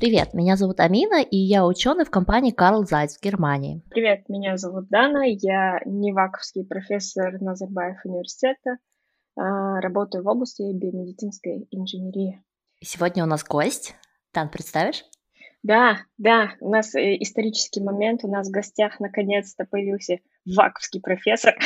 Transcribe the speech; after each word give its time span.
Привет, 0.00 0.32
меня 0.32 0.56
зовут 0.56 0.80
Амина, 0.80 1.20
и 1.20 1.36
я 1.36 1.66
ученый 1.66 2.06
в 2.06 2.10
компании 2.10 2.52
Карл 2.52 2.86
Зайц 2.86 3.18
в 3.18 3.22
Германии. 3.22 3.82
Привет, 3.90 4.30
меня 4.30 4.56
зовут 4.56 4.88
Дана, 4.88 5.24
я 5.26 5.78
неваковский 5.84 6.64
профессор 6.64 7.38
Назарбаев 7.38 7.98
университета, 8.06 8.78
а, 9.36 9.78
работаю 9.82 10.24
в 10.24 10.28
области 10.28 10.62
биомедицинской 10.62 11.68
инженерии. 11.70 12.42
Сегодня 12.82 13.24
у 13.24 13.26
нас 13.26 13.44
гость. 13.44 13.94
Дан, 14.32 14.48
представишь? 14.48 15.04
Да, 15.62 15.98
да, 16.16 16.52
у 16.60 16.70
нас 16.70 16.94
э, 16.94 17.16
исторический 17.20 17.82
момент, 17.82 18.24
у 18.24 18.28
нас 18.28 18.48
в 18.48 18.52
гостях 18.52 19.00
наконец-то 19.00 19.66
появился 19.66 20.20
ваковский 20.46 21.02
профессор 21.02 21.58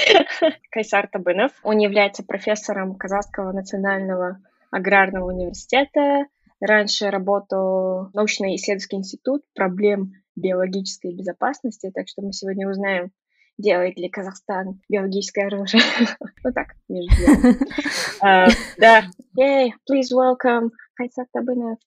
Кайсар 0.70 1.06
Табынов. 1.06 1.52
Он 1.62 1.76
является 1.76 2.24
профессором 2.24 2.94
Казахского 2.94 3.52
национального 3.52 4.38
аграрного 4.70 5.30
университета. 5.30 6.24
Раньше 6.60 7.10
работал 7.10 8.10
научно-исследовательский 8.14 8.98
институт 8.98 9.42
проблем 9.54 10.12
биологической 10.34 11.14
безопасности, 11.14 11.90
так 11.94 12.08
что 12.08 12.22
мы 12.22 12.32
сегодня 12.32 12.68
узнаем, 12.68 13.12
делает 13.58 13.98
ли 13.98 14.08
Казахстан 14.08 14.80
биологическое 14.88 15.46
оружие. 15.46 15.82
ну 16.44 16.52
так, 16.52 16.74
между 16.88 17.14
делом. 17.16 17.56
uh, 18.22 18.48
да, 18.78 19.04
yay, 19.38 19.70
please 19.88 20.12
welcome 20.12 20.70
Кайсар 20.94 21.26
Табынов. 21.32 21.78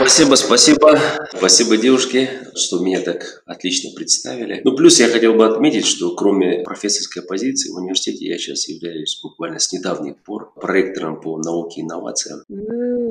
Спасибо, 0.00 0.34
спасибо. 0.34 0.98
Спасибо, 1.36 1.76
девушки, 1.76 2.30
что 2.54 2.78
меня 2.78 3.02
так 3.02 3.42
отлично 3.44 3.90
представили. 3.94 4.62
Ну, 4.64 4.74
плюс 4.74 4.98
я 4.98 5.08
хотел 5.08 5.34
бы 5.34 5.44
отметить, 5.44 5.84
что 5.84 6.14
кроме 6.14 6.62
профессорской 6.62 7.22
позиции 7.22 7.70
в 7.70 7.76
университете 7.76 8.26
я 8.26 8.38
сейчас 8.38 8.66
являюсь 8.66 9.20
буквально 9.22 9.58
с 9.58 9.70
недавних 9.74 10.16
пор 10.22 10.54
проректором 10.54 11.20
по 11.20 11.36
науке 11.36 11.82
и 11.82 11.84
инновациям. 11.84 12.44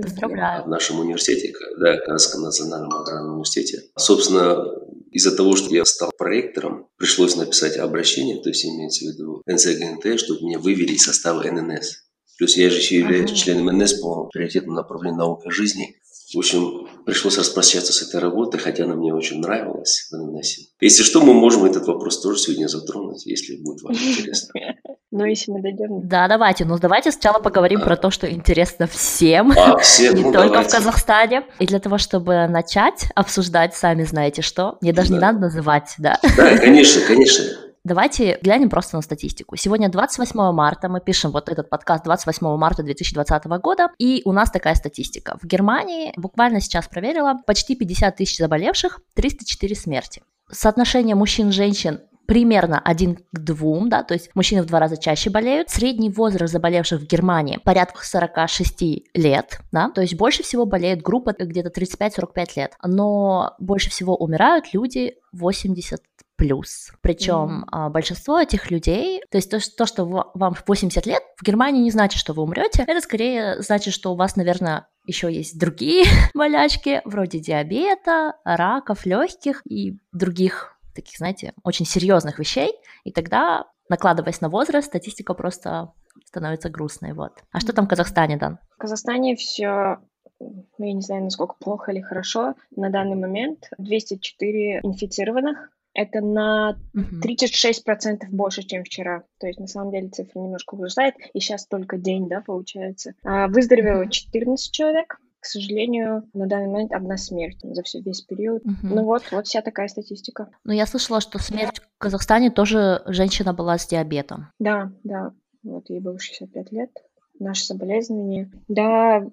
Поздравляю. 0.02 0.64
В 0.64 0.68
нашем 0.68 1.00
университете, 1.02 1.54
да, 1.80 1.98
Казахском 1.98 2.42
национальном 2.42 2.92
аграрном 2.92 3.34
университете. 3.34 3.84
Собственно, 3.96 4.66
из-за 5.12 5.36
того, 5.36 5.56
что 5.56 5.72
я 5.76 5.86
стал 5.86 6.12
проректором, 6.18 6.88
пришлось 6.98 7.36
написать 7.36 7.78
обращение, 7.78 8.42
то 8.42 8.50
есть 8.50 8.66
имеется 8.66 9.06
в 9.06 9.10
виду 9.10 9.44
НЦГНТ, 9.46 10.20
чтобы 10.20 10.44
меня 10.44 10.58
вывели 10.58 10.94
из 10.94 11.04
состава 11.04 11.44
ННС. 11.44 12.10
Плюс 12.40 12.58
я 12.58 12.70
же 12.72 12.78
еще 12.78 12.98
являюсь 12.98 13.32
членом 13.32 13.78
ННС 13.78 13.94
по 13.96 14.26
приоритетному 14.32 14.78
направлению 14.78 15.20
наука 15.20 15.52
жизни. 15.52 15.98
В 16.34 16.38
общем, 16.38 16.88
пришлось 17.06 17.38
распрощаться 17.38 17.92
с 17.92 18.02
этой 18.04 18.20
работой, 18.22 18.60
хотя 18.60 18.84
она 18.84 18.96
мне 18.96 19.14
очень 19.14 19.40
нравилась 19.40 20.08
в 20.12 20.16
ННС. 20.16 20.58
Если 20.80 21.04
что, 21.04 21.22
мы 21.22 21.34
можем 21.34 21.66
этот 21.66 21.88
вопрос 21.88 22.22
тоже 22.22 22.40
сегодня 22.40 22.68
затронуть, 22.68 23.26
если 23.26 23.56
будет 23.58 23.82
вам 23.82 23.94
интересно. 23.94 24.54
Ну, 25.12 25.26
если 25.26 25.52
мы 25.52 25.60
дойдем. 25.64 26.08
Да, 26.08 26.28
давайте. 26.28 26.66
Ну, 26.66 26.78
давайте 26.78 27.12
сначала 27.12 27.40
поговорим 27.40 27.82
про 27.82 27.98
то, 27.98 28.12
что 28.12 28.30
интересно 28.32 28.86
всем, 28.86 29.52
А, 29.58 29.76
всем, 29.80 30.14
не 30.16 30.22
ну, 30.22 30.32
только 30.32 30.48
в 30.50 30.52
давайте. 30.52 30.70
Казахстане. 30.78 31.44
И 31.58 31.66
для 31.66 31.80
того, 31.80 31.98
чтобы 31.98 32.46
начать 32.48 33.06
обсуждать, 33.16 33.74
сами 33.74 34.04
знаете 34.04 34.44
что, 34.44 34.78
мне 34.82 34.94
даже 34.94 35.12
не 35.12 35.18
Да. 35.20 35.32
надо 35.32 35.40
называть, 35.40 35.96
да. 35.98 36.20
Да, 36.38 36.56
конечно, 36.60 37.02
конечно. 37.08 37.44
Давайте 37.86 38.38
глянем 38.42 38.70
просто 38.70 38.98
на 38.98 39.02
статистику. 39.02 39.56
Сегодня 39.56 39.90
28 39.90 40.52
марта, 40.52 40.90
мы 40.90 41.00
пишем 41.00 41.32
вот 41.32 41.48
этот 41.48 41.70
подкаст 41.70 42.04
28 42.04 42.58
марта 42.58 42.84
2020 42.84 43.46
года, 43.62 43.88
и 43.98 44.22
у 44.26 44.34
нас 44.34 44.52
такая 44.52 44.76
статистика. 44.76 45.38
В 45.42 45.48
Германии, 45.48 46.12
буквально 46.18 46.60
сейчас 46.60 46.88
проверила, 46.90 47.36
почти 47.48 47.76
50 47.76 48.18
тысяч 48.18 48.38
заболевших, 48.38 49.00
304 49.16 49.76
смерти. 49.76 50.22
Соотношение 50.52 51.16
мужчин-женщин 51.16 52.02
примерно 52.30 52.80
один 52.80 53.16
к 53.16 53.40
двум, 53.40 53.90
да, 53.90 54.04
то 54.04 54.14
есть 54.14 54.30
мужчины 54.36 54.62
в 54.62 54.68
два 54.68 54.80
раза 54.80 54.98
чаще 54.98 55.30
болеют. 55.32 55.70
Средний 55.70 56.12
возраст 56.12 56.54
заболевших 56.54 57.02
в 57.02 57.08
Германии 57.08 57.60
порядка 57.64 58.06
46 58.06 59.08
лет, 59.16 59.60
да, 59.72 59.90
то 59.90 60.02
есть 60.02 60.16
больше 60.16 60.44
всего 60.44 60.66
болеет 60.66 61.02
группа 61.02 61.34
где-то 61.34 61.70
35-45 61.70 62.48
лет, 62.58 62.74
но 62.84 63.56
больше 63.58 63.90
всего 63.90 64.16
умирают 64.16 64.74
люди 64.74 65.16
80 65.32 66.02
плюс. 66.40 66.92
Причем 67.02 67.66
а, 67.70 67.90
большинство 67.90 68.40
этих 68.40 68.72
людей, 68.72 69.22
то 69.30 69.38
есть 69.38 69.52
то, 69.52 69.60
то, 69.78 69.86
что 69.86 70.06
ва- 70.06 70.32
вам 70.34 70.56
80 70.66 71.06
лет, 71.06 71.22
в 71.36 71.44
Германии 71.44 71.84
не 71.84 71.92
значит, 71.92 72.18
что 72.18 72.32
вы 72.32 72.44
умрете. 72.44 72.86
Это 72.88 73.02
скорее 73.02 73.62
значит, 73.62 73.94
что 73.94 74.14
у 74.14 74.16
вас, 74.16 74.38
наверное, 74.38 74.88
еще 75.06 75.32
есть 75.32 75.60
другие 75.60 76.06
болячки, 76.34 77.02
вроде 77.04 77.40
диабета, 77.40 78.36
раков 78.46 79.06
легких 79.06 79.62
и 79.70 80.00
других 80.14 80.80
таких, 80.96 81.18
знаете, 81.18 81.54
очень 81.64 81.86
серьезных 81.86 82.40
вещей. 82.40 82.72
И 83.04 83.12
тогда, 83.12 83.66
накладываясь 83.90 84.40
на 84.40 84.48
возраст, 84.48 84.88
статистика 84.88 85.34
просто 85.34 85.92
становится 86.26 86.70
грустной. 86.70 87.12
Вот. 87.12 87.34
А 87.52 87.60
что 87.60 87.74
там 87.74 87.86
в 87.86 87.90
Казахстане, 87.90 88.38
Дан? 88.38 88.60
В 88.76 88.78
Казахстане 88.78 89.36
все, 89.36 89.98
ну, 90.40 90.86
я 90.86 90.94
не 90.94 91.02
знаю, 91.02 91.26
насколько 91.26 91.56
плохо 91.60 91.92
или 91.92 92.00
хорошо. 92.00 92.56
На 92.74 92.90
данный 92.90 93.18
момент 93.18 93.70
204 93.78 94.80
инфицированных. 94.84 95.70
Это 95.94 96.22
на 96.22 96.78
Мгм. 96.94 97.22
36% 97.22 98.30
больше, 98.30 98.64
чем 98.64 98.84
вчера. 98.84 99.24
То 99.40 99.48
есть, 99.48 99.60
на 99.60 99.68
самом 99.68 99.92
деле, 99.92 100.10
цифра 100.10 100.40
немножко 100.40 100.76
возрастает. 100.76 101.16
И 101.34 101.40
сейчас 101.40 101.66
только 101.66 101.98
день, 101.98 102.28
да, 102.28 102.42
получается. 102.46 103.14
А, 103.24 103.48
выздоровело 103.48 104.08
14 104.10 104.72
человек. 104.72 105.20
К 105.40 105.46
сожалению, 105.46 106.24
на 106.34 106.48
данный 106.48 106.68
момент 106.68 106.92
одна 106.92 107.16
смерть 107.18 107.60
за 107.64 107.82
все, 107.84 108.02
весь 108.02 108.22
период. 108.22 108.64
Мгм. 108.66 108.96
Ну 108.96 109.04
вот, 109.06 109.24
вот 109.32 109.48
вся 109.48 109.62
такая 109.62 109.88
статистика. 109.88 110.50
Ну, 110.66 110.74
я 110.74 110.86
слышала, 110.86 111.22
что 111.22 111.40
смерть 111.40 111.80
в 111.80 111.98
Казахстане 111.98 112.52
тоже 112.52 113.02
женщина 113.06 113.54
была 113.54 113.78
с 113.78 113.88
диабетом. 113.88 114.50
Да, 114.60 114.92
да, 115.04 115.32
вот 115.64 115.90
ей 115.90 116.02
было 116.02 116.20
65 116.20 116.72
лет. 116.72 116.92
Наши 117.40 117.64
соболезнования. 117.64 118.52
Да, 118.68 119.26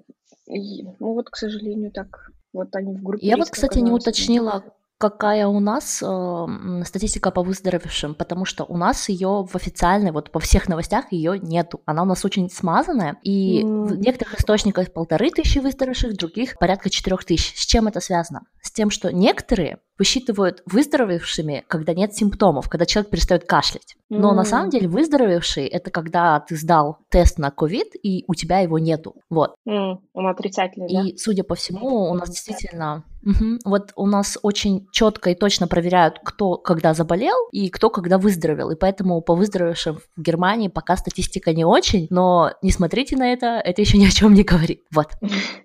и, 0.46 0.84
ну 0.84 1.12
вот, 1.14 1.28
к 1.28 1.36
сожалению, 1.36 1.90
так. 1.90 2.30
Вот 2.52 2.74
они 2.74 2.94
в 2.94 3.02
группе 3.02 3.26
Я 3.26 3.36
вот, 3.36 3.50
кстати, 3.50 3.80
не 3.80 3.90
уточнила, 3.90 4.64
какая 4.98 5.46
у 5.46 5.60
нас 5.60 6.02
э, 6.02 6.46
статистика 6.84 7.30
по 7.30 7.42
выздоровевшим, 7.42 8.14
потому 8.14 8.44
что 8.44 8.64
у 8.64 8.76
нас 8.76 9.08
ее 9.08 9.44
в 9.46 9.54
официальной, 9.54 10.10
вот 10.12 10.30
по 10.30 10.40
всех 10.40 10.68
новостях 10.68 11.12
ее 11.12 11.38
нету. 11.38 11.80
Она 11.84 12.02
у 12.02 12.06
нас 12.06 12.24
очень 12.24 12.48
смазанная, 12.50 13.16
и 13.22 13.62
в 13.62 13.92
М. 13.92 14.00
некоторых 14.00 14.38
источниках 14.40 14.92
полторы 14.92 15.30
тысячи 15.30 15.58
выздоровевших, 15.58 16.12
в 16.12 16.16
других 16.16 16.58
порядка 16.58 16.90
четырех 16.90 17.24
тысяч. 17.24 17.54
С 17.56 17.66
чем 17.66 17.88
это 17.88 18.00
связано? 18.00 18.42
С 18.62 18.72
тем, 18.72 18.90
что 18.90 19.12
некоторые 19.12 19.78
высчитывают 19.98 20.62
выздоровевшими, 20.66 21.64
когда 21.68 21.94
нет 21.94 22.14
симптомов, 22.14 22.68
когда 22.68 22.84
человек 22.84 23.10
перестает 23.10 23.46
кашлять. 23.46 23.96
Но 24.08 24.32
на 24.34 24.40
М. 24.40 24.46
самом 24.46 24.70
деле 24.70 24.88
выздоровевший 24.88 25.66
это 25.66 25.90
когда 25.90 26.38
ты 26.40 26.56
сдал 26.56 26.98
тест 27.10 27.38
на 27.38 27.50
ковид 27.50 27.88
и 28.02 28.24
у 28.28 28.34
тебя 28.34 28.60
его 28.60 28.78
нету. 28.78 29.16
Вот. 29.30 29.54
М, 29.66 30.00
Он 30.12 30.26
отрицательный, 30.26 30.92
да? 30.92 31.02
И, 31.02 31.16
судя 31.16 31.44
по 31.44 31.54
всему, 31.54 32.10
у 32.10 32.14
нас 32.14 32.28
действительно... 32.30 33.04
Мгм. 33.22 33.58
Вот 33.64 33.92
у 33.96 34.06
нас 34.06 34.38
очень 34.42 34.86
четко 34.92 35.30
и 35.30 35.34
точно 35.34 35.66
проверяют, 35.66 36.20
кто 36.24 36.56
когда 36.56 36.94
заболел 36.94 37.48
и 37.52 37.68
кто 37.70 37.90
когда 37.90 38.18
выздоровел. 38.18 38.70
И 38.70 38.76
поэтому 38.76 39.20
по 39.20 39.34
выздоровевшим 39.34 39.98
в 40.16 40.20
Германии 40.22 40.68
пока 40.68 40.96
статистика 40.96 41.52
не 41.52 41.64
очень, 41.64 42.06
но 42.10 42.52
не 42.62 42.70
смотрите 42.70 43.16
на 43.16 43.32
это, 43.32 43.46
это 43.64 43.80
еще 43.80 43.98
ни 43.98 44.06
о 44.06 44.10
чем 44.10 44.34
не 44.34 44.42
говорит. 44.44 44.82
Вот. 44.94 45.08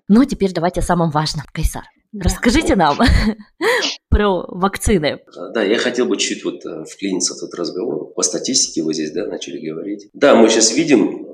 Ну, 0.08 0.24
теперь 0.24 0.52
давайте 0.52 0.80
о 0.80 0.82
самом 0.82 1.10
важном. 1.10 1.44
Кайсар, 1.52 1.84
Да. 2.12 2.24
расскажите 2.24 2.74
нам 2.76 2.96
про 4.08 4.44
вакцины. 4.48 5.20
Да, 5.54 5.62
я 5.62 5.78
хотел 5.78 6.06
бы 6.06 6.16
чуть 6.16 6.44
вот 6.44 6.64
э, 6.66 6.84
вклиниться 6.84 7.34
в 7.34 7.38
тот 7.40 7.54
разговор. 7.54 8.12
По 8.14 8.22
статистике 8.22 8.82
вы 8.82 8.92
здесь, 8.94 9.12
да, 9.12 9.26
начали 9.26 9.64
говорить. 9.66 10.08
Да, 10.12 10.34
мы 10.34 10.48
сейчас 10.48 10.72
видим 10.74 11.26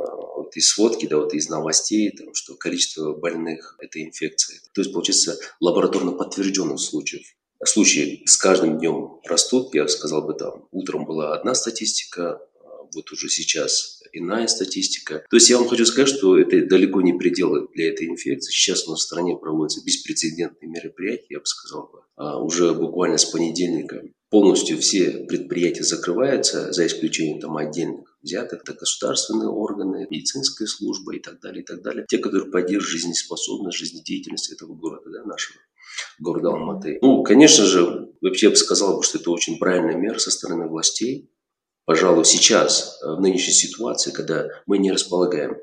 вот 0.48 0.56
из 0.56 0.68
сводки, 0.70 1.06
да, 1.06 1.18
вот 1.18 1.34
из 1.34 1.48
новостей, 1.48 2.10
там, 2.10 2.34
что 2.34 2.54
количество 2.54 3.12
больных 3.12 3.76
этой 3.80 4.02
инфекцией, 4.02 4.60
то 4.72 4.80
есть, 4.80 4.92
получается, 4.92 5.38
лабораторно 5.60 6.12
подтвержденных 6.12 6.80
случаев, 6.80 7.26
случаи 7.64 8.22
с 8.24 8.36
каждым 8.36 8.78
днем 8.78 9.20
растут. 9.24 9.74
Я 9.74 9.86
сказал 9.88 10.22
бы, 10.22 10.34
там, 10.34 10.68
утром 10.70 11.04
была 11.04 11.34
одна 11.34 11.54
статистика, 11.54 12.40
а 12.64 12.88
вот 12.94 13.10
уже 13.12 13.28
сейчас 13.28 14.02
иная 14.12 14.46
статистика. 14.46 15.24
То 15.28 15.36
есть 15.36 15.50
я 15.50 15.58
вам 15.58 15.68
хочу 15.68 15.84
сказать, 15.84 16.08
что 16.08 16.38
это 16.38 16.64
далеко 16.66 17.02
не 17.02 17.12
пределы 17.12 17.68
для 17.74 17.90
этой 17.90 18.06
инфекции. 18.06 18.52
Сейчас 18.52 18.86
у 18.86 18.92
нас 18.92 19.00
в 19.00 19.02
стране 19.02 19.36
проводятся 19.36 19.84
беспрецедентные 19.84 20.70
мероприятия, 20.70 21.26
я 21.30 21.40
бы 21.40 21.46
сказал. 21.46 21.90
А 22.16 22.40
уже 22.40 22.72
буквально 22.72 23.18
с 23.18 23.26
понедельника 23.26 24.02
полностью 24.30 24.78
все 24.78 25.26
предприятия 25.28 25.84
закрываются, 25.84 26.72
за 26.72 26.86
исключением 26.86 27.40
там 27.40 27.56
отдельных 27.56 28.07
взятых, 28.22 28.62
это 28.62 28.74
государственные 28.74 29.48
органы, 29.48 30.06
медицинская 30.10 30.66
служба 30.66 31.14
и 31.14 31.20
так 31.20 31.40
далее, 31.40 31.62
и 31.62 31.64
так 31.64 31.82
далее. 31.82 32.04
Те, 32.08 32.18
которые 32.18 32.50
поддерживают 32.50 33.00
жизнеспособность, 33.00 33.78
жизнедеятельность 33.78 34.52
этого 34.52 34.74
города, 34.74 35.10
да, 35.10 35.24
нашего 35.24 35.58
города 36.18 36.48
Алматы. 36.50 36.98
Ну, 37.02 37.22
конечно 37.22 37.64
же, 37.64 38.12
вообще 38.20 38.46
я 38.46 38.50
бы 38.50 38.56
сказал, 38.56 39.02
что 39.02 39.18
это 39.18 39.30
очень 39.30 39.58
правильная 39.58 39.96
мера 39.96 40.18
со 40.18 40.30
стороны 40.30 40.66
властей. 40.66 41.30
Пожалуй, 41.84 42.24
сейчас, 42.24 43.00
э, 43.02 43.12
в 43.14 43.20
нынешней 43.20 43.54
ситуации, 43.54 44.10
когда 44.10 44.48
мы 44.66 44.78
не 44.78 44.92
располагаем 44.92 45.56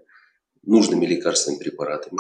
нужными 0.64 1.06
лекарственными 1.06 1.60
препаратами, 1.60 2.18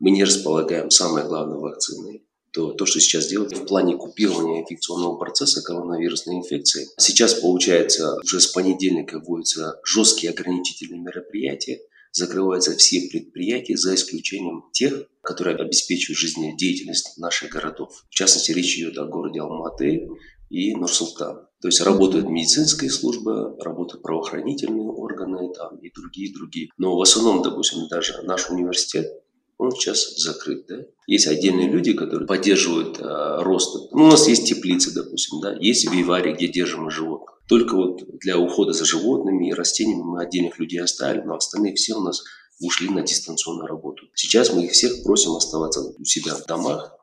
мы 0.00 0.10
не 0.10 0.24
располагаем, 0.24 0.90
самое 0.90 1.26
главное, 1.26 1.58
вакциной, 1.58 2.26
то 2.54 2.72
то, 2.72 2.86
что 2.86 3.00
сейчас 3.00 3.26
делают 3.26 3.52
в 3.52 3.66
плане 3.66 3.96
купирования 3.96 4.62
инфекционного 4.62 5.16
процесса 5.16 5.60
коронавирусной 5.60 6.36
инфекции. 6.36 6.86
Сейчас, 6.98 7.34
получается, 7.34 8.16
уже 8.22 8.40
с 8.40 8.46
понедельника 8.46 9.18
вводятся 9.18 9.80
жесткие 9.84 10.30
ограничительные 10.32 11.00
мероприятия, 11.00 11.80
закрываются 12.12 12.76
все 12.76 13.08
предприятия 13.08 13.76
за 13.76 13.96
исключением 13.96 14.62
тех, 14.72 15.02
которые 15.20 15.56
обеспечивают 15.56 16.18
жизнедеятельность 16.18 17.18
наших 17.18 17.50
городов. 17.50 18.04
В 18.08 18.14
частности, 18.14 18.52
речь 18.52 18.78
идет 18.78 18.96
о 18.98 19.06
городе 19.06 19.40
Алматы 19.40 20.06
и 20.48 20.76
Нур-Султан. 20.76 21.48
То 21.60 21.68
есть 21.68 21.80
работают 21.80 22.28
медицинские 22.28 22.90
службы, 22.90 23.56
работают 23.58 24.02
правоохранительные 24.02 24.90
органы 24.90 25.52
там, 25.52 25.76
и 25.78 25.90
другие, 25.92 26.32
другие. 26.32 26.68
Но 26.78 26.96
в 26.96 27.02
основном, 27.02 27.42
допустим, 27.42 27.88
даже 27.88 28.22
наш 28.22 28.48
университет, 28.48 29.23
он 29.58 29.72
сейчас 29.72 30.16
закрыт. 30.16 30.66
Да? 30.68 30.84
Есть 31.06 31.26
отдельные 31.26 31.70
люди, 31.70 31.92
которые 31.92 32.26
поддерживают 32.26 32.98
э, 32.98 33.42
рост. 33.42 33.92
Ну, 33.92 34.04
у 34.04 34.08
нас 34.08 34.28
есть 34.28 34.48
теплицы, 34.48 34.92
допустим, 34.92 35.40
да? 35.40 35.56
есть 35.58 35.90
вивари, 35.90 36.32
где 36.32 36.48
держим 36.48 36.90
животных. 36.90 37.42
Только 37.48 37.76
вот 37.76 38.02
для 38.20 38.38
ухода 38.38 38.72
за 38.72 38.84
животными 38.84 39.48
и 39.48 39.52
растениями 39.52 40.02
мы 40.02 40.22
отдельных 40.22 40.58
людей 40.58 40.80
оставили, 40.80 41.22
но 41.22 41.36
остальные 41.36 41.74
все 41.74 41.94
у 41.94 42.00
нас 42.00 42.22
ушли 42.60 42.88
на 42.88 43.02
дистанционную 43.02 43.66
работу. 43.66 44.06
Сейчас 44.14 44.52
мы 44.52 44.64
их 44.64 44.72
всех 44.72 45.02
просим 45.02 45.32
оставаться 45.32 45.80
у 45.80 46.04
себя 46.04 46.34
в 46.34 46.46
домах 46.46 46.94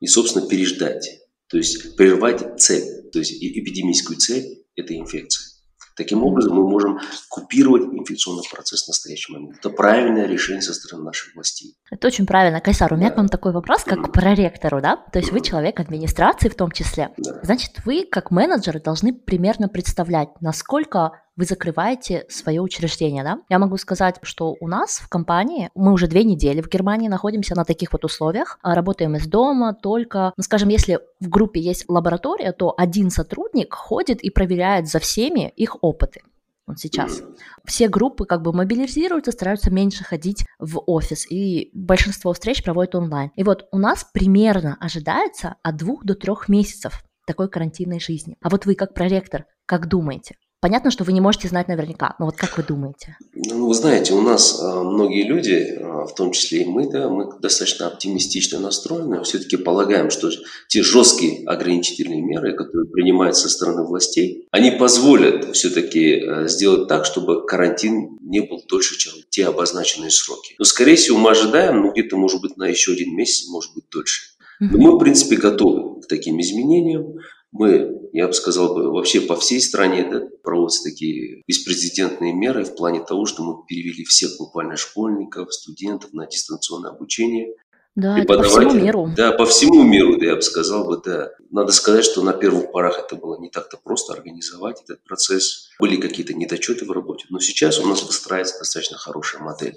и, 0.00 0.06
собственно, 0.06 0.46
переждать. 0.46 1.20
То 1.48 1.56
есть 1.56 1.96
прервать 1.96 2.60
цель, 2.60 3.10
то 3.10 3.18
есть 3.18 3.32
эпидемическую 3.32 4.18
цель 4.18 4.64
этой 4.76 4.98
инфекции. 4.98 5.57
Таким 5.98 6.22
образом, 6.22 6.54
мы 6.54 6.66
можем 6.66 7.00
купировать 7.28 7.82
инфекционный 7.82 8.44
процесс 8.48 8.84
в 8.84 8.88
настоящий 8.88 9.32
момент. 9.32 9.56
Это 9.58 9.68
правильное 9.68 10.28
решение 10.28 10.62
со 10.62 10.72
стороны 10.72 11.04
наших 11.04 11.34
властей. 11.34 11.74
Это 11.90 12.06
очень 12.06 12.24
правильно. 12.24 12.60
Кайсар, 12.60 12.92
у 12.92 12.96
меня 12.96 13.08
да. 13.08 13.14
к 13.14 13.16
вам 13.18 13.28
такой 13.28 13.52
вопрос, 13.52 13.82
как 13.82 13.98
mm-hmm. 13.98 14.12
проректору, 14.12 14.80
да? 14.80 14.96
То 14.96 15.18
есть 15.18 15.30
mm-hmm. 15.30 15.34
вы 15.34 15.40
человек 15.40 15.80
администрации 15.80 16.48
в 16.48 16.54
том 16.54 16.70
числе. 16.70 17.10
Да. 17.16 17.40
Значит, 17.42 17.84
вы 17.84 18.06
как 18.08 18.30
менеджеры 18.30 18.80
должны 18.80 19.12
примерно 19.12 19.68
представлять, 19.68 20.28
насколько 20.40 21.20
вы 21.38 21.44
закрываете 21.44 22.26
свое 22.28 22.60
учреждение, 22.60 23.22
да? 23.22 23.38
Я 23.48 23.60
могу 23.60 23.76
сказать, 23.76 24.16
что 24.22 24.56
у 24.60 24.66
нас 24.66 24.98
в 24.98 25.08
компании, 25.08 25.70
мы 25.76 25.92
уже 25.92 26.08
две 26.08 26.24
недели 26.24 26.60
в 26.60 26.68
Германии 26.68 27.08
находимся 27.08 27.54
на 27.54 27.64
таких 27.64 27.92
вот 27.92 28.04
условиях, 28.04 28.58
а 28.60 28.74
работаем 28.74 29.14
из 29.14 29.28
дома, 29.28 29.72
только, 29.72 30.32
ну, 30.36 30.42
скажем, 30.42 30.68
если 30.68 30.98
в 31.20 31.28
группе 31.28 31.60
есть 31.60 31.84
лаборатория, 31.88 32.50
то 32.52 32.74
один 32.76 33.10
сотрудник 33.10 33.72
ходит 33.72 34.20
и 34.20 34.30
проверяет 34.30 34.88
за 34.88 34.98
всеми 34.98 35.48
их 35.50 35.76
опыты 35.80 36.22
вот 36.66 36.78
сейчас. 36.78 37.22
Все 37.64 37.88
группы 37.88 38.26
как 38.26 38.42
бы 38.42 38.52
мобилизируются, 38.52 39.32
стараются 39.32 39.72
меньше 39.72 40.04
ходить 40.04 40.44
в 40.58 40.82
офис, 40.86 41.24
и 41.30 41.70
большинство 41.72 42.32
встреч 42.32 42.62
проводят 42.62 42.94
онлайн. 42.94 43.30
И 43.36 43.42
вот 43.42 43.68
у 43.72 43.78
нас 43.78 44.06
примерно 44.12 44.76
ожидается 44.78 45.54
от 45.62 45.76
двух 45.76 46.04
до 46.04 46.14
трех 46.14 46.48
месяцев 46.48 47.02
такой 47.26 47.48
карантинной 47.48 48.00
жизни. 48.00 48.36
А 48.42 48.50
вот 48.50 48.66
вы 48.66 48.74
как 48.74 48.92
проректор, 48.92 49.46
как 49.66 49.88
думаете? 49.88 50.36
Понятно, 50.60 50.90
что 50.90 51.04
вы 51.04 51.12
не 51.12 51.20
можете 51.20 51.46
знать 51.46 51.68
наверняка, 51.68 52.16
но 52.18 52.26
вот 52.26 52.36
как 52.36 52.56
вы 52.56 52.64
думаете? 52.64 53.16
Ну, 53.32 53.68
вы 53.68 53.74
знаете, 53.74 54.12
у 54.14 54.20
нас 54.20 54.58
а, 54.60 54.82
многие 54.82 55.22
люди, 55.22 55.78
а, 55.80 56.04
в 56.04 56.14
том 56.16 56.32
числе 56.32 56.62
и 56.62 56.64
мы, 56.64 56.90
да, 56.90 57.08
мы 57.08 57.30
достаточно 57.38 57.86
оптимистично 57.86 58.58
настроены, 58.58 59.22
все-таки 59.22 59.56
полагаем, 59.56 60.10
что 60.10 60.30
те 60.66 60.82
жесткие 60.82 61.46
ограничительные 61.46 62.22
меры, 62.22 62.56
которые 62.56 62.88
принимаются 62.88 63.42
со 63.42 63.50
стороны 63.50 63.84
властей, 63.84 64.48
они 64.50 64.72
позволят 64.72 65.54
все-таки 65.54 66.20
а, 66.20 66.48
сделать 66.48 66.88
так, 66.88 67.04
чтобы 67.04 67.46
карантин 67.46 68.18
не 68.20 68.40
был 68.40 68.60
дольше, 68.68 68.98
чем 68.98 69.12
те 69.30 69.46
обозначенные 69.46 70.10
сроки. 70.10 70.56
Но, 70.58 70.64
скорее 70.64 70.96
всего, 70.96 71.18
мы 71.18 71.30
ожидаем, 71.30 71.82
ну, 71.82 71.92
где-то, 71.92 72.16
может 72.16 72.40
быть, 72.40 72.56
на 72.56 72.66
еще 72.66 72.92
один 72.92 73.14
месяц, 73.14 73.48
может 73.48 73.72
быть, 73.74 73.84
дольше. 73.92 74.22
Но 74.60 74.76
мы, 74.76 74.96
в 74.96 74.98
принципе, 74.98 75.36
готовы 75.36 76.00
к 76.00 76.08
таким 76.08 76.40
изменениям 76.40 77.14
мы, 77.52 78.08
я 78.12 78.26
бы 78.26 78.32
сказал, 78.32 78.74
вообще 78.92 79.20
по 79.20 79.36
всей 79.36 79.60
стране 79.60 80.08
да, 80.10 80.22
проводятся 80.42 80.84
такие 80.84 81.42
беспрецедентные 81.46 82.32
меры 82.32 82.64
в 82.64 82.74
плане 82.74 83.00
того, 83.00 83.26
что 83.26 83.42
мы 83.42 83.64
перевели 83.66 84.04
всех 84.04 84.32
буквально 84.38 84.76
школьников, 84.76 85.52
студентов 85.52 86.12
на 86.12 86.26
дистанционное 86.26 86.90
обучение. 86.90 87.54
Да, 87.98 88.16
это 88.16 88.34
по 88.34 88.42
всему 88.44 88.72
миру. 88.74 89.10
Да, 89.16 89.32
по 89.32 89.44
всему 89.44 89.82
миру, 89.82 90.18
да, 90.18 90.26
я 90.26 90.36
бы 90.36 90.42
сказал 90.42 90.84
бы, 90.84 91.02
да. 91.04 91.30
Надо 91.50 91.72
сказать, 91.72 92.04
что 92.04 92.22
на 92.22 92.32
первых 92.32 92.70
порах 92.70 92.98
это 92.98 93.16
было 93.16 93.40
не 93.40 93.50
так-то 93.50 93.76
просто 93.76 94.12
организовать 94.12 94.80
этот 94.84 95.02
процесс. 95.02 95.70
Были 95.80 95.96
какие-то 95.96 96.32
недочеты 96.32 96.84
в 96.84 96.92
работе, 96.92 97.26
но 97.30 97.40
сейчас 97.40 97.80
у 97.80 97.86
нас 97.86 98.04
выстраивается 98.04 98.58
достаточно 98.60 98.98
хорошая 98.98 99.42
модель. 99.42 99.76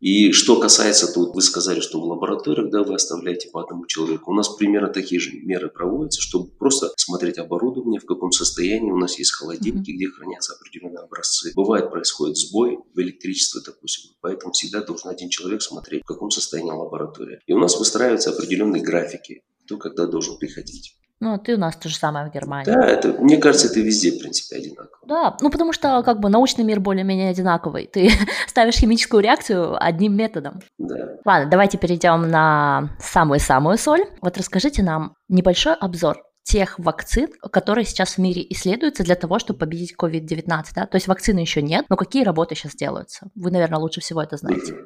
И 0.00 0.32
что 0.32 0.60
касается, 0.60 1.12
тут 1.12 1.34
вы 1.34 1.40
сказали, 1.40 1.80
что 1.80 2.00
в 2.00 2.04
лабораториях 2.04 2.70
да, 2.70 2.82
вы 2.82 2.94
оставляете 2.94 3.48
по 3.50 3.62
одному 3.62 3.86
человеку. 3.86 4.30
У 4.30 4.34
нас 4.34 4.48
примерно 4.48 4.88
такие 4.88 5.20
же 5.20 5.32
меры 5.32 5.70
проводятся, 5.70 6.20
чтобы 6.20 6.50
просто 6.50 6.92
смотреть 6.96 7.38
оборудование, 7.38 8.00
в 8.00 8.04
каком 8.04 8.30
состоянии. 8.30 8.90
У 8.90 8.98
нас 8.98 9.18
есть 9.18 9.32
холодильники, 9.32 9.90
где 9.92 10.08
хранятся 10.08 10.54
определенные 10.54 11.02
образцы. 11.02 11.52
Бывает, 11.54 11.90
происходит 11.90 12.36
сбой 12.36 12.78
в 12.94 13.00
электричестве, 13.00 13.62
допустим. 13.64 14.12
Поэтому 14.20 14.52
всегда 14.52 14.82
должен 14.82 15.08
один 15.08 15.30
человек 15.30 15.62
смотреть, 15.62 16.02
в 16.02 16.06
каком 16.06 16.30
состоянии 16.30 16.70
лаборатория. 16.70 17.40
И 17.46 17.54
у 17.54 17.58
нас 17.58 17.78
выстраиваются 17.78 18.30
определенные 18.30 18.82
графики, 18.82 19.42
кто 19.64 19.78
когда 19.78 20.06
должен 20.06 20.36
приходить. 20.36 20.94
Ну, 21.18 21.38
ты 21.38 21.54
у 21.54 21.58
нас 21.58 21.76
то 21.76 21.88
же 21.88 21.96
самое 21.96 22.28
в 22.28 22.32
Германии. 22.32 22.66
Да, 22.66 22.86
это, 22.86 23.08
мне 23.08 23.38
кажется, 23.38 23.68
это 23.68 23.80
везде, 23.80 24.12
в 24.12 24.18
принципе, 24.18 24.56
одинаково. 24.56 24.98
Да, 25.06 25.36
ну 25.40 25.50
потому 25.50 25.72
что 25.72 26.02
как 26.02 26.20
бы 26.20 26.28
научный 26.28 26.64
мир 26.64 26.80
более-менее 26.80 27.30
одинаковый. 27.30 27.86
Ты 27.86 28.10
ставишь 28.46 28.76
химическую 28.76 29.22
реакцию 29.22 29.82
одним 29.82 30.14
методом. 30.14 30.60
Да. 30.78 31.16
Ладно, 31.24 31.48
давайте 31.50 31.78
перейдем 31.78 32.28
на 32.28 32.90
самую-самую 33.00 33.78
соль. 33.78 34.04
Вот 34.20 34.36
расскажите 34.36 34.82
нам 34.82 35.14
небольшой 35.28 35.74
обзор 35.74 36.22
тех 36.42 36.78
вакцин, 36.78 37.28
которые 37.50 37.84
сейчас 37.84 38.14
в 38.14 38.18
мире 38.18 38.46
исследуются 38.50 39.02
для 39.02 39.16
того, 39.16 39.40
чтобы 39.40 39.58
победить 39.58 39.94
COVID-19, 39.98 40.64
да? 40.76 40.86
То 40.86 40.96
есть 40.96 41.08
вакцины 41.08 41.40
еще 41.40 41.60
нет, 41.60 41.86
но 41.88 41.96
какие 41.96 42.22
работы 42.22 42.54
сейчас 42.54 42.76
делаются? 42.76 43.28
Вы, 43.34 43.50
наверное, 43.50 43.80
лучше 43.80 44.00
всего 44.00 44.22
это 44.22 44.36
знаете. 44.36 44.76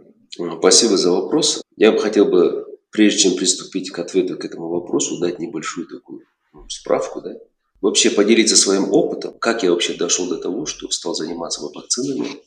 Спасибо 0.58 0.96
за 0.96 1.12
вопрос. 1.12 1.62
Я 1.76 1.92
бы 1.92 1.98
хотел 1.98 2.24
бы 2.24 2.64
прежде 2.90 3.20
чем 3.20 3.37
приступить 3.37 3.90
к 3.90 3.98
ответу 3.98 4.37
к 4.37 4.44
этому 4.44 4.69
вопросу, 4.69 5.19
дать 5.19 5.38
небольшую 5.38 5.87
такую 5.87 6.22
справку, 6.69 7.20
да, 7.20 7.34
вообще 7.81 8.10
поделиться 8.10 8.56
своим 8.56 8.92
опытом, 8.92 9.34
как 9.38 9.62
я 9.62 9.70
вообще 9.70 9.94
дошел 9.94 10.28
до 10.28 10.37
того, 10.37 10.66
что 10.66 10.90
стал 10.90 11.14
заниматься 11.14 11.62
вакцинами. 11.62 12.42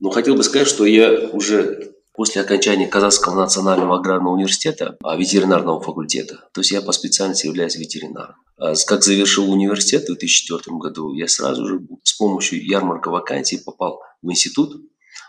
Но 0.00 0.10
хотел 0.10 0.36
бы 0.36 0.42
сказать, 0.44 0.68
что 0.68 0.86
я 0.86 1.28
уже 1.32 1.94
после 2.18 2.42
окончания 2.42 2.88
Казахского 2.88 3.36
национального 3.36 3.98
аграрного 3.98 4.34
университета, 4.34 4.96
а 5.02 5.16
ветеринарного 5.16 5.80
факультета, 5.80 6.48
то 6.52 6.60
есть 6.60 6.72
я 6.72 6.82
по 6.82 6.90
специальности 6.90 7.46
являюсь 7.46 7.76
ветеринаром. 7.76 8.34
А 8.56 8.74
как 8.86 9.04
завершил 9.04 9.50
университет 9.50 10.02
в 10.02 10.06
2004 10.06 10.76
году, 10.78 11.14
я 11.14 11.28
сразу 11.28 11.64
же 11.64 11.80
с 12.02 12.14
помощью 12.14 12.64
ярмарка 12.64 13.10
вакансий 13.10 13.58
попал 13.58 14.02
в 14.20 14.30
институт 14.30 14.82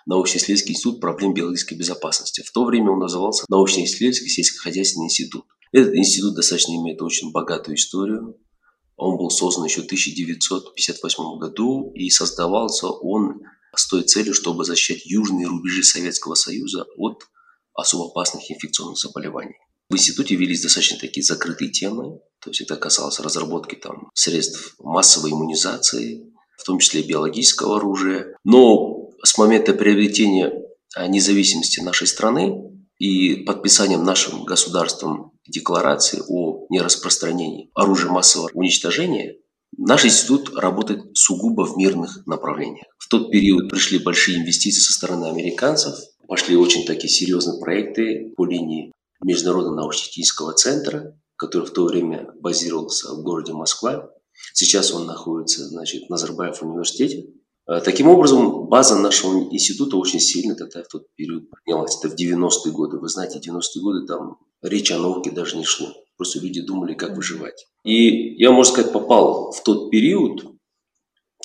научно-исследовательский 0.06 0.74
институт 0.74 1.01
проблем 1.01 1.33
биологической 1.33 1.75
безопасности. 1.75 2.42
В 2.42 2.52
то 2.52 2.66
время 2.66 2.92
он 2.92 2.99
назывался 2.99 3.45
научно-исследовательский 3.49 4.30
сельскохозяйственный 4.30 5.06
институт. 5.06 5.45
Этот 5.71 5.95
институт 5.95 6.35
достаточно 6.35 6.73
имеет 6.75 7.02
очень 7.02 7.31
богатую 7.31 7.75
историю. 7.75 8.37
Он 8.95 9.18
был 9.18 9.30
создан 9.30 9.66
еще 9.66 9.81
в 9.81 9.85
1958 9.85 11.40
году 11.40 11.92
и 11.94 12.09
создавался 12.09 12.87
он 12.87 13.42
с 13.75 13.87
той 13.87 14.04
целью, 14.04 14.33
чтобы 14.33 14.66
защищать 14.66 15.06
южные 15.06 15.47
рубежи 15.47 15.83
Советского 15.83 16.35
Союза 16.35 16.85
от 16.97 17.23
особо 17.73 18.09
опасных 18.09 18.49
инфекционных 18.52 18.97
заболеваний. 18.97 19.56
В 19.90 19.95
институте 19.95 20.35
велись 20.35 20.61
достаточно 20.61 20.99
такие 20.99 21.23
закрытые 21.23 21.71
темы, 21.71 22.19
то 22.42 22.49
есть 22.49 22.61
это 22.61 22.75
касалось 22.75 23.19
разработки 23.19 23.75
там, 23.75 24.09
средств 24.14 24.75
массовой 24.80 25.31
иммунизации, 25.31 26.31
в 26.57 26.64
том 26.64 26.80
числе 26.80 27.02
биологического 27.02 27.78
оружия. 27.78 28.35
Но 28.44 28.98
с 29.23 29.38
момента 29.38 29.73
приобретения 29.73 30.52
а, 30.95 31.07
независимости 31.07 31.80
нашей 31.80 32.07
страны 32.07 32.69
и 32.97 33.44
подписанием 33.45 34.04
нашим 34.04 34.44
государством 34.44 35.31
декларации 35.47 36.21
о 36.28 36.66
нераспространении 36.69 37.69
оружия 37.73 38.11
массового 38.11 38.49
уничтожения, 38.54 39.38
наш 39.78 40.06
институт 40.06 40.56
работает 40.56 41.18
сугубо 41.18 41.66
в 41.66 41.78
мирных 41.78 42.26
направлениях. 42.28 42.88
В 42.97 43.07
тот 43.07 43.31
период 43.31 43.69
пришли 43.69 43.99
большие 43.99 44.38
инвестиции 44.40 44.81
со 44.81 44.94
стороны 44.94 45.26
американцев, 45.26 45.95
пошли 46.28 46.56
очень 46.56 46.85
такие 46.85 47.09
серьезные 47.09 47.59
проекты 47.59 48.33
по 48.35 48.45
линии 48.45 48.92
Международного 49.23 49.76
научно-технического 49.76 50.54
центра, 50.54 51.18
который 51.35 51.66
в 51.66 51.71
то 51.71 51.85
время 51.85 52.30
базировался 52.40 53.14
в 53.14 53.23
городе 53.23 53.54
Москва. 53.54 54.09
Сейчас 54.54 54.92
он 54.92 55.06
находится 55.06 55.66
значит, 55.66 56.06
в 56.06 56.09
Назарбаев 56.09 56.61
университете. 56.61 57.28
Э, 57.69 57.81
таким 57.81 58.07
образом, 58.07 58.68
база 58.68 58.97
нашего 58.97 59.44
института 59.52 59.97
очень 59.97 60.19
сильно 60.19 60.56
тогда 60.56 60.81
в 60.81 60.88
тот 60.88 61.04
период 61.16 61.49
поднялась. 61.52 61.97
Это 61.99 62.09
в 62.09 62.19
90-е 62.19 62.71
годы. 62.71 62.97
Вы 62.97 63.07
знаете, 63.09 63.38
90-е 63.38 63.81
годы 63.81 64.07
там 64.07 64.38
речь 64.64 64.92
о 64.92 64.97
науке 64.97 65.30
даже 65.30 65.56
не 65.56 65.64
шло. 65.64 65.88
Просто 66.18 66.40
люди 66.40 66.61
думали, 66.61 66.95
как 66.95 67.16
выживать. 67.16 67.68
И 67.83 68.35
я, 68.42 68.52
можно 68.52 68.73
сказать, 68.73 68.92
попал 68.92 69.52
в 69.52 69.61
тот 69.64 69.92
период, 69.92 70.45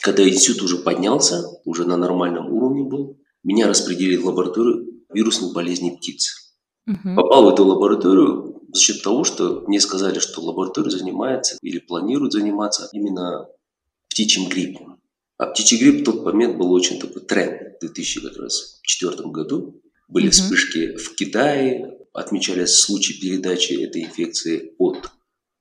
когда 0.00 0.26
институт 0.26 0.62
уже 0.62 0.78
поднялся, 0.78 1.44
уже 1.66 1.84
на 1.84 1.98
нормальном 1.98 2.50
уровне 2.50 2.88
был. 2.88 3.18
Меня 3.42 3.68
распределили 3.68 4.16
в 4.16 4.26
лабораторию 4.26 5.02
вирусных 5.12 5.52
болезней 5.52 5.98
птиц. 5.98 6.54
Угу. 6.86 7.16
Попал 7.16 7.44
в 7.44 7.48
эту 7.52 7.66
лабораторию 7.66 8.62
за 8.72 8.80
счет 8.80 9.02
того, 9.02 9.24
что 9.24 9.62
мне 9.66 9.78
сказали, 9.78 10.18
что 10.18 10.40
лаборатория 10.40 10.90
занимается 10.90 11.58
или 11.60 11.78
планирует 11.80 12.32
заниматься 12.32 12.88
именно 12.92 13.46
птичьим 14.08 14.48
гриппом. 14.48 14.94
А 15.44 15.46
птичий 15.48 15.76
грипп 15.76 16.00
в 16.00 16.04
тот 16.04 16.24
момент 16.24 16.56
был 16.56 16.72
очень 16.72 16.98
такой 16.98 17.20
тренд. 17.20 17.78
2004 17.78 19.28
году. 19.28 19.82
Были 20.08 20.28
угу. 20.28 20.32
вспышки 20.32 20.96
в 20.96 21.14
Китае, 21.16 21.98
отмечались 22.14 22.76
случаи 22.76 23.12
передачи 23.20 23.74
этой 23.74 24.04
инфекции 24.04 24.72
от 24.78 25.10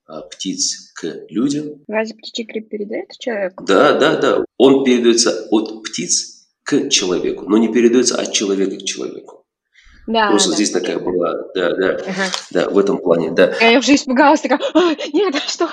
а, 0.05 0.21
птиц 0.21 0.93
к 0.95 1.25
людям. 1.27 1.83
Разве 1.89 2.15
птичий 2.15 2.45
грипп 2.45 2.69
передается 2.69 3.19
человеку? 3.19 3.65
Да, 3.65 3.99
да, 3.99 4.15
да. 4.21 4.45
Он 4.57 4.85
передается 4.85 5.47
от 5.49 5.83
птиц 5.83 6.47
к 6.63 6.89
человеку, 6.89 7.43
но 7.49 7.57
не 7.57 7.67
передается 7.67 8.15
от 8.15 8.31
человека 8.31 8.77
к 8.77 8.85
человеку. 8.85 9.42
Да, 10.07 10.29
Просто 10.29 10.49
да. 10.49 10.55
здесь 10.55 10.71
такая 10.71 10.99
была, 10.99 11.33
да, 11.55 11.75
да, 11.75 11.89
ага. 11.95 12.23
да, 12.51 12.69
в 12.69 12.77
этом 12.77 12.97
плане, 12.97 13.31
да. 13.31 13.53
Я 13.61 13.79
уже 13.79 13.95
испугалась, 13.95 14.41
такая, 14.41 14.59
а, 14.73 14.95
нет, 15.13 15.35
а 15.35 15.49
что? 15.49 15.69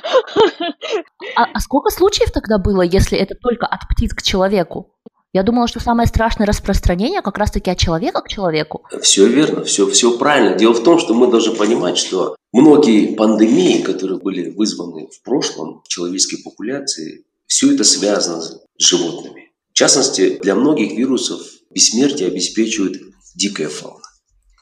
А, 1.36 1.44
а 1.52 1.60
сколько 1.60 1.90
случаев 1.90 2.30
тогда 2.30 2.58
было, 2.58 2.82
если 2.82 3.18
это 3.18 3.34
только 3.34 3.66
от 3.66 3.80
птиц 3.88 4.14
к 4.14 4.22
человеку? 4.22 4.92
Я 5.32 5.44
думала, 5.44 5.68
что 5.68 5.78
самое 5.78 6.08
страшное 6.08 6.46
распространение 6.46 7.22
как 7.22 7.38
раз-таки 7.38 7.70
от 7.70 7.78
человека 7.78 8.20
к 8.20 8.28
человеку. 8.28 8.84
Все 9.00 9.26
верно, 9.26 9.62
все, 9.62 9.88
все 9.88 10.18
правильно. 10.18 10.56
Дело 10.56 10.74
в 10.74 10.82
том, 10.82 10.98
что 10.98 11.14
мы 11.14 11.30
должны 11.30 11.54
понимать, 11.54 11.98
что 11.98 12.34
многие 12.52 13.14
пандемии, 13.14 13.82
которые 13.82 14.18
были 14.18 14.50
вызваны 14.50 15.06
в 15.06 15.22
прошлом 15.22 15.82
в 15.84 15.88
человеческой 15.88 16.42
популяции, 16.42 17.24
все 17.46 17.74
это 17.74 17.84
связано 17.84 18.42
с 18.42 18.60
животными. 18.78 19.52
В 19.70 19.74
частности, 19.74 20.38
для 20.42 20.56
многих 20.56 20.92
вирусов 20.98 21.40
бессмертие 21.70 22.28
обеспечивает 22.28 23.00
дикая 23.36 23.68
фауна. 23.68 24.02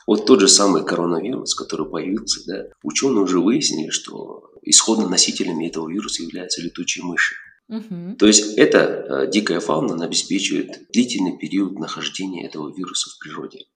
Вот 0.08 0.24
тот 0.24 0.40
же 0.40 0.48
самый 0.48 0.86
коронавирус, 0.86 1.54
который 1.54 1.86
появился, 1.86 2.40
да, 2.46 2.64
ученые 2.82 3.24
уже 3.24 3.40
выяснили, 3.40 3.90
что 3.90 4.52
исходно 4.62 5.06
носителями 5.06 5.66
этого 5.66 5.86
вируса 5.86 6.22
являются 6.22 6.62
летучие 6.62 7.04
мыши. 7.04 7.34
Угу. 7.68 8.16
То 8.18 8.26
есть 8.26 8.56
эта 8.56 8.78
э, 8.78 9.30
дикая 9.30 9.60
фауна 9.60 9.92
она 9.92 10.06
обеспечивает 10.06 10.90
длительный 10.90 11.36
период 11.36 11.78
нахождения 11.78 12.46
этого 12.46 12.74
вируса 12.74 13.10
в 13.10 13.18
природе. 13.18 13.66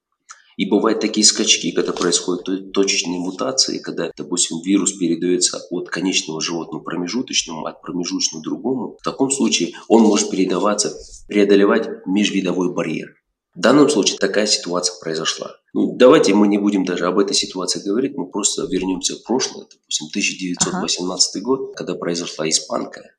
И 0.56 0.64
бывают 0.64 1.00
такие 1.00 1.26
скачки, 1.26 1.70
когда 1.72 1.92
происходят 1.92 2.72
точечные 2.72 3.18
мутации, 3.18 3.76
когда, 3.76 4.10
допустим, 4.16 4.62
вирус 4.64 4.94
передается 4.94 5.60
от 5.68 5.90
конечного 5.90 6.40
животного 6.40 6.82
промежуточному, 6.82 7.66
от 7.66 7.82
промежуточного 7.82 8.42
другому. 8.42 8.96
В 8.98 9.04
таком 9.04 9.30
случае 9.30 9.74
он 9.86 10.00
может 10.04 10.30
передаваться, 10.30 10.96
преодолевать 11.28 11.90
межвидовой 12.06 12.72
барьер. 12.72 13.22
В 13.54 13.61
данном 13.61 13.90
случае 13.90 14.18
такая 14.18 14.47
ситуация 14.47 14.99
произошла. 14.99 15.56
Ну, 15.75 15.94
давайте 15.97 16.35
мы 16.35 16.49
не 16.49 16.59
будем 16.59 16.85
даже 16.85 17.06
об 17.06 17.18
этой 17.18 17.35
ситуации 17.35 17.82
говорить, 17.85 18.16
мы 18.16 18.30
просто 18.30 18.64
вернемся 18.64 19.16
в 19.16 19.23
прошлое, 19.25 19.66
допустим, 19.71 20.06
1918 20.09 21.37
ага. 21.37 21.44
год, 21.44 21.76
когда 21.76 21.94
произошла 21.94 22.49
испанка. 22.49 23.14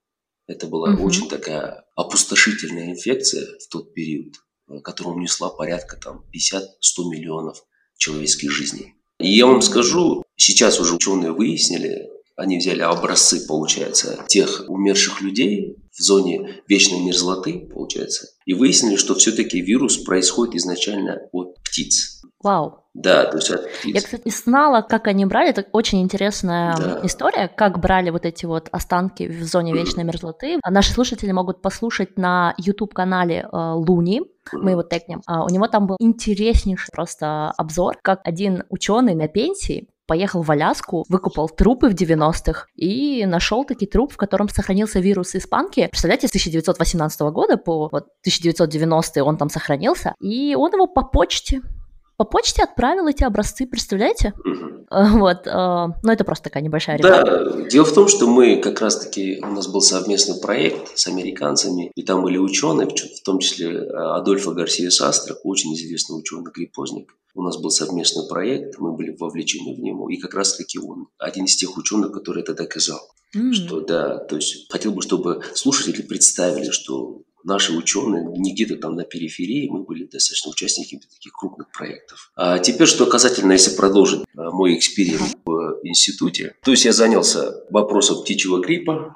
Это 0.47 0.67
была 0.67 0.93
угу. 0.93 1.03
очень 1.03 1.29
такая 1.29 1.85
опустошительная 1.95 2.91
инфекция 2.91 3.47
в 3.59 3.67
тот 3.69 3.93
период, 3.93 4.33
э, 4.69 4.79
которая 4.79 5.15
унесла 5.15 5.49
порядка 5.49 5.97
там 5.97 6.25
50-100 6.33 6.61
миллионов 7.09 7.63
человеческих 7.97 8.51
жизней. 8.51 8.95
И 9.19 9.37
я 9.37 9.45
вам 9.45 9.61
скажу, 9.61 10.23
сейчас 10.35 10.79
уже 10.79 10.95
ученые 10.95 11.31
выяснили, 11.31 12.09
они 12.35 12.57
взяли 12.57 12.81
образцы, 12.81 13.45
получается, 13.47 14.23
тех 14.27 14.65
умерших 14.67 15.21
людей 15.21 15.77
в 15.91 16.01
зоне 16.01 16.63
вечной 16.67 16.99
мерзлоты, 16.99 17.69
получается, 17.71 18.27
и 18.45 18.53
выяснили, 18.53 18.95
что 18.95 19.15
все-таки 19.15 19.61
вирус 19.61 19.97
происходит 19.97 20.55
изначально 20.55 21.21
от 21.31 21.61
птиц. 21.63 22.21
Вау. 22.41 22.79
Да, 22.93 23.25
то 23.25 23.37
есть 23.37 23.49
от 23.49 23.71
птиц. 23.71 23.95
Я, 23.95 24.01
кстати, 24.01 24.29
знала, 24.29 24.81
как 24.81 25.07
они 25.07 25.25
брали. 25.25 25.49
Это 25.49 25.65
очень 25.71 26.01
интересная 26.01 26.75
да. 26.75 26.99
история, 27.03 27.47
как 27.47 27.79
брали 27.79 28.09
вот 28.09 28.25
эти 28.25 28.45
вот 28.45 28.67
останки 28.71 29.27
в 29.27 29.43
зоне 29.43 29.73
вечной 29.73 30.03
мерзлоты. 30.03 30.59
Наши 30.67 30.91
слушатели 30.91 31.31
могут 31.31 31.61
послушать 31.61 32.17
на 32.17 32.53
YouTube-канале 32.57 33.47
э, 33.51 33.71
Луни. 33.73 34.21
Мы 34.51 34.71
его 34.71 34.83
тегнем. 34.83 35.21
А, 35.25 35.45
у 35.45 35.49
него 35.49 35.67
там 35.67 35.87
был 35.87 35.95
интереснейший 35.99 36.91
просто 36.91 37.51
обзор, 37.51 37.97
как 38.01 38.19
один 38.25 38.63
ученый 38.69 39.15
на 39.15 39.27
пенсии 39.27 39.87
поехал 40.05 40.41
в 40.41 40.51
Аляску, 40.51 41.05
выкупал 41.09 41.49
трупы 41.49 41.89
в 41.89 41.93
90-х 41.93 42.67
и 42.75 43.25
нашел 43.25 43.63
таки 43.63 43.85
труп, 43.85 44.13
в 44.13 44.17
котором 44.17 44.49
сохранился 44.49 44.99
вирус 44.99 45.35
испанки. 45.35 45.87
Представляете, 45.87 46.27
с 46.27 46.31
1918 46.31 47.21
года 47.21 47.57
по 47.57 47.89
вот, 47.91 48.03
1990 48.21 49.23
он 49.23 49.37
там 49.37 49.49
сохранился, 49.49 50.15
и 50.19 50.55
он 50.55 50.73
его 50.73 50.87
по 50.87 51.03
почте 51.03 51.61
по 52.17 52.25
почте 52.25 52.63
отправил 52.63 53.07
эти 53.07 53.23
образцы, 53.23 53.65
представляете? 53.65 54.33
Угу. 54.45 55.19
Вот, 55.19 55.47
э, 55.47 55.87
ну 56.03 56.11
это 56.11 56.23
просто 56.23 56.45
такая 56.45 56.61
небольшая 56.61 56.97
реклама. 56.97 57.23
Да, 57.23 57.69
дело 57.69 57.85
в 57.85 57.93
том, 57.93 58.07
что 58.07 58.27
мы 58.27 58.57
как 58.57 58.81
раз-таки, 58.81 59.39
у 59.41 59.47
нас 59.47 59.67
был 59.67 59.81
совместный 59.81 60.39
проект 60.39 60.97
с 60.97 61.07
американцами, 61.07 61.91
и 61.95 62.03
там 62.03 62.21
были 62.21 62.37
ученые, 62.37 62.87
в 62.87 63.23
том 63.23 63.39
числе 63.39 63.69
э, 63.69 63.89
Адольфо 63.91 64.51
Гарсия 64.51 64.89
Састро, 64.89 65.35
очень 65.43 65.73
известный 65.73 66.19
ученый-гриппозник. 66.19 67.15
У 67.35 67.41
нас 67.41 67.57
был 67.57 67.71
совместный 67.71 68.27
проект, 68.27 68.77
мы 68.77 68.93
были 68.95 69.15
вовлечены 69.19 69.75
в 69.75 69.79
него, 69.79 70.09
и 70.09 70.17
как 70.17 70.35
раз-таки 70.35 70.77
он 70.77 71.07
один 71.17 71.45
из 71.45 71.55
тех 71.55 71.75
ученых, 71.77 72.11
который 72.11 72.43
это 72.43 72.53
доказал. 72.53 73.01
Mm. 73.35 73.53
Что 73.53 73.81
да, 73.81 74.19
то 74.19 74.35
есть 74.35 74.71
хотел 74.71 74.91
бы, 74.91 75.01
чтобы 75.01 75.41
слушатели 75.55 76.03
представили, 76.03 76.69
что 76.69 77.23
наши 77.43 77.73
ученые 77.73 78.25
не 78.37 78.53
где-то 78.53 78.77
там 78.77 78.95
на 78.95 79.03
периферии, 79.03 79.69
мы 79.69 79.83
были 79.83 80.05
достаточно 80.05 80.51
участниками 80.51 81.01
таких 81.01 81.33
крупных 81.33 81.71
проектов. 81.71 82.31
А 82.35 82.59
теперь, 82.59 82.87
что 82.87 83.05
касательно, 83.05 83.53
если 83.53 83.75
продолжить 83.75 84.21
а, 84.35 84.51
мой 84.51 84.75
эксперимент 84.75 85.35
в 85.45 85.79
институте, 85.83 86.55
то 86.63 86.71
есть 86.71 86.85
я 86.85 86.93
занялся 86.93 87.63
вопросом 87.69 88.23
птичьего 88.23 88.61
гриппа, 88.61 89.15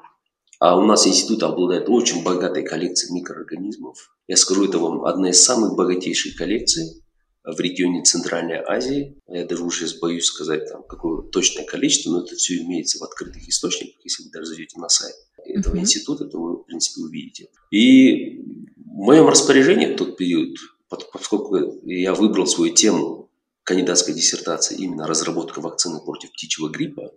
а 0.60 0.76
у 0.76 0.84
нас 0.84 1.06
институт 1.06 1.42
обладает 1.44 1.88
очень 1.88 2.22
богатой 2.24 2.64
коллекцией 2.64 3.14
микроорганизмов. 3.14 3.96
Я 4.26 4.36
скажу, 4.36 4.64
это 4.64 4.78
вам 4.78 5.04
одна 5.04 5.30
из 5.30 5.42
самых 5.42 5.76
богатейших 5.76 6.36
коллекций 6.36 7.02
в 7.44 7.58
регионе 7.60 8.02
Центральной 8.02 8.58
Азии. 8.58 9.16
Я 9.26 9.44
даже 9.46 9.64
уже 9.64 9.86
боюсь 10.00 10.26
сказать, 10.26 10.70
там, 10.70 10.82
какое 10.82 11.22
точное 11.30 11.64
количество, 11.64 12.10
но 12.10 12.24
это 12.24 12.34
все 12.36 12.58
имеется 12.58 12.98
в 12.98 13.02
открытых 13.02 13.48
источниках, 13.48 14.00
если 14.04 14.24
вы 14.24 14.30
даже 14.30 14.46
зайдете 14.46 14.78
на 14.78 14.88
сайт 14.88 15.14
этого 15.44 15.76
mm-hmm. 15.76 15.80
института, 15.80 16.24
то 16.26 16.38
вы, 16.38 16.56
в 16.58 16.64
принципе, 16.64 17.02
увидите. 17.02 17.48
И 17.70 18.40
в 18.76 19.04
моем 19.04 19.28
распоряжении 19.28 19.86
в 19.86 19.96
тот 19.96 20.16
период, 20.16 20.56
поскольку 20.88 21.56
я 21.84 22.14
выбрал 22.14 22.46
свою 22.46 22.74
тему 22.74 23.30
кандидатской 23.62 24.14
диссертации, 24.14 24.76
именно 24.76 25.06
разработка 25.06 25.60
вакцины 25.60 26.00
против 26.00 26.32
птичьего 26.32 26.68
гриппа, 26.68 27.12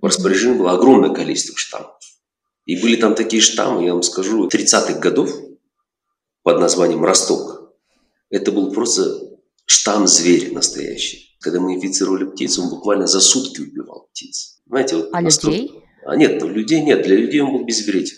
в 0.00 0.06
распоряжении 0.06 0.58
было 0.58 0.72
огромное 0.72 1.14
количество 1.14 1.56
штаммов. 1.56 2.00
И 2.64 2.80
были 2.80 2.96
там 2.96 3.14
такие 3.14 3.42
штаммы, 3.42 3.84
я 3.84 3.92
вам 3.92 4.02
скажу, 4.02 4.48
30-х 4.48 4.98
годов 4.98 5.30
под 6.42 6.58
названием 6.60 7.04
«Росток». 7.04 7.61
Это 8.32 8.50
был 8.50 8.72
просто 8.72 9.20
штамм 9.66 10.06
зверя 10.06 10.52
настоящий. 10.52 11.36
Когда 11.40 11.60
мы 11.60 11.74
инфицировали 11.74 12.24
птиц, 12.24 12.58
он 12.58 12.70
буквально 12.70 13.06
за 13.06 13.20
сутки 13.20 13.60
убивал 13.60 14.08
птиц. 14.10 14.60
Знаете, 14.66 14.96
вот 14.96 15.10
а 15.12 15.20
настолько... 15.20 15.56
людей? 15.56 15.82
А 16.06 16.16
нет, 16.16 16.40
ну, 16.40 16.48
людей 16.48 16.82
нет, 16.82 17.02
для 17.02 17.16
людей 17.16 17.40
он 17.40 17.52
был 17.52 17.64
безвреден. 17.64 18.16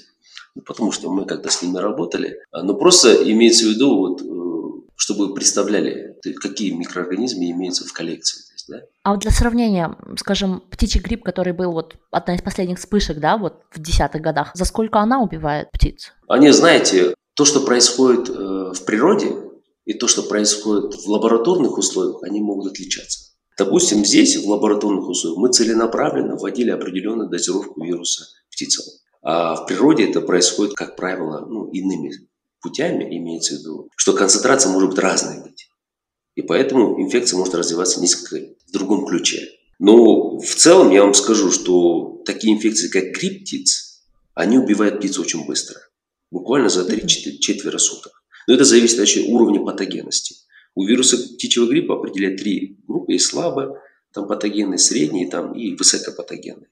Ну, 0.54 0.62
потому 0.62 0.92
что 0.92 1.10
мы 1.10 1.26
когда 1.26 1.50
с 1.50 1.60
ними 1.62 1.78
работали. 1.78 2.38
А, 2.52 2.62
но 2.62 2.74
просто 2.74 3.12
имеется 3.28 3.66
в 3.66 3.70
виду, 3.70 3.96
вот, 3.96 4.22
э, 4.22 4.88
чтобы 4.94 5.26
вы 5.26 5.34
представляли, 5.34 6.16
какие 6.40 6.70
микроорганизмы 6.70 7.50
имеются 7.50 7.84
в 7.84 7.92
коллекции. 7.92 8.40
Есть, 8.52 8.68
да? 8.68 8.82
А 9.02 9.12
вот 9.12 9.20
для 9.20 9.32
сравнения, 9.32 9.96
скажем, 10.16 10.62
птичий 10.70 11.00
грипп, 11.00 11.24
который 11.24 11.52
был 11.52 11.72
вот 11.72 11.96
одна 12.12 12.36
из 12.36 12.42
последних 12.42 12.78
вспышек, 12.78 13.18
да, 13.18 13.36
вот 13.36 13.62
в 13.72 13.80
десятых 13.80 14.22
годах, 14.22 14.52
за 14.54 14.64
сколько 14.64 15.00
она 15.00 15.20
убивает 15.20 15.72
птиц? 15.72 16.12
Они, 16.28 16.50
знаете, 16.50 17.14
то, 17.34 17.44
что 17.44 17.60
происходит 17.60 18.30
э, 18.30 18.32
в 18.32 18.84
природе, 18.84 19.32
и 19.84 19.94
то, 19.94 20.08
что 20.08 20.22
происходит 20.22 20.94
в 20.94 21.10
лабораторных 21.10 21.78
условиях, 21.78 22.22
они 22.22 22.40
могут 22.40 22.72
отличаться. 22.72 23.30
Допустим, 23.56 24.04
здесь, 24.04 24.36
в 24.36 24.48
лабораторных 24.48 25.08
условиях, 25.08 25.38
мы 25.38 25.52
целенаправленно 25.52 26.36
вводили 26.36 26.70
определенную 26.70 27.28
дозировку 27.28 27.84
вируса 27.84 28.26
птицам. 28.50 28.84
А 29.22 29.54
в 29.54 29.66
природе 29.66 30.08
это 30.08 30.20
происходит, 30.20 30.74
как 30.74 30.96
правило, 30.96 31.46
ну, 31.48 31.70
иными 31.70 32.12
путями, 32.60 33.04
имеется 33.16 33.54
в 33.54 33.58
виду, 33.58 33.90
что 33.96 34.12
концентрация 34.12 34.72
может 34.72 34.90
быть 34.90 34.98
разной 34.98 35.42
быть. 35.42 35.68
И 36.34 36.42
поэтому 36.42 37.00
инфекция 37.00 37.38
может 37.38 37.54
развиваться 37.54 38.00
несколько 38.00 38.54
в 38.66 38.72
другом 38.72 39.06
ключе. 39.06 39.40
Но 39.78 40.38
в 40.38 40.54
целом 40.54 40.90
я 40.90 41.02
вам 41.02 41.14
скажу, 41.14 41.50
что 41.52 42.22
такие 42.24 42.54
инфекции, 42.54 42.88
как 42.88 43.12
грипп 43.12 43.42
птиц, 43.42 44.02
они 44.34 44.58
убивают 44.58 44.98
птиц 44.98 45.18
очень 45.18 45.46
быстро. 45.46 45.80
Буквально 46.30 46.68
за 46.68 46.84
3 46.84 47.06
четверо 47.40 47.78
суток. 47.78 48.23
Но 48.46 48.54
это 48.54 48.64
зависит 48.64 48.98
от 48.98 49.08
уровня 49.28 49.64
патогенности. 49.64 50.36
У 50.74 50.84
вируса 50.84 51.16
птичьего 51.16 51.66
гриппа 51.66 51.96
определяют 51.96 52.40
три 52.40 52.78
группы. 52.86 53.12
Есть 53.12 53.26
слабо, 53.26 53.80
там 54.12 54.26
патогенные, 54.26 54.78
средние 54.78 55.28
там, 55.28 55.54
и 55.54 55.74
высокопатогенные. 55.74 56.68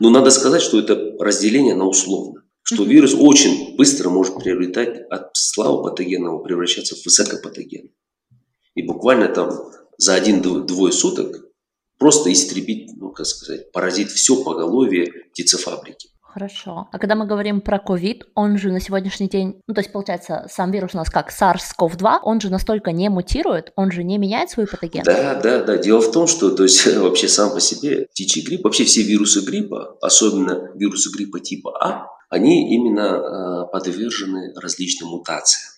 Но 0.00 0.10
надо 0.10 0.30
сказать, 0.30 0.62
что 0.62 0.78
это 0.78 0.94
разделение 1.18 1.74
на 1.74 1.86
условно. 1.86 2.42
Что 2.62 2.84
вирус 2.84 3.14
очень 3.14 3.76
быстро 3.76 4.08
может 4.08 4.36
приобретать 4.36 5.00
от 5.10 5.30
слабопатогенного 5.34 6.42
превращаться 6.42 6.94
в 6.94 7.04
высокопатогенный. 7.04 7.92
И 8.74 8.82
буквально 8.82 9.28
там 9.28 9.50
за 9.98 10.14
один-двое 10.14 10.92
суток 10.92 11.44
просто 11.98 12.32
истребить, 12.32 12.90
ну 12.96 13.10
как 13.10 13.26
сказать, 13.26 13.70
поразить 13.72 14.10
все 14.10 14.42
поголовье 14.42 15.12
птицефабрики. 15.32 16.11
Хорошо. 16.32 16.88
А 16.90 16.98
когда 16.98 17.14
мы 17.14 17.26
говорим 17.26 17.60
про 17.60 17.78
ковид, 17.78 18.24
он 18.34 18.56
же 18.56 18.72
на 18.72 18.80
сегодняшний 18.80 19.28
день, 19.28 19.60
ну 19.66 19.74
то 19.74 19.80
есть 19.82 19.92
получается, 19.92 20.46
сам 20.50 20.70
вирус 20.70 20.94
у 20.94 20.96
нас 20.96 21.10
как 21.10 21.30
SARS-CoV-2, 21.30 22.20
он 22.22 22.40
же 22.40 22.48
настолько 22.48 22.90
не 22.90 23.10
мутирует, 23.10 23.72
он 23.76 23.92
же 23.92 24.02
не 24.02 24.16
меняет 24.16 24.48
свой 24.48 24.66
патоген. 24.66 25.02
Да, 25.04 25.34
да, 25.34 25.62
да. 25.62 25.76
Дело 25.76 26.00
в 26.00 26.10
том, 26.10 26.26
что 26.26 26.50
то 26.50 26.62
есть 26.62 26.86
вообще 26.96 27.28
сам 27.28 27.52
по 27.52 27.60
себе 27.60 28.06
птичий 28.12 28.42
грипп, 28.42 28.64
вообще 28.64 28.84
все 28.84 29.02
вирусы 29.02 29.42
гриппа, 29.42 29.98
особенно 30.00 30.70
вирусы 30.74 31.10
гриппа 31.14 31.38
типа 31.38 31.76
А, 31.84 32.06
они 32.30 32.74
именно 32.74 33.66
э, 33.68 33.70
подвержены 33.70 34.54
различным 34.56 35.10
мутациям. 35.10 35.70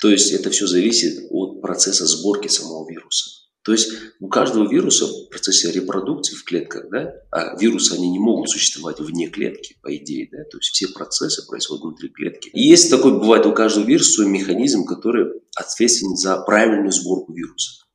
То 0.00 0.10
есть 0.10 0.32
это 0.32 0.50
все 0.50 0.66
зависит 0.66 1.28
от 1.30 1.60
процесса 1.62 2.04
сборки 2.06 2.48
самого 2.48 2.90
вируса. 2.90 3.43
То 3.64 3.72
есть 3.72 3.90
у 4.20 4.28
каждого 4.28 4.70
вируса 4.70 5.06
в 5.06 5.30
процессе 5.30 5.72
репродукции 5.72 6.34
в 6.34 6.44
клетках, 6.44 6.90
да, 6.90 7.14
а 7.30 7.56
вирусы, 7.58 7.94
они 7.94 8.10
не 8.10 8.18
могут 8.18 8.50
существовать 8.50 9.00
вне 9.00 9.28
клетки, 9.28 9.76
по 9.80 9.96
идее, 9.96 10.28
да, 10.30 10.44
то 10.44 10.58
есть 10.58 10.70
все 10.72 10.88
процессы 10.88 11.46
происходят 11.46 11.82
внутри 11.82 12.10
клетки. 12.10 12.50
И 12.50 12.60
есть 12.60 12.90
такой, 12.90 13.18
бывает 13.18 13.46
у 13.46 13.54
каждого 13.54 13.86
вируса 13.86 14.12
свой 14.12 14.26
механизм, 14.26 14.84
который 14.84 15.40
ответственен 15.56 16.14
за 16.14 16.36
правильную 16.42 16.92
сборку 16.92 17.32
вируса. 17.32 17.86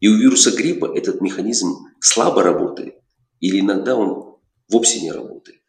И 0.00 0.08
у 0.08 0.16
вируса 0.16 0.50
гриппа 0.50 0.92
этот 0.92 1.20
механизм 1.20 1.76
слабо 2.00 2.42
работает, 2.42 2.94
или 3.38 3.60
иногда 3.60 3.94
он 3.94 4.36
вовсе 4.68 5.00
не 5.00 5.12
работает. 5.12 5.60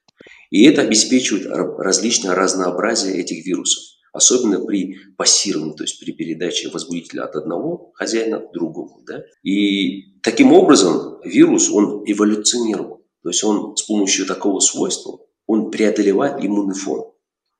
И 0.50 0.64
это 0.64 0.82
обеспечивает 0.82 1.46
различное 1.78 2.34
разнообразие 2.34 3.18
этих 3.18 3.46
вирусов 3.46 3.84
особенно 4.14 4.64
при 4.66 4.98
пассировании, 5.18 5.76
то 5.76 5.84
есть 5.84 6.00
при 6.00 6.12
передаче 6.12 6.70
возбудителя 6.70 7.24
от 7.24 7.36
одного 7.36 7.92
хозяина 7.94 8.40
к 8.40 8.52
другому. 8.52 9.04
Да? 9.06 9.24
И 9.44 10.20
таким 10.22 10.54
образом 10.54 11.20
вирус, 11.24 11.70
он 11.70 12.04
эволюционировал. 12.06 13.06
То 13.24 13.30
есть 13.30 13.44
он 13.44 13.76
с 13.76 13.84
помощью 13.84 14.26
такого 14.26 14.60
свойства, 14.60 15.20
он 15.46 15.72
преодолевает 15.72 16.44
иммунный 16.44 16.76
фон. 16.76 17.12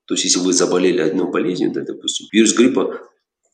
То 0.06 0.16
есть 0.16 0.24
если 0.26 0.40
вы 0.40 0.54
заболели 0.54 1.02
одной 1.02 1.30
болезнью, 1.30 1.72
да, 1.72 1.82
допустим, 1.82 2.28
вирус 2.32 2.54
гриппа 2.54 3.10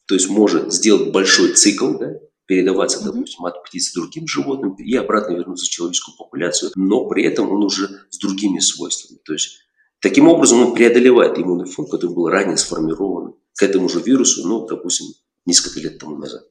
то 0.08 0.14
есть 0.14 0.30
может 0.30 0.72
сделать 0.72 1.12
большой 1.12 1.54
цикл, 1.54 1.98
да, 1.98 2.14
передаваться, 2.46 3.04
допустим, 3.04 3.46
от 3.46 3.64
птиц 3.64 3.92
другим 3.94 4.28
животным 4.28 4.76
и 4.76 4.96
обратно 4.96 5.34
вернуться 5.34 5.66
в 5.66 5.70
человеческую 5.70 6.16
популяцию, 6.16 6.72
но 6.76 7.08
при 7.08 7.24
этом 7.24 7.52
он 7.52 7.64
уже 7.64 8.06
с 8.12 8.20
другими 8.20 8.60
свойствами. 8.60 9.20
То 9.26 9.34
есть 9.34 9.62
Таким 10.02 10.28
образом, 10.28 10.62
он 10.62 10.74
преодолевает 10.74 11.38
иммунный 11.38 11.70
фон, 11.70 11.88
который 11.88 12.14
был 12.14 12.30
ранее 12.30 12.58
сформирован 12.58 13.36
к 13.56 13.64
этому 13.64 13.90
же 13.90 14.02
вирусу, 14.02 14.48
ну, 14.48 14.66
допустим, 14.68 15.08
несколько 15.46 15.80
лет 15.80 15.98
тому 16.00 16.18
назад. 16.18 16.44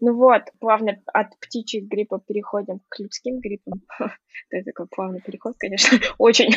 Ну 0.00 0.14
вот, 0.14 0.42
плавно 0.60 0.96
от 1.12 1.36
птичьих 1.40 1.88
гриппов 1.88 2.24
переходим 2.24 2.80
к 2.88 3.00
людским 3.00 3.40
гриппам. 3.40 3.82
Это 4.50 4.66
такой 4.66 4.86
плавный 4.86 5.20
переход, 5.20 5.56
конечно, 5.58 5.98
очень. 6.18 6.54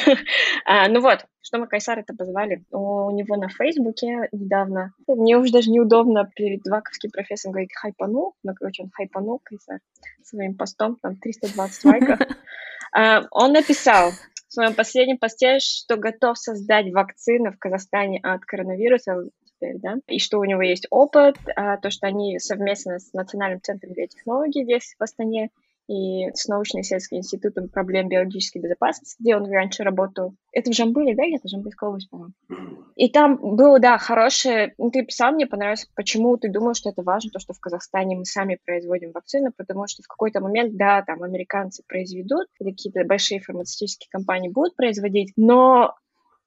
а, 0.65 0.87
ну 0.89 1.01
вот, 1.01 1.25
что 1.41 1.57
мы 1.57 1.67
Кайсар 1.67 1.97
это 1.99 2.13
позвали. 2.13 2.63
У 2.69 3.09
него 3.11 3.35
на 3.37 3.49
Фейсбуке 3.49 4.29
недавно, 4.31 4.93
мне 5.07 5.37
уже 5.37 5.51
даже 5.51 5.71
неудобно 5.71 6.29
перед 6.35 6.65
ваковским 6.67 7.09
профессором 7.09 7.53
говорить 7.53 7.73
хайпанул, 7.75 8.35
но, 8.43 8.53
короче, 8.53 8.83
он 8.83 8.91
хайпанул 8.91 9.41
Кайсар 9.43 9.79
своим 10.23 10.55
постом, 10.55 10.97
там 11.01 11.15
320 11.15 11.85
лайков. 11.85 12.19
а, 12.93 13.23
он 13.31 13.53
написал, 13.53 14.11
в 14.51 14.53
своем 14.53 14.73
последнем 14.73 15.17
посте, 15.17 15.59
что 15.59 15.95
готов 15.95 16.37
создать 16.37 16.91
вакцину 16.91 17.53
в 17.53 17.57
Казахстане 17.57 18.19
от 18.21 18.43
коронавируса 18.43 19.23
да, 19.61 19.95
и 20.07 20.19
что 20.19 20.39
у 20.39 20.43
него 20.43 20.61
есть 20.61 20.87
опыт, 20.89 21.37
а, 21.55 21.77
то, 21.77 21.89
что 21.89 22.07
они 22.07 22.37
совместно 22.39 22.99
с 22.99 23.13
Национальным 23.13 23.61
центром 23.61 23.93
биотехнологий 23.93 24.63
здесь 24.63 24.95
в 24.99 25.03
Астане 25.03 25.51
и 25.91 26.31
с 26.33 26.47
научно-исследовательским 26.47 27.17
институтом 27.17 27.67
проблем 27.67 28.07
биологической 28.07 28.59
безопасности, 28.59 29.17
где 29.19 29.35
он 29.35 29.51
раньше 29.51 29.83
работал. 29.83 30.33
Это 30.53 30.71
в 30.71 30.73
Жамбыле, 30.73 31.15
да? 31.15 31.23
Это 31.23 31.49
Жамбыльская 31.49 31.89
область, 31.89 32.09
по-моему. 32.09 32.33
И 32.95 33.09
там 33.09 33.37
было, 33.41 33.77
да, 33.79 33.97
хорошее... 33.97 34.73
Ну, 34.77 34.89
ты 34.89 35.03
писал, 35.03 35.33
мне 35.33 35.47
понравилось, 35.47 35.89
почему 35.93 36.37
ты 36.37 36.49
думал, 36.49 36.75
что 36.75 36.89
это 36.89 37.01
важно, 37.03 37.31
то, 37.31 37.39
что 37.39 37.53
в 37.53 37.59
Казахстане 37.59 38.15
мы 38.15 38.23
сами 38.23 38.57
производим 38.63 39.11
вакцины, 39.11 39.51
потому 39.55 39.87
что 39.87 40.01
в 40.01 40.07
какой-то 40.07 40.39
момент, 40.39 40.77
да, 40.77 41.01
там 41.01 41.23
американцы 41.23 41.83
произведут, 41.85 42.47
какие-то 42.57 43.03
большие 43.03 43.41
фармацевтические 43.41 44.07
компании 44.09 44.49
будут 44.49 44.77
производить, 44.77 45.33
но 45.35 45.95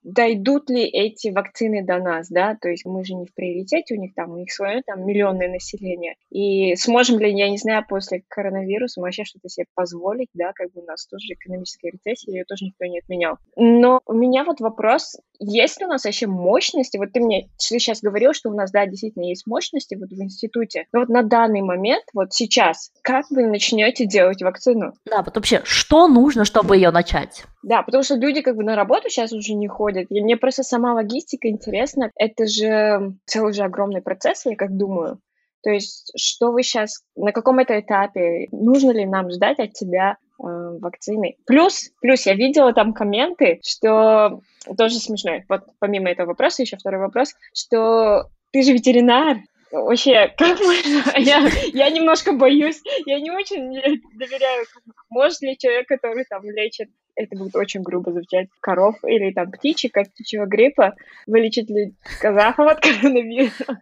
дойдут 0.05 0.71
ли 0.71 0.85
эти 0.85 1.29
вакцины 1.29 1.85
до 1.85 1.99
нас, 1.99 2.29
да, 2.29 2.57
то 2.61 2.69
есть 2.69 2.85
мы 2.85 3.05
же 3.05 3.15
не 3.15 3.27
в 3.27 3.35
приоритете, 3.35 3.95
у 3.95 4.01
них 4.01 4.15
там, 4.15 4.33
у 4.33 4.37
них 4.37 4.53
свое 4.53 4.83
там 4.83 5.05
миллионное 5.07 5.49
население, 5.49 6.15
и 6.31 6.77
сможем 6.77 7.19
ли, 7.19 7.37
я 7.37 7.51
не 7.51 7.59
знаю, 7.59 7.85
после 7.89 8.23
коронавируса 8.29 9.01
вообще 9.01 9.25
что-то 9.25 9.49
себе 9.49 9.67
позволить, 9.75 10.29
да, 10.35 10.53
как 10.55 10.73
бы 10.73 10.83
у 10.83 10.85
нас 10.85 11.07
тоже 11.07 11.33
экономическая 11.33 11.91
рецессия, 11.91 12.35
ее 12.35 12.45
тоже 12.45 12.67
никто 12.67 12.85
не 12.85 12.99
отменял. 12.99 13.39
Но 13.57 14.01
у 14.07 14.13
меня 14.13 14.45
вот 14.45 14.61
вопрос, 14.61 15.17
есть 15.39 15.81
ли 15.81 15.87
у 15.87 15.89
нас 15.89 16.05
вообще 16.05 16.27
мощности, 16.27 16.99
вот 16.99 17.13
ты 17.13 17.21
мне 17.21 17.49
ты 17.57 17.79
сейчас 17.79 18.01
говорил, 18.01 18.35
что 18.35 18.51
у 18.51 18.55
нас, 18.55 18.71
да, 18.71 18.87
действительно 18.87 19.25
есть 19.25 19.47
мощности 19.47 19.95
вот 19.95 20.11
в 20.11 20.23
институте, 20.23 20.87
но 20.93 21.01
вот 21.01 21.09
на 21.09 21.23
данный 21.23 21.63
момент, 21.63 22.05
вот 22.13 22.33
сейчас, 22.33 22.93
как 23.03 23.31
вы 23.31 23.47
начнете 23.47 24.07
делать 24.07 24.43
вакцину? 24.43 24.93
Да, 25.07 25.23
вот 25.23 25.35
вообще, 25.35 25.63
что 25.65 26.09
нужно, 26.09 26.45
чтобы 26.45 26.77
ее 26.77 26.91
начать? 26.91 27.45
Да, 27.65 27.83
потому 27.83 28.03
что 28.03 28.17
люди 28.17 28.43
как 28.43 28.57
бы 28.57 28.63
на 28.63 28.77
работу 28.77 29.09
сейчас 29.09 29.33
уже 29.33 29.55
не 29.55 29.69
ходят. 29.69 29.94
И 30.01 30.21
мне 30.21 30.37
просто 30.37 30.63
сама 30.63 30.95
логистика 30.95 31.49
интересна. 31.49 32.11
Это 32.17 32.47
же 32.47 33.15
целый 33.27 33.53
же 33.53 33.63
огромный 33.63 34.03
процесс, 34.03 34.45
я 34.47 34.57
как 34.57 34.77
думаю. 34.77 35.21
То 35.63 35.71
есть, 35.71 36.13
что 36.17 36.53
вы 36.53 36.63
сейчас, 36.63 37.03
на 37.17 37.33
каком 37.33 37.59
это 37.59 37.81
этапе, 37.81 38.49
нужно 38.53 38.91
ли 38.91 39.07
нам 39.07 39.31
ждать 39.31 39.59
от 39.59 39.73
тебя 39.73 40.13
э, 40.13 40.43
вакцины? 40.43 41.37
Плюс, 41.47 41.91
плюс 42.03 42.27
я 42.27 42.35
видела 42.35 42.75
там 42.75 42.93
комменты, 42.93 43.61
что 43.65 44.41
тоже 44.77 44.97
смешно. 44.97 45.41
Вот 45.49 45.63
помимо 45.79 46.11
этого 46.11 46.29
вопроса 46.29 46.63
еще 46.63 46.77
второй 46.77 47.01
вопрос, 47.01 47.35
что 47.55 48.29
ты 48.53 48.63
же 48.63 48.73
ветеринар, 48.73 49.39
Вообще, 49.75 50.33
как 50.37 50.61
можно? 50.61 51.03
Я, 51.19 51.49
я 51.73 51.91
немножко 51.91 52.33
боюсь, 52.33 52.81
я 53.07 53.19
не 53.19 53.33
очень 53.33 53.73
доверяю. 54.17 54.67
Может 55.11 55.43
ли 55.43 55.59
человек, 55.59 55.89
который 55.89 56.25
там 56.27 56.49
лечит, 56.49 56.91
это 57.17 57.37
будет 57.37 57.57
очень 57.57 57.83
грубо 57.83 58.13
звучать, 58.13 58.49
коров 58.61 58.97
или 59.05 59.33
там 59.33 59.51
птичек 59.51 59.97
от 59.97 60.11
птичьего 60.11 60.47
гриппа, 60.47 60.95
вылечит 61.27 61.71
ли 61.71 61.95
казахов 62.21 62.67
от 62.69 62.81
коронавируса? 62.81 63.81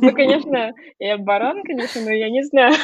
Ну, 0.00 0.12
конечно, 0.12 0.72
я 0.98 1.18
баран, 1.18 1.62
конечно, 1.64 2.00
но 2.00 2.10
я 2.10 2.30
не 2.30 2.44
знаю. 2.44 2.74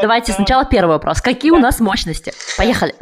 Давайте 0.00 0.32
сначала 0.32 0.64
первый 0.64 0.92
вопрос. 0.92 1.20
Какие 1.20 1.50
у 1.50 1.58
нас 1.58 1.80
мощности? 1.80 2.32
Поехали. 2.56 2.94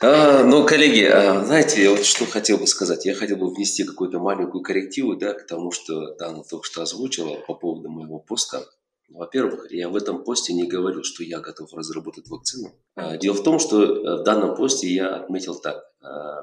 А, 0.00 0.42
ну, 0.42 0.64
коллеги, 0.64 1.04
а, 1.04 1.44
знаете, 1.44 1.82
я 1.82 1.90
вот 1.90 2.04
что 2.04 2.24
хотел 2.24 2.56
бы 2.58 2.66
сказать. 2.66 3.04
Я 3.04 3.14
хотел 3.14 3.36
бы 3.36 3.52
внести 3.52 3.84
какую-то 3.84 4.18
маленькую 4.18 4.62
коррективу, 4.62 5.16
да, 5.16 5.34
к 5.34 5.46
тому, 5.46 5.70
что 5.70 6.14
Дана 6.14 6.42
только 6.48 6.64
что 6.64 6.82
озвучила 6.82 7.36
по 7.46 7.54
поводу 7.54 7.90
моего 7.90 8.18
поста. 8.18 8.62
Во-первых, 9.10 9.70
я 9.70 9.88
в 9.88 9.96
этом 9.96 10.24
посте 10.24 10.52
не 10.52 10.66
говорил, 10.66 11.02
что 11.02 11.22
я 11.22 11.40
готов 11.40 11.72
разработать 11.74 12.28
вакцину. 12.28 12.72
А, 12.94 13.16
дело 13.16 13.34
в 13.34 13.42
том, 13.42 13.58
что 13.58 13.82
э, 13.82 14.20
в 14.20 14.24
данном 14.24 14.56
посте 14.56 14.88
я 14.88 15.16
отметил 15.16 15.60
так, 15.60 15.84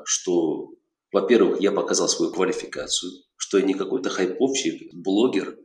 что, 0.06 0.70
во-первых, 1.12 1.60
я 1.62 1.72
показал 1.72 2.08
свою 2.08 2.32
квалификацию, 2.32 3.12
что 3.36 3.58
я 3.58 3.66
не 3.66 3.74
какой-то 3.74 4.10
хайповщик, 4.10 4.94
блогер, 4.94 5.58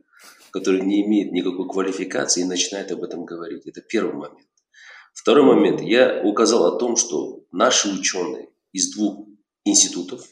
который 0.51 0.81
не 0.81 1.05
имеет 1.05 1.31
никакой 1.31 1.67
квалификации 1.67 2.41
и 2.41 2.45
начинает 2.45 2.91
об 2.91 3.03
этом 3.03 3.25
говорить. 3.25 3.65
Это 3.65 3.81
первый 3.81 4.13
момент. 4.13 4.47
Второй 5.13 5.43
момент. 5.43 5.81
Я 5.81 6.21
указал 6.23 6.65
о 6.65 6.79
том, 6.79 6.95
что 6.95 7.43
наши 7.51 7.89
ученые 7.89 8.49
из 8.71 8.93
двух 8.95 9.27
институтов, 9.63 10.25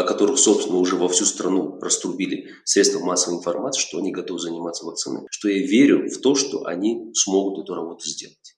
о 0.00 0.02
которых, 0.02 0.38
собственно, 0.38 0.78
уже 0.78 0.96
во 0.96 1.08
всю 1.08 1.24
страну 1.24 1.78
раструбили 1.80 2.48
средства 2.64 3.00
массовой 3.00 3.38
информации, 3.38 3.80
что 3.80 3.98
они 3.98 4.12
готовы 4.12 4.40
заниматься 4.40 4.84
вакциной, 4.84 5.26
что 5.30 5.48
я 5.48 5.58
верю 5.66 6.08
в 6.08 6.20
то, 6.20 6.34
что 6.34 6.64
они 6.64 7.12
смогут 7.14 7.62
эту 7.62 7.74
работу 7.74 8.06
сделать. 8.06 8.56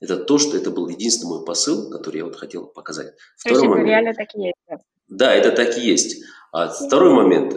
Это 0.00 0.16
то, 0.16 0.38
что 0.38 0.56
это 0.56 0.70
был 0.70 0.88
единственный 0.88 1.38
мой 1.38 1.44
посыл, 1.44 1.90
который 1.90 2.18
я 2.18 2.24
вот 2.24 2.36
хотел 2.36 2.66
показать. 2.66 3.14
Второй 3.36 3.58
то 3.58 3.64
есть 3.64 3.68
момент. 3.68 3.80
это 3.80 3.88
реально 3.88 4.14
так 4.14 4.28
и 4.34 4.40
есть? 4.42 4.84
Да, 5.08 5.34
это 5.34 5.52
так 5.52 5.78
и 5.78 5.80
есть. 5.80 6.24
А 6.52 6.68
второй 6.68 7.14
момент. 7.14 7.54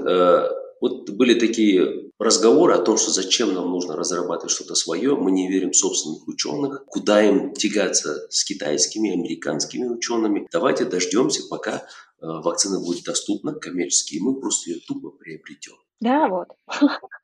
Вот 0.81 1.11
были 1.11 1.39
такие 1.39 2.09
разговоры 2.17 2.73
о 2.73 2.79
том, 2.79 2.97
что 2.97 3.11
зачем 3.11 3.53
нам 3.53 3.69
нужно 3.69 3.95
разрабатывать 3.95 4.51
что-то 4.51 4.73
свое, 4.73 5.15
мы 5.15 5.31
не 5.31 5.47
верим 5.47 5.71
в 5.71 5.77
собственных 5.77 6.27
ученых, 6.27 6.85
куда 6.87 7.23
им 7.23 7.53
тягаться 7.53 8.27
с 8.29 8.43
китайскими, 8.43 9.13
американскими 9.13 9.87
учеными. 9.87 10.47
Давайте 10.51 10.85
дождемся, 10.85 11.43
пока 11.49 11.75
э, 11.75 11.81
вакцина 12.19 12.79
будет 12.79 13.03
доступна 13.03 13.53
коммерчески, 13.53 14.15
и 14.15 14.19
мы 14.19 14.39
просто 14.39 14.71
ее 14.71 14.79
тупо 14.87 15.11
приобретем. 15.11 15.75
Да, 15.99 16.27
вот. 16.27 16.47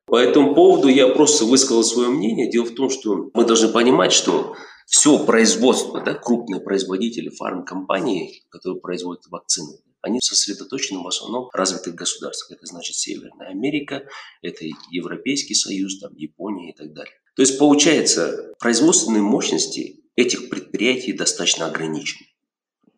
По 0.06 0.17
этому 0.17 0.54
поводу 0.54 0.88
я 0.88 1.08
просто 1.08 1.46
высказал 1.46 1.84
свое 1.84 2.10
мнение. 2.10 2.50
Дело 2.50 2.65
в 2.65 2.76
том, 2.76 2.91
что 2.91 3.32
мы 3.34 3.43
должны 3.43 3.70
понимать, 3.70 4.13
что 4.13 4.56
все 4.86 5.17
производство, 5.26 6.00
да, 6.00 6.13
крупные 6.13 6.62
производители, 6.62 7.30
фармкомпании, 7.30 8.43
которые 8.50 8.80
производят 8.80 9.26
вакцины, 9.28 9.80
они 10.01 10.19
сосредоточены 10.21 10.99
в 10.99 11.07
основном 11.07 11.49
в 11.51 11.55
развитых 11.55 11.95
государствах. 11.95 12.57
Это 12.57 12.65
значит 12.65 12.95
Северная 12.95 13.49
Америка, 13.49 14.07
это 14.41 14.65
Европейский 14.91 15.55
Союз, 15.55 15.99
там, 15.99 16.15
Япония 16.15 16.71
и 16.71 16.75
так 16.75 16.93
далее. 16.93 17.13
То 17.36 17.41
есть 17.41 17.57
получается, 17.57 18.53
производственные 18.60 19.21
мощности 19.21 20.03
этих 20.15 20.49
предприятий 20.49 21.13
достаточно 21.13 21.67
ограничены. 21.67 22.27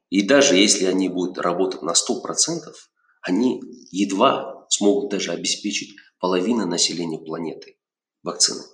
И 0.10 0.22
даже 0.24 0.56
если 0.56 0.86
они 0.86 1.10
будут 1.10 1.38
работать 1.38 1.82
на 1.82 1.92
100%, 1.92 2.74
они 3.22 3.62
едва 3.92 4.66
смогут 4.70 5.12
даже 5.12 5.32
обеспечить 5.32 5.96
половину 6.20 6.66
населения 6.66 7.20
планеты 7.20 7.78
вакциной. 8.24 8.66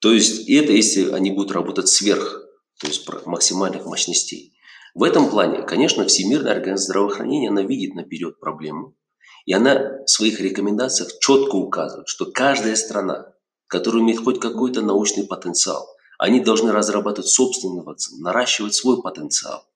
То 0.00 0.12
есть 0.12 0.48
это 0.48 0.72
если 0.72 1.10
они 1.10 1.30
будут 1.30 1.52
работать 1.52 1.88
сверх, 1.88 2.42
то 2.78 2.86
есть 2.86 3.08
максимальных 3.26 3.86
мощностей. 3.86 4.55
В 4.96 5.02
этом 5.02 5.28
плане, 5.28 5.60
конечно, 5.60 6.06
Всемирная 6.06 6.52
организация 6.52 6.92
здравоохранения, 6.92 7.50
она 7.50 7.60
видит 7.60 7.94
наперед 7.94 8.40
проблему, 8.40 8.96
и 9.44 9.52
она 9.52 10.02
в 10.02 10.08
своих 10.08 10.40
рекомендациях 10.40 11.10
четко 11.20 11.56
указывает, 11.56 12.08
что 12.08 12.24
каждая 12.24 12.74
страна, 12.76 13.34
которая 13.66 14.02
имеет 14.02 14.20
хоть 14.20 14.40
какой-то 14.40 14.80
научный 14.80 15.26
потенциал, 15.26 15.86
они 16.18 16.40
должны 16.40 16.72
разрабатывать 16.72 17.28
собственные 17.28 17.82
вакцины, 17.82 18.22
наращивать 18.22 18.74
свой 18.74 19.02
потенциал 19.02 19.66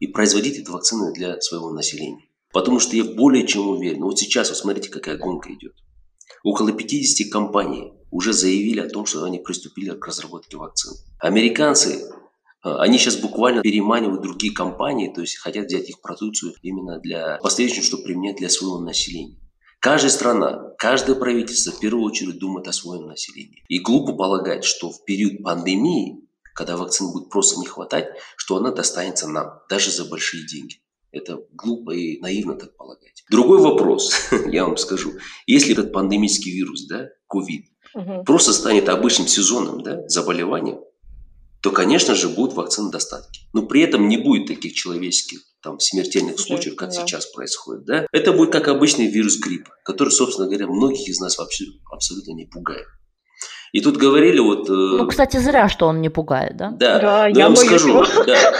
и 0.00 0.06
производить 0.06 0.58
эти 0.58 0.68
вакцины 0.68 1.14
для 1.14 1.40
своего 1.40 1.70
населения. 1.70 2.28
Потому 2.52 2.78
что 2.78 2.94
я 2.94 3.04
более 3.04 3.46
чем 3.46 3.70
уверен, 3.70 4.02
вот 4.02 4.18
сейчас, 4.18 4.50
вот 4.50 4.58
смотрите, 4.58 4.90
какая 4.90 5.16
гонка 5.16 5.50
идет. 5.50 5.72
Около 6.44 6.72
50 6.72 7.32
компаний 7.32 7.94
уже 8.10 8.34
заявили 8.34 8.80
о 8.80 8.90
том, 8.90 9.06
что 9.06 9.24
они 9.24 9.38
приступили 9.38 9.92
к 9.92 10.06
разработке 10.06 10.58
вакцин. 10.58 10.92
Американцы 11.20 12.12
они 12.62 12.98
сейчас 12.98 13.16
буквально 13.16 13.62
переманивают 13.62 14.22
другие 14.22 14.52
компании, 14.52 15.12
то 15.12 15.20
есть 15.20 15.36
хотят 15.38 15.66
взять 15.66 15.88
их 15.88 16.00
продукцию 16.00 16.54
именно 16.62 16.98
для 16.98 17.38
последующего, 17.38 17.84
чтобы 17.84 18.04
применять 18.04 18.36
для 18.36 18.48
своего 18.48 18.80
населения. 18.80 19.38
Каждая 19.80 20.10
страна, 20.10 20.74
каждое 20.76 21.14
правительство 21.14 21.70
в 21.70 21.78
первую 21.78 22.04
очередь 22.04 22.38
думает 22.38 22.66
о 22.66 22.72
своем 22.72 23.06
населении. 23.06 23.64
И 23.68 23.78
глупо 23.78 24.12
полагать, 24.12 24.64
что 24.64 24.90
в 24.90 25.04
период 25.04 25.42
пандемии, 25.42 26.28
когда 26.54 26.76
вакцин 26.76 27.12
будет 27.12 27.30
просто 27.30 27.60
не 27.60 27.66
хватать, 27.66 28.08
что 28.36 28.56
она 28.56 28.72
достанется 28.72 29.28
нам, 29.28 29.60
даже 29.70 29.92
за 29.92 30.04
большие 30.04 30.46
деньги. 30.48 30.76
Это 31.12 31.38
глупо 31.52 31.92
и 31.92 32.20
наивно 32.20 32.54
так 32.54 32.76
полагать. 32.76 33.24
Другой 33.30 33.60
вопрос, 33.60 34.12
я 34.46 34.64
вам 34.64 34.76
скажу. 34.76 35.12
Если 35.46 35.72
этот 35.72 35.92
пандемический 35.92 36.52
вирус, 36.52 36.86
да, 36.86 37.08
COVID, 37.32 37.62
угу. 37.94 38.24
просто 38.24 38.52
станет 38.52 38.88
обычным 38.88 39.28
сезоном 39.28 39.82
да, 39.82 40.06
заболеванием, 40.08 40.80
то, 41.62 41.70
конечно 41.70 42.14
же, 42.14 42.28
будут 42.28 42.54
вакцины 42.54 42.90
достатки. 42.90 43.40
Но 43.52 43.66
при 43.66 43.82
этом 43.82 44.08
не 44.08 44.16
будет 44.16 44.46
таких 44.46 44.74
человеческих 44.74 45.40
там, 45.62 45.80
смертельных 45.80 46.38
случаев, 46.38 46.76
как 46.76 46.90
да. 46.90 46.94
сейчас 46.94 47.26
происходит. 47.26 47.84
Да? 47.84 48.06
Это 48.12 48.32
будет 48.32 48.52
как 48.52 48.68
обычный 48.68 49.08
вирус 49.08 49.38
гриппа, 49.38 49.72
который, 49.84 50.10
собственно 50.10 50.46
говоря, 50.46 50.68
многих 50.68 51.08
из 51.08 51.18
нас 51.18 51.38
вообще 51.38 51.64
абсолютно 51.90 52.32
не 52.32 52.46
пугает. 52.46 52.86
И 53.72 53.80
тут 53.80 53.96
говорили 53.96 54.38
вот... 54.38 54.68
Э, 54.70 54.72
ну, 54.72 55.06
кстати, 55.06 55.36
зря, 55.36 55.68
что 55.68 55.86
он 55.86 56.00
не 56.00 56.08
пугает, 56.08 56.56
да? 56.56 56.70
Да, 56.70 56.98
да 57.00 57.26
я, 57.26 57.36
я 57.36 57.46
вам 57.46 57.56
скажу, 57.56 58.02
да, 58.26 58.52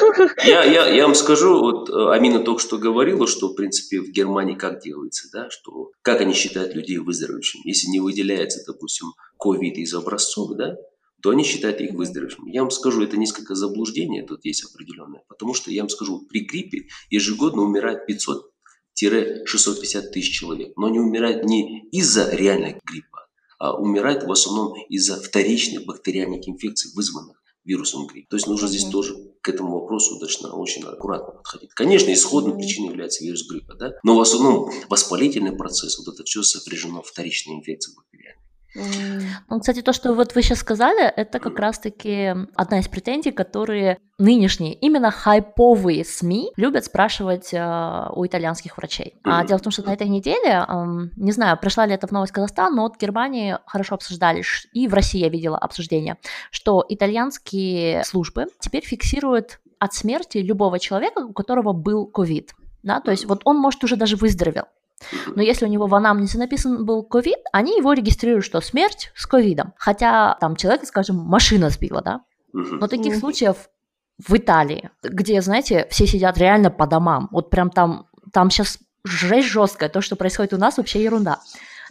я, 0.44 0.64
я, 0.64 0.86
я 0.86 1.04
вам 1.04 1.14
скажу, 1.14 1.58
вот 1.60 1.88
э, 1.88 2.10
Амина 2.12 2.40
только 2.40 2.60
что 2.60 2.76
говорила, 2.76 3.26
что, 3.26 3.48
в 3.48 3.54
принципе, 3.54 4.00
в 4.00 4.10
Германии 4.10 4.54
как 4.54 4.80
делается, 4.80 5.28
да, 5.32 5.48
что 5.50 5.92
как 6.02 6.20
они 6.20 6.34
считают 6.34 6.74
людей 6.74 6.98
выздоровевшими. 6.98 7.66
Если 7.66 7.88
не 7.88 8.00
выделяется, 8.00 8.60
допустим, 8.66 9.06
ковид 9.38 9.78
из 9.78 9.94
образцов, 9.94 10.50
да, 10.58 10.76
то 11.22 11.30
они 11.30 11.44
считают 11.44 11.80
их 11.80 11.92
выздоровевшими. 11.92 12.52
Я 12.52 12.62
вам 12.62 12.70
скажу, 12.70 13.02
это 13.02 13.16
несколько 13.16 13.54
заблуждение 13.54 14.24
тут 14.24 14.44
есть 14.44 14.64
определенное, 14.64 15.22
потому 15.28 15.54
что 15.54 15.70
я 15.70 15.82
вам 15.82 15.88
скажу, 15.88 16.26
при 16.28 16.40
гриппе 16.40 16.88
ежегодно 17.10 17.62
умирает 17.62 18.08
500-650 18.08 20.10
тысяч 20.12 20.38
человек, 20.38 20.76
но 20.76 20.86
они 20.86 21.00
умирают 21.00 21.44
не 21.44 21.88
из-за 21.90 22.34
реальной 22.34 22.80
гриппа, 22.84 23.26
а 23.58 23.76
умирают 23.76 24.24
в 24.24 24.30
основном 24.30 24.74
из-за 24.88 25.20
вторичных 25.20 25.86
бактериальных 25.86 26.48
инфекций, 26.48 26.92
вызванных 26.94 27.42
вирусом 27.64 28.06
гриппа. 28.06 28.30
То 28.30 28.36
есть 28.36 28.46
нужно 28.46 28.68
здесь 28.68 28.84
тоже 28.84 29.14
к 29.42 29.48
этому 29.48 29.80
вопросу 29.80 30.18
достаточно 30.18 30.54
очень 30.54 30.84
аккуратно 30.84 31.34
подходить. 31.34 31.74
Конечно, 31.74 32.12
исходной 32.12 32.56
причиной 32.56 32.88
является 32.88 33.24
вирус 33.24 33.46
гриппа, 33.46 33.74
да? 33.74 33.92
но 34.02 34.16
в 34.16 34.20
основном 34.20 34.70
воспалительный 34.88 35.54
процесс, 35.54 35.98
вот 35.98 36.14
это 36.14 36.24
все 36.24 36.42
сопряжено 36.42 37.02
вторичной 37.02 37.56
инфекцией 37.56 37.96
бактериальной. 37.96 38.47
Ну, 38.74 39.60
кстати, 39.60 39.80
то, 39.82 39.92
что 39.92 40.14
вот 40.14 40.34
вы 40.34 40.42
сейчас 40.42 40.58
сказали, 40.58 41.04
это 41.04 41.38
как 41.38 41.58
раз-таки 41.58 42.34
одна 42.54 42.80
из 42.80 42.88
претензий, 42.88 43.32
которые 43.32 43.98
нынешние, 44.18 44.74
именно 44.74 45.10
хайповые 45.10 46.04
СМИ 46.04 46.52
любят 46.56 46.84
спрашивать 46.84 47.54
э, 47.54 48.06
у 48.14 48.26
итальянских 48.26 48.76
врачей. 48.76 49.14
А 49.22 49.44
дело 49.44 49.58
в 49.58 49.62
том, 49.62 49.70
что 49.70 49.82
на 49.84 49.94
этой 49.94 50.08
неделе, 50.08 50.64
э, 50.68 50.84
не 51.16 51.32
знаю, 51.32 51.56
пришла 51.56 51.86
ли 51.86 51.94
это 51.94 52.08
в 52.08 52.10
новость 52.10 52.32
Казахстан, 52.32 52.74
но 52.74 52.82
вот 52.82 52.96
в 52.96 53.00
Германии 53.00 53.56
хорошо 53.66 53.94
обсуждали, 53.94 54.42
и 54.72 54.88
в 54.88 54.94
России 54.94 55.20
я 55.20 55.28
видела 55.28 55.56
обсуждение, 55.56 56.16
что 56.50 56.84
итальянские 56.88 58.04
службы 58.04 58.46
теперь 58.58 58.84
фиксируют 58.84 59.60
от 59.78 59.94
смерти 59.94 60.38
любого 60.38 60.78
человека, 60.78 61.20
у 61.20 61.32
которого 61.32 61.72
был 61.72 62.06
ковид. 62.06 62.54
Да, 62.82 63.00
то 63.00 63.10
есть 63.10 63.24
вот 63.26 63.42
он, 63.44 63.58
может, 63.58 63.82
уже 63.84 63.96
даже 63.96 64.16
выздоровел. 64.16 64.64
Но 65.34 65.42
если 65.42 65.64
у 65.64 65.68
него 65.68 65.86
в 65.86 65.94
анамнезе 65.94 66.38
написан 66.38 66.84
был 66.84 67.02
ковид, 67.02 67.38
они 67.52 67.76
его 67.76 67.92
регистрируют, 67.92 68.44
что 68.44 68.60
смерть 68.60 69.12
с 69.14 69.26
ковидом. 69.26 69.74
Хотя 69.76 70.36
там 70.40 70.56
человек, 70.56 70.84
скажем, 70.84 71.16
машина 71.16 71.70
сбила, 71.70 72.02
да? 72.02 72.20
Но 72.52 72.86
таких 72.86 73.16
случаев 73.16 73.68
в 74.26 74.36
Италии, 74.36 74.90
где, 75.02 75.40
знаете, 75.40 75.86
все 75.90 76.06
сидят 76.06 76.38
реально 76.38 76.70
по 76.70 76.86
домам. 76.86 77.28
Вот 77.30 77.50
прям 77.50 77.70
там, 77.70 78.06
там 78.32 78.50
сейчас 78.50 78.78
жесть 79.04 79.48
жесткая. 79.48 79.88
То, 79.88 80.00
что 80.00 80.16
происходит 80.16 80.54
у 80.54 80.58
нас, 80.58 80.76
вообще 80.76 81.02
ерунда. 81.02 81.40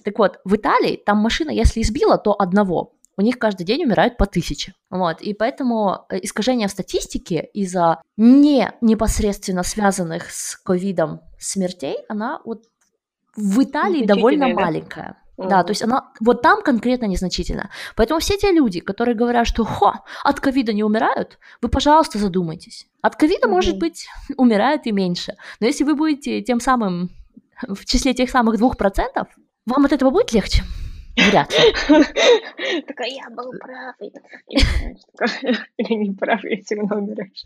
Так 0.04 0.20
вот, 0.20 0.40
в 0.44 0.56
Италии 0.56 1.02
там 1.06 1.18
машина, 1.18 1.52
если 1.52 1.82
избила, 1.82 2.18
то 2.18 2.36
одного. 2.40 2.94
У 3.18 3.22
них 3.22 3.40
каждый 3.40 3.66
день 3.66 3.84
умирают 3.84 4.16
по 4.16 4.28
тысяче. 4.28 4.74
Вот, 4.92 5.22
и 5.22 5.34
поэтому 5.34 6.06
э, 6.10 6.20
искажение 6.22 6.68
в 6.68 6.72
статистике 6.72 7.50
из-за 7.52 8.02
не 8.16 8.72
непосредственно 8.80 9.64
связанных 9.64 10.30
с 10.30 10.56
ковидом 10.56 11.22
смертей, 11.40 11.98
она 12.10 12.40
вот 12.46 12.66
в 13.38 13.64
Италии 13.64 14.06
довольно 14.06 14.50
да? 14.50 14.54
маленькая. 14.54 15.18
Mm-hmm. 15.38 15.50
Да, 15.50 15.64
то 15.64 15.72
есть 15.72 15.84
она 15.84 16.12
вот 16.20 16.42
там 16.42 16.64
конкретно 16.64 17.06
незначительно. 17.06 17.70
Поэтому 17.96 18.20
все 18.20 18.38
те 18.38 18.52
люди, 18.52 18.80
которые 18.80 19.16
говорят, 19.16 19.48
что 19.48 19.64
хо, 19.64 19.94
от 20.24 20.40
ковида 20.40 20.74
не 20.74 20.84
умирают, 20.84 21.38
вы, 21.62 21.70
пожалуйста, 21.70 22.18
задумайтесь. 22.18 22.88
От 23.02 23.16
ковида, 23.16 23.48
mm-hmm. 23.48 23.52
может 23.52 23.78
быть, 23.78 24.08
умирают 24.38 24.88
и 24.88 24.92
меньше. 24.92 25.36
Но 25.60 25.68
если 25.68 25.84
вы 25.84 25.96
будете 25.96 26.42
тем 26.42 26.60
самым 26.60 27.12
в 27.68 27.86
числе 27.86 28.14
тех 28.14 28.30
самых 28.30 28.58
двух 28.58 28.78
процентов, 28.78 29.28
вам 29.66 29.86
от 29.86 29.94
этого 29.94 30.10
будет 30.10 30.34
легче? 30.34 30.64
Вряд 31.18 31.52
ли. 31.52 31.74
Такая, 32.88 33.10
я 33.10 33.30
был 33.32 33.52
прав. 33.60 33.96
Или 34.00 35.94
не 35.96 36.14
прав, 36.14 36.44
и 36.46 36.62
все 36.62 36.76
равно 36.76 36.98
умираешь. 36.98 37.46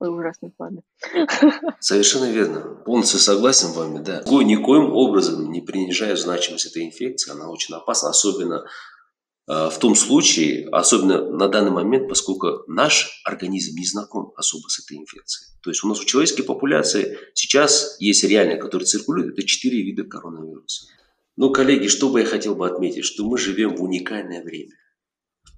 Ой, 0.00 0.08
ужасно, 0.08 0.50
ладно. 0.58 0.82
Совершенно 1.80 2.30
верно. 2.30 2.60
Полностью 2.84 3.20
согласен 3.20 3.68
с 3.68 3.76
вами, 3.76 4.02
да. 4.02 4.22
Никоим 4.26 4.92
образом 4.92 5.50
не 5.52 5.60
принижая 5.60 6.16
значимость 6.16 6.66
этой 6.66 6.84
инфекции, 6.84 7.30
она 7.30 7.48
очень 7.48 7.74
опасна, 7.74 8.10
особенно 8.10 8.64
э, 9.48 9.68
в 9.70 9.78
том 9.78 9.94
случае, 9.94 10.68
особенно 10.70 11.30
на 11.30 11.48
данный 11.48 11.70
момент, 11.70 12.08
поскольку 12.08 12.64
наш 12.66 13.22
организм 13.24 13.76
не 13.76 13.86
знаком 13.86 14.32
особо 14.36 14.68
с 14.68 14.80
этой 14.80 14.98
инфекцией. 14.98 15.52
То 15.62 15.70
есть 15.70 15.84
у 15.84 15.88
нас 15.88 15.98
в 15.98 16.06
человеческой 16.06 16.44
популяции 16.44 17.18
сейчас 17.34 17.96
есть 18.00 18.24
реально, 18.24 18.56
которые 18.56 18.86
циркулируют, 18.86 19.38
это 19.38 19.46
четыре 19.46 19.82
вида 19.82 20.04
коронавируса. 20.04 20.86
Но, 21.36 21.50
коллеги, 21.50 21.86
что 21.86 22.08
бы 22.08 22.20
я 22.20 22.26
хотел 22.26 22.54
бы 22.54 22.66
отметить, 22.66 23.04
что 23.04 23.24
мы 23.24 23.38
живем 23.38 23.76
в 23.76 23.82
уникальное 23.82 24.42
время. 24.42 24.72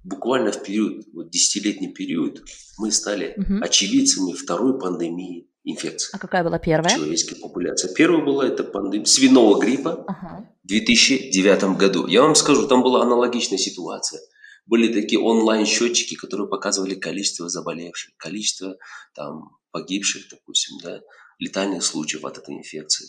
Буквально 0.03 0.51
в 0.51 0.63
период, 0.63 1.05
вот 1.13 1.29
десятилетний 1.29 1.93
период, 1.93 2.43
мы 2.77 2.91
стали 2.91 3.33
угу. 3.37 3.63
очевидцами 3.63 4.33
второй 4.33 4.79
пандемии 4.79 5.49
инфекции. 5.63 6.09
А 6.13 6.19
какая 6.19 6.43
была 6.43 6.59
первая? 6.59 6.95
Человеческой 6.95 7.39
популяции. 7.39 7.93
Первая 7.93 8.23
была 8.23 8.47
это 8.47 8.63
пандемия 8.63 9.05
свиного 9.05 9.59
гриппа 9.59 10.03
ага. 10.07 10.49
в 10.63 10.67
2009 10.67 11.77
году. 11.77 12.07
Я 12.07 12.21
вам 12.23 12.35
скажу, 12.35 12.67
там 12.67 12.83
была 12.83 13.01
аналогичная 13.01 13.57
ситуация. 13.57 14.21
Были 14.65 14.93
такие 14.93 15.19
онлайн-счетчики, 15.19 16.15
которые 16.15 16.47
показывали 16.47 16.95
количество 16.95 17.49
заболевших, 17.49 18.15
количество 18.17 18.77
там, 19.15 19.57
погибших, 19.71 20.29
допустим, 20.29 20.77
да, 20.83 21.01
летальных 21.39 21.83
случаев 21.83 22.23
от 22.25 22.37
этой 22.37 22.55
инфекции. 22.55 23.07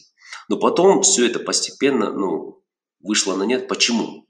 Но 0.49 0.59
потом 0.59 1.03
все 1.03 1.27
это 1.27 1.39
постепенно 1.39 2.13
ну, 2.13 2.60
вышло 3.01 3.37
на 3.37 3.45
нет. 3.45 3.69
Почему? 3.69 4.27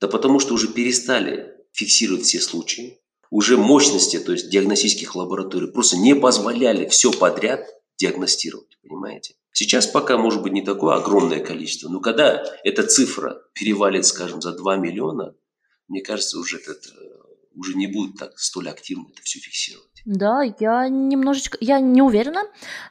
Да 0.00 0.08
потому 0.08 0.40
что 0.40 0.54
уже 0.54 0.68
перестали 0.68 1.54
фиксировать 1.72 2.24
все 2.24 2.40
случаи. 2.40 2.98
Уже 3.30 3.56
мощности, 3.56 4.18
то 4.18 4.32
есть 4.32 4.50
диагностических 4.50 5.16
лабораторий, 5.16 5.68
просто 5.68 5.96
не 5.96 6.14
позволяли 6.14 6.86
все 6.88 7.10
подряд 7.12 7.66
диагностировать, 7.96 8.78
понимаете? 8.82 9.36
Сейчас 9.52 9.86
пока 9.86 10.18
может 10.18 10.42
быть 10.42 10.52
не 10.52 10.62
такое 10.62 10.96
огромное 10.96 11.40
количество, 11.40 11.88
но 11.88 12.00
когда 12.00 12.44
эта 12.64 12.82
цифра 12.82 13.42
перевалит, 13.54 14.06
скажем, 14.06 14.42
за 14.42 14.52
2 14.52 14.76
миллиона, 14.76 15.34
мне 15.88 16.00
кажется, 16.00 16.38
уже 16.38 16.58
этот 16.58 16.86
э, 16.86 17.01
уже 17.54 17.76
не 17.76 17.86
будут 17.86 18.18
так 18.18 18.38
столь 18.38 18.68
активно 18.68 19.06
это 19.12 19.22
все 19.22 19.38
фиксировать. 19.38 19.88
Да, 20.04 20.42
я 20.58 20.88
немножечко, 20.88 21.58
я 21.60 21.80
не 21.80 22.02
уверена. 22.02 22.42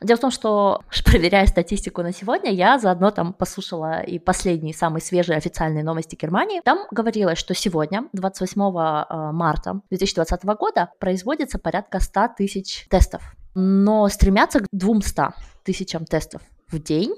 Дело 0.01 0.17
в 0.17 0.21
том, 0.21 0.31
что 0.31 0.81
проверяя 1.05 1.45
статистику 1.47 2.01
на 2.01 2.13
сегодня, 2.13 2.51
я 2.51 2.79
заодно 2.79 3.11
там 3.11 3.33
послушала 3.33 4.01
и 4.01 4.19
последние, 4.19 4.73
самые 4.73 5.01
свежие 5.01 5.37
официальные 5.37 5.83
новости 5.83 6.15
Германии. 6.15 6.61
Там 6.63 6.87
говорилось, 6.91 7.37
что 7.37 7.53
сегодня, 7.53 8.09
28 8.13 8.61
э, 8.61 9.31
марта 9.31 9.81
2020 9.89 10.43
года, 10.43 10.91
производится 10.99 11.59
порядка 11.59 11.99
100 11.99 12.29
тысяч 12.37 12.85
тестов 12.89 13.35
но 13.55 14.07
стремятся 14.09 14.61
к 14.61 14.67
200 14.71 15.33
тысячам 15.63 16.05
тестов 16.05 16.41
в 16.71 16.79
день. 16.79 17.15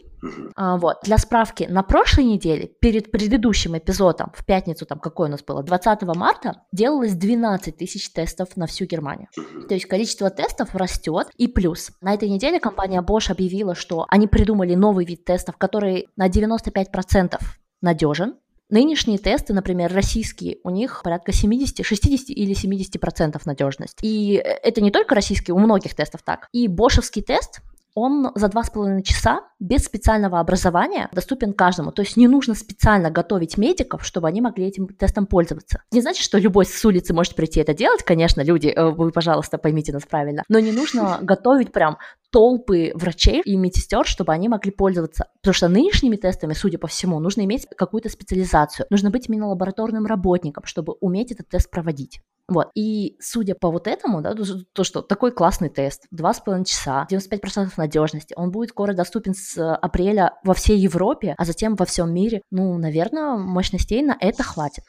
А, 0.56 0.78
вот. 0.78 0.98
Для 1.04 1.18
справки, 1.18 1.68
на 1.70 1.84
прошлой 1.84 2.26
неделе, 2.26 2.68
перед 2.80 3.12
предыдущим 3.12 3.78
эпизодом, 3.78 4.32
в 4.36 4.46
пятницу, 4.46 4.86
там 4.86 5.00
какое 5.00 5.28
у 5.28 5.32
нас 5.32 5.44
было, 5.44 5.63
20 5.63 6.02
марта, 6.16 6.62
делалось 6.72 7.13
12 7.13 7.78
тысяч 7.78 8.12
тестов 8.12 8.56
на 8.56 8.68
всю 8.68 8.86
Германию. 8.86 9.28
То 9.68 9.74
есть 9.74 9.86
количество 9.86 10.30
тестов 10.30 10.76
растет. 10.76 11.28
И 11.38 11.48
плюс, 11.48 11.92
на 12.02 12.13
этой 12.13 12.30
неделе 12.30 12.60
компания 12.60 13.02
Bosch 13.02 13.32
объявила, 13.32 13.76
что 13.76 14.06
они 14.10 14.28
придумали 14.28 14.76
новый 14.76 15.06
вид 15.06 15.26
тестов, 15.26 15.58
который 15.58 16.08
на 16.16 16.30
95% 16.30 17.39
надежен, 17.82 18.36
Нынешние 18.70 19.20
тесты, 19.20 19.54
например, 19.54 19.94
российские, 19.94 20.58
у 20.63 20.72
них 20.72 21.02
порядка 21.04 21.32
70, 21.32 21.86
60 21.86 22.30
или 22.30 22.54
70 22.54 23.00
процентов 23.00 23.46
надежность. 23.46 24.00
И 24.02 24.34
это 24.34 24.82
не 24.82 24.89
только 24.89 25.13
российские, 25.13 25.54
у 25.54 25.60
многих 25.60 25.94
тестов 25.94 26.24
так. 26.24 26.48
И 26.54 26.68
бошевский 26.68 27.22
тест, 27.22 27.60
он 27.95 28.32
за 28.36 28.47
два 28.47 28.63
с 28.63 28.69
половиной 28.69 29.03
часа 29.03 29.41
без 29.60 29.86
специального 29.86 30.39
образования 30.39 31.10
доступен 31.13 31.53
каждому. 31.53 31.91
То 31.91 32.01
есть 32.01 32.17
не 32.17 32.27
нужно 32.27 32.56
специально 32.56 33.10
готовить 33.12 33.58
медиков, 33.58 34.06
чтобы 34.06 34.27
они 34.27 34.41
могли 34.41 34.65
этим 34.65 34.88
тестом 34.88 35.27
пользоваться. 35.27 35.84
Не 35.91 36.01
значит, 36.01 36.23
что 36.23 36.38
любой 36.38 36.65
с 36.65 36.86
улицы 36.86 37.13
может 37.13 37.36
прийти 37.36 37.60
это 37.60 37.73
делать, 37.73 38.03
конечно, 38.03 38.41
люди, 38.41 38.67
э, 38.67 38.89
вы, 38.89 39.12
пожалуйста, 39.12 39.58
поймите 39.58 39.93
нас 39.93 40.03
правильно, 40.03 40.43
но 40.49 40.60
не 40.60 40.71
нужно 40.71 41.19
готовить 41.21 41.71
прям 41.71 41.97
толпы 42.34 42.91
врачей 42.96 43.41
и 43.46 43.56
медсестер, 43.56 44.08
чтобы 44.08 44.34
они 44.34 44.50
могли 44.50 44.72
пользоваться. 44.72 45.28
Потому 45.41 45.54
что 45.54 45.67
нынешними 45.69 46.15
тестами, 46.15 46.54
судя 46.54 46.80
по 46.80 46.88
всему, 46.88 47.19
нужно 47.19 47.41
иметь 47.41 47.67
какую-то 47.78 48.10
специализацию. 48.10 48.88
Нужно 48.89 49.12
быть 49.12 49.30
именно 49.30 49.48
лабораторным 49.50 50.08
работником, 50.08 50.65
чтобы 50.65 50.96
уметь 51.00 51.32
этот 51.32 51.48
тест 51.48 51.69
проводить. 51.69 52.19
Вот. 52.50 52.69
И 52.76 53.15
судя 53.22 53.56
по 53.56 53.72
вот 53.72 53.88
этому, 53.88 54.22
да, 54.22 54.36
то, 54.74 54.84
что 54.84 55.02
такой 55.02 55.32
классный 55.32 55.69
тест, 55.69 56.08
2,5 56.13 56.65
часа, 56.65 57.08
95% 57.10 57.72
надежности, 57.78 58.34
он 58.36 58.52
будет 58.52 58.72
скоро 58.72 58.93
доступен 58.93 59.34
с 59.34 59.76
апреля 59.76 60.34
во 60.43 60.54
всей 60.54 60.78
Европе, 60.78 61.36
а 61.38 61.46
затем 61.46 61.76
во 61.76 61.86
всем 61.86 62.13
мире. 62.13 62.41
Ну, 62.52 62.78
наверное, 62.78 63.38
мощностей 63.38 64.02
на 64.02 64.17
это 64.19 64.43
хватит. 64.43 64.84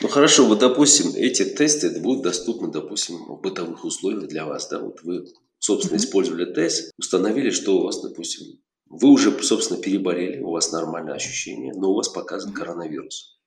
Ну 0.00 0.08
хорошо, 0.08 0.46
вот 0.46 0.60
допустим, 0.60 1.10
эти 1.16 1.44
тесты 1.44 2.00
будут 2.00 2.22
доступны, 2.22 2.68
допустим, 2.68 3.16
в 3.26 3.40
бытовых 3.42 3.84
условиях 3.84 4.28
для 4.28 4.46
вас, 4.46 4.68
да, 4.68 4.78
вот 4.78 5.02
вы, 5.02 5.26
собственно, 5.58 5.96
использовали 5.98 6.52
тест, 6.52 6.92
установили, 6.98 7.50
что 7.50 7.78
у 7.78 7.84
вас, 7.84 8.00
допустим, 8.00 8.60
вы 8.88 9.08
уже, 9.10 9.30
собственно, 9.42 9.80
переболели, 9.80 10.40
у 10.40 10.50
вас 10.50 10.72
нормальное 10.72 11.14
ощущение, 11.14 11.72
но 11.74 11.90
у 11.90 11.94
вас 11.94 12.08
показан 12.08 12.52
коронавирус. 12.52 13.40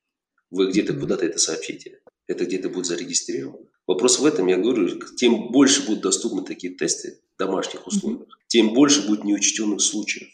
Вы 0.52 0.70
где-то 0.70 0.94
куда-то 0.94 1.26
это 1.26 1.38
сообщите 1.38 2.02
это 2.30 2.46
где-то 2.46 2.70
будет 2.70 2.86
зарегистрировано. 2.86 3.66
Вопрос 3.88 4.20
в 4.20 4.26
этом, 4.26 4.46
я 4.48 4.58
говорю, 4.58 4.88
тем 5.18 5.52
больше 5.52 5.86
будут 5.86 6.04
доступны 6.04 6.44
такие 6.44 6.76
тесты 6.76 7.20
в 7.36 7.40
домашних 7.40 7.88
условиях, 7.88 8.28
тем 8.48 8.74
больше 8.74 9.06
будет 9.08 9.24
неучтенных 9.24 9.82
случаев. 9.82 10.30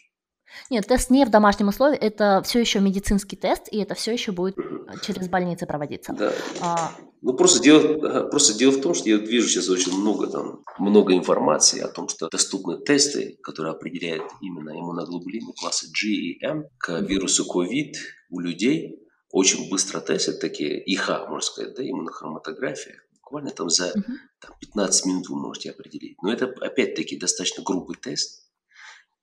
Нет, 0.70 0.86
тест 0.86 1.10
не 1.10 1.24
в 1.24 1.30
домашнем 1.30 1.68
условии, 1.68 1.98
это 1.98 2.42
все 2.44 2.60
еще 2.60 2.80
медицинский 2.80 3.36
тест, 3.36 3.68
и 3.70 3.78
это 3.78 3.94
все 3.94 4.12
еще 4.12 4.32
будет 4.32 4.58
mm-hmm. 4.58 5.06
через 5.06 5.28
больницы 5.28 5.66
проводиться. 5.66 6.12
Да. 6.12 6.32
А... 6.60 6.92
Ну 7.26 7.32
просто 7.34 7.60
дело, 7.60 8.28
просто 8.28 8.56
дело 8.56 8.70
в 8.70 8.80
том, 8.80 8.94
что 8.94 9.08
я 9.08 9.16
вижу 9.16 9.48
сейчас 9.48 9.68
очень 9.68 9.92
много 9.98 10.28
там 10.28 10.62
много 10.78 11.12
информации 11.12 11.80
о 11.80 11.88
том, 11.88 12.08
что 12.08 12.28
доступны 12.28 12.78
тесты, 12.78 13.36
которые 13.42 13.72
определяют 13.72 14.22
именно 14.40 14.70
иммуноглобулины 14.70 15.52
класса 15.54 15.88
G 15.88 16.06
и 16.06 16.44
M 16.44 16.68
к 16.78 17.00
вирусу 17.00 17.44
COVID 17.52 17.94
у 18.30 18.38
людей, 18.38 19.00
очень 19.32 19.68
быстро 19.68 19.98
тестят 20.00 20.38
такие 20.38 20.80
ИХ, 20.84 21.26
можно 21.28 21.40
сказать, 21.40 21.74
да, 21.74 21.82
иммунохроматография. 21.82 23.02
Буквально 23.14 23.50
там 23.50 23.70
за 23.70 23.92
там, 24.38 24.52
15 24.60 25.06
минут 25.06 25.28
вы 25.28 25.36
можете 25.40 25.70
определить. 25.70 26.22
Но 26.22 26.32
это 26.32 26.54
опять-таки 26.60 27.16
достаточно 27.16 27.64
грубый 27.64 27.96
тест. 28.00 28.48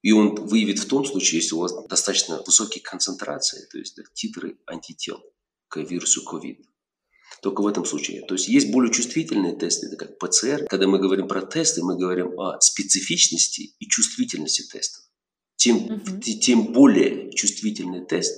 И 0.01 0.11
он 0.11 0.35
выявит 0.35 0.79
в 0.79 0.89
том 0.89 1.05
случае, 1.05 1.39
если 1.39 1.55
у 1.55 1.59
вас 1.59 1.73
достаточно 1.87 2.43
высокие 2.45 2.83
концентрации, 2.83 3.65
то 3.71 3.77
есть 3.77 3.95
да, 3.95 4.03
титры 4.13 4.59
антител 4.67 5.23
к 5.69 5.77
вирусу 5.77 6.21
COVID. 6.29 6.72
Только 7.41 7.61
в 7.61 7.67
этом 7.67 7.85
случае. 7.85 8.25
То 8.25 8.35
есть 8.35 8.47
есть 8.47 8.71
более 8.71 8.91
чувствительные 8.91 9.55
тесты, 9.55 9.87
это 9.87 9.95
как 9.95 10.17
ПЦР. 10.17 10.65
Когда 10.69 10.87
мы 10.87 10.99
говорим 10.99 11.27
про 11.27 11.41
тесты, 11.41 11.83
мы 11.83 11.97
говорим 11.97 12.39
о 12.39 12.59
специфичности 12.61 13.73
и 13.79 13.87
чувствительности 13.87 14.63
тестов. 14.71 15.03
Тем, 15.55 15.77
mm-hmm. 15.77 16.21
тем 16.21 16.73
более 16.73 17.31
чувствительный 17.31 18.05
тест, 18.05 18.37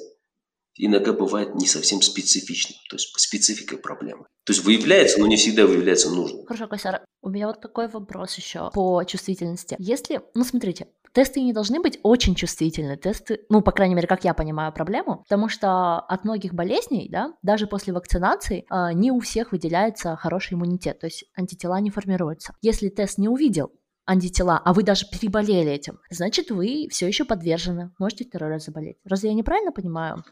иногда 0.75 1.13
бывает 1.13 1.55
не 1.55 1.67
совсем 1.67 2.01
специфичным, 2.01 2.77
то 2.89 2.97
есть 2.97 3.11
спецификой 3.17 3.77
проблемы. 3.77 4.25
То 4.45 4.53
есть 4.53 4.63
выявляется, 4.63 5.19
но 5.19 5.27
не 5.27 5.37
всегда 5.37 5.65
выявляется 5.65 6.09
нужно. 6.09 6.45
Хорошо, 6.45 6.67
Косяр, 6.67 7.03
у 7.21 7.29
меня 7.29 7.47
вот 7.47 7.61
такой 7.61 7.87
вопрос 7.87 8.35
еще 8.35 8.69
по 8.73 9.03
чувствительности. 9.03 9.75
Если, 9.79 10.21
ну 10.33 10.43
смотрите, 10.43 10.87
тесты 11.15 11.41
не 11.41 11.53
должны 11.53 11.79
быть 11.79 11.97
очень 12.03 12.35
чувствительны, 12.35 12.97
тесты, 12.97 13.39
ну, 13.49 13.61
по 13.61 13.71
крайней 13.71 13.95
мере, 13.95 14.07
как 14.07 14.25
я 14.25 14.33
понимаю 14.33 14.73
проблему, 14.73 15.23
потому 15.23 15.47
что 15.47 15.99
от 15.99 16.25
многих 16.25 16.53
болезней, 16.53 17.07
да, 17.09 17.33
даже 17.41 17.67
после 17.67 17.93
вакцинации, 17.93 18.65
а, 18.69 18.93
не 18.93 19.11
у 19.11 19.19
всех 19.21 19.53
выделяется 19.53 20.15
хороший 20.17 20.55
иммунитет, 20.55 20.99
то 20.99 21.07
есть 21.07 21.23
антитела 21.35 21.79
не 21.79 21.89
формируются. 21.89 22.53
Если 22.61 22.89
тест 22.89 23.17
не 23.17 23.29
увидел 23.29 23.71
антитела, 24.05 24.61
а 24.63 24.73
вы 24.73 24.83
даже 24.83 25.07
переболели 25.09 25.71
этим, 25.71 25.99
значит, 26.11 26.51
вы 26.51 26.87
все 26.91 27.07
еще 27.07 27.25
подвержены, 27.25 27.91
можете 27.97 28.25
второй 28.25 28.49
раз 28.49 28.65
заболеть. 28.65 28.97
Разве 29.05 29.29
я 29.29 29.35
неправильно 29.35 29.71
понимаю? 29.71 30.23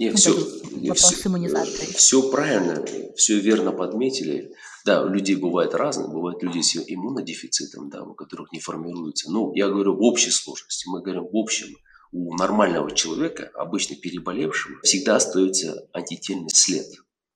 Нет, 0.00 0.18
все, 0.18 0.32
все. 0.32 1.92
Все 1.92 2.30
правильно, 2.30 2.82
все 3.16 3.38
верно 3.38 3.70
подметили. 3.70 4.54
Да, 4.86 5.04
у 5.04 5.08
людей 5.10 5.36
бывает 5.36 5.74
разные, 5.74 6.08
бывают 6.08 6.42
люди 6.42 6.62
с 6.62 6.74
иммунодефицитом, 6.74 7.90
да, 7.90 8.02
у 8.02 8.14
которых 8.14 8.50
не 8.50 8.60
формируется. 8.60 9.30
Но 9.30 9.52
я 9.54 9.68
говорю 9.68 9.94
в 9.94 10.00
общей 10.00 10.30
сложности, 10.30 10.88
мы 10.88 11.02
говорим 11.02 11.24
в 11.30 11.36
общем. 11.36 11.76
У 12.12 12.34
нормального 12.34 12.90
человека, 12.90 13.50
обычно 13.54 13.94
переболевшего, 13.94 14.80
всегда 14.82 15.16
остается 15.16 15.86
антительный 15.92 16.48
след, 16.48 16.86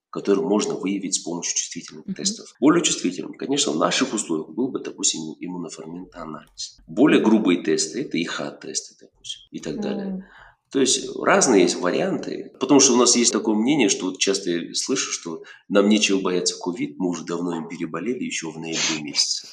который 0.08 0.42
можно 0.42 0.74
выявить 0.74 1.16
с 1.16 1.18
помощью 1.18 1.54
чувствительных 1.54 2.06
mm-hmm. 2.06 2.14
тестов. 2.14 2.54
Более 2.60 2.82
чувствительным, 2.82 3.34
конечно, 3.34 3.72
в 3.72 3.76
наших 3.76 4.14
условиях 4.14 4.48
был 4.48 4.68
бы, 4.68 4.80
допустим, 4.80 5.20
иммуноферментоанализ. 5.38 6.78
Более 6.86 7.20
грубые 7.20 7.62
тесты– 7.62 8.00
это 8.04 8.20
ИХА-тесты, 8.20 8.94
допустим, 9.02 9.42
и 9.50 9.60
так 9.60 9.74
mm-hmm. 9.74 9.82
далее. 9.82 10.28
То 10.74 10.80
есть 10.80 11.16
разные 11.22 11.62
есть 11.62 11.76
варианты. 11.76 12.50
Потому 12.58 12.80
что 12.80 12.94
у 12.94 12.96
нас 12.96 13.14
есть 13.14 13.32
такое 13.32 13.54
мнение, 13.54 13.88
что 13.88 14.06
вот 14.06 14.18
часто 14.18 14.50
я 14.50 14.74
слышу, 14.74 15.12
что 15.12 15.44
нам 15.68 15.88
нечего 15.88 16.20
бояться 16.20 16.58
ковид, 16.58 16.96
мы 16.98 17.10
уже 17.10 17.24
давно 17.24 17.56
им 17.58 17.68
переболели 17.68 18.24
еще 18.24 18.50
в 18.50 18.58
ноябре 18.58 19.00
месяце. 19.00 19.46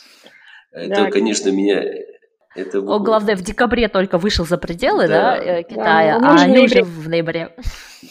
Это, 0.72 1.04
да, 1.04 1.12
конечно, 1.12 1.52
меня... 1.52 1.84
Это... 2.56 2.80
О, 2.80 2.98
главное, 2.98 3.36
в 3.36 3.44
декабре 3.44 3.88
только 3.88 4.18
вышел 4.18 4.48
за 4.48 4.58
пределы 4.58 5.08
да. 5.08 5.38
Да, 5.38 5.38
э, 5.38 5.64
Китая, 5.64 6.20
да, 6.20 6.28
а 6.28 6.42
они 6.42 6.58
уже 6.58 6.82
в 6.82 7.08
ноябре. 7.08 7.56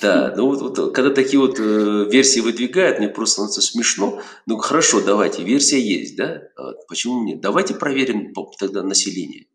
Да, 0.00 0.32
ну 0.36 0.46
вот, 0.46 0.78
вот 0.78 0.94
когда 0.94 1.12
такие 1.12 1.40
вот 1.40 1.58
э, 1.58 2.06
версии 2.12 2.38
выдвигают, 2.38 3.00
мне 3.00 3.08
просто 3.08 3.32
становится 3.32 3.60
смешно. 3.60 4.20
Ну 4.46 4.56
хорошо, 4.58 5.00
давайте, 5.00 5.42
версия 5.42 5.80
есть, 5.80 6.16
да? 6.16 6.42
А 6.56 6.74
почему 6.86 7.24
нет? 7.24 7.40
Давайте 7.40 7.74
проверим 7.74 8.32
тогда 8.56 8.84
население. 8.84 9.46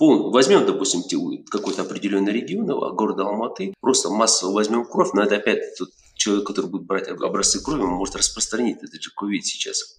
Возьмем, 0.00 0.64
допустим, 0.64 1.02
какой-то 1.50 1.82
определенный 1.82 2.32
регион, 2.32 2.66
города 2.96 3.24
Алматы, 3.24 3.74
просто 3.80 4.08
массово 4.08 4.52
возьмем 4.52 4.86
кровь, 4.86 5.10
но 5.12 5.22
это 5.22 5.36
опять 5.36 5.76
тот 5.78 5.90
человек, 6.14 6.46
который 6.46 6.66
будет 6.66 6.84
брать 6.84 7.08
образцы 7.08 7.62
крови, 7.62 7.82
он 7.82 7.90
может 7.90 8.16
распространить 8.16 8.82
этот 8.82 9.02
же 9.02 9.10
ковид 9.16 9.44
сейчас. 9.44 9.96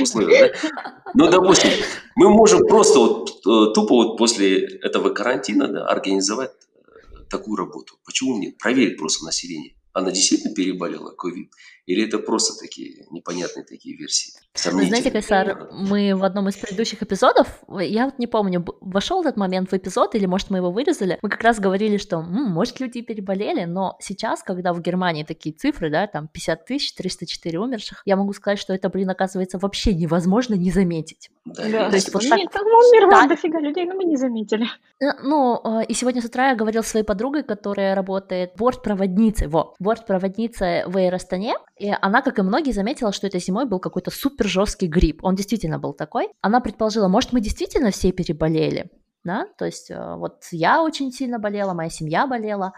Условиях, 0.00 0.56
да? 0.62 0.70
Но, 1.14 1.30
допустим, 1.30 1.70
мы 2.14 2.28
можем 2.28 2.66
просто 2.66 2.98
вот, 2.98 3.30
э, 3.30 3.72
тупо 3.74 3.94
вот 3.94 4.16
после 4.16 4.64
этого 4.64 5.10
карантина 5.10 5.68
да, 5.68 5.86
организовать 5.86 6.52
э, 6.52 7.24
такую 7.28 7.56
работу. 7.56 7.94
Почему 8.04 8.38
нет? 8.38 8.58
Проверить 8.58 8.98
просто 8.98 9.24
население. 9.24 9.74
Она 9.92 10.10
действительно 10.10 10.54
переболела 10.54 11.10
ковид? 11.10 11.50
Или 11.86 12.04
это 12.06 12.18
просто 12.18 12.58
такие 12.58 13.06
непонятные 13.10 13.64
такие 13.64 13.96
версии? 13.96 14.32
Вы 14.72 14.86
знаете, 14.86 15.10
Кайсар, 15.10 15.68
мы 15.72 16.16
в 16.16 16.24
одном 16.24 16.48
из 16.48 16.56
предыдущих 16.56 17.02
эпизодов, 17.02 17.60
я 17.68 18.06
вот 18.06 18.18
не 18.18 18.26
помню, 18.26 18.64
вошел 18.80 19.20
этот 19.20 19.36
момент 19.36 19.70
в 19.70 19.76
эпизод, 19.76 20.14
или, 20.16 20.26
может, 20.26 20.50
мы 20.50 20.58
его 20.58 20.72
вырезали, 20.72 21.18
мы 21.22 21.28
как 21.28 21.42
раз 21.42 21.60
говорили, 21.60 21.96
что, 21.96 22.16
м, 22.16 22.50
может, 22.50 22.80
люди 22.80 23.02
переболели, 23.02 23.64
но 23.64 23.96
сейчас, 24.00 24.42
когда 24.42 24.72
в 24.72 24.80
Германии 24.80 25.22
такие 25.22 25.54
цифры, 25.54 25.90
да, 25.90 26.06
там 26.08 26.26
50 26.28 26.64
тысяч, 26.64 26.92
304 26.94 27.60
умерших, 27.60 28.02
я 28.04 28.16
могу 28.16 28.32
сказать, 28.32 28.58
что 28.58 28.74
это, 28.74 28.88
блин, 28.88 29.10
оказывается, 29.10 29.58
вообще 29.58 29.94
невозможно 29.94 30.54
не 30.54 30.72
заметить. 30.72 31.30
Да, 31.44 31.90
То 31.90 31.94
есть 31.94 32.12
вот 32.12 32.28
так... 32.28 32.38
Нет, 32.38 32.50
там 32.50 32.66
умерло 32.66 33.10
да. 33.10 33.28
дофига 33.28 33.60
людей, 33.60 33.84
но 33.84 33.94
мы 33.94 34.04
не 34.04 34.16
заметили. 34.16 34.66
Э, 35.00 35.12
ну, 35.22 35.60
э, 35.62 35.84
и 35.84 35.94
сегодня 35.94 36.20
с 36.20 36.24
утра 36.24 36.48
я 36.48 36.56
говорил 36.56 36.82
с 36.82 36.88
своей 36.88 37.04
подругой, 37.04 37.44
которая 37.44 37.94
работает 37.94 38.52
бортпроводницей, 38.56 39.46
во, 39.46 39.74
бортпроводницей 39.78 40.86
в 40.86 40.96
Аэростане, 40.96 41.54
и 41.78 41.92
она, 42.00 42.22
как 42.22 42.38
и 42.38 42.42
многие, 42.42 42.72
заметила, 42.72 43.12
что 43.12 43.26
этой 43.26 43.40
зимой 43.40 43.66
был 43.66 43.78
какой-то 43.78 44.10
супер 44.10 44.46
жесткий 44.46 44.86
грипп. 44.86 45.22
Он 45.22 45.34
действительно 45.34 45.78
был 45.78 45.92
такой. 45.92 46.28
Она 46.40 46.60
предположила, 46.60 47.08
может, 47.08 47.32
мы 47.32 47.40
действительно 47.40 47.90
все 47.90 48.12
переболели? 48.12 48.90
Да, 49.24 49.48
то 49.58 49.64
есть 49.64 49.90
э, 49.90 50.14
вот 50.16 50.44
я 50.52 50.84
очень 50.84 51.10
сильно 51.10 51.40
болела, 51.40 51.74
моя 51.74 51.90
семья 51.90 52.28
болела. 52.28 52.72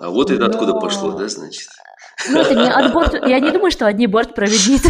А 0.00 0.08
вот 0.08 0.30
это 0.30 0.40
Но... 0.40 0.46
откуда 0.46 0.72
пошло, 0.72 1.12
да, 1.12 1.28
значит? 1.28 1.68
Ну, 2.30 2.40
это 2.40 2.54
не 2.54 2.66
от 2.66 2.94
борт... 2.94 3.12
Я 3.12 3.38
не 3.40 3.50
думаю, 3.50 3.70
что 3.70 3.86
одни 3.86 4.06
бортпроводницы 4.06 4.88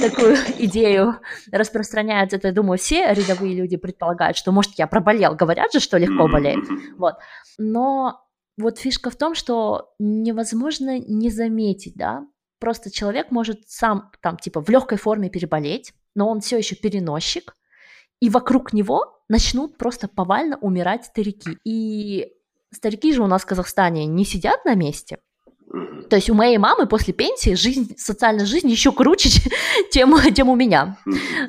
такую 0.00 0.36
идею 0.60 1.20
распространяют, 1.52 2.32
это, 2.32 2.48
я 2.48 2.54
думаю, 2.54 2.78
все 2.78 3.12
рядовые 3.12 3.54
люди 3.54 3.76
предполагают, 3.76 4.38
что, 4.38 4.50
может, 4.50 4.72
я 4.78 4.86
проболел, 4.86 5.34
говорят 5.34 5.74
же, 5.74 5.80
что 5.80 5.98
легко 5.98 6.26
болеет, 6.26 6.64
вот. 6.96 7.16
Но 7.58 8.22
вот 8.56 8.78
фишка 8.78 9.10
в 9.10 9.16
том, 9.16 9.34
что 9.34 9.90
невозможно 9.98 10.98
не 10.98 11.28
заметить, 11.28 11.96
да, 11.96 12.24
просто 12.64 12.90
человек 12.90 13.30
может 13.30 13.68
сам 13.68 14.10
там 14.22 14.38
типа 14.38 14.62
в 14.62 14.70
легкой 14.70 14.96
форме 14.96 15.28
переболеть, 15.28 15.92
но 16.14 16.30
он 16.30 16.40
все 16.40 16.56
еще 16.56 16.74
переносчик, 16.74 17.54
и 18.20 18.30
вокруг 18.30 18.72
него 18.72 19.20
начнут 19.28 19.76
просто 19.76 20.08
повально 20.08 20.56
умирать 20.56 21.04
старики. 21.04 21.58
И 21.62 22.32
старики 22.72 23.12
же 23.12 23.22
у 23.22 23.26
нас 23.26 23.42
в 23.42 23.46
Казахстане 23.46 24.06
не 24.06 24.24
сидят 24.24 24.64
на 24.64 24.74
месте. 24.74 25.18
То 26.08 26.16
есть 26.16 26.30
у 26.30 26.34
моей 26.34 26.56
мамы 26.56 26.86
после 26.86 27.12
пенсии 27.12 27.54
жизнь, 27.54 27.96
социальная 27.98 28.46
жизнь 28.46 28.70
еще 28.70 28.92
круче, 28.92 29.28
чем, 29.92 30.16
чем 30.34 30.48
у 30.48 30.56
меня. 30.56 30.96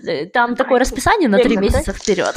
Э, 0.06 0.26
там 0.26 0.58
такое 0.58 0.80
расписание 0.80 1.30
на 1.30 1.38
три 1.38 1.56
месяца 1.56 1.94
вперед. 1.94 2.36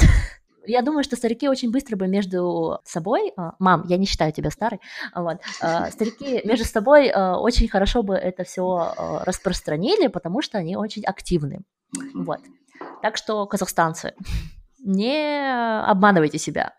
Я 0.69 0.81
думаю, 0.81 1.03
что 1.03 1.15
старики 1.15 1.49
очень 1.49 1.71
быстро 1.71 1.95
бы 1.95 2.07
между 2.07 2.79
собой, 2.83 3.33
а, 3.35 3.55
мам, 3.59 3.83
я 3.87 3.97
не 3.97 4.05
считаю 4.05 4.31
тебя 4.31 4.51
старой, 4.51 4.79
вот, 5.15 5.37
а, 5.61 5.89
старики 5.91 6.41
между 6.45 6.65
собой 6.65 7.09
а, 7.09 7.37
очень 7.37 7.67
хорошо 7.67 8.03
бы 8.03 8.15
это 8.15 8.43
все 8.43 8.93
распространили, 9.25 10.07
потому 10.07 10.41
что 10.41 10.57
они 10.57 10.75
очень 10.75 11.03
активны. 11.03 11.61
Вот. 12.13 12.39
Так 13.01 13.17
что, 13.17 13.45
казахстанцы, 13.45 14.13
не 14.83 15.81
обманывайте 15.83 16.37
себя. 16.37 16.73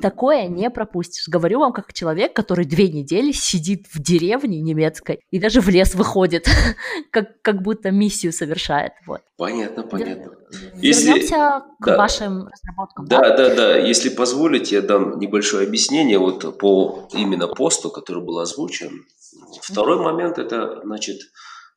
Такое 0.00 0.48
не 0.48 0.70
пропустишь. 0.70 1.28
Говорю 1.28 1.60
вам 1.60 1.72
как 1.72 1.92
человек, 1.92 2.34
который 2.34 2.64
две 2.64 2.88
недели 2.88 3.32
сидит 3.32 3.86
в 3.92 4.00
деревне 4.00 4.60
немецкой 4.60 5.20
и 5.30 5.38
даже 5.38 5.60
в 5.60 5.68
лес 5.68 5.94
выходит, 5.94 6.46
как, 7.10 7.42
как 7.42 7.62
будто 7.62 7.90
миссию 7.90 8.32
совершает. 8.32 8.92
Вот. 9.06 9.20
Понятно, 9.36 9.82
понятно. 9.82 10.32
Если... 10.76 11.08
Вернемся 11.08 11.62
к 11.80 11.86
да. 11.86 11.96
вашим 11.96 12.48
разработкам. 12.48 13.06
Да, 13.06 13.20
да, 13.20 13.36
да, 13.36 13.54
да. 13.54 13.78
Если 13.78 14.08
позволите, 14.08 14.76
я 14.76 14.82
дам 14.82 15.18
небольшое 15.18 15.66
объяснение 15.66 16.18
вот 16.18 16.58
по 16.58 17.08
именно 17.12 17.48
посту, 17.48 17.90
который 17.90 18.24
был 18.24 18.38
озвучен. 18.38 19.04
Второй 19.62 19.98
mm-hmm. 19.98 20.02
момент 20.02 20.38
это, 20.38 20.80
значит, 20.84 21.18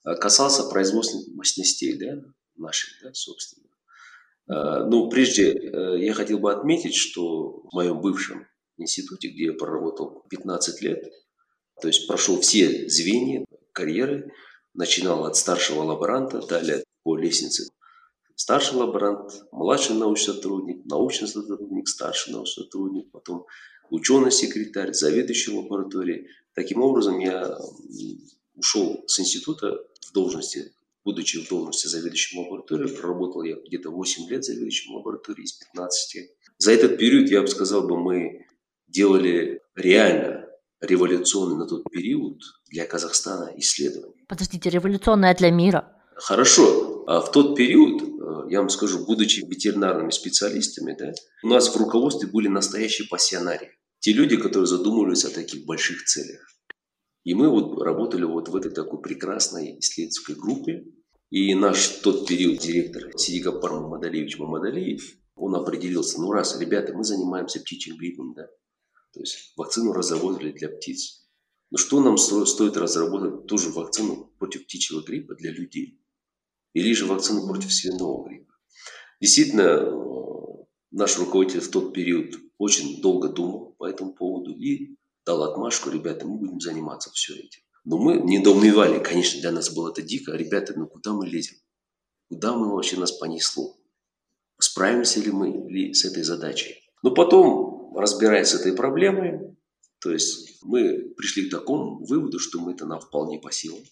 касался 0.03 0.63
производственных 0.63 1.27
мощностей, 1.35 1.97
да, 1.97 2.21
наших, 2.57 2.89
да, 3.03 3.09
собственно. 3.13 3.62
Э, 4.49 4.85
ну, 4.85 5.09
прежде 5.09 5.51
э, 5.53 5.99
я 5.99 6.13
хотел 6.13 6.39
бы 6.39 6.51
отметить, 6.51 6.95
что 6.95 7.63
в 7.63 7.73
моем 7.73 8.01
бывшем 8.01 8.47
институте, 8.77 9.29
где 9.29 9.45
я 9.45 9.53
проработал 9.53 10.23
15 10.29 10.81
лет, 10.81 11.03
то 11.81 11.87
есть 11.87 12.07
прошел 12.07 12.39
все 12.41 12.89
звенья 12.89 13.45
карьеры, 13.71 14.31
начинал 14.73 15.25
от 15.25 15.35
старшего 15.35 15.83
лаборанта, 15.83 16.45
далее 16.45 16.83
по 17.03 17.17
лестнице 17.17 17.67
старший 18.35 18.77
лаборант, 18.77 19.31
младший 19.51 19.95
научный 19.95 20.33
сотрудник, 20.33 20.85
научный 20.85 21.27
сотрудник, 21.27 21.87
старший 21.87 22.33
научный 22.33 22.63
сотрудник, 22.63 23.11
потом 23.11 23.45
ученый-секретарь, 23.89 24.93
заведующий 24.93 25.51
лабораторией. 25.51 26.27
Таким 26.53 26.81
образом, 26.81 27.19
я 27.19 27.57
ушел 28.55 29.03
с 29.07 29.19
института 29.19 29.79
в 30.01 30.13
должности 30.13 30.73
будучи 31.03 31.43
в 31.43 31.49
должности 31.49 31.87
заведующим 31.87 32.39
лабораторией, 32.39 32.95
проработал 32.95 33.43
я 33.43 33.55
где-то 33.55 33.89
8 33.91 34.29
лет 34.29 34.43
заведующим 34.43 34.95
лабораторией 34.95 35.45
из 35.45 35.53
15. 35.53 36.29
За 36.57 36.71
этот 36.71 36.97
период, 36.97 37.29
я 37.29 37.41
бы 37.41 37.47
сказал, 37.47 37.87
бы, 37.87 37.97
мы 37.97 38.45
делали 38.87 39.61
реально 39.75 40.47
революционный 40.81 41.57
на 41.57 41.65
тот 41.67 41.83
период 41.89 42.41
для 42.67 42.85
Казахстана 42.85 43.51
исследования. 43.57 44.25
Подождите, 44.27 44.69
революционное 44.69 45.33
для 45.35 45.51
мира? 45.51 45.91
Хорошо. 46.15 47.03
А 47.07 47.19
в 47.21 47.31
тот 47.31 47.55
период, 47.55 48.01
э, 48.01 48.51
я 48.51 48.59
вам 48.59 48.69
скажу, 48.69 49.05
будучи 49.05 49.41
ветеринарными 49.41 50.11
специалистами, 50.11 50.95
да, 50.97 51.11
у 51.43 51.47
нас 51.47 51.73
в 51.73 51.77
руководстве 51.77 52.29
были 52.29 52.47
настоящие 52.47 53.07
пассионарии. 53.07 53.71
Те 53.99 54.13
люди, 54.13 54.37
которые 54.37 54.67
задумывались 54.67 55.25
о 55.25 55.33
таких 55.33 55.65
больших 55.65 56.03
целях. 56.05 56.41
И 57.23 57.33
мы 57.33 57.49
вот 57.49 57.81
работали 57.81 58.23
вот 58.23 58.49
в 58.49 58.55
этой 58.55 58.71
такой 58.71 59.01
прекрасной 59.01 59.79
исследовательской 59.79 60.35
группе. 60.35 60.85
И 61.29 61.55
наш 61.55 61.87
тот 62.01 62.27
период 62.27 62.59
директор 62.59 63.11
Сидикапар 63.17 63.71
Мамадалевич 63.73 64.37
Мамадалиев, 64.37 65.17
он 65.35 65.55
определился, 65.55 66.21
ну 66.21 66.31
раз, 66.31 66.59
ребята, 66.59 66.93
мы 66.93 67.03
занимаемся 67.03 67.59
птичьим 67.59 67.97
гриппом, 67.97 68.33
да, 68.35 68.47
то 69.13 69.19
есть 69.19 69.53
вакцину 69.57 69.93
разработали 69.93 70.51
для 70.51 70.69
птиц. 70.69 71.27
Но 71.71 71.77
что 71.77 72.01
нам 72.03 72.17
стоит 72.17 72.77
разработать 72.77 73.47
тоже 73.47 73.69
вакцину 73.69 74.31
против 74.37 74.65
птичьего 74.65 75.01
гриппа 75.01 75.33
для 75.33 75.51
людей? 75.51 75.99
Или 76.73 76.93
же 76.93 77.07
вакцину 77.07 77.47
против 77.47 77.73
свиного 77.73 78.27
гриппа? 78.27 78.53
Действительно, 79.19 79.91
наш 80.91 81.17
руководитель 81.17 81.61
в 81.61 81.71
тот 81.71 81.93
период 81.93 82.35
очень 82.59 83.01
долго 83.01 83.29
думал 83.29 83.75
по 83.79 83.85
этому 83.87 84.13
поводу 84.13 84.51
и 84.51 84.97
дал 85.25 85.43
отмашку, 85.43 85.89
ребята, 85.89 86.25
мы 86.25 86.37
будем 86.37 86.59
заниматься 86.59 87.11
все 87.11 87.35
этим. 87.35 87.61
Но 87.85 87.97
мы 87.97 88.17
недоумевали, 88.17 89.03
конечно, 89.03 89.41
для 89.41 89.51
нас 89.51 89.69
было 89.73 89.91
это 89.91 90.01
дико, 90.01 90.31
ребята, 90.31 90.73
ну 90.75 90.87
куда 90.87 91.13
мы 91.13 91.27
лезем? 91.27 91.57
Куда 92.29 92.53
мы 92.53 92.73
вообще 92.73 92.97
нас 92.97 93.11
понесло? 93.11 93.77
Справимся 94.59 95.19
ли 95.19 95.31
мы 95.31 95.69
ли 95.69 95.93
с 95.93 96.05
этой 96.05 96.23
задачей? 96.23 96.75
Но 97.01 97.13
потом, 97.13 97.93
разбираясь 97.97 98.47
с 98.49 98.53
этой 98.53 98.73
проблемой, 98.73 99.57
то 99.99 100.11
есть 100.11 100.59
мы 100.63 101.13
пришли 101.17 101.47
к 101.47 101.51
такому 101.51 102.05
выводу, 102.05 102.39
что 102.39 102.59
мы 102.59 102.71
это 102.71 102.85
нам 102.85 102.99
вполне 102.99 103.39
по 103.39 103.51
силам. 103.51 103.83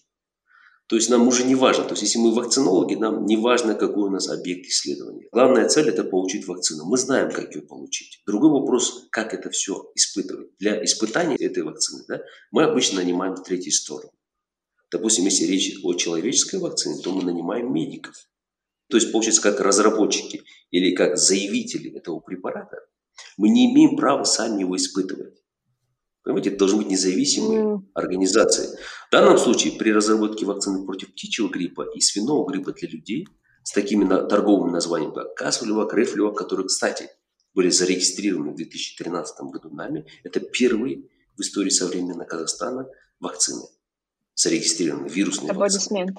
То 0.92 0.96
есть 0.96 1.08
нам 1.08 1.26
уже 1.26 1.44
не 1.44 1.54
важно, 1.54 1.84
то 1.84 1.92
есть 1.92 2.02
если 2.02 2.18
мы 2.18 2.34
вакцинологи, 2.34 2.96
нам 2.96 3.24
не 3.24 3.38
важно, 3.38 3.74
какой 3.74 4.08
у 4.08 4.10
нас 4.10 4.28
объект 4.28 4.66
исследования. 4.66 5.26
Главная 5.32 5.66
цель– 5.66 5.88
это 5.88 6.04
получить 6.04 6.46
вакцину. 6.46 6.84
Мы 6.84 6.98
знаем, 6.98 7.30
как 7.30 7.54
ее 7.54 7.62
получить. 7.62 8.20
Другой 8.26 8.50
вопрос, 8.50 9.08
как 9.10 9.32
это 9.32 9.48
все 9.48 9.90
испытывать. 9.94 10.48
Для 10.58 10.84
испытания 10.84 11.36
этой 11.36 11.62
вакцины 11.62 12.04
да, 12.08 12.20
мы 12.50 12.64
обычно 12.64 13.00
нанимаем 13.00 13.36
в 13.36 13.42
третью 13.42 13.72
сторону. 13.72 14.10
Допустим, 14.90 15.24
если 15.24 15.46
речь 15.46 15.80
о 15.82 15.94
человеческой 15.94 16.60
вакцине, 16.60 17.00
то 17.02 17.10
мы 17.10 17.24
нанимаем 17.24 17.72
медиков. 17.72 18.14
То 18.90 18.98
есть, 18.98 19.12
получается, 19.12 19.40
как 19.40 19.60
разработчики 19.60 20.42
или 20.70 20.94
как 20.94 21.16
заявители 21.16 21.90
этого 21.96 22.20
препарата, 22.20 22.76
мы 23.38 23.48
не 23.48 23.72
имеем 23.72 23.96
права 23.96 24.24
сами 24.24 24.60
его 24.60 24.76
испытывать. 24.76 25.41
Понимаете, 26.24 26.50
это 26.50 26.60
должны 26.60 26.78
быть 26.78 26.88
независимые 26.88 27.62
mm. 27.62 27.78
организации. 27.94 28.78
В 29.08 29.12
данном 29.12 29.38
случае 29.38 29.72
при 29.72 29.92
разработке 29.92 30.46
вакцины 30.46 30.84
против 30.86 31.12
птичьего 31.12 31.48
гриппа 31.48 31.84
и 31.94 32.00
свиного 32.00 32.48
гриппа 32.48 32.72
для 32.72 32.88
людей 32.88 33.26
с 33.64 33.72
такими 33.72 34.04
на, 34.04 34.22
торговыми 34.22 34.70
названиями, 34.70 35.14
как 35.14 35.34
Касвалева, 35.34 35.88
Рефлева, 35.92 36.32
которые, 36.32 36.66
кстати, 36.66 37.08
были 37.54 37.70
зарегистрированы 37.70 38.52
в 38.52 38.56
2013 38.56 39.40
году 39.52 39.70
нами, 39.70 40.06
это 40.22 40.40
первые 40.40 41.08
в 41.36 41.40
истории 41.40 41.70
современного 41.70 42.24
Казахстана 42.24 42.86
вакцины, 43.20 43.62
зарегистрированные 44.34 45.10
вирусные 45.10 45.52
вакцины. 45.52 46.14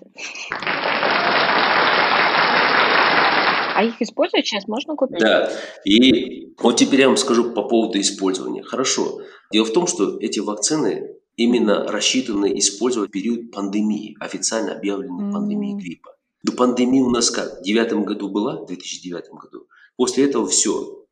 А 3.74 3.84
их 3.84 4.02
использовать 4.02 4.46
сейчас 4.46 4.68
можно 4.68 4.96
купить? 4.96 5.20
Да. 5.20 5.52
И 5.86 6.54
вот 6.60 6.78
теперь 6.78 7.02
я 7.02 7.08
вам 7.08 7.18
скажу 7.18 7.52
по 7.52 7.64
поводу 7.64 8.00
использования. 8.00 8.64
Хорошо. 8.64 9.22
Дело 9.52 9.66
в 9.66 9.74
том, 9.74 9.88
что 9.88 10.18
эти 10.20 10.40
вакцины 10.40 11.16
именно 11.36 11.86
рассчитаны 11.88 12.58
использовать 12.58 13.10
в 13.10 13.14
период 13.14 13.52
пандемии, 13.52 14.16
официально 14.20 14.74
объявленной 14.74 15.26
mm-hmm. 15.26 15.32
пандемии 15.32 15.82
гриппа. 15.82 16.16
До 16.44 16.52
пандемии 16.52 17.02
у 17.02 17.10
нас 17.10 17.32
как? 17.32 17.62
В 17.62 17.64
девятом 17.64 18.04
году 18.04 18.30
была, 18.30 18.58
в 18.62 18.66
2009 18.66 19.30
году. 19.32 19.68
После 19.96 20.26
этого 20.26 20.48
все. 20.48 21.06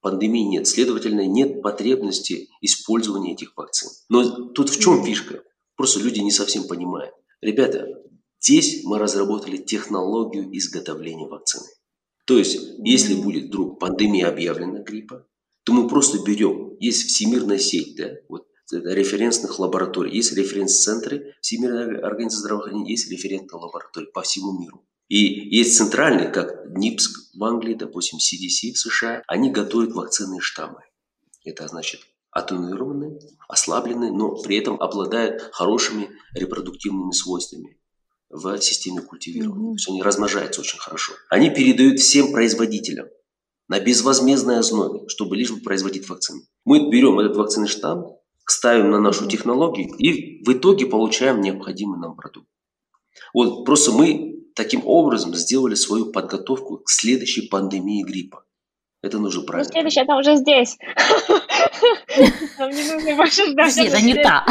Пандемии 0.00 0.42
нет. 0.42 0.66
Следовательно, 0.66 1.26
нет 1.26 1.60
потребности 1.62 2.48
использования 2.60 3.32
этих 3.32 3.56
вакцин. 3.56 3.90
Но 4.08 4.48
тут 4.48 4.70
в 4.70 4.80
чем 4.80 5.04
фишка? 5.04 5.42
Просто 5.76 6.00
люди 6.00 6.20
не 6.20 6.30
совсем 6.30 6.66
понимают. 6.66 7.14
Ребята, 7.40 7.86
здесь 8.40 8.84
мы 8.84 8.98
разработали 8.98 9.58
технологию 9.58 10.56
изготовления 10.56 11.26
вакцины. 11.26 11.66
То 12.28 12.36
есть, 12.36 12.58
если 12.84 13.14
будет 13.14 13.46
вдруг 13.46 13.80
пандемия 13.80 14.28
объявлена 14.28 14.80
гриппа, 14.80 15.26
то 15.64 15.72
мы 15.72 15.88
просто 15.88 16.18
берем, 16.22 16.76
есть 16.78 17.08
всемирная 17.08 17.56
сеть, 17.56 17.96
да, 17.96 18.10
вот 18.28 18.46
референсных 18.70 19.58
лабораторий, 19.58 20.14
есть 20.14 20.36
референс-центры 20.36 21.36
Всемирной 21.40 22.00
организации 22.00 22.40
здравоохранения, 22.42 22.90
есть 22.90 23.10
референтные 23.10 23.58
лаборатории 23.58 24.10
по 24.12 24.20
всему 24.20 24.60
миру. 24.60 24.84
И 25.08 25.16
есть 25.56 25.78
центральные, 25.78 26.28
как 26.28 26.66
НИПСК 26.66 27.34
в 27.34 27.42
Англии, 27.44 27.72
допустим, 27.72 28.18
CDC 28.18 28.74
в 28.74 28.78
США, 28.78 29.22
они 29.26 29.50
готовят 29.50 29.92
вакцины 29.92 30.38
штаммы. 30.42 30.82
Это 31.46 31.66
значит 31.66 32.02
атенуированные, 32.30 33.20
ослабленные, 33.48 34.12
но 34.12 34.36
при 34.42 34.58
этом 34.58 34.78
обладают 34.82 35.48
хорошими 35.52 36.10
репродуктивными 36.34 37.12
свойствами 37.12 37.78
в 38.30 38.58
системе 38.58 39.00
культивирования. 39.00 39.70
Mm-hmm. 39.70 39.72
То 39.72 39.76
есть 39.76 39.88
они 39.88 40.02
размножаются 40.02 40.60
очень 40.60 40.78
хорошо. 40.78 41.12
Они 41.30 41.50
передают 41.50 42.00
всем 42.00 42.32
производителям 42.32 43.08
на 43.68 43.80
безвозмездной 43.80 44.58
основе, 44.58 45.08
чтобы 45.08 45.36
лишь 45.36 45.50
бы 45.50 45.60
производить 45.60 46.08
вакцины. 46.08 46.42
Мы 46.64 46.90
берем 46.90 47.18
этот 47.20 47.36
вакцинный 47.36 47.68
штамм, 47.68 48.16
ставим 48.46 48.90
на 48.90 49.00
нашу 49.00 49.28
технологию 49.28 49.88
и 49.98 50.42
в 50.44 50.52
итоге 50.52 50.86
получаем 50.86 51.40
необходимый 51.40 51.98
нам 51.98 52.16
продукт. 52.16 52.48
Вот 53.34 53.64
просто 53.64 53.92
мы 53.92 54.36
таким 54.54 54.82
образом 54.84 55.34
сделали 55.34 55.74
свою 55.74 56.12
подготовку 56.12 56.78
к 56.78 56.90
следующей 56.90 57.48
пандемии 57.48 58.02
гриппа. 58.02 58.44
Это 59.02 59.18
нужно 59.18 59.42
ну, 59.42 59.46
правильно. 59.46 59.68
Ну, 59.68 59.72
следующая, 59.72 60.00
она 60.02 60.18
уже 60.18 60.36
здесь. 60.36 60.76
Нам 62.58 62.70
не 62.70 62.82
нужно 62.92 63.14
больше 63.14 63.46
ждать. 63.46 63.78
Это 63.78 64.02
не 64.02 64.14
та. 64.14 64.44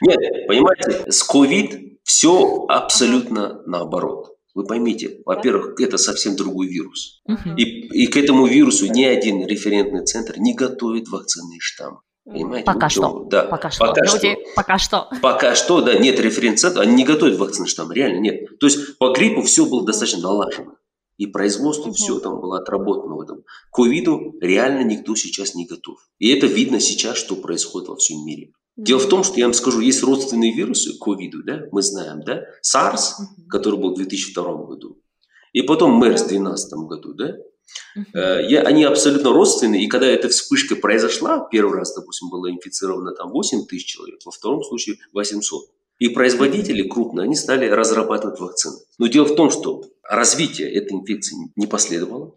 Нет, 0.00 0.46
понимаете, 0.48 1.12
с 1.12 1.22
COVID 1.30 1.83
все 2.04 2.66
абсолютно 2.68 3.62
наоборот. 3.66 4.36
Вы 4.54 4.64
поймите, 4.64 5.20
во-первых, 5.26 5.80
это 5.80 5.98
совсем 5.98 6.36
другой 6.36 6.68
вирус. 6.68 7.22
И, 7.56 7.62
и 8.04 8.06
к 8.06 8.16
этому 8.16 8.46
вирусу 8.46 8.86
ни 8.86 9.02
один 9.02 9.44
референтный 9.44 10.04
центр 10.04 10.34
не 10.38 10.54
готовит 10.54 11.08
вакцинные 11.08 11.58
штаммы. 11.60 11.98
Понимаете? 12.24 12.64
Пока 12.64 12.88
что. 12.88 13.24
Да. 13.28 13.44
Пока 13.44 13.70
что. 13.70 13.86
Пока 13.86 14.00
Люди, 14.04 14.32
что. 14.32 14.54
Пока 14.54 14.78
что. 14.78 15.08
Пока 15.20 15.54
что, 15.54 15.80
да, 15.80 15.98
нет 15.98 16.20
референц-центра, 16.20 16.82
они 16.82 16.94
не 16.94 17.04
готовят 17.04 17.38
вакцины 17.38 17.66
штамм, 17.66 17.92
реально 17.92 18.20
нет. 18.20 18.58
То 18.60 18.66
есть 18.66 18.96
по 18.98 19.12
гриппу 19.12 19.42
все 19.42 19.66
было 19.66 19.84
достаточно 19.84 20.22
налажено. 20.22 20.76
И 21.16 21.26
производство 21.26 21.88
угу. 21.88 21.94
все 21.94 22.18
там 22.20 22.40
было 22.40 22.58
отработано 22.58 23.16
в 23.16 23.20
этом. 23.20 23.42
К 23.70 23.74
ковиду 23.76 24.34
реально 24.40 24.84
никто 24.84 25.14
сейчас 25.16 25.54
не 25.54 25.66
готов. 25.66 25.98
И 26.18 26.30
это 26.30 26.46
видно 26.46 26.80
сейчас, 26.80 27.18
что 27.18 27.36
происходит 27.36 27.88
во 27.88 27.96
всем 27.96 28.24
мире. 28.24 28.52
Дело 28.76 28.98
в 28.98 29.08
том, 29.08 29.22
что 29.22 29.38
я 29.38 29.46
вам 29.46 29.54
скажу, 29.54 29.80
есть 29.80 30.02
родственные 30.02 30.52
вирусы 30.52 30.98
ковиду, 30.98 31.42
да, 31.44 31.62
мы 31.70 31.82
знаем, 31.82 32.22
да, 32.24 32.44
SARS, 32.62 33.12
который 33.48 33.78
был 33.78 33.92
в 33.92 33.96
2002 33.96 34.64
году, 34.64 34.98
и 35.52 35.62
потом 35.62 36.02
MERS 36.02 36.24
в 36.24 36.28
2012 36.28 36.72
году, 36.88 37.14
да, 37.14 37.36
Uh-huh. 37.96 38.46
Я, 38.46 38.62
они 38.62 38.84
абсолютно 38.84 39.32
родственные, 39.32 39.84
и 39.84 39.88
когда 39.88 40.06
эта 40.06 40.28
вспышка 40.28 40.76
произошла, 40.76 41.48
первый 41.50 41.78
раз, 41.78 41.94
допустим, 41.94 42.28
было 42.28 42.50
инфицировано 42.50 43.12
там 43.12 43.30
8 43.30 43.66
тысяч 43.66 43.86
человек, 43.86 44.20
во 44.24 44.32
втором 44.32 44.62
случае 44.62 44.96
800. 45.12 45.62
И 46.00 46.08
производители 46.08 46.86
крупные, 46.88 47.24
они 47.24 47.36
стали 47.36 47.68
разрабатывать 47.68 48.40
вакцины. 48.40 48.76
Но 48.98 49.06
дело 49.06 49.26
в 49.26 49.36
том, 49.36 49.50
что 49.50 49.84
развитие 50.02 50.72
этой 50.72 50.92
инфекции 50.92 51.36
не 51.56 51.66
последовало. 51.66 52.34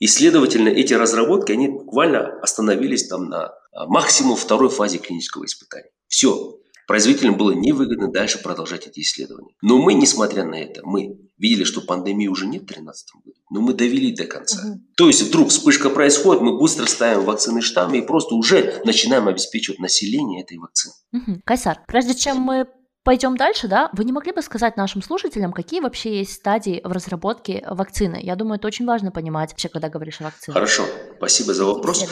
И, 0.00 0.06
следовательно, 0.06 0.68
эти 0.68 0.94
разработки, 0.94 1.52
они 1.52 1.68
буквально 1.68 2.40
остановились 2.40 3.06
там 3.06 3.28
на 3.28 3.52
а, 3.72 3.86
максимум 3.86 4.34
второй 4.34 4.70
фазе 4.70 4.98
клинического 4.98 5.44
испытания. 5.44 5.90
Все. 6.08 6.56
Производителям 6.88 7.36
было 7.36 7.52
невыгодно 7.52 8.10
дальше 8.10 8.42
продолжать 8.42 8.88
эти 8.88 9.00
исследования. 9.00 9.54
Но 9.62 9.78
мы, 9.78 9.94
несмотря 9.94 10.44
на 10.44 10.56
это, 10.56 10.80
мы 10.84 11.20
видели, 11.38 11.62
что 11.62 11.82
пандемии 11.82 12.26
уже 12.26 12.46
нет 12.46 12.62
в 12.62 12.66
2013 12.66 13.08
году, 13.24 13.36
но 13.48 13.60
мы 13.60 13.74
довели 13.74 14.12
до 14.12 14.24
конца. 14.24 14.66
Угу. 14.66 14.80
То 14.96 15.06
есть 15.06 15.22
вдруг 15.22 15.50
вспышка 15.50 15.88
происходит, 15.88 16.42
мы 16.42 16.58
быстро 16.58 16.86
ставим 16.86 17.24
вакцины 17.24 17.60
штаммы 17.60 17.98
и 17.98 18.02
просто 18.02 18.34
уже 18.34 18.82
начинаем 18.84 19.28
обеспечивать 19.28 19.78
население 19.78 20.42
этой 20.42 20.58
вакцины. 20.58 20.94
Угу. 21.12 21.42
Кайсар, 21.44 21.78
прежде 21.86 22.14
чем 22.14 22.38
мы 22.38 22.66
Пойдем 23.02 23.36
дальше, 23.36 23.66
да? 23.66 23.88
Вы 23.94 24.04
не 24.04 24.12
могли 24.12 24.32
бы 24.32 24.42
сказать 24.42 24.76
нашим 24.76 25.02
слушателям, 25.02 25.52
какие 25.52 25.80
вообще 25.80 26.18
есть 26.18 26.34
стадии 26.34 26.82
в 26.84 26.92
разработке 26.92 27.64
вакцины? 27.66 28.20
Я 28.22 28.36
думаю, 28.36 28.58
это 28.58 28.66
очень 28.66 28.84
важно 28.84 29.10
понимать 29.10 29.50
вообще, 29.50 29.70
когда 29.70 29.88
говоришь 29.88 30.20
о 30.20 30.24
вакцине. 30.24 30.52
Хорошо, 30.52 30.84
спасибо 31.16 31.54
за 31.54 31.64
вопрос. 31.64 32.04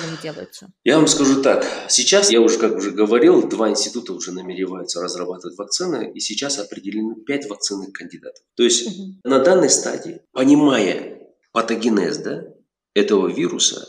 Я 0.84 0.96
вам 0.96 1.06
скажу 1.06 1.42
так. 1.42 1.66
Сейчас, 1.88 2.30
я 2.30 2.40
уже, 2.40 2.58
как 2.58 2.76
уже 2.76 2.92
говорил, 2.92 3.46
два 3.46 3.68
института 3.68 4.14
уже 4.14 4.32
намереваются 4.32 5.02
разрабатывать 5.02 5.58
вакцины, 5.58 6.10
и 6.14 6.20
сейчас 6.20 6.58
определены 6.58 7.16
пять 7.16 7.48
вакцинных 7.50 7.92
кандидатов. 7.92 8.42
То 8.56 8.62
есть 8.62 8.86
угу. 8.86 9.20
на 9.24 9.40
данной 9.40 9.68
стадии, 9.68 10.22
понимая 10.32 11.18
патогенез 11.52 12.16
да, 12.18 12.44
этого 12.94 13.28
вируса, 13.28 13.86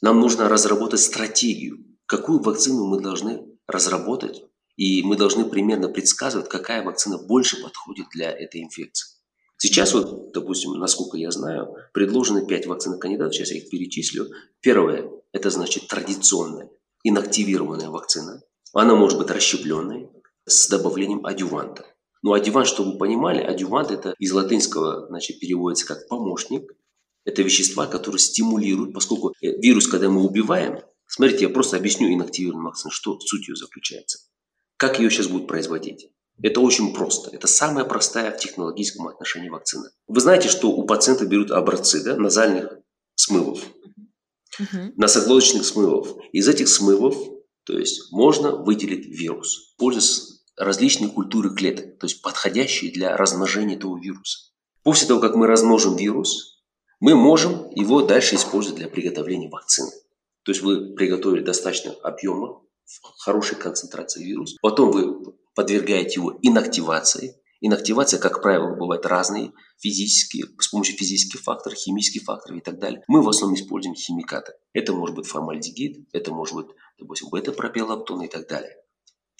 нам 0.00 0.18
нужно 0.20 0.48
разработать 0.48 1.00
стратегию, 1.00 1.78
какую 2.06 2.40
вакцину 2.40 2.86
мы 2.86 3.00
должны 3.00 3.42
разработать 3.66 4.44
и 4.76 5.02
мы 5.02 5.16
должны 5.16 5.44
примерно 5.44 5.88
предсказывать, 5.88 6.48
какая 6.48 6.82
вакцина 6.82 7.18
больше 7.18 7.62
подходит 7.62 8.06
для 8.14 8.30
этой 8.30 8.62
инфекции. 8.62 9.18
Сейчас 9.58 9.94
вот, 9.94 10.32
допустим, 10.32 10.72
насколько 10.72 11.16
я 11.16 11.30
знаю, 11.30 11.76
предложены 11.92 12.46
5 12.46 12.66
вакцинных 12.66 12.98
кандидатов, 12.98 13.34
сейчас 13.34 13.52
я 13.52 13.58
их 13.58 13.70
перечислю. 13.70 14.26
Первое, 14.60 15.08
это 15.32 15.50
значит 15.50 15.86
традиционная 15.86 16.68
инактивированная 17.04 17.90
вакцина. 17.90 18.42
Она 18.72 18.94
может 18.94 19.18
быть 19.18 19.30
расщепленной 19.30 20.08
с 20.46 20.68
добавлением 20.68 21.24
адюванта. 21.26 21.86
Но 22.22 22.32
адювант, 22.32 22.68
чтобы 22.68 22.92
вы 22.92 22.98
понимали, 22.98 23.42
адювант 23.42 23.90
это 23.90 24.14
из 24.18 24.32
латинского 24.32 25.06
значит, 25.08 25.40
переводится 25.40 25.86
как 25.86 26.08
помощник. 26.08 26.72
Это 27.24 27.42
вещества, 27.42 27.86
которые 27.86 28.20
стимулируют, 28.20 28.94
поскольку 28.94 29.32
э, 29.42 29.60
вирус, 29.60 29.86
когда 29.86 30.08
мы 30.08 30.24
убиваем, 30.24 30.80
смотрите, 31.06 31.44
я 31.44 31.50
просто 31.50 31.76
объясню 31.76 32.12
инактивированную 32.12 32.66
вакцину, 32.66 32.90
что 32.90 33.18
суть 33.20 33.48
ее 33.48 33.54
заключается. 33.54 34.18
Как 34.82 34.98
ее 34.98 35.10
сейчас 35.10 35.28
будут 35.28 35.46
производить? 35.46 36.08
Это 36.42 36.60
очень 36.60 36.92
просто. 36.92 37.30
Это 37.30 37.46
самая 37.46 37.84
простая 37.84 38.32
в 38.32 38.38
технологическом 38.38 39.06
отношении 39.06 39.48
вакцина. 39.48 39.92
Вы 40.08 40.20
знаете, 40.20 40.48
что 40.48 40.72
у 40.72 40.84
пациента 40.84 41.24
берут 41.24 41.52
образцы 41.52 42.02
да, 42.02 42.16
назальных 42.16 42.72
смывов, 43.14 43.60
uh-huh. 44.60 44.94
носоглоточных 44.96 45.64
смывов. 45.64 46.16
Из 46.32 46.48
этих 46.48 46.66
смывов 46.66 47.16
то 47.64 47.78
есть, 47.78 48.10
можно 48.10 48.56
выделить 48.56 49.06
вирус, 49.06 49.72
пользуясь 49.78 50.42
различные 50.56 51.12
культуры 51.12 51.54
клеток, 51.54 52.00
то 52.00 52.06
есть 52.06 52.20
подходящие 52.20 52.90
для 52.90 53.16
размножения 53.16 53.76
этого 53.76 53.96
вируса. 53.96 54.50
После 54.82 55.06
того, 55.06 55.20
как 55.20 55.36
мы 55.36 55.46
размножим 55.46 55.94
вирус, 55.94 56.60
мы 56.98 57.14
можем 57.14 57.70
его 57.70 58.02
дальше 58.02 58.34
использовать 58.34 58.80
для 58.80 58.88
приготовления 58.88 59.48
вакцины. 59.48 59.92
То 60.42 60.50
есть 60.50 60.60
вы 60.60 60.92
приготовили 60.96 61.44
достаточно 61.44 61.92
объема 62.02 62.62
хорошей 63.18 63.56
концентрации 63.56 64.24
вируса. 64.24 64.56
Потом 64.62 64.90
вы 64.90 65.34
подвергаете 65.54 66.20
его 66.20 66.38
инактивации. 66.42 67.36
Инактивация, 67.60 68.18
как 68.18 68.42
правило, 68.42 68.74
бывает 68.74 69.06
разные, 69.06 69.52
физические, 69.78 70.46
с 70.58 70.68
помощью 70.68 70.96
физических 70.96 71.40
факторов, 71.40 71.78
химических 71.78 72.24
факторов 72.24 72.58
и 72.58 72.60
так 72.60 72.78
далее. 72.78 73.02
Мы 73.06 73.22
в 73.22 73.28
основном 73.28 73.56
используем 73.56 73.94
химикаты. 73.94 74.52
Это 74.72 74.92
может 74.92 75.14
быть 75.14 75.26
формальдегид, 75.26 76.08
это 76.12 76.32
может 76.32 76.56
быть, 76.56 76.66
допустим, 76.98 77.28
бета-пропиолаптон 77.30 78.22
и 78.22 78.28
так 78.28 78.48
далее. 78.48 78.76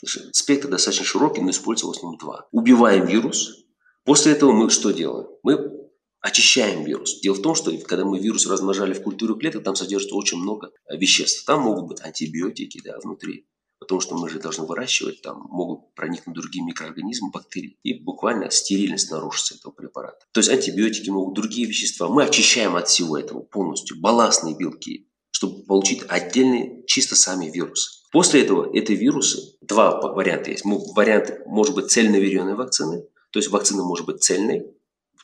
Спектр 0.05 0.68
достаточно 0.68 1.05
широкий, 1.05 1.42
но 1.42 1.50
используется 1.50 1.86
в 1.86 1.90
основном 1.90 2.18
два. 2.18 2.46
Убиваем 2.53 3.07
вирус. 3.07 3.64
После 4.05 4.32
этого 4.32 4.53
мы 4.53 4.70
что 4.70 4.90
делаем? 4.90 5.28
Мы 5.42 5.81
очищаем 6.22 6.84
вирус. 6.84 7.20
Дело 7.20 7.34
в 7.34 7.42
том, 7.42 7.54
что 7.54 7.76
когда 7.78 8.04
мы 8.04 8.18
вирус 8.18 8.46
размножали 8.46 8.94
в 8.94 9.02
культуру 9.02 9.36
клеток, 9.36 9.64
там 9.64 9.74
содержится 9.74 10.14
очень 10.14 10.38
много 10.38 10.70
э, 10.88 10.96
веществ. 10.96 11.44
Там 11.44 11.62
могут 11.62 11.88
быть 11.88 12.00
антибиотики 12.00 12.80
да, 12.82 12.98
внутри. 13.02 13.46
Потому 13.80 14.00
что 14.00 14.14
мы 14.16 14.30
же 14.30 14.38
должны 14.38 14.64
выращивать, 14.64 15.22
там 15.22 15.40
могут 15.50 15.92
проникнуть 15.96 16.36
другие 16.36 16.64
микроорганизмы, 16.64 17.30
бактерии. 17.32 17.76
И 17.82 17.94
буквально 17.94 18.48
стерильность 18.52 19.10
нарушится 19.10 19.56
этого 19.56 19.72
препарата. 19.72 20.24
То 20.30 20.38
есть 20.38 20.50
антибиотики 20.50 21.10
могут, 21.10 21.34
другие 21.34 21.66
вещества. 21.66 22.08
Мы 22.08 22.22
очищаем 22.22 22.76
от 22.76 22.88
всего 22.88 23.18
этого 23.18 23.40
полностью 23.40 24.00
балластные 24.00 24.56
белки, 24.56 25.08
чтобы 25.32 25.64
получить 25.64 26.04
отдельные 26.06 26.84
чисто 26.86 27.16
сами 27.16 27.50
вирусы. 27.50 27.90
После 28.12 28.42
этого 28.42 28.72
эти 28.72 28.92
вирусы, 28.92 29.56
два 29.60 30.00
варианта 30.00 30.52
есть. 30.52 30.64
Вариант 30.64 31.32
может 31.46 31.74
быть 31.74 31.90
цельноверенной 31.90 32.54
вакцины, 32.54 33.04
то 33.32 33.38
есть 33.38 33.50
вакцина 33.50 33.82
может 33.82 34.06
быть 34.06 34.22
цельной, 34.22 34.66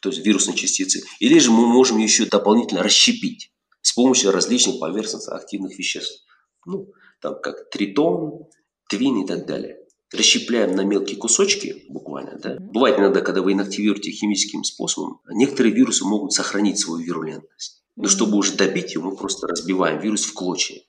то 0.01 0.11
есть 0.11 0.25
вирусной 0.25 0.57
частицы, 0.57 1.03
или 1.19 1.39
же 1.39 1.51
мы 1.51 1.67
можем 1.67 1.99
еще 1.99 2.27
дополнительно 2.27 2.83
расщепить 2.83 3.53
с 3.81 3.93
помощью 3.93 4.33
различных 4.33 4.79
поверхностно 4.79 5.37
активных 5.37 5.79
веществ. 5.79 6.25
Ну, 6.67 6.93
там 7.21 7.41
как 7.41 7.71
тритон, 7.71 8.47
твин 8.89 9.23
и 9.23 9.27
так 9.27 9.47
далее. 9.47 9.79
Расщепляем 10.13 10.75
на 10.75 10.83
мелкие 10.83 11.19
кусочки, 11.19 11.85
буквально, 11.89 12.39
да. 12.39 12.57
Бывает 12.59 12.99
иногда, 12.99 13.21
когда 13.21 13.43
вы 13.43 13.53
инактивируете 13.53 14.11
химическим 14.11 14.65
способом, 14.65 15.21
некоторые 15.31 15.75
вирусы 15.75 16.05
могут 16.05 16.33
сохранить 16.33 16.79
свою 16.79 17.05
вирулентность. 17.05 17.83
Но 17.97 18.09
чтобы 18.09 18.37
уже 18.39 18.55
добить 18.55 18.95
его, 18.95 19.11
мы 19.11 19.17
просто 19.17 19.47
разбиваем 19.47 20.01
вирус 20.01 20.25
в 20.25 20.33
клочья. 20.33 20.81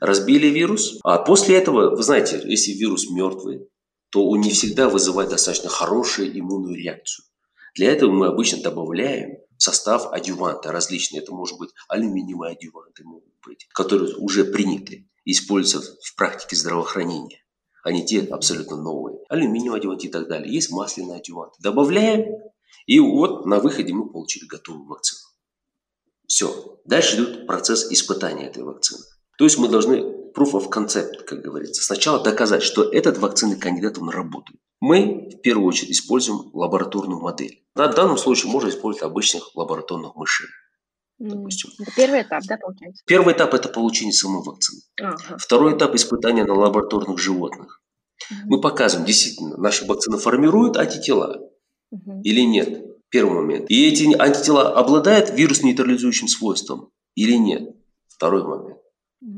Разбили 0.00 0.48
вирус, 0.48 0.98
а 1.04 1.18
после 1.18 1.56
этого, 1.56 1.94
вы 1.94 2.02
знаете, 2.02 2.40
если 2.44 2.72
вирус 2.72 3.08
мертвый, 3.08 3.68
то 4.10 4.26
он 4.26 4.40
не 4.40 4.50
всегда 4.50 4.88
вызывает 4.88 5.30
достаточно 5.30 5.68
хорошую 5.68 6.36
иммунную 6.38 6.76
реакцию. 6.76 7.24
Для 7.74 7.92
этого 7.92 8.10
мы 8.10 8.26
обычно 8.26 8.62
добавляем 8.62 9.38
в 9.56 9.62
состав 9.62 10.12
адюванта 10.12 10.72
различные. 10.72 11.22
Это 11.22 11.32
может 11.32 11.58
быть 11.58 11.70
алюминиевые 11.88 12.52
адюванты, 12.52 13.04
могут 13.04 13.32
быть, 13.44 13.66
которые 13.72 14.14
уже 14.16 14.44
приняты 14.44 15.08
используются 15.24 15.96
в 16.02 16.16
практике 16.16 16.56
здравоохранения 16.56 17.44
а 17.84 17.92
не 17.92 18.04
те 18.04 18.22
абсолютно 18.22 18.76
новые. 18.76 19.18
Алюминиевый 19.28 19.78
адювант 19.78 20.04
и 20.04 20.08
так 20.08 20.26
далее. 20.26 20.52
Есть 20.52 20.70
масляный 20.70 21.16
адювант. 21.16 21.52
Добавляем, 21.60 22.24
и 22.86 22.98
вот 22.98 23.44
на 23.46 23.60
выходе 23.60 23.92
мы 23.92 24.10
получили 24.10 24.46
готовую 24.46 24.86
вакцину. 24.86 25.20
Все. 26.26 26.80
Дальше 26.86 27.16
идет 27.16 27.46
процесс 27.46 27.90
испытания 27.92 28.46
этой 28.46 28.62
вакцины. 28.62 29.00
То 29.36 29.44
есть 29.44 29.58
мы 29.58 29.68
должны 29.68 29.96
proof 30.34 30.52
of 30.52 30.70
concept, 30.70 31.24
как 31.26 31.42
говорится. 31.42 31.82
Сначала 31.82 32.22
доказать, 32.22 32.62
что 32.62 32.82
этот 32.82 33.18
вакцинный 33.18 33.58
кандидат, 33.58 33.98
он 33.98 34.08
работает. 34.08 34.58
Мы 34.80 35.30
в 35.30 35.40
первую 35.40 35.66
очередь 35.66 35.92
используем 35.92 36.50
лабораторную 36.52 37.20
модель. 37.20 37.64
На 37.74 37.88
данном 37.88 38.18
случае 38.18 38.52
можно 38.52 38.68
использовать 38.68 39.02
обычных 39.02 39.54
лабораторных 39.56 40.14
мышей. 40.16 40.48
Допустим. 41.18 41.70
Это 41.78 41.92
первый 41.94 42.22
этап, 42.22 42.42
да, 42.44 42.56
получается? 42.56 43.02
Первый 43.06 43.34
этап– 43.34 43.54
это 43.54 43.68
получение 43.68 44.12
самой 44.12 44.42
вакцины. 44.42 44.80
Ага. 45.00 45.38
Второй 45.38 45.76
этап– 45.76 45.94
испытания 45.96 46.44
на 46.44 46.54
лабораторных 46.54 47.18
животных. 47.18 47.82
Угу. 48.30 48.40
Мы 48.46 48.60
показываем, 48.60 49.06
действительно, 49.06 49.56
наша 49.56 49.86
вакцина 49.86 50.18
формирует 50.18 50.76
антитела. 50.76 51.40
угу. 51.90 52.20
или 52.22 52.40
нет? 52.40 52.84
Первый 53.10 53.34
момент. 53.34 53.70
И 53.70 53.86
эти 53.86 54.12
антитела 54.20 54.76
обладают 54.76 55.30
вирус-нейтрализующим 55.30 56.26
свойством 56.26 56.90
или 57.14 57.36
нет? 57.36 57.76
Второй 58.08 58.42
момент. 58.42 58.73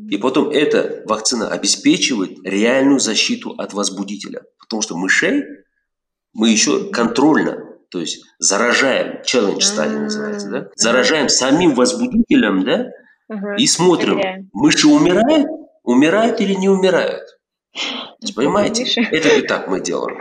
И 0.08 0.18
потом 0.18 0.50
эта 0.50 1.02
вакцина 1.06 1.48
обеспечивает 1.48 2.38
реальную 2.44 2.98
защиту 2.98 3.50
от 3.52 3.72
возбудителя. 3.72 4.42
Потому 4.58 4.82
что 4.82 4.96
мышей 4.96 5.44
мы 6.32 6.50
еще 6.50 6.90
контрольно, 6.90 7.58
то 7.90 8.00
есть 8.00 8.24
заражаем, 8.38 9.22
челлендж 9.24 9.62
стадии 9.62 9.96
называется, 9.96 10.48
да? 10.50 10.68
Заражаем 10.74 11.28
самим 11.28 11.74
возбудителем, 11.74 12.64
да? 12.64 12.90
И 13.58 13.66
смотрим, 13.66 14.48
мыши 14.52 14.88
умирают, 14.88 15.48
умирают 15.82 16.40
или 16.40 16.54
не 16.54 16.68
умирают. 16.68 17.22
Понимаете? 18.34 18.84
Это 19.10 19.28
и 19.28 19.42
так 19.42 19.68
мы 19.68 19.80
делаем. 19.80 20.18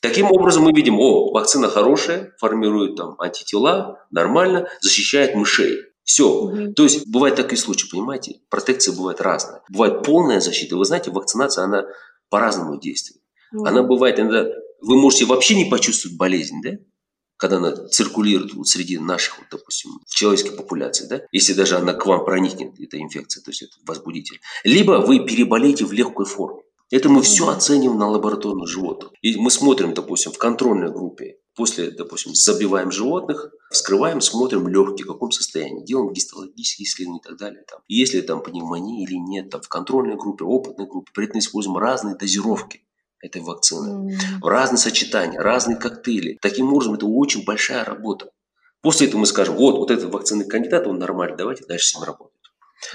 Таким 0.00 0.32
образом 0.32 0.64
мы 0.64 0.72
видим, 0.72 0.98
о, 0.98 1.30
вакцина 1.32 1.68
хорошая, 1.68 2.32
формирует 2.38 2.96
там 2.96 3.20
антитела, 3.20 4.06
нормально, 4.10 4.66
защищает 4.80 5.34
мышей. 5.34 5.78
Все. 6.10 6.28
Угу. 6.28 6.72
То 6.72 6.82
есть 6.82 7.06
бывает 7.06 7.36
такие 7.36 7.56
случаи, 7.56 7.88
понимаете? 7.88 8.40
Протекция 8.48 8.96
бывает 8.96 9.20
разная. 9.20 9.62
Бывает 9.68 10.02
полная 10.02 10.40
защита. 10.40 10.76
Вы 10.76 10.84
знаете, 10.84 11.12
вакцинация, 11.12 11.62
она 11.64 11.84
по-разному 12.30 12.80
действует. 12.80 13.22
Угу. 13.52 13.64
Она 13.64 13.84
бывает 13.84 14.18
иногда, 14.18 14.44
вы 14.80 14.96
можете 14.96 15.26
вообще 15.26 15.54
не 15.54 15.66
почувствовать 15.66 16.16
болезнь, 16.16 16.60
да? 16.64 16.70
когда 17.36 17.58
она 17.58 17.74
циркулирует 17.86 18.54
вот 18.54 18.66
среди 18.66 18.98
наших, 18.98 19.38
вот, 19.38 19.46
допустим, 19.50 19.92
в 20.06 20.14
человеческой 20.14 20.56
популяции, 20.56 21.06
да, 21.06 21.22
если 21.32 21.54
даже 21.54 21.76
она 21.76 21.94
к 21.94 22.04
вам 22.04 22.22
проникнет, 22.22 22.78
эта 22.78 23.00
инфекция, 23.00 23.42
то 23.42 23.50
есть 23.50 23.62
это 23.62 23.72
возбудитель. 23.86 24.40
Либо 24.62 24.98
вы 25.06 25.24
переболеете 25.24 25.86
в 25.86 25.92
легкой 25.92 26.26
форме. 26.26 26.60
Это 26.90 27.08
мы 27.08 27.22
все 27.22 27.48
оценим 27.48 27.96
на 27.96 28.10
лабораторных 28.10 28.68
животных. 28.68 29.12
И 29.22 29.36
мы 29.36 29.50
смотрим, 29.50 29.94
допустим, 29.94 30.32
в 30.32 30.38
контрольной 30.38 30.92
группе. 30.92 31.36
После, 31.54 31.90
допустим, 31.92 32.34
забиваем 32.34 32.90
животных, 32.90 33.50
вскрываем, 33.70 34.20
смотрим 34.20 34.68
легкие, 34.68 35.04
в 35.04 35.12
каком 35.12 35.30
состоянии. 35.30 35.84
Делаем 35.84 36.12
гистологические 36.12 36.86
исследования 36.86 37.20
и 37.20 37.22
так 37.22 37.38
далее. 37.38 37.64
Там. 37.68 37.80
Есть 37.88 38.14
ли 38.14 38.22
там 38.22 38.42
пневмония 38.42 39.06
или 39.06 39.14
нет. 39.14 39.50
Там, 39.50 39.62
в 39.62 39.68
контрольной 39.68 40.16
группе, 40.16 40.44
опытной 40.44 40.86
группе. 40.86 41.10
При 41.14 41.26
этом 41.26 41.38
используем 41.38 41.76
разные 41.76 42.16
дозировки 42.16 42.84
этой 43.20 43.42
вакцины. 43.42 44.12
Mm. 44.12 44.18
Разные 44.42 44.78
сочетания, 44.78 45.40
разные 45.40 45.76
коктейли. 45.76 46.38
Таким 46.40 46.72
образом, 46.72 46.94
это 46.94 47.06
очень 47.06 47.44
большая 47.44 47.84
работа. 47.84 48.30
После 48.82 49.08
этого 49.08 49.20
мы 49.20 49.26
скажем, 49.26 49.56
вот, 49.56 49.76
вот 49.76 49.90
этот 49.90 50.12
вакцинный 50.12 50.46
кандидат, 50.46 50.86
он 50.86 50.98
нормальный, 50.98 51.36
давайте 51.36 51.66
дальше 51.66 51.88
с 51.88 51.94
ним 51.94 52.04
работать. 52.04 52.34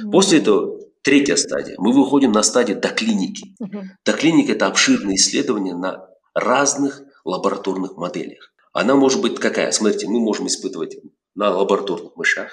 Mm. 0.01 0.11
После 0.11 0.39
этого 0.39 0.79
Третья 1.05 1.35
стадия. 1.35 1.75
Мы 1.77 1.93
выходим 1.93 2.31
на 2.31 2.41
стадию 2.41 2.81
доклиники. 2.81 3.55
Угу. 3.59 3.83
Доклиника– 4.03 4.51
это 4.53 4.65
обширное 4.65 5.13
исследование 5.13 5.75
на 5.75 6.09
разных 6.33 7.03
лабораторных 7.23 7.95
моделях. 7.95 8.51
Она 8.75 8.95
может 8.95 9.21
быть 9.21 9.39
какая? 9.39 9.71
Смотрите, 9.71 10.05
мы 10.07 10.19
можем 10.19 10.47
испытывать 10.47 10.97
на 11.33 11.49
лабораторных 11.49 12.17
мышах, 12.17 12.51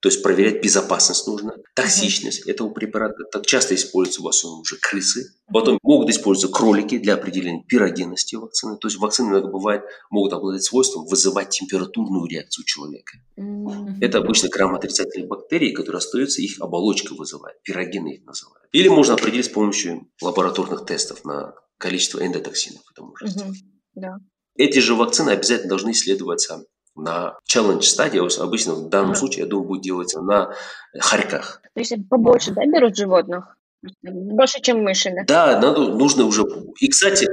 то 0.00 0.08
есть 0.08 0.20
проверять 0.20 0.60
безопасность 0.60 1.28
нужно, 1.28 1.54
токсичность 1.76 2.40
этого 2.48 2.70
препарата. 2.70 3.22
Так 3.30 3.46
часто 3.46 3.76
используются 3.76 4.20
в 4.20 4.26
основном 4.26 4.62
уже 4.62 4.76
крысы. 4.78 5.32
Потом 5.52 5.78
могут 5.84 6.10
использоваться 6.10 6.52
кролики 6.58 6.98
для 6.98 7.14
определения 7.14 7.62
пирогенности 7.62 8.34
вакцины. 8.34 8.76
То 8.78 8.88
есть 8.88 8.98
вакцины 8.98 9.28
иногда 9.30 9.48
бывает, 9.48 9.84
могут 10.10 10.32
обладать 10.32 10.64
свойством 10.64 11.06
вызывать 11.06 11.50
температурную 11.50 12.26
реакцию 12.26 12.64
человека. 12.64 13.18
Это 14.00 14.18
обычно 14.18 14.48
грамоотрицательные 14.48 15.28
бактерии, 15.28 15.70
которые 15.70 15.98
остаются, 15.98 16.42
их 16.42 16.60
оболочка 16.60 17.14
вызывает. 17.14 17.62
Пирогены 17.62 18.14
их 18.14 18.24
называют. 18.26 18.68
Или 18.72 18.88
можно 18.88 19.14
определить 19.14 19.46
с 19.46 19.50
помощью 19.50 20.10
лабораторных 20.20 20.84
тестов 20.84 21.24
на 21.24 21.54
количество 21.78 22.18
эндотоксинов. 22.26 22.82
Это 22.90 23.04
можно 23.04 23.28
сделать. 23.28 23.58
Да. 23.94 24.16
Эти 24.56 24.78
же 24.78 24.94
вакцины 24.94 25.30
обязательно 25.30 25.70
должны 25.70 25.90
исследоваться 25.90 26.64
на 26.96 27.38
челлендж 27.44 27.82
стадии, 27.82 28.20
обычно 28.40 28.74
в 28.74 28.88
данном 28.88 29.14
случае, 29.14 29.44
я 29.44 29.46
думаю, 29.46 29.66
будет 29.66 29.82
делаться 29.82 30.20
на 30.20 30.54
хорьках. 31.00 31.60
То 31.74 31.80
есть 31.80 31.94
побольше, 32.08 32.52
да, 32.52 32.64
берут 32.66 32.96
животных? 32.96 33.56
Больше, 34.02 34.60
чем 34.60 34.82
мыши, 34.82 35.10
да? 35.10 35.24
Да, 35.26 35.60
надо, 35.60 35.88
нужно 35.88 36.24
уже... 36.24 36.44
И, 36.80 36.88
кстати, 36.88 37.26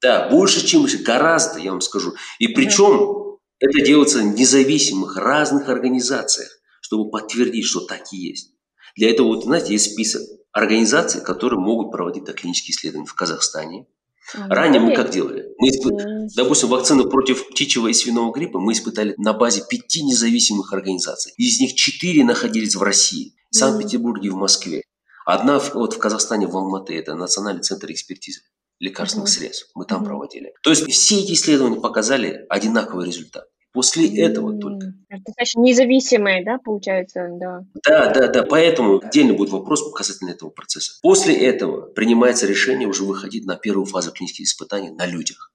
да, 0.00 0.28
больше, 0.28 0.64
чем 0.64 0.82
мыши, 0.82 0.98
гораздо, 0.98 1.58
я 1.58 1.72
вам 1.72 1.80
скажу. 1.80 2.14
И 2.38 2.48
причем 2.48 3.38
это 3.58 3.84
делается 3.84 4.20
в 4.20 4.24
независимых, 4.24 5.16
разных 5.16 5.68
организациях, 5.68 6.48
чтобы 6.80 7.10
подтвердить, 7.10 7.66
что 7.66 7.80
так 7.80 8.12
и 8.12 8.16
есть. 8.16 8.54
Для 8.96 9.10
этого, 9.10 9.28
вот, 9.28 9.44
знаете, 9.44 9.72
есть 9.72 9.92
список 9.92 10.22
организаций, 10.52 11.20
которые 11.20 11.60
могут 11.60 11.92
проводить 11.92 12.24
клинические 12.34 12.74
исследования 12.74 13.06
в 13.06 13.14
Казахстане, 13.14 13.86
Ранее 14.34 14.80
мы 14.80 14.94
как 14.94 15.10
делали? 15.10 15.46
Мы, 15.58 15.68
исп... 15.68 16.34
допустим, 16.36 16.68
вакцину 16.68 17.08
против 17.08 17.48
птичьего 17.48 17.88
и 17.88 17.92
свиного 17.92 18.32
гриппа 18.32 18.58
мы 18.60 18.72
испытали 18.72 19.14
на 19.18 19.32
базе 19.32 19.62
пяти 19.68 20.02
независимых 20.02 20.72
организаций. 20.72 21.32
Из 21.36 21.60
них 21.60 21.74
четыре 21.74 22.24
находились 22.24 22.74
в 22.74 22.82
России, 22.82 23.34
в 23.50 23.56
Санкт-Петербурге 23.56 24.28
и 24.28 24.30
в 24.30 24.36
Москве. 24.36 24.82
Одна 25.26 25.58
в, 25.58 25.74
вот 25.74 25.94
в 25.94 25.98
Казахстане, 25.98 26.46
в 26.46 26.56
Алматы, 26.56 26.96
это 26.96 27.14
Национальный 27.14 27.62
центр 27.62 27.90
экспертизы 27.90 28.42
лекарственных 28.78 29.28
средств. 29.28 29.70
Мы 29.74 29.84
там 29.84 30.04
проводили. 30.04 30.52
То 30.62 30.70
есть 30.70 30.90
все 30.90 31.20
эти 31.20 31.32
исследования 31.32 31.80
показали 31.80 32.46
одинаковый 32.48 33.06
результат. 33.06 33.44
После 33.72 34.08
этого 34.20 34.58
только. 34.58 34.94
Значит 35.08 35.54
независимые, 35.56 36.44
да, 36.44 36.58
получается, 36.58 37.28
да? 37.40 37.64
Да, 37.86 38.12
да, 38.12 38.26
да. 38.26 38.42
Поэтому 38.42 38.98
отдельно 38.98 39.34
будет 39.34 39.50
вопрос 39.50 39.92
касательно 39.92 40.30
этого 40.30 40.50
процесса. 40.50 40.98
После 41.02 41.34
этого 41.34 41.82
принимается 41.82 42.46
решение 42.46 42.88
уже 42.88 43.04
выходить 43.04 43.46
на 43.46 43.56
первую 43.56 43.84
фазу 43.84 44.10
клинических 44.10 44.46
испытаний 44.46 44.90
на 44.90 45.06
людях. 45.06 45.52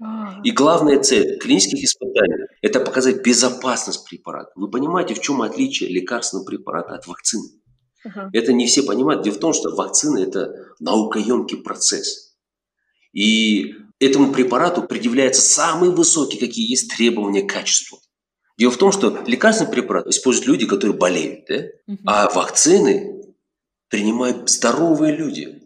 А. 0.00 0.40
И 0.44 0.50
главная 0.50 1.00
цель 1.00 1.38
клинических 1.38 1.84
испытаний– 1.84 2.46
это 2.62 2.80
показать 2.80 3.22
безопасность 3.22 4.08
препарата. 4.08 4.50
Вы 4.54 4.70
понимаете, 4.70 5.14
в 5.14 5.20
чем 5.20 5.42
отличие 5.42 5.90
лекарственного 5.90 6.46
препарата 6.46 6.94
от 6.94 7.06
вакцины? 7.06 7.48
Uh-huh. 8.06 8.28
Это 8.32 8.52
не 8.52 8.66
все 8.66 8.82
понимают. 8.84 9.24
Дело 9.24 9.34
в 9.34 9.40
том, 9.40 9.52
что 9.52 9.74
вакцина– 9.74 10.18
это 10.20 10.54
наукоемкий 10.78 11.58
процесс. 11.58 12.36
И 13.12 13.74
этому 14.00 14.32
препарату 14.32 14.82
предъявляются 14.82 15.42
самые 15.42 15.90
высокие, 15.90 16.40
какие 16.40 16.70
есть 16.70 16.94
требования 16.94 17.42
к 17.42 17.52
качеству. 17.52 17.98
Дело 18.56 18.72
в 18.72 18.76
том, 18.76 18.90
что 18.92 19.22
лекарственный 19.26 19.70
препарат 19.70 20.06
используют 20.08 20.48
люди, 20.48 20.66
которые 20.66 20.96
болеют, 20.96 21.44
да? 21.48 21.62
Угу. 21.86 21.98
а 22.06 22.30
вакцины 22.30 23.22
принимают 23.88 24.48
здоровые 24.50 25.16
люди. 25.16 25.62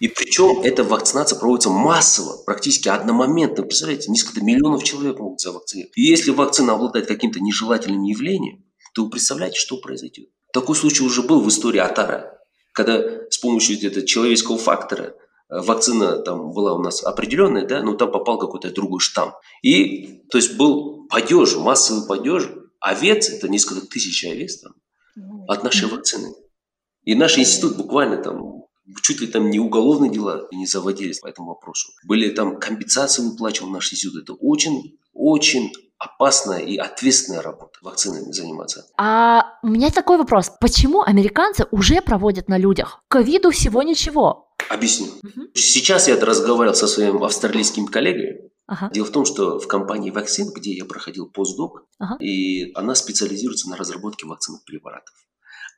И 0.00 0.06
причем 0.06 0.60
эта 0.62 0.84
вакцинация 0.84 1.38
проводится 1.38 1.70
массово, 1.70 2.42
практически 2.44 2.88
одномоментно. 2.88 3.64
Представляете, 3.64 4.10
несколько 4.10 4.44
миллионов 4.44 4.84
человек 4.84 5.18
могут 5.18 5.40
завакцинировать. 5.40 5.96
И 5.96 6.02
если 6.02 6.30
вакцина 6.30 6.74
обладает 6.74 7.08
каким-то 7.08 7.40
нежелательным 7.40 8.04
явлением, 8.04 8.64
то 8.94 9.04
вы 9.04 9.10
представляете, 9.10 9.58
что 9.58 9.78
произойдет. 9.78 10.28
Такой 10.52 10.76
случай 10.76 11.02
уже 11.02 11.22
был 11.22 11.40
в 11.40 11.48
истории 11.48 11.80
Атара, 11.80 12.38
когда 12.72 13.02
с 13.28 13.38
помощью 13.38 13.76
этого 13.84 14.06
человеческого 14.06 14.56
фактора 14.56 15.14
вакцина 15.48 16.18
там 16.18 16.52
была 16.52 16.74
у 16.74 16.82
нас 16.82 17.02
определенная, 17.04 17.66
да, 17.66 17.82
но 17.82 17.94
там 17.94 18.10
попал 18.12 18.38
какой-то 18.38 18.70
другой 18.70 19.00
штамм. 19.00 19.34
И, 19.62 20.22
то 20.30 20.38
есть, 20.38 20.56
был 20.56 21.06
падеж, 21.08 21.56
массовый 21.56 22.06
падеж 22.06 22.50
овец, 22.80 23.28
это 23.30 23.48
несколько 23.48 23.86
тысяч 23.86 24.24
овец 24.24 24.60
там, 24.60 24.74
от 25.48 25.64
нашей 25.64 25.88
вакцины. 25.88 26.34
И 27.04 27.14
наш 27.14 27.38
институт 27.38 27.76
буквально 27.76 28.22
там 28.22 28.64
чуть 29.02 29.20
ли 29.20 29.26
там 29.26 29.50
не 29.50 29.58
уголовные 29.58 30.10
дела 30.10 30.46
не 30.52 30.66
заводились 30.66 31.20
по 31.20 31.26
этому 31.26 31.48
вопросу. 31.48 31.92
Были 32.04 32.30
там 32.30 32.58
компенсации 32.58 33.22
выплачивал 33.22 33.70
наш 33.70 33.92
институт. 33.92 34.22
Это 34.22 34.34
очень, 34.34 34.98
очень 35.12 35.72
опасная 35.98 36.60
и 36.60 36.76
ответственная 36.76 37.42
работа 37.42 37.78
вакцинами 37.82 38.30
заниматься. 38.32 38.86
А 38.96 39.58
у 39.62 39.68
меня 39.68 39.90
такой 39.90 40.16
вопрос. 40.16 40.50
Почему 40.60 41.02
американцы 41.02 41.66
уже 41.70 42.00
проводят 42.00 42.48
на 42.48 42.56
людях? 42.56 43.02
Ковиду 43.08 43.50
всего 43.50 43.82
ничего. 43.82 44.47
Объясню. 44.68 45.08
Угу. 45.22 45.48
Сейчас 45.54 46.08
я 46.08 46.18
разговаривал 46.18 46.74
со 46.74 46.86
своим 46.86 47.22
австралийским 47.24 47.86
коллегой. 47.86 48.50
Ага. 48.66 48.90
Дело 48.92 49.06
в 49.06 49.10
том, 49.10 49.24
что 49.24 49.58
в 49.58 49.66
компании 49.66 50.12
Vaccine, 50.12 50.52
где 50.54 50.72
я 50.72 50.84
проходил 50.84 51.30
постдок, 51.30 51.86
ага. 51.98 52.16
и 52.22 52.70
она 52.74 52.94
специализируется 52.94 53.70
на 53.70 53.76
разработке 53.76 54.26
вакцинных 54.26 54.64
препаратов. 54.64 55.14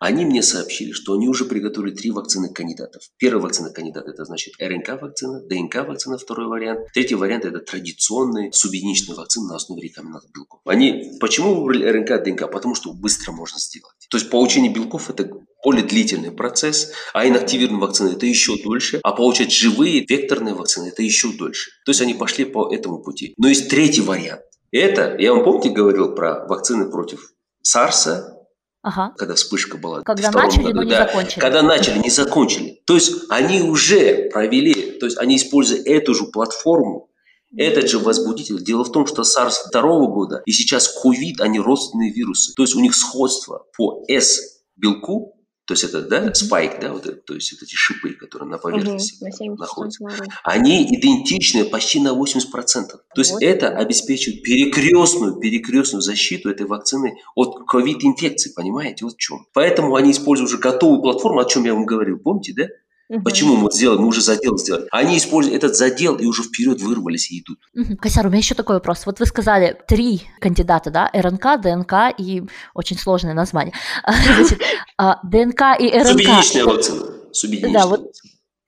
Они 0.01 0.24
мне 0.24 0.42
сообщили, 0.42 0.92
что 0.92 1.12
они 1.12 1.28
уже 1.28 1.44
приготовили 1.44 1.94
три 1.94 2.11
вакцины 2.11 2.48
кандидатов. 2.48 3.03
Первый 3.18 3.42
вакцина 3.42 3.68
кандидат 3.68 4.09
это 4.09 4.24
значит 4.24 4.55
РНК-вакцина, 4.59 5.42
ДНК-вакцина, 5.46 6.16
второй 6.16 6.46
вариант. 6.46 6.86
Третий 6.94 7.16
вариант 7.16 7.44
это 7.44 7.59
традиционные 7.59 8.51
субъединичные 8.51 9.14
вакцины 9.14 9.48
на 9.48 9.57
основе 9.57 9.82
рекомендаций 9.82 10.30
белков. 10.34 10.61
Они 10.64 11.12
почему 11.20 11.55
выбрали 11.55 11.84
РНК, 11.84 12.24
ДНК? 12.24 12.51
Потому 12.51 12.74
что 12.74 12.94
быстро 12.94 13.32
можно 13.32 13.59
сделать. 13.59 13.94
То 14.09 14.16
есть 14.16 14.30
получение 14.30 14.72
белков 14.72 15.11
это 15.11 15.30
более 15.62 15.84
длительный 15.84 16.30
процесс, 16.30 16.92
а 17.12 17.28
инактивированные 17.28 17.82
вакцины 17.82 18.09
это 18.12 18.24
еще 18.24 18.57
дольше, 18.57 19.01
а 19.03 19.12
получать 19.12 19.53
живые 19.53 20.07
векторные 20.07 20.55
вакцины 20.55 20.86
это 20.86 21.03
еще 21.03 21.30
дольше. 21.32 21.72
То 21.84 21.90
есть 21.90 22.01
они 22.01 22.14
пошли 22.14 22.46
по 22.46 22.74
этому 22.74 23.03
пути. 23.03 23.34
Но 23.36 23.48
есть 23.48 23.68
третий 23.68 24.01
вариант. 24.01 24.40
Это, 24.72 25.14
я 25.18 25.34
вам 25.34 25.44
помните, 25.44 25.68
говорил 25.68 26.14
про 26.14 26.46
вакцины 26.46 26.90
против 26.90 27.34
САРСа, 27.61 28.39
Ага. 28.82 29.14
Когда 29.16 29.34
вспышка 29.34 29.76
была. 29.76 30.02
Когда 30.02 30.30
начали, 30.30 30.62
году, 30.64 30.76
но 30.76 30.82
не 30.84 30.90
да, 30.90 31.06
закончили. 31.06 31.40
Когда 31.40 31.62
начали, 31.62 31.98
не 31.98 32.10
закончили. 32.10 32.82
То 32.86 32.94
есть 32.94 33.12
они 33.28 33.62
уже 33.62 34.30
провели, 34.32 34.92
то 34.98 35.06
есть 35.06 35.18
они 35.18 35.36
используя 35.36 35.82
эту 35.84 36.14
же 36.14 36.24
платформу, 36.26 37.10
Этот 37.56 37.90
же 37.90 37.98
возбудитель. 37.98 38.62
Дело 38.62 38.84
в 38.84 38.92
том, 38.92 39.06
что 39.06 39.22
SARS 39.22 39.68
второго 39.68 40.06
года 40.06 40.40
и 40.46 40.52
сейчас 40.52 40.94
COVID, 41.04 41.40
они 41.40 41.58
родственные 41.58 42.12
вирусы. 42.12 42.54
То 42.54 42.62
есть 42.62 42.76
у 42.76 42.80
них 42.80 42.94
сходство 42.94 43.66
по 43.76 44.04
S-белку, 44.08 45.34
то 45.70 45.74
есть 45.74 45.84
это, 45.84 46.02
да, 46.02 46.34
спайк, 46.34 46.80
да, 46.80 46.92
вот 46.92 47.06
это, 47.06 47.14
то 47.18 47.32
есть 47.32 47.52
вот 47.52 47.62
эти 47.62 47.76
шипы, 47.76 48.10
которые 48.14 48.48
на 48.48 48.58
поверхности 48.58 49.22
угу, 49.22 49.54
находятся, 49.54 50.04
они 50.42 50.82
идентичны 50.82 51.64
почти 51.64 52.00
на 52.00 52.08
80%. 52.08 52.40
То 52.88 53.00
есть 53.14 53.30
вот. 53.30 53.40
это 53.40 53.68
обеспечивает 53.68 54.42
перекрестную, 54.42 55.36
перекрестную 55.36 56.02
защиту 56.02 56.50
этой 56.50 56.66
вакцины 56.66 57.18
от 57.36 57.68
ковид-инфекции, 57.68 58.52
понимаете, 58.52 59.04
вот 59.04 59.14
в 59.14 59.18
чем. 59.18 59.46
Поэтому 59.52 59.94
они 59.94 60.10
используют 60.10 60.50
уже 60.50 60.58
готовую 60.58 61.02
платформу, 61.02 61.38
о 61.38 61.44
чем 61.44 61.62
я 61.62 61.72
вам 61.72 61.86
говорил, 61.86 62.18
помните, 62.18 62.52
да? 62.56 62.64
Угу. 63.11 63.22
Почему 63.22 63.56
мы 63.56 63.72
сделали? 63.72 63.98
Мы 63.98 64.06
уже 64.06 64.20
задел 64.20 64.56
сделали. 64.56 64.86
Они 64.92 65.18
используют 65.18 65.64
этот 65.64 65.76
задел 65.76 66.14
и 66.14 66.26
уже 66.26 66.44
вперед 66.44 66.80
вырвались 66.80 67.32
и 67.32 67.40
идут. 67.40 67.58
Угу. 67.74 67.96
Косяр, 67.96 68.24
у 68.26 68.28
меня 68.28 68.38
еще 68.38 68.54
такой 68.54 68.76
вопрос. 68.76 69.04
Вот 69.04 69.18
вы 69.18 69.26
сказали 69.26 69.76
три 69.88 70.22
кандидата, 70.40 70.90
да? 70.90 71.11
РНК, 71.12 71.61
ДНК 71.61 72.14
и 72.16 72.44
очень 72.72 72.96
сложное 72.96 73.34
название. 73.34 73.74
Значит, 74.06 74.61
а, 74.96 75.18
ДНК 75.24 75.76
и 75.80 75.90
РНК. 75.90 76.08
Субъединичная 76.08 76.64
вакцина. 76.64 77.06
Субъединичная 77.32 77.82
да, 77.82 77.86
вот 77.88 78.12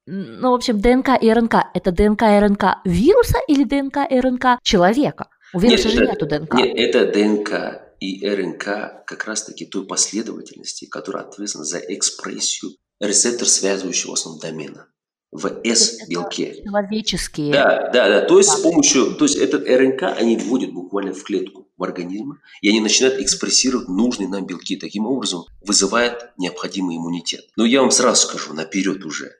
ну, 0.06 0.50
в 0.50 0.54
общем, 0.54 0.80
ДНК 0.80 1.10
и 1.20 1.32
РНК– 1.32 1.54
это 1.74 1.92
ДНК 1.92 2.22
и 2.22 2.40
РНК 2.40 2.64
вируса 2.84 3.38
или 3.46 3.62
ДНК 3.62 3.98
и 4.10 4.18
РНК 4.18 4.58
человека? 4.64 5.28
У 5.54 5.60
вируса 5.60 5.88
нет, 5.88 5.96
же 5.96 6.04
это, 6.04 6.12
нету 6.12 6.26
ДНК. 6.26 6.54
Нет, 6.54 6.76
это 6.76 7.06
ДНК 7.12 7.82
и 8.00 8.28
РНК 8.28 8.64
как 9.06 9.24
раз-таки 9.26 9.66
той 9.66 9.86
последовательности, 9.86 10.86
которая 10.86 11.22
ответственна 11.22 11.64
за 11.64 11.78
экспрессию 11.78 12.72
рецептор 13.02 13.48
связывающего 13.48 14.14
основного 14.14 14.42
домена 14.42 14.88
в 15.32 15.46
S-белке. 15.64 16.62
Человеческие. 16.62 17.52
Да, 17.52 17.90
да, 17.92 18.08
да. 18.08 18.20
То 18.26 18.38
есть 18.38 18.50
с 18.50 18.60
помощью, 18.60 19.14
то 19.14 19.24
есть 19.24 19.36
этот 19.36 19.66
РНК 19.66 20.02
они 20.02 20.36
вводят 20.36 20.72
буквально 20.72 21.14
в 21.14 21.22
клетку 21.22 21.68
в 21.76 21.82
организме, 21.82 22.36
и 22.60 22.68
они 22.68 22.80
начинают 22.80 23.18
экспрессировать 23.18 23.88
нужные 23.88 24.28
нам 24.28 24.46
белки. 24.46 24.76
Таким 24.76 25.06
образом 25.06 25.44
вызывает 25.66 26.30
необходимый 26.36 26.96
иммунитет. 26.96 27.46
Но 27.56 27.64
я 27.64 27.80
вам 27.80 27.90
сразу 27.90 28.28
скажу 28.28 28.52
наперед 28.52 29.04
уже, 29.04 29.32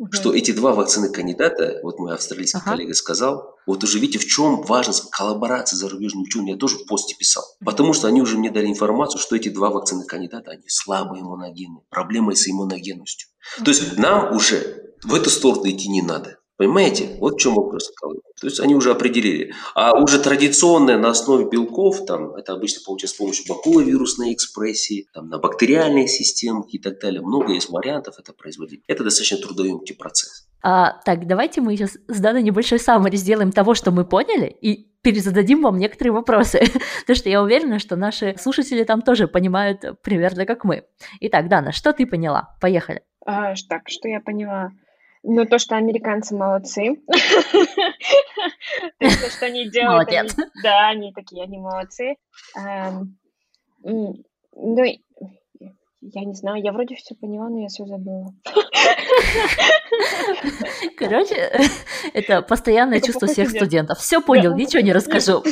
угу. 0.00 0.12
что 0.12 0.34
эти 0.34 0.50
два 0.50 0.72
вакцины 0.72 1.10
кандидата, 1.10 1.78
вот 1.82 1.98
мой 1.98 2.14
австралийский 2.14 2.58
ага. 2.58 2.70
коллега 2.70 2.94
сказал, 2.94 3.54
вот 3.66 3.84
уже 3.84 3.98
видите, 3.98 4.18
в 4.18 4.26
чем 4.26 4.62
важность 4.62 5.10
коллаборации 5.10 5.76
с 5.76 5.78
зарубежными 5.78 6.24
учеными, 6.24 6.50
я 6.50 6.56
тоже 6.56 6.78
в 6.78 6.86
посте 6.86 7.14
писал. 7.16 7.44
Потому 7.64 7.92
что 7.92 8.08
они 8.08 8.22
уже 8.22 8.38
мне 8.38 8.50
дали 8.50 8.66
информацию, 8.66 9.20
что 9.20 9.36
эти 9.36 9.50
два 9.50 9.70
вакцины 9.70 10.04
кандидата, 10.04 10.50
они 10.50 10.64
слабые 10.66 11.22
иммуногены, 11.22 11.82
проблемы 11.90 12.34
с 12.34 12.48
иммуногенностью. 12.48 13.28
То 13.64 13.70
есть 13.70 13.98
нам 13.98 14.34
уже 14.34 14.94
в 15.04 15.14
эту 15.14 15.30
сторону 15.30 15.68
идти 15.68 15.88
не 15.88 16.02
надо. 16.02 16.39
Понимаете? 16.60 17.16
Вот 17.20 17.36
в 17.36 17.38
чем 17.38 17.54
вопрос. 17.54 17.90
То 18.38 18.46
есть 18.46 18.60
они 18.60 18.74
уже 18.74 18.90
определили. 18.90 19.54
А 19.74 19.98
уже 19.98 20.20
традиционное 20.20 20.98
на 20.98 21.08
основе 21.08 21.48
белков, 21.48 22.04
там, 22.04 22.34
это 22.34 22.52
обычно 22.52 22.82
получается 22.84 23.14
с 23.14 23.18
помощью 23.18 23.46
бакуловирусной 23.48 24.34
экспрессии, 24.34 25.06
там, 25.14 25.30
на 25.30 25.38
бактериальных 25.38 26.10
системах 26.10 26.66
и 26.68 26.78
так 26.78 27.00
далее. 27.00 27.22
Много 27.22 27.54
есть 27.54 27.70
вариантов 27.70 28.16
это 28.18 28.34
производить. 28.34 28.82
Это 28.88 29.04
достаточно 29.04 29.38
трудоемкий 29.38 29.96
процесс. 29.96 30.50
А, 30.62 31.00
так, 31.06 31.26
давайте 31.26 31.62
мы 31.62 31.74
сейчас 31.78 31.96
с 32.08 32.20
Даной 32.20 32.42
небольшой 32.42 32.78
саммари 32.78 33.16
сделаем 33.16 33.52
того, 33.52 33.72
что 33.72 33.90
мы 33.90 34.04
поняли, 34.04 34.54
и 34.60 34.92
перезададим 35.00 35.62
вам 35.62 35.78
некоторые 35.78 36.12
вопросы, 36.12 36.60
потому 37.00 37.16
что 37.16 37.30
я 37.30 37.42
уверена, 37.42 37.78
что 37.78 37.96
наши 37.96 38.36
слушатели 38.38 38.84
там 38.84 39.00
тоже 39.00 39.28
понимают 39.28 39.82
примерно 40.02 40.44
как 40.44 40.64
мы. 40.64 40.84
Итак, 41.20 41.48
Дана, 41.48 41.72
что 41.72 41.94
ты 41.94 42.04
поняла? 42.04 42.54
Поехали. 42.60 43.00
А, 43.24 43.54
так, 43.66 43.88
что 43.88 44.08
я 44.08 44.20
поняла? 44.20 44.72
Ну, 45.22 45.44
то, 45.44 45.58
что 45.58 45.76
американцы 45.76 46.34
молодцы. 46.34 46.96
То 48.98 49.10
что 49.30 49.46
они 49.46 49.68
делают. 49.68 50.08
Молодец. 50.10 50.34
Да, 50.62 50.88
они 50.88 51.12
такие, 51.12 51.44
они 51.44 51.58
молодцы. 51.58 52.16
Эм, 52.56 53.18
ну, 53.82 54.84
я 56.02 56.24
не 56.24 56.34
знаю, 56.34 56.62
я 56.62 56.72
вроде 56.72 56.94
все 56.94 57.14
поняла, 57.14 57.50
но 57.50 57.60
я 57.60 57.68
все 57.68 57.84
забыла. 57.84 58.32
Короче, 60.96 61.52
это 62.14 62.40
постоянное 62.40 63.00
чувство 63.00 63.28
всех 63.28 63.50
студентов. 63.50 63.98
Все 63.98 64.22
понял, 64.22 64.54
ничего 64.54 64.80
не 64.82 64.94
расскажу. 64.94 65.42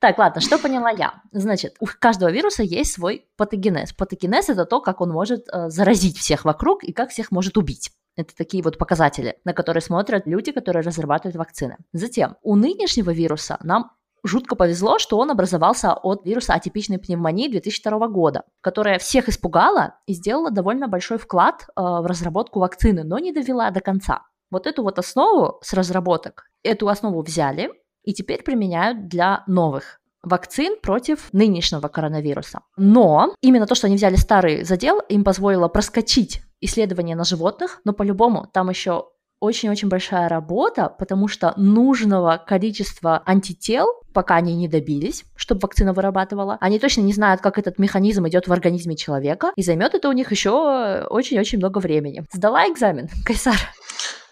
Так, 0.00 0.16
ладно, 0.16 0.40
что 0.40 0.58
поняла 0.58 0.90
я? 0.90 1.22
Значит, 1.30 1.76
у 1.78 1.86
каждого 1.86 2.30
вируса 2.30 2.62
есть 2.62 2.94
свой 2.94 3.26
патогенез. 3.36 3.92
Патогенез– 3.92 4.48
это 4.48 4.64
то, 4.64 4.80
как 4.80 5.02
он 5.02 5.10
может 5.10 5.46
э, 5.48 5.68
заразить 5.68 6.16
всех 6.16 6.46
вокруг 6.46 6.82
и 6.82 6.92
как 6.92 7.10
всех 7.10 7.30
может 7.30 7.58
убить. 7.58 7.90
Это 8.16 8.34
такие 8.34 8.62
вот 8.62 8.78
показатели, 8.78 9.36
на 9.44 9.52
которые 9.52 9.82
смотрят 9.82 10.26
люди, 10.26 10.52
которые 10.52 10.82
разрабатывают 10.82 11.36
вакцины. 11.36 11.76
Затем, 11.92 12.36
у 12.42 12.56
нынешнего 12.56 13.10
вируса 13.10 13.58
нам 13.62 13.90
жутко 14.22 14.56
повезло, 14.56 14.98
что 14.98 15.18
он 15.18 15.30
образовался 15.30 15.92
от 15.92 16.24
вируса 16.24 16.54
атипичной 16.54 16.98
пневмонии 16.98 17.48
2002 17.48 18.08
года, 18.08 18.44
которая 18.62 18.98
всех 18.98 19.28
испугала 19.28 19.96
и 20.06 20.14
сделала 20.14 20.50
довольно 20.50 20.88
большой 20.88 21.18
вклад 21.18 21.66
э, 21.68 21.80
в 21.82 22.06
разработку 22.06 22.60
вакцины, 22.60 23.04
но 23.04 23.18
не 23.18 23.32
довела 23.32 23.70
до 23.70 23.80
конца. 23.80 24.22
Вот 24.50 24.66
эту 24.66 24.82
вот 24.82 24.98
основу 24.98 25.58
с 25.62 25.74
разработок, 25.74 26.44
эту 26.62 26.88
основу 26.88 27.22
взяли 27.22 27.70
и 28.04 28.12
теперь 28.12 28.42
применяют 28.42 29.08
для 29.08 29.44
новых 29.46 30.00
вакцин 30.22 30.76
против 30.80 31.32
нынешнего 31.32 31.88
коронавируса. 31.88 32.60
Но 32.76 33.34
именно 33.40 33.66
то, 33.66 33.74
что 33.74 33.86
они 33.86 33.96
взяли 33.96 34.16
старый 34.16 34.64
задел, 34.64 35.00
им 35.08 35.24
позволило 35.24 35.68
проскочить 35.68 36.42
исследования 36.60 37.16
на 37.16 37.24
животных, 37.24 37.80
но 37.84 37.92
по-любому 37.92 38.46
там 38.52 38.68
еще 38.68 39.06
очень-очень 39.40 39.88
большая 39.88 40.28
работа, 40.28 40.94
потому 40.98 41.26
что 41.26 41.54
нужного 41.56 42.42
количества 42.46 43.22
антител 43.24 43.86
пока 44.12 44.36
они 44.36 44.54
не 44.54 44.68
добились, 44.68 45.24
чтобы 45.34 45.60
вакцина 45.62 45.92
вырабатывала. 45.92 46.58
Они 46.60 46.78
точно 46.78 47.00
не 47.02 47.12
знают, 47.12 47.40
как 47.40 47.58
этот 47.58 47.78
механизм 47.78 48.28
идет 48.28 48.48
в 48.48 48.52
организме 48.52 48.96
человека, 48.96 49.52
и 49.56 49.62
займет 49.62 49.94
это 49.94 50.08
у 50.08 50.12
них 50.12 50.30
еще 50.30 51.06
очень-очень 51.08 51.58
много 51.58 51.78
времени. 51.78 52.24
Сдала 52.32 52.68
экзамен, 52.68 53.08
Кайсар? 53.24 53.56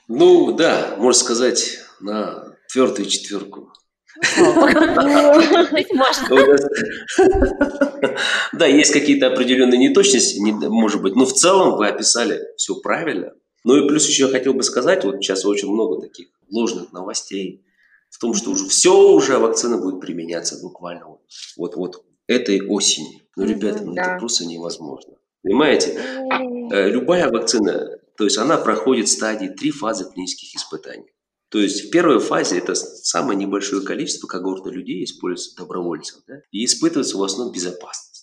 Ну 0.09 0.53
да, 0.53 0.95
можно 0.99 1.19
сказать, 1.19 1.79
на 2.01 2.58
твердую 2.73 3.09
четверку. 3.09 3.73
Да, 8.53 8.67
есть 8.67 8.93
какие-то 8.93 9.29
определенные 9.29 9.79
неточности, 9.79 10.39
может 10.41 11.03
быть, 11.03 11.15
но 11.15 11.25
в 11.25 11.33
целом 11.33 11.77
вы 11.77 11.89
описали 11.89 12.41
все 12.57 12.75
правильно. 12.77 13.33
Ну 13.65 13.77
и 13.77 13.89
плюс 13.89 14.09
еще 14.09 14.25
я 14.25 14.31
хотел 14.31 14.55
бы 14.55 14.63
сказать, 14.63 15.05
вот 15.05 15.17
сейчас 15.17 15.45
очень 15.45 15.71
много 15.71 16.01
таких 16.01 16.29
ложных 16.51 16.93
новостей, 16.93 17.65
в 18.11 18.19
том, 18.19 18.35
что 18.35 18.51
уже 18.51 18.67
все 18.67 19.13
уже 19.13 19.39
вакцина 19.39 19.79
будет 19.79 20.01
применяться 20.01 20.59
буквально 20.63 21.07
вот, 21.57 21.77
вот, 21.77 22.05
этой 22.27 22.67
осенью. 22.67 23.21
Ну, 23.37 23.45
ребята, 23.45 23.85
ну, 23.85 23.95
это 23.95 24.17
просто 24.19 24.47
невозможно. 24.47 25.15
Понимаете? 25.43 26.01
Э, 26.71 26.89
любая 26.89 27.31
вакцина, 27.31 27.99
то 28.17 28.25
есть 28.25 28.39
она 28.39 28.57
проходит 28.57 29.09
стадии, 29.09 29.49
три 29.49 29.71
фазы 29.71 30.11
клинических 30.11 30.57
испытаний. 30.57 31.13
То 31.51 31.59
есть 31.59 31.87
в 31.87 31.91
первой 31.91 32.21
фазе 32.21 32.59
это 32.59 32.75
самое 32.75 33.39
небольшое 33.39 33.83
количество 33.83 34.27
когорта 34.27 34.71
людей 34.71 35.05
используется 35.05 35.57
добровольцев. 35.57 36.23
Да? 36.27 36.35
И 36.51 36.65
испытывается 36.65 37.17
в 37.17 37.23
основном 37.23 37.55
безопасность. 37.55 38.18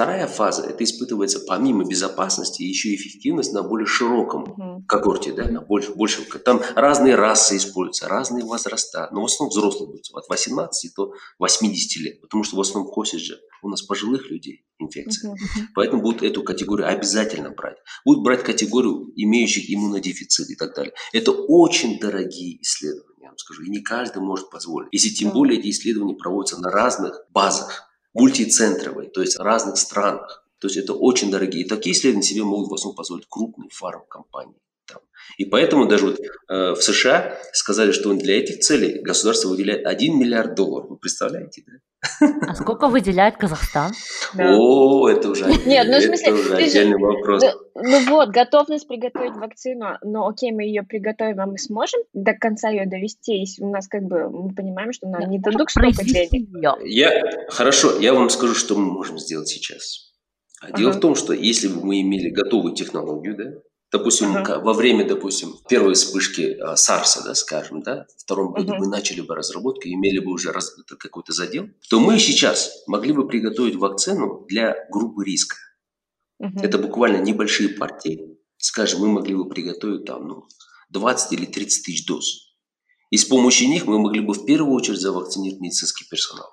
Вторая 0.00 0.26
фаза– 0.26 0.62
это 0.66 0.82
испытывается 0.82 1.40
помимо 1.40 1.84
безопасности 1.84 2.62
еще 2.62 2.94
эффективность 2.94 3.52
на 3.52 3.62
более 3.62 3.86
широком 3.86 4.44
uh-huh. 4.44 4.86
когорте, 4.88 5.30
да, 5.34 5.46
на 5.46 5.60
больше, 5.60 5.92
больше, 5.92 6.22
там 6.42 6.62
разные 6.74 7.16
расы 7.16 7.58
используются, 7.58 8.08
разные 8.08 8.42
возраста, 8.42 9.10
но 9.12 9.20
в 9.20 9.24
основном 9.26 9.50
взрослые 9.50 9.88
будут 9.88 10.06
от 10.14 10.26
18 10.26 10.94
до 10.96 11.12
80 11.38 12.02
лет, 12.02 12.20
потому 12.22 12.44
что 12.44 12.56
в 12.56 12.60
основном 12.62 12.90
косит 12.90 13.20
же 13.20 13.40
у 13.62 13.68
нас 13.68 13.82
пожилых 13.82 14.30
людей 14.30 14.64
инфекция. 14.78 15.32
Uh-huh. 15.32 15.64
Поэтому 15.74 16.00
будут 16.00 16.22
эту 16.22 16.42
категорию 16.44 16.88
обязательно 16.88 17.50
брать. 17.50 17.76
Будут 18.06 18.24
брать 18.24 18.42
категорию 18.42 19.12
имеющих 19.16 19.70
иммунодефицит 19.70 20.48
и 20.48 20.54
так 20.54 20.74
далее. 20.74 20.94
Это 21.12 21.32
очень 21.32 22.00
дорогие 22.00 22.58
исследования, 22.62 23.18
я 23.20 23.28
вам 23.28 23.36
скажу, 23.36 23.64
и 23.64 23.68
не 23.68 23.82
каждый 23.82 24.22
может 24.22 24.48
позволить. 24.48 24.88
Если 24.92 25.10
тем 25.10 25.32
более 25.32 25.60
эти 25.60 25.68
исследования 25.68 26.14
проводятся 26.14 26.58
на 26.58 26.70
разных 26.70 27.26
базах, 27.28 27.89
мультицентровой, 28.14 29.08
то 29.08 29.20
есть 29.20 29.36
в 29.36 29.42
разных 29.42 29.76
странах. 29.76 30.44
То 30.58 30.66
есть 30.66 30.76
это 30.76 30.92
очень 30.92 31.30
дорогие. 31.30 31.64
И 31.64 31.68
такие 31.68 31.94
исследования 31.94 32.26
себе 32.26 32.44
могут 32.44 32.70
в 32.70 32.74
основном 32.74 32.96
позволить 32.96 33.26
крупные 33.28 33.70
фармкомпании. 33.70 34.60
Там. 34.92 35.02
И 35.38 35.44
поэтому 35.44 35.86
даже 35.86 36.06
вот 36.06 36.18
э, 36.18 36.72
в 36.72 36.82
США 36.82 37.38
сказали, 37.52 37.92
что 37.92 38.12
для 38.14 38.38
этих 38.38 38.58
целей 38.60 39.00
государство 39.02 39.48
выделяет 39.48 39.86
1 39.86 40.18
миллиард 40.18 40.54
долларов. 40.54 40.90
Вы 40.90 40.98
представляете, 40.98 41.62
да? 41.66 41.72
А 42.46 42.54
сколько 42.54 42.88
выделяет 42.88 43.36
Казахстан? 43.36 43.92
О, 44.38 45.08
это 45.08 45.30
уже, 45.30 45.46
Нет, 45.66 45.86
ну, 45.88 45.98
в 45.98 46.02
смысле, 46.02 46.26
это 46.28 46.34
уже 46.34 46.56
отдельный 46.56 46.98
вопрос. 46.98 47.42
Ну, 47.74 47.82
ну 47.82 48.10
вот, 48.10 48.30
готовность 48.30 48.88
приготовить 48.88 49.34
вакцину, 49.34 49.98
но 50.02 50.26
окей, 50.26 50.52
мы 50.52 50.64
ее 50.64 50.82
приготовим, 50.82 51.40
а 51.40 51.46
мы 51.46 51.58
сможем 51.58 52.00
до 52.14 52.32
конца 52.32 52.70
ее 52.70 52.86
довести, 52.86 53.38
если 53.38 53.62
у 53.62 53.70
нас 53.70 53.86
как 53.86 54.02
бы, 54.02 54.30
мы 54.30 54.54
понимаем, 54.54 54.92
что 54.92 55.08
нам 55.08 55.28
не 55.30 55.38
дадут 55.38 55.70
столько 55.70 56.04
денег. 56.04 56.48
Я, 56.84 57.48
хорошо, 57.48 57.98
я 57.98 58.14
вам 58.14 58.30
скажу, 58.30 58.54
что 58.54 58.76
мы 58.76 58.90
можем 58.90 59.18
сделать 59.18 59.48
сейчас. 59.48 60.10
Дело 60.76 60.90
ага. 60.90 60.98
в 60.98 61.00
том, 61.00 61.14
что 61.14 61.32
если 61.32 61.68
бы 61.68 61.84
мы 61.84 62.02
имели 62.02 62.28
готовую 62.30 62.74
технологию, 62.74 63.36
да, 63.36 63.44
Допустим, 63.92 64.36
uh-huh. 64.36 64.62
во 64.62 64.72
время, 64.72 65.06
допустим, 65.06 65.54
первой 65.68 65.94
вспышки 65.94 66.56
а, 66.60 66.76
САРСа, 66.76 67.24
да, 67.24 67.34
скажем, 67.34 67.82
да, 67.82 68.06
в 68.16 68.22
втором 68.22 68.52
году 68.52 68.74
uh-huh. 68.74 68.78
мы 68.78 68.86
начали 68.86 69.20
бы 69.20 69.34
разработку, 69.34 69.88
имели 69.88 70.20
бы 70.20 70.30
уже 70.30 70.52
раз, 70.52 70.76
какой-то 70.98 71.32
задел, 71.32 71.66
то 71.88 71.98
мы 71.98 72.20
сейчас 72.20 72.84
могли 72.86 73.12
бы 73.12 73.26
приготовить 73.26 73.74
вакцину 73.74 74.46
для 74.48 74.76
группы 74.90 75.24
риска. 75.24 75.56
Uh-huh. 76.40 76.62
Это 76.62 76.78
буквально 76.78 77.20
небольшие 77.20 77.70
партии. 77.70 78.38
Скажем, 78.58 79.00
мы 79.00 79.08
могли 79.08 79.34
бы 79.34 79.48
приготовить 79.48 80.04
там, 80.04 80.28
ну, 80.28 80.44
20 80.90 81.32
или 81.32 81.46
30 81.46 81.84
тысяч 81.84 82.06
доз. 82.06 82.54
И 83.10 83.16
с 83.16 83.24
помощью 83.24 83.68
них 83.68 83.86
мы 83.86 83.98
могли 83.98 84.20
бы 84.20 84.34
в 84.34 84.44
первую 84.44 84.72
очередь 84.72 85.00
завакцинировать 85.00 85.60
медицинский 85.60 86.04
персонал. 86.08 86.48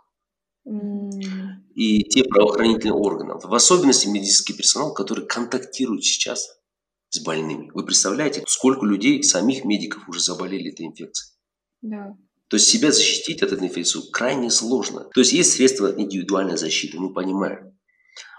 И 1.75 2.03
те 2.03 2.23
правоохранительные 2.23 2.93
органы, 2.93 3.35
в 3.35 3.53
особенности 3.53 4.07
медицинский 4.07 4.53
персонал, 4.53 4.93
который 4.93 5.27
контактирует 5.27 6.03
сейчас 6.03 6.56
с 7.09 7.19
больными. 7.19 7.71
Вы 7.73 7.85
представляете, 7.85 8.43
сколько 8.47 8.85
людей, 8.85 9.23
самих 9.23 9.65
медиков 9.65 10.07
уже 10.09 10.19
заболели 10.19 10.71
этой 10.71 10.85
инфекцией? 10.85 11.33
Да. 11.81 12.17
То 12.49 12.55
есть 12.57 12.67
себя 12.69 12.91
защитить 12.91 13.41
от 13.43 13.51
этой 13.51 13.67
инфекции 13.67 13.99
крайне 14.11 14.49
сложно. 14.49 15.05
То 15.13 15.19
есть 15.19 15.33
есть 15.33 15.53
средства 15.53 15.93
индивидуальной 15.97 16.57
защиты, 16.57 16.97
мы 16.99 17.13
понимаем. 17.13 17.77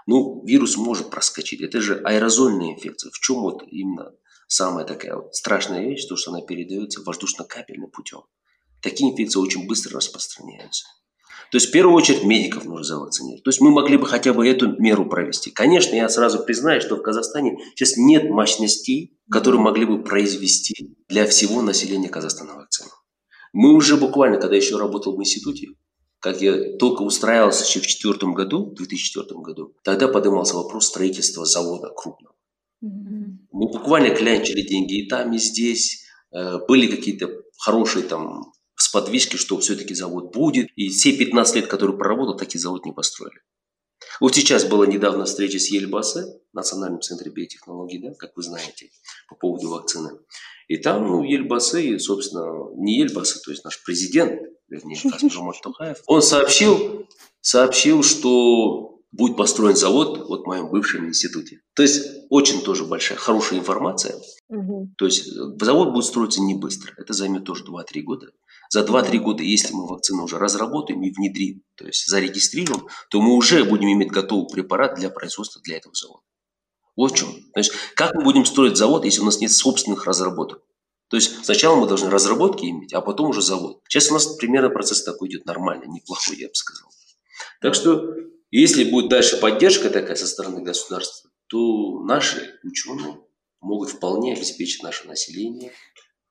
Ну, 0.07 0.43
вирус 0.45 0.77
может 0.77 1.11
проскочить. 1.11 1.61
Это 1.61 1.81
же 1.81 2.01
аэрозольная 2.03 2.73
инфекция. 2.73 3.11
В 3.11 3.19
чем 3.19 3.41
вот 3.41 3.61
именно 3.67 4.11
самая 4.47 4.85
такая 4.85 5.15
вот 5.15 5.35
страшная 5.35 5.87
вещь, 5.87 6.05
то, 6.05 6.15
что 6.15 6.31
она 6.31 6.41
передается 6.41 7.03
воздушно-капельным 7.03 7.91
путем. 7.91 8.21
Такие 8.81 9.11
инфекции 9.11 9.39
очень 9.39 9.67
быстро 9.67 9.97
распространяются. 9.97 10.85
То 11.51 11.57
есть, 11.57 11.69
в 11.69 11.71
первую 11.71 11.95
очередь, 11.95 12.23
медиков 12.23 12.65
нужно 12.65 12.83
завакцинировать. 12.83 13.43
То 13.43 13.49
есть, 13.49 13.61
мы 13.61 13.71
могли 13.71 13.97
бы 13.97 14.05
хотя 14.05 14.33
бы 14.33 14.47
эту 14.47 14.79
меру 14.79 15.05
провести. 15.09 15.51
Конечно, 15.51 15.95
я 15.95 16.07
сразу 16.09 16.43
признаю, 16.43 16.81
что 16.81 16.95
в 16.95 17.01
Казахстане 17.01 17.57
сейчас 17.75 17.97
нет 17.97 18.29
мощностей, 18.29 19.17
которые 19.31 19.61
могли 19.61 19.85
бы 19.85 20.03
произвести 20.03 20.95
для 21.07 21.25
всего 21.25 21.61
населения 21.61 22.09
Казахстана 22.09 22.55
вакцину. 22.55 22.91
Мы 23.53 23.73
уже 23.73 23.97
буквально, 23.97 24.37
когда 24.39 24.55
еще 24.55 24.77
работал 24.77 25.15
в 25.15 25.19
институте, 25.19 25.69
как 26.19 26.41
я 26.41 26.77
только 26.77 27.01
устраивался 27.01 27.65
еще 27.65 27.79
в 27.79 27.87
четвертом 27.87 28.33
году, 28.33 28.71
в 28.71 28.75
2004 28.75 29.39
году, 29.41 29.73
тогда 29.83 30.07
поднимался 30.07 30.55
вопрос 30.55 30.87
строительства 30.87 31.45
завода 31.45 31.89
крупного. 31.95 32.35
Мы 32.81 33.67
буквально 33.71 34.15
клянчили 34.15 34.61
деньги 34.61 35.03
и 35.03 35.07
там, 35.07 35.33
и 35.33 35.37
здесь. 35.37 36.05
Э, 36.31 36.59
были 36.67 36.87
какие-то 36.87 37.29
хорошие 37.57 38.05
там 38.05 38.51
сподвижки, 38.81 39.35
что 39.35 39.59
все-таки 39.59 39.93
завод 39.93 40.33
будет. 40.33 40.69
И 40.75 40.89
все 40.89 41.15
15 41.15 41.55
лет, 41.55 41.67
которые 41.67 41.97
проработал, 41.97 42.37
такие 42.37 42.59
завод 42.59 42.85
не 42.85 42.91
построили. 42.91 43.41
Вот 44.19 44.35
сейчас 44.35 44.65
была 44.65 44.85
недавно 44.85 45.25
встреча 45.25 45.59
с 45.59 45.69
Ельбасе, 45.69 46.25
Национальным 46.53 47.01
центром 47.01 47.33
биотехнологий, 47.33 47.99
да, 48.01 48.13
как 48.17 48.35
вы 48.35 48.43
знаете, 48.43 48.89
по 49.27 49.35
поводу 49.35 49.69
вакцины. 49.69 50.11
И 50.67 50.77
там, 50.77 51.05
ну, 51.07 51.23
Ельбасе, 51.23 51.99
собственно, 51.99 52.73
не 52.75 52.99
Ельбасе, 52.99 53.39
то 53.43 53.51
есть 53.51 53.63
наш 53.63 53.81
президент, 53.83 54.41
вернее, 54.67 54.97
Касым 55.11 55.51
Тухаев, 55.61 56.01
он 56.05 56.21
сообщил, 56.21 57.07
сообщил, 57.41 58.03
что 58.03 58.99
будет 59.11 59.37
построен 59.37 59.75
завод 59.75 60.27
вот 60.27 60.43
в 60.43 60.47
моем 60.47 60.69
бывшем 60.69 61.07
институте. 61.07 61.61
То 61.75 61.83
есть 61.83 62.05
очень 62.29 62.61
тоже 62.61 62.85
большая, 62.85 63.17
хорошая 63.17 63.59
информация. 63.59 64.15
Угу. 64.49 64.95
То 64.97 65.05
есть 65.05 65.27
э, 65.27 65.41
завод 65.61 65.93
будет 65.93 66.05
строиться 66.05 66.41
не 66.41 66.55
быстро. 66.55 66.93
Это 66.97 67.13
займет 67.13 67.45
тоже 67.45 67.63
2-3 67.63 68.01
года. 68.01 68.31
За 68.69 68.81
2-3 68.81 69.17
года, 69.19 69.43
если 69.43 69.73
мы 69.73 69.87
вакцину 69.87 70.23
уже 70.23 70.37
разработаем 70.39 71.03
и 71.03 71.11
внедрим, 71.11 71.63
то 71.75 71.85
есть 71.85 72.07
зарегистрируем, 72.07 72.87
то 73.09 73.21
мы 73.21 73.35
уже 73.35 73.63
будем 73.63 73.91
иметь 73.93 74.11
готовый 74.11 74.47
препарат 74.51 74.95
для 74.95 75.09
производства 75.09 75.61
для 75.61 75.77
этого 75.77 75.93
завода. 75.95 76.23
Вот 76.95 77.11
в 77.11 77.15
чем. 77.15 77.29
Значит, 77.53 77.73
как 77.95 78.15
мы 78.15 78.23
будем 78.23 78.43
строить 78.45 78.75
завод, 78.75 79.05
если 79.05 79.21
у 79.21 79.25
нас 79.25 79.39
нет 79.39 79.51
собственных 79.51 80.05
разработок? 80.05 80.63
То 81.09 81.17
есть 81.17 81.45
сначала 81.45 81.75
мы 81.75 81.87
должны 81.87 82.09
разработки 82.09 82.65
иметь, 82.65 82.93
а 82.93 83.01
потом 83.01 83.29
уже 83.29 83.41
завод. 83.41 83.81
Сейчас 83.87 84.11
у 84.11 84.13
нас 84.13 84.27
примерно 84.35 84.69
процесс 84.69 85.03
такой 85.03 85.29
идет 85.29 85.45
нормально, 85.45 85.85
неплохой, 85.85 86.37
я 86.37 86.47
бы 86.47 86.55
сказал. 86.55 86.89
Так 87.61 87.73
что 87.73 88.15
если 88.51 88.83
будет 88.83 89.09
дальше 89.09 89.37
поддержка 89.37 89.89
такая 89.89 90.15
со 90.15 90.27
стороны 90.27 90.61
государства, 90.61 91.29
то 91.47 92.03
наши 92.03 92.59
ученые 92.63 93.17
могут 93.61 93.89
вполне 93.89 94.33
обеспечить 94.33 94.83
наше 94.83 95.07
население 95.07 95.71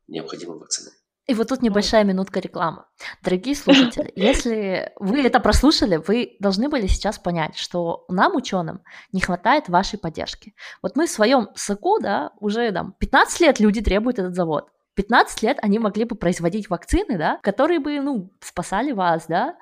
необходимой 0.06 0.58
вакциной. 0.58 0.92
И 1.28 1.34
вот 1.34 1.48
тут 1.48 1.60
небольшая 1.60 2.04
минутка 2.04 2.40
рекламы. 2.40 2.84
Дорогие 3.22 3.54
слушатели, 3.54 4.10
если 4.16 4.92
вы 4.98 5.20
это 5.20 5.40
прослушали, 5.40 5.96
вы 5.96 6.36
должны 6.40 6.70
были 6.70 6.86
сейчас 6.86 7.18
понять, 7.18 7.54
что 7.56 8.06
нам, 8.08 8.34
ученым, 8.34 8.80
не 9.12 9.20
хватает 9.20 9.68
вашей 9.68 9.98
поддержки. 9.98 10.54
Вот 10.82 10.96
мы 10.96 11.06
в 11.06 11.10
своем 11.10 11.48
соку, 11.54 11.98
да, 12.00 12.32
уже 12.40 12.72
там 12.72 12.94
15 12.98 13.40
лет 13.40 13.60
люди 13.60 13.82
требуют 13.82 14.18
этот 14.18 14.34
завод. 14.34 14.70
15 14.94 15.42
лет 15.42 15.58
они 15.60 15.78
могли 15.78 16.04
бы 16.04 16.16
производить 16.16 16.70
вакцины, 16.70 17.18
да, 17.18 17.38
которые 17.42 17.78
бы, 17.78 18.00
ну, 18.00 18.32
спасали 18.40 18.92
вас, 18.92 19.26
да, 19.28 19.58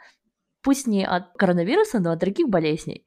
пусть 0.63 0.87
не 0.87 1.05
от 1.05 1.33
коронавируса, 1.37 1.99
но 1.99 2.13
от 2.13 2.21
других 2.21 2.49
болезней. 2.49 3.05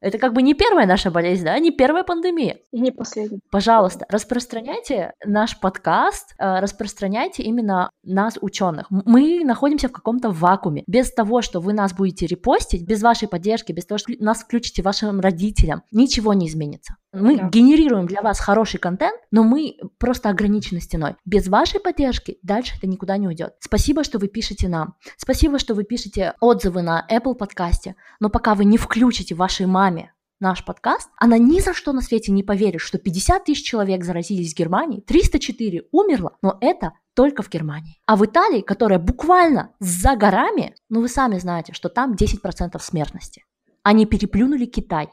Это 0.00 0.18
как 0.18 0.32
бы 0.32 0.42
не 0.42 0.54
первая 0.54 0.86
наша 0.86 1.10
болезнь, 1.10 1.44
да, 1.44 1.58
не 1.58 1.70
первая 1.70 2.04
пандемия. 2.04 2.58
И 2.72 2.80
не 2.80 2.90
последняя. 2.90 3.40
Пожалуйста, 3.50 4.06
распространяйте 4.08 5.12
наш 5.24 5.58
подкаст, 5.60 6.34
э, 6.38 6.60
распространяйте 6.60 7.42
именно 7.42 7.90
нас, 8.02 8.38
ученых. 8.40 8.86
Мы 8.90 9.44
находимся 9.44 9.88
в 9.88 9.92
каком-то 9.92 10.30
вакууме. 10.30 10.84
Без 10.86 11.12
того, 11.12 11.42
что 11.42 11.60
вы 11.60 11.72
нас 11.74 11.92
будете 11.92 12.26
репостить, 12.26 12.86
без 12.86 13.02
вашей 13.02 13.28
поддержки, 13.28 13.72
без 13.72 13.84
того, 13.84 13.98
что 13.98 14.12
нас 14.18 14.40
включите 14.42 14.82
вашим 14.82 15.20
родителям, 15.20 15.82
ничего 15.92 16.32
не 16.32 16.48
изменится. 16.48 16.96
Мы 17.12 17.36
да. 17.36 17.48
генерируем 17.48 18.06
для 18.06 18.22
вас 18.22 18.38
хороший 18.38 18.78
контент, 18.78 19.20
но 19.30 19.42
мы 19.42 19.76
просто 19.98 20.28
ограничены 20.28 20.80
стеной. 20.80 21.16
Без 21.24 21.48
вашей 21.48 21.80
поддержки 21.80 22.38
дальше 22.42 22.74
это 22.76 22.86
никуда 22.86 23.16
не 23.16 23.26
уйдет. 23.26 23.54
Спасибо, 23.60 24.04
что 24.04 24.18
вы 24.18 24.28
пишете 24.28 24.68
нам. 24.68 24.94
Спасибо, 25.16 25.58
что 25.58 25.74
вы 25.74 25.84
пишете 25.84 26.34
отзывы 26.40 26.82
на 26.82 27.04
Apple 27.10 27.34
подкасте. 27.34 27.96
Но 28.20 28.30
пока 28.30 28.54
вы 28.54 28.64
не 28.64 28.78
включите 28.78 29.34
вашей 29.34 29.66
маме 29.66 30.12
наш 30.38 30.64
подкаст, 30.64 31.10
она 31.16 31.36
ни 31.36 31.60
за 31.60 31.74
что 31.74 31.92
на 31.92 32.00
свете 32.00 32.32
не 32.32 32.42
поверит, 32.42 32.80
что 32.80 32.98
50 32.98 33.44
тысяч 33.44 33.64
человек 33.64 34.04
заразились 34.04 34.54
в 34.54 34.56
Германии, 34.56 35.00
304 35.00 35.88
умерло, 35.92 36.36
но 36.42 36.56
это 36.60 36.92
только 37.14 37.42
в 37.42 37.50
Германии. 37.50 37.98
А 38.06 38.16
в 38.16 38.24
Италии, 38.24 38.62
которая 38.62 38.98
буквально 38.98 39.74
за 39.80 40.16
горами, 40.16 40.74
ну 40.88 41.00
вы 41.00 41.08
сами 41.08 41.38
знаете, 41.38 41.72
что 41.72 41.88
там 41.88 42.14
10% 42.14 42.78
смертности. 42.80 43.44
Они 43.82 44.06
переплюнули 44.06 44.66
Китай. 44.66 45.10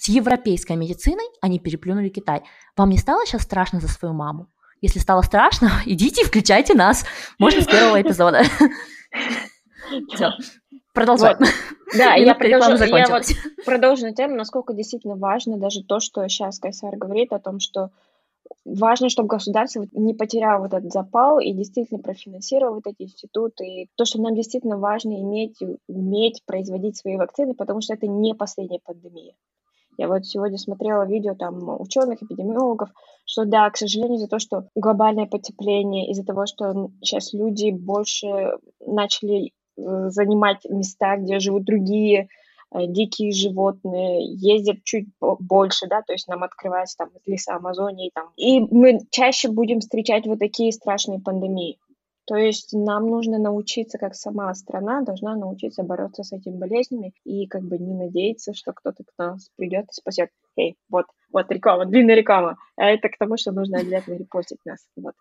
С 0.00 0.08
европейской 0.08 0.76
медициной 0.76 1.26
они 1.42 1.58
переплюнули 1.58 2.08
Китай. 2.08 2.40
Вам 2.74 2.88
не 2.88 2.96
стало 2.96 3.26
сейчас 3.26 3.42
страшно 3.42 3.80
за 3.80 3.88
свою 3.88 4.14
маму? 4.14 4.46
Если 4.80 4.98
стало 4.98 5.20
страшно, 5.20 5.70
идите 5.84 6.22
и 6.22 6.24
включайте 6.24 6.72
нас. 6.72 7.04
Можно 7.38 7.60
с 7.60 7.66
первого 7.66 8.00
эпизода. 8.00 8.40
Все. 10.14 10.30
Продолжаем. 10.94 11.36
Вот. 11.38 11.48
Да, 11.98 12.14
я 12.14 12.34
продолжу, 12.34 12.82
я 12.84 13.08
вот 13.08 13.24
продолжу 13.66 14.06
на 14.06 14.14
тему, 14.14 14.36
насколько 14.36 14.72
действительно 14.72 15.16
важно 15.16 15.58
даже 15.58 15.84
то, 15.84 16.00
что 16.00 16.26
сейчас 16.28 16.58
Кайсар 16.58 16.96
говорит 16.96 17.34
о 17.34 17.38
том, 17.38 17.60
что 17.60 17.90
важно, 18.64 19.10
чтобы 19.10 19.28
государство 19.28 19.84
не 19.92 20.14
потеряло 20.14 20.62
вот 20.62 20.72
этот 20.72 20.90
запал 20.90 21.40
и 21.40 21.52
действительно 21.52 22.00
профинансировало 22.00 22.76
вот 22.76 22.86
эти 22.86 23.02
институты. 23.02 23.66
И 23.66 23.90
то, 23.96 24.06
что 24.06 24.18
нам 24.22 24.34
действительно 24.34 24.78
важно 24.78 25.20
иметь, 25.20 25.58
уметь 25.88 26.42
производить 26.46 26.96
свои 26.96 27.16
вакцины, 27.16 27.52
потому 27.52 27.82
что 27.82 27.92
это 27.92 28.06
не 28.06 28.34
последняя 28.34 28.80
пандемия. 28.82 29.34
Я 30.00 30.08
вот 30.08 30.24
сегодня 30.24 30.56
смотрела 30.56 31.06
видео 31.06 31.34
там 31.34 31.78
ученых, 31.78 32.22
эпидемиологов, 32.22 32.88
что 33.26 33.44
да, 33.44 33.68
к 33.68 33.76
сожалению, 33.76 34.16
из-за 34.16 34.28
того, 34.28 34.40
что 34.40 34.66
глобальное 34.74 35.26
потепление, 35.26 36.10
из-за 36.10 36.24
того, 36.24 36.46
что 36.46 36.88
сейчас 37.02 37.34
люди 37.34 37.70
больше 37.70 38.26
начали 38.80 39.48
э, 39.76 40.08
занимать 40.08 40.64
места, 40.70 41.18
где 41.18 41.38
живут 41.38 41.64
другие 41.64 42.28
э, 42.72 42.86
дикие 42.86 43.30
животные, 43.32 44.24
ездят 44.24 44.78
чуть 44.84 45.08
больше, 45.20 45.86
да, 45.86 46.00
то 46.00 46.14
есть 46.14 46.28
нам 46.28 46.44
открываются 46.44 46.96
там 46.96 47.10
леса 47.26 47.56
Амазонии, 47.56 48.10
там, 48.14 48.30
и 48.38 48.60
мы 48.60 49.00
чаще 49.10 49.50
будем 49.50 49.80
встречать 49.80 50.26
вот 50.26 50.38
такие 50.38 50.72
страшные 50.72 51.20
пандемии. 51.20 51.78
То 52.30 52.36
есть 52.36 52.72
нам 52.72 53.08
нужно 53.08 53.40
научиться, 53.40 53.98
как 53.98 54.14
сама 54.14 54.54
страна 54.54 55.02
должна 55.02 55.34
научиться 55.34 55.82
бороться 55.82 56.22
с 56.22 56.32
этими 56.32 56.56
болезнями 56.56 57.12
и 57.24 57.48
как 57.48 57.62
бы 57.62 57.76
не 57.76 57.92
надеяться, 57.92 58.54
что 58.54 58.72
кто-то 58.72 59.02
к 59.02 59.18
нас 59.18 59.50
придет 59.56 59.86
и 59.86 59.92
спасет. 59.92 60.30
Эй, 60.56 60.76
вот, 60.88 61.06
вот 61.32 61.50
реклама, 61.50 61.86
длинная 61.86 62.14
реклама. 62.14 62.56
А 62.76 62.84
это 62.84 63.08
к 63.08 63.18
тому, 63.18 63.36
что 63.36 63.50
нужно 63.50 63.80
обязательно 63.80 64.16
репостить 64.16 64.60
нас. 64.64 64.78
Вот. 64.94 65.14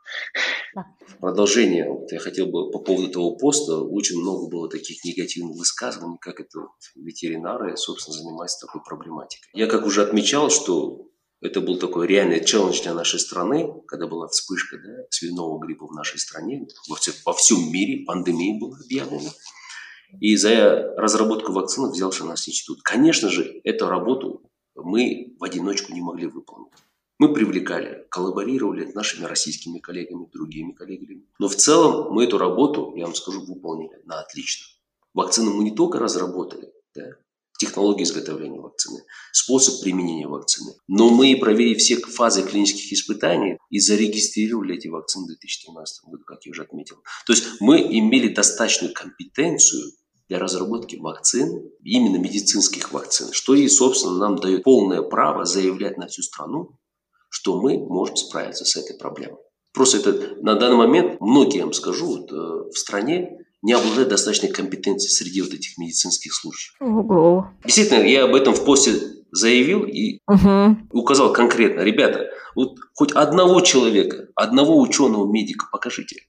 Продолжение. 1.20 1.90
Вот 1.90 2.12
я 2.12 2.20
хотел 2.20 2.46
бы 2.46 2.70
по 2.70 2.78
поводу 2.78 3.10
этого 3.10 3.36
поста. 3.38 3.82
Очень 3.82 4.22
много 4.22 4.48
было 4.48 4.70
таких 4.70 5.04
негативных 5.04 5.58
высказываний, 5.58 6.20
как 6.22 6.40
это 6.40 6.60
ветеринары, 6.96 7.76
собственно, 7.76 8.16
занимаются 8.16 8.68
такой 8.68 8.84
проблематикой. 8.84 9.50
Я 9.56 9.66
как 9.66 9.84
уже 9.88 10.04
отмечал, 10.04 10.52
что 10.52 11.10
это 11.42 11.62
был 11.62 11.78
такой 11.78 12.08
реальный 12.08 12.44
челлендж 12.44 12.82
для 12.82 12.94
нашей 12.94 13.20
страны, 13.20 13.82
когда 13.88 14.08
была 14.08 14.28
вспышка 14.28 14.78
да, 14.78 15.04
свиного 15.10 15.60
гриппа 15.60 15.88
в 15.88 15.94
нашей 15.94 16.20
стране. 16.20 16.68
Во, 16.90 16.96
все, 16.96 17.12
во 17.26 17.34
всем 17.34 17.72
мире 17.72 18.06
пандемия 18.06 18.60
была 18.60 18.78
объявлена. 18.78 19.30
И 20.20 20.36
за 20.36 20.94
разработку 20.98 21.54
вакцины 21.54 21.90
взялся 21.92 22.26
наш 22.26 22.48
институт. 22.48 22.82
Конечно 22.82 23.30
же, 23.30 23.62
эту 23.64 23.88
работу 23.88 24.42
мы 24.76 25.36
в 25.40 25.44
одиночку 25.44 25.94
не 25.94 26.02
могли 26.02 26.28
выполнить. 26.28 26.74
Мы 27.20 27.34
привлекали, 27.34 28.06
коллаборировали 28.10 28.90
с 28.90 28.94
нашими 28.94 29.26
российскими 29.26 29.80
коллегами, 29.80 30.30
другими 30.32 30.72
коллегами. 30.72 31.26
Но 31.38 31.48
в 31.48 31.56
целом 31.56 32.14
мы 32.14 32.24
эту 32.24 32.38
работу, 32.38 32.94
я 32.96 33.06
вам 33.06 33.16
скажу, 33.16 33.46
выполнили 33.46 34.02
на 34.06 34.20
отлично. 34.20 34.66
Вакцину 35.14 35.54
мы 35.54 35.64
не 35.64 35.72
только 35.72 36.00
разработали, 36.00 36.72
да, 36.96 37.16
технологии 37.60 38.04
изготовления 38.04 38.60
вакцины, 38.60 39.02
способ 39.32 39.82
применения 39.82 40.28
вакцины. 40.28 40.74
Но 40.88 41.10
мы 41.10 41.36
провели 41.38 41.76
все 41.76 41.98
фазы 41.98 42.42
клинических 42.42 42.94
испытаний 42.94 43.58
и 43.70 43.80
зарегистрировали 43.80 44.76
эти 44.76 44.88
вакцины 44.88 45.26
в 45.26 45.28
2013 45.28 46.06
году, 46.06 46.24
как 46.26 46.46
я 46.46 46.52
уже 46.52 46.64
отметил. 46.64 46.96
То 47.28 47.34
есть 47.34 47.46
мы 47.60 47.82
имели 47.82 48.34
достаточную 48.34 48.94
компетенцию 48.94 49.92
для 50.30 50.40
разработки 50.40 50.96
вакцин, 50.96 51.70
именно 51.84 52.18
медицинских 52.18 52.94
вакцин, 52.94 53.34
что 53.34 53.56
и, 53.56 53.68
собственно, 53.68 54.18
нам 54.18 54.36
дает 54.38 54.64
полное 54.64 55.02
право 55.02 55.44
заявлять 55.44 55.98
на 55.98 56.08
всю 56.08 56.22
страну, 56.22 56.78
что 57.30 57.60
мы 57.60 57.78
можем 57.78 58.16
справиться 58.16 58.64
с 58.64 58.76
этой 58.78 58.98
проблемой. 58.98 59.40
Просто 59.74 59.98
это 59.98 60.36
на 60.42 60.56
данный 60.56 60.78
момент, 60.78 61.20
многие, 61.20 61.58
я 61.58 61.64
вам 61.64 61.74
скажу, 61.74 62.06
вот, 62.06 62.32
э, 62.32 62.36
в 62.36 62.78
стране 62.78 63.38
не 63.62 63.74
обладает 63.74 64.10
достаточной 64.10 64.50
компетенцией 64.50 65.12
среди 65.12 65.42
вот 65.42 65.54
этих 65.54 65.78
медицинских 65.78 66.34
служащих. 66.34 66.76
Ого. 66.80 67.50
Действительно, 67.64 68.04
я 68.04 68.24
об 68.24 68.36
этом 68.36 68.54
в 68.54 68.64
посте 68.64 68.94
заявил 69.32 69.84
и 69.84 70.20
угу. 70.28 70.78
указал 70.92 71.34
конкретно. 71.34 71.82
Ребята, 71.82 72.30
вот 72.56 72.78
хоть 72.94 73.12
одного 73.12 73.62
человека, 73.62 74.28
одного 74.36 74.80
ученого 74.80 75.30
медика 75.32 75.68
покажите, 75.72 76.24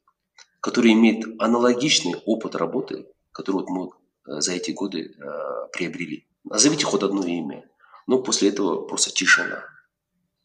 который 0.61 0.93
имеет 0.93 1.25
аналогичный 1.41 2.17
опыт 2.27 2.57
работы, 2.57 3.07
который 3.33 3.57
вот 3.57 3.71
мы 3.71 3.91
э, 4.27 4.41
за 4.41 4.53
эти 4.53 4.73
годы 4.73 5.15
э, 5.19 5.69
приобрели. 5.73 6.27
Назовите 6.45 6.85
хоть 6.85 7.03
одно 7.03 7.25
имя. 7.25 7.65
Но 8.07 8.19
после 8.19 8.49
этого 8.49 8.83
просто 8.87 9.13
тишина. 9.13 9.65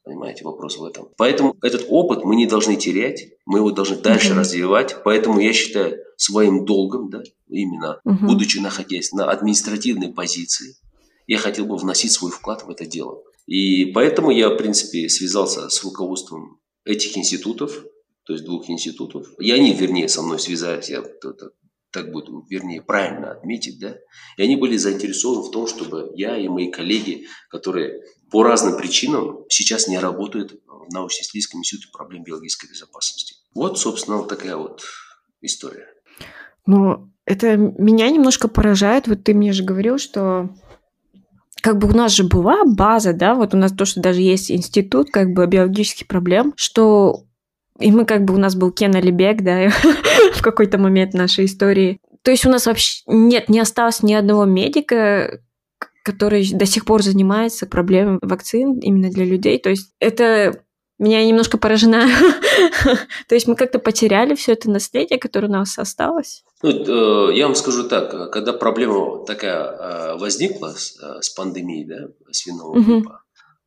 Понимаете, 0.06 0.44
вопрос 0.44 0.78
в 0.78 0.84
этом. 0.84 1.10
Поэтому 1.18 1.58
этот 1.64 1.88
опыт 1.90 2.24
мы 2.24 2.36
не 2.36 2.46
должны 2.46 2.76
терять, 2.76 3.34
мы 3.48 3.58
его 3.58 3.72
должны 3.72 3.98
дальше 3.98 4.34
mm-hmm. 4.34 4.38
развивать. 4.38 4.96
Поэтому 5.04 5.40
я 5.40 5.52
считаю 5.52 5.98
своим 6.16 6.64
долгом, 6.64 7.10
да, 7.10 7.24
именно 7.48 8.00
mm-hmm. 8.06 8.28
будучи 8.28 8.60
находясь 8.60 9.12
на 9.14 9.32
административной 9.32 10.14
позиции, 10.14 10.76
я 11.26 11.40
хотел 11.40 11.66
бы 11.66 11.76
вносить 11.78 12.12
свой 12.12 12.30
вклад 12.30 12.64
в 12.64 12.70
это 12.70 12.86
дело. 12.86 13.24
И 13.48 13.86
поэтому 13.86 14.30
я, 14.30 14.50
в 14.50 14.58
принципе, 14.58 15.10
связался 15.10 15.70
с 15.70 15.84
руководством 15.84 16.60
этих 16.84 17.18
институтов, 17.18 17.84
то 18.26 18.34
есть 18.34 18.46
двух 18.46 18.70
институтов. 18.70 19.28
И 19.40 19.52
они, 19.52 19.74
вернее, 19.74 20.08
со 20.08 20.22
мной 20.22 20.38
связались, 20.40 20.90
я 20.90 21.04
так 21.92 22.12
будет, 22.12 22.28
вернее, 22.50 22.82
правильно 22.82 23.32
отметить, 23.32 23.80
да, 23.80 23.96
и 24.38 24.44
они 24.44 24.56
были 24.56 24.78
заинтересованы 24.78 25.48
в 25.48 25.52
том, 25.52 25.66
чтобы 25.66 26.12
я 26.16 26.38
и 26.38 26.48
мои 26.48 26.70
коллеги, 26.70 27.26
которые 27.50 28.02
по 28.36 28.44
разным 28.44 28.76
причинам 28.76 29.46
сейчас 29.48 29.88
не 29.88 29.98
работают 29.98 30.60
в 30.68 30.92
научно-исследовательском 30.92 31.62
институте 31.62 31.88
проблем 31.94 32.26
биологической 32.26 32.70
безопасности. 32.70 33.36
Вот, 33.54 33.80
собственно, 33.80 34.18
вот 34.18 34.28
такая 34.28 34.58
вот 34.58 34.82
история. 35.40 35.88
Ну, 36.66 37.10
это 37.24 37.56
меня 37.56 38.10
немножко 38.10 38.50
поражает. 38.50 39.08
Вот 39.08 39.24
ты 39.24 39.34
мне 39.34 39.54
же 39.54 39.64
говорил, 39.64 39.98
что 40.00 40.50
как 41.62 41.78
бы 41.78 41.88
у 41.88 41.96
нас 41.96 42.12
же 42.12 42.26
была 42.26 42.66
база, 42.66 43.14
да, 43.14 43.36
вот 43.36 43.54
у 43.54 43.58
нас 43.58 43.72
то, 43.72 43.86
что 43.86 44.02
даже 44.02 44.20
есть 44.20 44.52
институт 44.52 45.12
как 45.12 45.32
бы 45.32 45.48
биологических 45.48 46.06
проблем, 46.06 46.52
что 46.58 47.24
и 47.80 47.90
мы 47.90 48.04
как 48.04 48.26
бы, 48.26 48.34
у 48.34 48.38
нас 48.38 48.54
был 48.56 48.70
Кен 48.74 48.98
Алибек, 48.98 49.44
да, 49.44 49.70
в 50.34 50.42
какой-то 50.42 50.78
момент 50.78 51.14
нашей 51.14 51.46
истории. 51.46 52.02
То 52.22 52.32
есть 52.32 52.46
у 52.46 52.50
нас 52.50 52.66
вообще 52.66 53.02
нет, 53.08 53.48
не 53.48 53.62
осталось 53.62 54.04
ни 54.04 54.14
одного 54.14 54.44
медика, 54.44 55.40
который 56.06 56.48
до 56.54 56.66
сих 56.68 56.86
пор 56.86 57.02
занимается 57.02 57.66
проблемой 57.66 58.20
вакцин 58.22 58.78
именно 58.80 59.10
для 59.10 59.26
людей. 59.26 59.58
То 59.58 59.72
есть 59.72 59.92
это 60.00 60.64
меня 61.00 61.26
немножко 61.26 61.58
поражена. 61.58 62.08
То 63.28 63.36
есть 63.36 63.48
мы 63.48 63.56
как-то 63.56 63.80
потеряли 63.80 64.36
все 64.36 64.54
это 64.54 64.70
наследие, 64.70 65.20
которое 65.20 65.48
у 65.48 65.52
нас 65.52 65.78
осталось. 65.80 66.44
Ну, 66.62 66.70
э, 66.70 67.36
я 67.36 67.48
вам 67.48 67.56
скажу 67.56 67.84
так, 67.90 68.32
когда 68.32 68.54
проблема 68.54 69.26
такая 69.26 69.64
э, 69.64 70.18
возникла 70.18 70.74
с, 70.78 70.98
э, 71.02 71.22
с 71.22 71.30
пандемией, 71.32 71.86
да, 71.86 72.32
свиного 72.32 72.80
гриппа, 72.80 73.24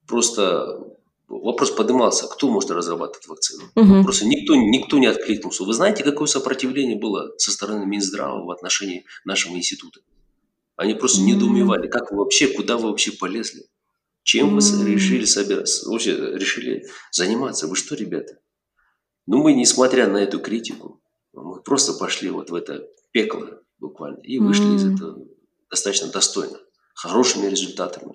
просто 0.07 0.79
вопрос 1.29 1.71
поднимался, 1.73 2.27
кто 2.29 2.49
может 2.49 2.71
разрабатывать 2.71 3.27
вакцину. 3.27 3.65
Угу. 3.75 4.05
Просто 4.05 4.27
никто, 4.27 4.55
никто 4.55 4.99
не 4.99 5.07
откликнулся. 5.07 5.65
Вы 5.65 5.75
знаете, 5.75 6.05
какое 6.05 6.27
сопротивление 6.27 6.97
было 6.97 7.33
со 7.37 7.51
стороны 7.51 7.85
Минздрава 7.85 8.45
в 8.45 8.51
отношении 8.51 9.05
нашего 9.25 9.57
института? 9.57 10.01
Они 10.79 10.95
просто 10.95 11.23
недоумевали, 11.23 11.89
как 11.89 12.13
вы 12.13 12.19
вообще, 12.19 12.47
куда 12.47 12.79
вы 12.79 12.91
вообще 12.91 13.11
полезли? 13.11 13.65
Чем 14.23 14.55
вы 14.55 14.61
решили 14.89 15.25
собираться, 15.25 15.89
вообще 15.91 16.15
решили 16.17 16.87
заниматься? 17.11 17.67
Вы 17.67 17.75
что, 17.75 17.97
ребята? 17.97 18.39
Ну, 19.27 19.43
мы, 19.43 19.55
несмотря 19.55 20.07
на 20.07 20.19
эту 20.19 20.39
критику, 20.39 21.03
мы 21.33 21.61
просто 21.63 21.95
пошли 21.95 22.31
вот 22.31 22.51
в 22.51 22.55
это 22.55 22.87
пекло 23.11 23.61
буквально 23.81 24.21
и 24.23 24.39
вышли 24.39 24.77
из 24.77 24.87
этого 24.87 25.19
достаточно 25.69 26.09
достойно 26.09 26.59
хорошими 26.95 27.47
результатами. 27.49 28.15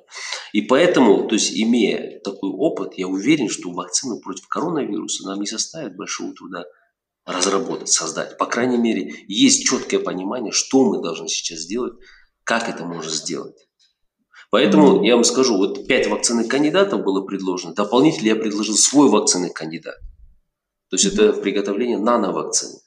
И 0.53 0.61
поэтому, 0.61 1.27
то 1.27 1.35
есть 1.35 1.51
имея 1.53 2.21
такой 2.21 2.49
опыт, 2.49 2.93
я 2.95 3.09
уверен, 3.09 3.49
что 3.49 3.71
вакцину 3.71 4.21
против 4.21 4.47
коронавируса 4.47 5.25
нам 5.25 5.41
не 5.41 5.47
составит 5.47 5.97
большого 5.97 6.33
труда 6.33 6.63
разработать, 7.25 7.89
создать. 7.89 8.37
По 8.37 8.45
крайней 8.45 8.77
мере, 8.77 9.13
есть 9.27 9.65
четкое 9.65 9.99
понимание, 9.99 10.51
что 10.53 10.85
мы 10.85 11.01
должны 11.01 11.27
сейчас 11.27 11.59
сделать, 11.59 11.93
как 12.43 12.69
это 12.69 12.85
можно 12.85 13.11
сделать. 13.11 13.67
Поэтому 14.51 15.03
я 15.03 15.15
вам 15.15 15.23
скажу, 15.23 15.57
вот 15.57 15.87
пять 15.87 16.07
вакцинных 16.07 16.47
кандидатов 16.47 17.03
было 17.03 17.25
предложено, 17.25 17.73
дополнительно 17.73 18.27
я 18.27 18.35
предложил 18.35 18.75
свой 18.75 19.09
вакцинный 19.09 19.51
кандидат. 19.51 19.95
То 20.89 20.95
есть 20.95 21.05
это 21.05 21.33
приготовление 21.33 21.97
нановакцины 21.97 22.79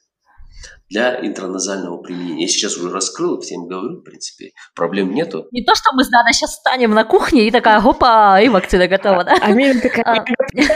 для 0.89 1.19
интраназального 1.25 1.97
применения. 1.97 2.43
Я 2.43 2.47
сейчас 2.47 2.77
уже 2.77 2.89
раскрыл, 2.89 3.41
всем 3.41 3.67
говорю, 3.67 3.97
в 3.97 4.03
принципе, 4.03 4.51
проблем 4.75 5.13
нету. 5.13 5.47
Не 5.51 5.63
то, 5.63 5.75
что 5.75 5.91
мы 5.93 6.03
с 6.03 6.09
Даной 6.09 6.33
сейчас 6.33 6.55
станем 6.55 6.91
на 6.91 7.03
кухне 7.03 7.47
и 7.47 7.51
такая, 7.51 7.81
опа, 7.81 8.39
и 8.39 8.47
вакцина 8.47 8.87
готова, 8.87 9.25
да? 9.25 9.35
А 9.41 9.51
Мира 9.51 9.77
такая, 9.79 10.05
а. 10.05 10.25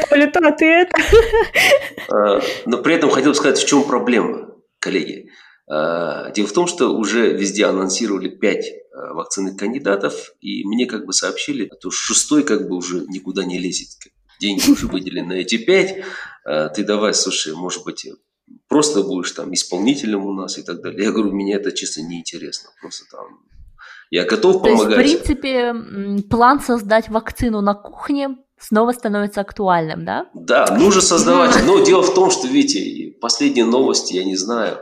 а 0.10 0.52
ты 0.52 0.66
это. 0.66 0.98
А, 2.10 2.42
но 2.66 2.80
при 2.80 2.96
этом 2.96 3.10
хотел 3.10 3.34
сказать, 3.34 3.58
в 3.58 3.66
чем 3.66 3.84
проблема, 3.84 4.50
коллеги. 4.80 5.30
А, 5.74 6.32
дело 6.32 6.48
в 6.48 6.52
том, 6.52 6.68
что 6.68 6.90
уже 6.90 7.32
везде 7.32 7.66
анонсировали 7.66 8.28
пять 8.28 8.66
вакцинных 8.94 9.56
кандидатов, 9.56 10.34
и 10.42 10.66
мне 10.66 10.86
как 10.86 11.06
бы 11.06 11.14
сообщили, 11.14 11.72
что 11.80 11.92
шестой 11.92 12.44
как 12.44 12.68
бы 12.68 12.76
уже 12.76 13.06
никуда 13.08 13.46
не 13.46 13.58
лезет. 13.58 13.88
Деньги 14.42 14.70
уже 14.70 14.88
выделены 14.88 15.30
на 15.30 15.34
эти 15.34 15.58
пять. 15.58 16.04
Ты 16.44 16.84
давай, 16.84 17.14
слушай, 17.14 17.54
может 17.54 17.86
быть, 17.86 18.06
просто 18.68 19.04
будешь 19.04 19.32
там 19.32 19.54
исполнителем 19.54 20.26
у 20.26 20.34
нас 20.34 20.58
и 20.58 20.64
так 20.64 20.82
далее. 20.82 21.06
Я 21.06 21.12
говорю, 21.12 21.32
мне 21.32 21.54
это 21.56 21.72
чисто 21.72 22.02
неинтересно. 22.02 22.72
Просто 22.82 23.06
там 23.10 23.40
я 24.10 24.26
готов 24.26 24.62
помогать. 24.62 24.96
То 24.96 25.02
есть, 25.02 25.22
в 25.22 25.26
принципе, 25.26 26.22
план 26.30 26.60
создать 26.60 27.08
вакцину 27.08 27.62
на 27.62 27.76
кухне 27.76 28.36
снова 28.60 28.92
становится 28.92 29.40
актуальным, 29.40 30.04
да? 30.04 30.30
Да, 30.34 30.76
нужно 30.78 31.00
создавать. 31.02 31.56
Но 31.66 31.80
дело 31.80 32.04
в 32.04 32.14
том, 32.14 32.30
что, 32.30 32.48
видите, 32.48 33.18
последние 33.22 33.66
новости, 33.66 34.14
я 34.14 34.26
не 34.26 34.36
знаю, 34.36 34.80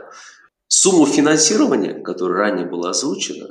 сумму 0.70 1.04
финансирования, 1.04 1.94
которая 1.94 2.50
ранее 2.50 2.66
была 2.66 2.90
озвучена, 2.90 3.48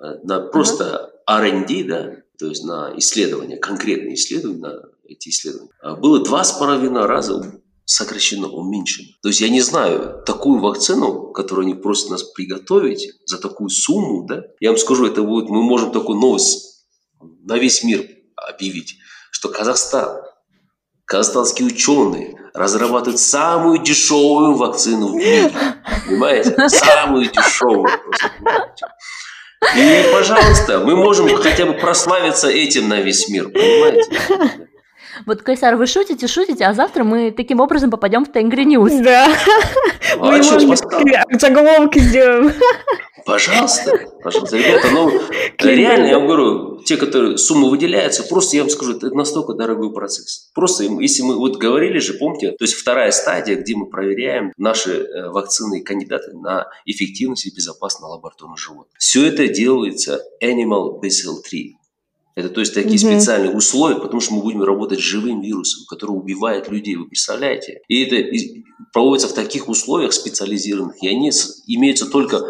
э, 0.00 0.04
на 0.24 0.40
просто 0.40 1.12
R&D, 1.28 1.84
да, 1.84 2.16
то 2.38 2.46
есть 2.46 2.64
на 2.64 2.94
исследования, 2.96 3.58
конкретные 3.58 4.14
исследования, 4.14 4.60
на 4.60 4.82
эти 5.04 5.28
исследования, 5.28 5.70
э, 5.82 5.94
было 5.96 6.24
два 6.24 6.42
с 6.42 6.52
половиной 6.52 7.04
раза 7.04 7.60
сокращено, 7.84 8.48
уменьшено. 8.48 9.08
То 9.22 9.28
есть 9.28 9.42
я 9.42 9.50
не 9.50 9.60
знаю, 9.60 10.22
такую 10.24 10.60
вакцину, 10.60 11.32
которую 11.32 11.66
они 11.66 11.74
просят 11.74 12.10
нас 12.10 12.22
приготовить 12.22 13.12
за 13.26 13.38
такую 13.38 13.68
сумму, 13.68 14.26
да, 14.26 14.42
я 14.60 14.70
вам 14.70 14.78
скажу, 14.78 15.06
это 15.06 15.22
будет, 15.22 15.50
мы 15.50 15.62
можем 15.62 15.92
такую 15.92 16.18
новость 16.18 16.86
на 17.20 17.58
весь 17.58 17.84
мир 17.84 18.08
объявить, 18.34 18.96
что 19.30 19.50
Казахстан, 19.50 20.22
казахстанские 21.12 21.68
ученые 21.68 22.34
разрабатывают 22.54 23.20
самую 23.20 23.78
дешевую 23.82 24.54
вакцину 24.54 25.08
в 25.08 25.14
мире. 25.14 25.52
Понимаете? 26.06 26.56
Самую 26.68 27.26
дешевую. 27.26 27.90
И, 29.76 30.04
пожалуйста, 30.10 30.78
мы 30.78 30.96
можем 30.96 31.28
хотя 31.36 31.66
бы 31.66 31.74
прославиться 31.74 32.48
этим 32.48 32.88
на 32.88 33.02
весь 33.02 33.28
мир, 33.28 33.50
понимаете? 33.50 34.10
Вот, 35.26 35.42
Кайсар, 35.42 35.76
вы 35.76 35.86
шутите, 35.86 36.26
шутите, 36.26 36.64
а 36.64 36.72
завтра 36.72 37.04
мы 37.04 37.30
таким 37.30 37.60
образом 37.60 37.90
попадем 37.90 38.24
в 38.24 38.32
Tengri 38.32 38.64
News. 38.64 38.92
Да. 39.04 39.28
А 40.18 40.24
мы, 40.24 40.38
может 40.38 40.88
заголовки 41.38 41.98
сделаем. 41.98 42.54
Пожалуйста, 43.24 44.08
пожалуйста, 44.22 44.56
ребята, 44.56 44.88
ну, 44.92 45.10
реально, 45.58 46.06
я 46.06 46.18
вам 46.18 46.26
говорю, 46.26 46.82
те, 46.84 46.96
которые 46.96 47.38
суммы 47.38 47.70
выделяются, 47.70 48.22
просто, 48.24 48.56
я 48.56 48.62
вам 48.62 48.70
скажу, 48.70 48.96
это 48.96 49.10
настолько 49.10 49.54
дорогой 49.54 49.92
процесс. 49.92 50.50
Просто, 50.54 50.84
если 50.84 51.22
мы, 51.22 51.36
вот 51.36 51.56
говорили 51.56 51.98
же, 51.98 52.14
помните, 52.14 52.52
то 52.52 52.64
есть 52.64 52.74
вторая 52.74 53.10
стадия, 53.10 53.56
где 53.56 53.76
мы 53.76 53.86
проверяем 53.86 54.52
наши 54.56 54.90
э, 54.90 55.28
вакцины 55.30 55.80
и 55.80 55.82
кандидаты 55.82 56.32
на 56.32 56.66
эффективность 56.84 57.46
и 57.46 57.54
безопасность 57.54 58.02
на 58.02 58.08
лабораторных 58.08 58.58
животных. 58.58 58.94
Все 58.98 59.26
это 59.26 59.48
делается 59.48 60.22
Animal 60.42 61.00
Basel 61.02 61.40
3 61.48 61.76
Это 62.34 62.48
то 62.48 62.60
есть 62.60 62.74
такие 62.74 62.96
mm 62.96 63.12
специальные 63.12 63.54
условия, 63.54 63.96
потому 63.96 64.20
что 64.20 64.34
мы 64.34 64.42
будем 64.42 64.62
работать 64.62 64.98
с 64.98 65.02
живым 65.02 65.42
вирусом, 65.42 65.84
который 65.88 66.12
убивает 66.12 66.68
людей, 66.68 66.96
вы 66.96 67.06
представляете? 67.06 67.80
И 67.88 68.04
это 68.04 68.16
проводится 68.92 69.28
в 69.28 69.34
таких 69.34 69.68
условиях 69.68 70.12
специализированных, 70.12 71.02
и 71.02 71.08
они 71.08 71.30
имеются 71.66 72.06
только 72.06 72.44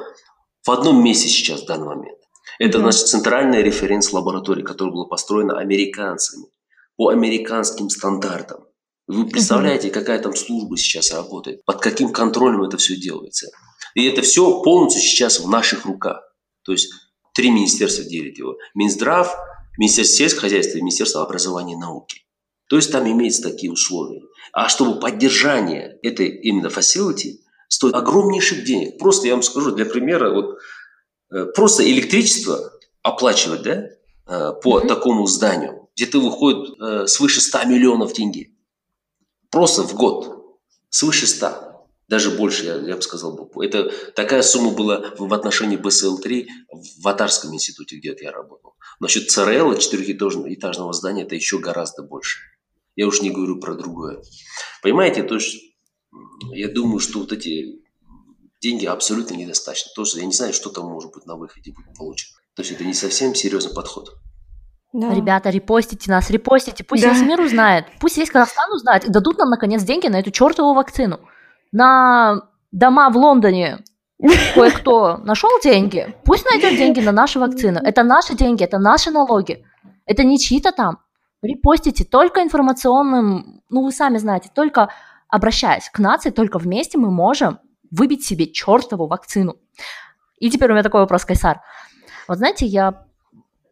в 0.64 0.70
одном 0.70 1.02
месте 1.02 1.28
сейчас 1.28 1.62
в 1.62 1.66
данный 1.66 1.86
момент. 1.86 2.18
Это 2.58 2.78
mm 2.78 2.82
наша 2.82 3.04
центральная 3.04 3.62
референс-лаборатория, 3.62 4.62
которая 4.62 4.94
была 4.94 5.06
построена 5.06 5.58
американцами 5.58 6.46
по 6.96 7.08
американским 7.08 7.88
стандартам. 7.90 8.64
Вы 9.06 9.26
представляете, 9.26 9.88
mm 9.88 9.92
какая 9.92 10.18
там 10.20 10.34
служба 10.34 10.76
сейчас 10.76 11.12
работает, 11.12 11.64
под 11.64 11.80
каким 11.80 12.12
контролем 12.12 12.62
это 12.62 12.76
все 12.76 12.96
делается. 12.96 13.48
И 13.94 14.06
это 14.06 14.22
все 14.22 14.62
полностью 14.62 15.02
сейчас 15.02 15.40
в 15.40 15.48
наших 15.48 15.84
руках. 15.84 16.22
То 16.64 16.72
есть 16.72 16.92
три 17.34 17.50
министерства 17.50 18.04
делят 18.04 18.38
его. 18.38 18.56
Минздрав, 18.74 19.34
Министерство 19.78 20.16
сельского 20.16 20.42
хозяйства 20.42 20.78
и 20.78 20.82
Министерство 20.82 21.22
образования 21.22 21.74
и 21.74 21.78
науки. 21.78 22.20
То 22.68 22.76
есть 22.76 22.92
там 22.92 23.10
имеются 23.10 23.42
такие 23.42 23.72
условия. 23.72 24.22
А 24.52 24.68
чтобы 24.68 25.00
поддержание 25.00 25.98
этой 26.02 26.28
именно 26.28 26.68
facility 26.68 27.38
стоит 27.72 27.94
огромнейших 27.94 28.64
денег. 28.64 28.98
Просто 28.98 29.26
я 29.26 29.32
вам 29.32 29.42
скажу, 29.42 29.70
для 29.70 29.86
примера, 29.86 30.30
вот 30.30 30.58
э, 31.32 31.46
просто 31.54 31.90
электричество 31.90 32.70
оплачивать, 33.02 33.62
да, 33.62 33.86
э, 34.26 34.52
по 34.62 34.78
mm-hmm. 34.78 34.86
такому 34.86 35.26
зданию, 35.26 35.88
где-то 35.96 36.20
выходит 36.20 36.78
э, 36.78 37.06
свыше 37.06 37.40
100 37.40 37.64
миллионов 37.64 38.12
тенге. 38.12 38.50
Просто 39.50 39.84
в 39.84 39.94
год. 39.94 40.58
Свыше 40.90 41.26
100 41.26 41.72
даже 42.08 42.30
больше, 42.30 42.66
я, 42.66 42.74
я 42.74 42.96
бы 42.96 43.00
сказал. 43.00 43.50
Это 43.62 43.90
такая 44.14 44.42
сумма 44.42 44.72
была 44.72 45.14
в 45.16 45.32
отношении 45.32 45.78
БСЛ-3 45.78 46.46
в 47.00 47.08
Атарском 47.08 47.54
институте, 47.54 47.96
где 47.96 48.14
я 48.20 48.32
работал. 48.32 48.74
Насчет 49.00 49.30
ЦРЛ, 49.30 49.78
четырехэтажного 49.78 50.92
здания, 50.92 51.22
это 51.22 51.34
еще 51.34 51.58
гораздо 51.58 52.02
больше. 52.02 52.40
Я 52.96 53.06
уж 53.06 53.22
не 53.22 53.30
говорю 53.30 53.60
про 53.60 53.74
другое. 53.74 54.22
Понимаете, 54.82 55.22
то 55.22 55.36
есть 55.36 55.71
я 56.52 56.68
думаю, 56.68 56.98
что 56.98 57.20
вот 57.20 57.32
эти 57.32 57.82
деньги 58.60 58.86
абсолютно 58.86 59.34
недостаточно. 59.34 59.90
Тоже 59.94 60.18
я 60.18 60.26
не 60.26 60.32
знаю, 60.32 60.52
что 60.52 60.70
там 60.70 60.86
может 60.86 61.12
быть 61.12 61.26
на 61.26 61.36
выходе 61.36 61.72
будет 61.72 61.96
получено. 61.96 62.38
То 62.54 62.62
есть 62.62 62.72
это 62.72 62.84
не 62.84 62.94
совсем 62.94 63.34
серьезный 63.34 63.74
подход. 63.74 64.10
Да. 64.92 65.14
Ребята, 65.14 65.50
репостите 65.50 66.10
нас, 66.10 66.30
репостите. 66.30 66.84
Пусть 66.84 67.02
да. 67.02 67.10
весь 67.10 67.22
мир 67.22 67.40
узнает, 67.40 67.86
пусть 67.98 68.18
весь 68.18 68.30
Казахстан 68.30 68.70
узнает 68.72 69.04
и 69.04 69.10
дадут 69.10 69.38
нам, 69.38 69.48
наконец, 69.48 69.82
деньги 69.82 70.06
на 70.06 70.20
эту 70.20 70.30
чертову 70.30 70.74
вакцину 70.74 71.20
на 71.72 72.42
дома 72.70 73.10
в 73.10 73.16
Лондоне 73.16 73.82
кое-кто 74.54 75.16
нашел 75.16 75.50
деньги, 75.62 76.14
пусть 76.24 76.44
найдет 76.44 76.76
деньги 76.76 77.00
на 77.00 77.12
наши 77.12 77.40
вакцины. 77.40 77.80
Это 77.82 78.02
наши 78.04 78.36
деньги, 78.36 78.62
это 78.62 78.78
наши 78.78 79.10
налоги. 79.10 79.64
Это 80.06 80.22
не 80.22 80.38
чьи-то 80.38 80.72
там. 80.72 80.98
Репостите 81.42 82.04
только 82.04 82.42
информационным, 82.42 83.62
ну 83.68 83.82
вы 83.82 83.90
сами 83.90 84.18
знаете, 84.18 84.50
только 84.54 84.90
обращаясь 85.32 85.88
к 85.88 85.98
нации, 85.98 86.30
только 86.30 86.58
вместе 86.58 86.98
мы 86.98 87.10
можем 87.10 87.58
выбить 87.90 88.24
себе 88.24 88.52
чертову 88.52 89.06
вакцину. 89.06 89.56
И 90.38 90.50
теперь 90.50 90.70
у 90.70 90.74
меня 90.74 90.82
такой 90.82 91.00
вопрос, 91.00 91.24
Кайсар. 91.24 91.62
Вот 92.28 92.36
знаете, 92.36 92.66
я, 92.66 93.06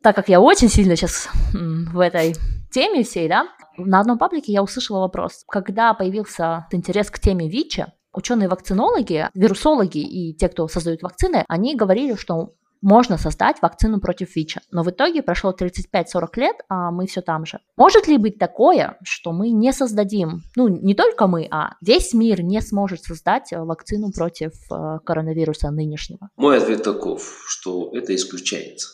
так 0.02 0.16
как 0.16 0.30
я 0.30 0.40
очень 0.40 0.70
сильно 0.70 0.96
сейчас 0.96 1.28
в 1.52 2.00
этой 2.00 2.34
теме 2.72 3.04
всей, 3.04 3.28
да, 3.28 3.46
на 3.76 4.00
одном 4.00 4.18
паблике 4.18 4.52
я 4.52 4.62
услышала 4.62 5.00
вопрос. 5.00 5.44
Когда 5.48 5.92
появился 5.92 6.66
интерес 6.70 7.10
к 7.10 7.18
теме 7.18 7.48
ВИЧа, 7.48 7.92
ученые-вакцинологи, 8.14 9.28
вирусологи 9.34 9.98
и 9.98 10.34
те, 10.34 10.48
кто 10.48 10.66
создают 10.66 11.02
вакцины, 11.02 11.44
они 11.46 11.76
говорили, 11.76 12.14
что 12.14 12.54
можно 12.82 13.18
создать 13.18 13.60
вакцину 13.62 14.00
против 14.00 14.34
ВИЧа. 14.36 14.60
Но 14.70 14.82
в 14.82 14.90
итоге 14.90 15.22
прошло 15.22 15.52
35-40 15.52 16.28
лет, 16.36 16.56
а 16.68 16.90
мы 16.90 17.06
все 17.06 17.20
там 17.20 17.46
же. 17.46 17.60
Может 17.76 18.08
ли 18.08 18.16
быть 18.16 18.38
такое, 18.38 18.98
что 19.02 19.32
мы 19.32 19.50
не 19.50 19.72
создадим, 19.72 20.42
ну 20.56 20.68
не 20.68 20.94
только 20.94 21.26
мы, 21.26 21.46
а 21.50 21.74
весь 21.80 22.14
мир 22.14 22.42
не 22.42 22.60
сможет 22.60 23.02
создать 23.02 23.52
э, 23.52 23.58
вакцину 23.58 24.12
против 24.12 24.52
э, 24.70 24.98
коронавируса 25.04 25.70
нынешнего? 25.70 26.30
Мой 26.36 26.58
ответ 26.58 26.82
таков, 26.82 27.44
что 27.46 27.90
это 27.94 28.14
исключается 28.14 28.88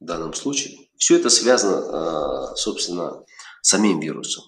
в 0.00 0.04
данном 0.04 0.34
случае. 0.34 0.76
Все 0.96 1.16
это 1.16 1.30
связано, 1.30 2.52
э, 2.52 2.56
собственно, 2.56 3.24
самим 3.60 4.00
вирусом. 4.00 4.44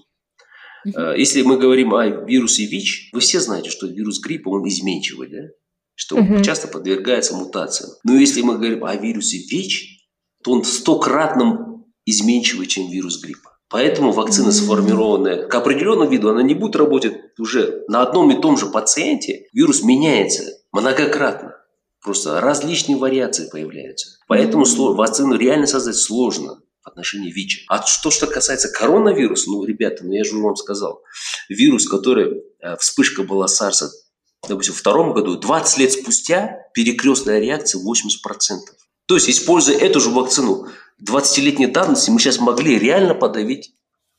Если 0.84 1.40
мы 1.40 1.57
говорим 1.57 1.95
о 1.95 2.07
вирусе 2.07 2.66
ВИЧ, 2.66 3.09
вы 3.14 3.20
все 3.20 3.40
знаете, 3.40 3.70
что 3.70 3.86
вирус 3.86 4.20
гриппа, 4.20 4.51
он 4.51 4.68
изменчивый, 4.68 5.30
да? 5.30 5.49
Что 5.95 6.18
mm-hmm. 6.18 6.42
часто 6.42 6.68
подвергается 6.68 7.36
мутациям. 7.36 7.90
Но 8.05 8.14
если 8.14 8.42
мы 8.42 8.57
говорим 8.57 8.84
о 8.84 8.95
вирусе 8.97 9.38
ВИЧ, 9.38 10.09
то 10.42 10.53
он 10.53 10.64
стократно 10.64 11.84
изменчивый, 12.05 12.66
чем 12.66 12.90
вирус 12.90 13.20
гриппа. 13.20 13.51
Поэтому 13.70 14.12
вакцина, 14.12 14.53
сформированная 14.53 15.49
к 15.49 15.55
определенному 15.55 16.11
виду, 16.11 16.28
она 16.28 16.42
не 16.42 16.55
будет 16.55 16.76
работать 16.76 17.14
уже 17.38 17.82
на 17.88 18.03
одном 18.03 18.30
и 18.30 18.40
том 18.40 18.57
же 18.57 18.66
пациенте. 18.66 19.47
Вирус 19.53 19.82
меняется 19.82 20.45
многократно. 20.70 21.57
Просто 22.03 22.40
различные 22.40 22.99
вариации 22.99 23.49
появляются. 23.51 24.18
Поэтому 24.28 24.64
вакцину 24.64 25.36
реально 25.36 25.66
создать 25.66 25.97
сложно 25.97 26.61
в 26.82 26.88
отношении 26.88 27.32
ВИЧа. 27.32 27.62
А 27.68 27.82
что, 27.82 28.11
что 28.11 28.26
касается 28.26 28.68
коронавируса, 28.68 29.51
ну, 29.51 29.64
ребята, 29.64 30.05
ну 30.05 30.12
я 30.12 30.22
же 30.22 30.36
вам 30.36 30.55
сказал, 30.55 31.03
вирус, 31.49 31.88
который, 31.88 32.42
э, 32.61 32.76
вспышка 32.76 33.22
была 33.22 33.47
SARS, 33.47 33.88
допустим, 34.49 34.74
в 34.74 34.78
втором 34.78 35.12
году, 35.12 35.36
20 35.36 35.78
лет 35.78 35.92
спустя 35.92 36.59
перекрестная 36.74 37.38
реакция 37.40 37.82
80%. 37.82 38.59
То 39.07 39.14
есть, 39.14 39.28
используя 39.28 39.76
эту 39.76 40.01
же 40.01 40.11
вакцину 40.11 40.68
20-летней 41.07 41.66
давности, 41.66 42.11
мы 42.11 42.20
сейчас 42.20 42.38
могли 42.38 42.78
реально 42.78 43.14
подавить 43.14 43.72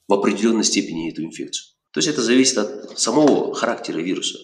в 0.08 0.14
определенной 0.14 0.64
степени 0.64 1.12
эту 1.12 1.24
инфекцию. 1.24 1.74
То 1.92 2.00
есть, 2.00 2.10
это 2.10 2.22
зависит 2.22 2.58
от 2.58 3.00
самого 3.00 3.54
характера 3.56 4.00
вируса. 4.00 4.38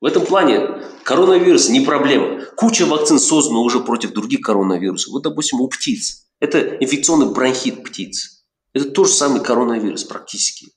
В 0.00 0.04
этом 0.04 0.26
плане 0.26 0.82
коронавирус 1.04 1.68
не 1.68 1.80
проблема. 1.80 2.44
Куча 2.56 2.86
вакцин 2.86 3.18
создана 3.18 3.60
уже 3.60 3.80
против 3.80 4.12
других 4.12 4.40
коронавирусов. 4.40 5.12
Вот, 5.12 5.22
допустим, 5.22 5.60
у 5.60 5.68
птиц. 5.68 6.26
Это 6.40 6.58
инфекционный 6.58 7.32
бронхит 7.32 7.84
птиц. 7.84 8.44
Это 8.74 8.90
тот 8.90 9.06
же 9.08 9.14
самый 9.14 9.42
коронавирус 9.42 10.02
практически. 10.02 10.72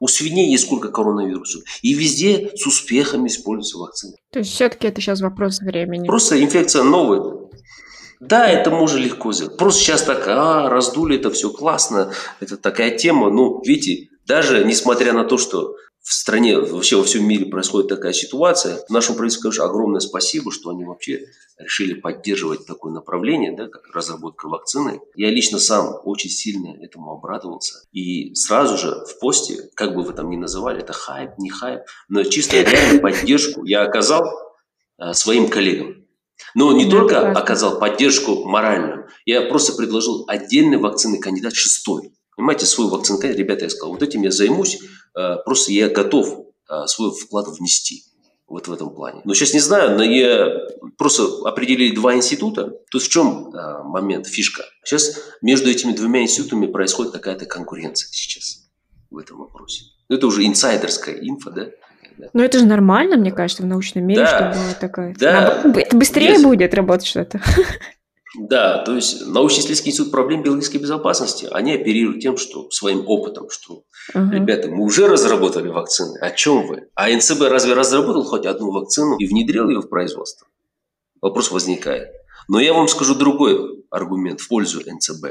У 0.00 0.08
свиней 0.08 0.50
есть 0.50 0.66
сколько 0.66 0.88
коронавирусов. 0.88 1.62
И 1.82 1.94
везде 1.94 2.50
с 2.54 2.66
успехом 2.66 3.26
используются 3.26 3.78
вакцины. 3.78 4.14
То 4.32 4.40
есть 4.40 4.52
все-таки 4.52 4.86
это 4.86 5.00
сейчас 5.00 5.20
вопрос 5.20 5.60
времени. 5.60 6.06
Просто 6.06 6.42
инфекция 6.42 6.82
новая. 6.82 7.48
Да, 8.20 8.48
это 8.48 8.70
можно 8.70 8.98
легко 8.98 9.32
сделать. 9.32 9.56
Просто 9.56 9.80
сейчас 9.80 10.02
так, 10.02 10.26
а, 10.26 10.68
раздули 10.68 11.16
это 11.16 11.30
все 11.30 11.50
классно. 11.50 12.12
Это 12.40 12.56
такая 12.56 12.96
тема. 12.96 13.30
Ну, 13.30 13.62
видите, 13.64 14.08
даже 14.26 14.64
несмотря 14.64 15.12
на 15.12 15.24
то, 15.24 15.38
что 15.38 15.74
в 16.08 16.14
стране, 16.14 16.58
вообще 16.58 16.96
во 16.96 17.04
всем 17.04 17.28
мире 17.28 17.44
происходит 17.44 17.90
такая 17.90 18.14
ситуация. 18.14 18.82
Нашему 18.88 19.18
правительству, 19.18 19.42
конечно, 19.42 19.64
огромное 19.66 20.00
спасибо, 20.00 20.50
что 20.50 20.70
они 20.70 20.86
вообще 20.86 21.26
решили 21.58 21.92
поддерживать 21.92 22.64
такое 22.64 22.94
направление, 22.94 23.54
да, 23.54 23.68
как 23.68 23.94
разработка 23.94 24.48
вакцины. 24.48 25.02
Я 25.16 25.28
лично 25.28 25.58
сам 25.58 26.00
очень 26.04 26.30
сильно 26.30 26.82
этому 26.82 27.12
обрадовался. 27.12 27.80
И 27.92 28.34
сразу 28.34 28.78
же 28.78 29.04
в 29.04 29.18
посте, 29.20 29.68
как 29.74 29.94
бы 29.94 30.02
вы 30.02 30.14
там 30.14 30.30
ни 30.30 30.36
называли, 30.36 30.80
это 30.80 30.94
хайп, 30.94 31.32
не 31.36 31.50
хайп, 31.50 31.82
но 32.08 32.22
чисто 32.22 32.62
реально 32.62 33.00
поддержку 33.02 33.66
я 33.66 33.82
оказал 33.82 34.24
а, 34.96 35.12
своим 35.12 35.50
коллегам. 35.50 36.06
Но 36.54 36.72
не 36.72 36.86
ну, 36.86 36.90
только 36.90 37.32
оказал 37.32 37.78
поддержку 37.78 38.48
моральную, 38.48 39.08
я 39.26 39.42
просто 39.42 39.74
предложил 39.74 40.24
отдельный 40.26 40.78
вакцинный 40.78 41.20
кандидат 41.20 41.54
шестой. 41.54 42.14
Понимаете, 42.38 42.64
свой 42.64 42.88
вакцинный 42.88 43.20
кандидат, 43.20 43.38
ребята, 43.40 43.64
я 43.64 43.70
сказал, 43.70 43.90
вот 43.90 44.02
этим 44.02 44.22
я 44.22 44.30
займусь, 44.30 44.78
Э, 45.18 45.36
просто 45.44 45.72
я 45.72 45.88
готов 45.88 46.46
э, 46.70 46.86
свой 46.86 47.10
вклад 47.10 47.48
внести 47.48 48.04
вот 48.46 48.68
в 48.68 48.72
этом 48.72 48.94
плане. 48.94 49.20
Но 49.24 49.34
сейчас 49.34 49.52
не 49.52 49.60
знаю, 49.60 49.96
но 49.96 50.02
я 50.02 50.60
просто 50.96 51.24
определили 51.44 51.94
два 51.94 52.14
института. 52.14 52.72
Есть 52.94 53.06
в 53.06 53.10
чем 53.10 53.50
а, 53.54 53.82
момент, 53.82 54.26
фишка? 54.26 54.62
Сейчас 54.82 55.20
между 55.42 55.68
этими 55.68 55.92
двумя 55.92 56.22
институтами 56.22 56.66
происходит 56.66 57.12
какая-то 57.12 57.44
конкуренция 57.44 58.08
сейчас 58.10 58.70
в 59.10 59.18
этом 59.18 59.36
вопросе. 59.36 59.84
Это 60.08 60.26
уже 60.26 60.46
инсайдерская 60.46 61.16
инфа, 61.16 61.50
да? 61.50 61.66
Но 62.32 62.42
это 62.42 62.58
же 62.58 62.64
нормально, 62.64 63.18
мне 63.18 63.32
кажется, 63.32 63.62
в 63.62 63.66
научном 63.66 64.06
мире, 64.06 64.22
да, 64.22 64.52
чтобы 64.54 64.74
такая... 64.80 65.14
Да. 65.18 65.62
Это 65.62 65.94
быстрее 65.94 66.36
Без... 66.36 66.42
будет 66.42 66.72
работать 66.72 67.06
что-то. 67.06 67.42
Да, 68.36 68.82
то 68.84 68.94
есть 68.94 69.26
научно-исследовательский 69.26 69.90
институт 69.90 70.12
проблем 70.12 70.42
биологической 70.42 70.78
безопасности, 70.78 71.48
они 71.50 71.72
оперируют 71.72 72.20
тем, 72.20 72.36
что 72.36 72.70
своим 72.70 73.04
опытом, 73.06 73.48
что, 73.48 73.84
uh-huh. 74.14 74.30
ребята, 74.30 74.68
мы 74.68 74.84
уже 74.84 75.08
разработали 75.08 75.68
вакцины, 75.68 76.18
о 76.18 76.30
чем 76.30 76.66
вы? 76.66 76.88
А 76.94 77.08
НЦБ 77.08 77.42
разве 77.42 77.72
разработал 77.72 78.24
хоть 78.24 78.44
одну 78.44 78.70
вакцину 78.70 79.16
и 79.16 79.26
внедрил 79.26 79.70
ее 79.70 79.80
в 79.80 79.88
производство? 79.88 80.46
Вопрос 81.22 81.50
возникает. 81.50 82.08
Но 82.48 82.60
я 82.60 82.74
вам 82.74 82.88
скажу 82.88 83.14
другой 83.14 83.84
аргумент 83.90 84.40
в 84.40 84.48
пользу 84.48 84.80
НЦБ. 84.80 85.26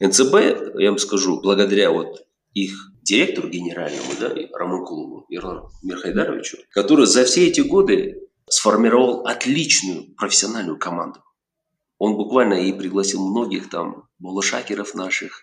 НЦБ, 0.00 0.34
я 0.78 0.90
вам 0.90 0.98
скажу, 0.98 1.40
благодаря 1.40 1.90
вот 1.90 2.24
их 2.54 2.72
директору 3.02 3.48
генеральному, 3.48 4.12
да, 4.20 4.32
Раманкулову 4.56 5.26
Ирлану 5.28 5.70
Мирхайдаровичу, 5.82 6.58
который 6.70 7.06
за 7.06 7.24
все 7.24 7.48
эти 7.48 7.60
годы 7.60 8.28
сформировал 8.48 9.26
отличную 9.26 10.14
профессиональную 10.16 10.78
команду. 10.78 11.20
Он 12.00 12.16
буквально 12.16 12.54
и 12.54 12.72
пригласил 12.72 13.20
многих 13.28 13.68
там 13.68 14.08
булашакеров 14.18 14.94
наших, 14.94 15.42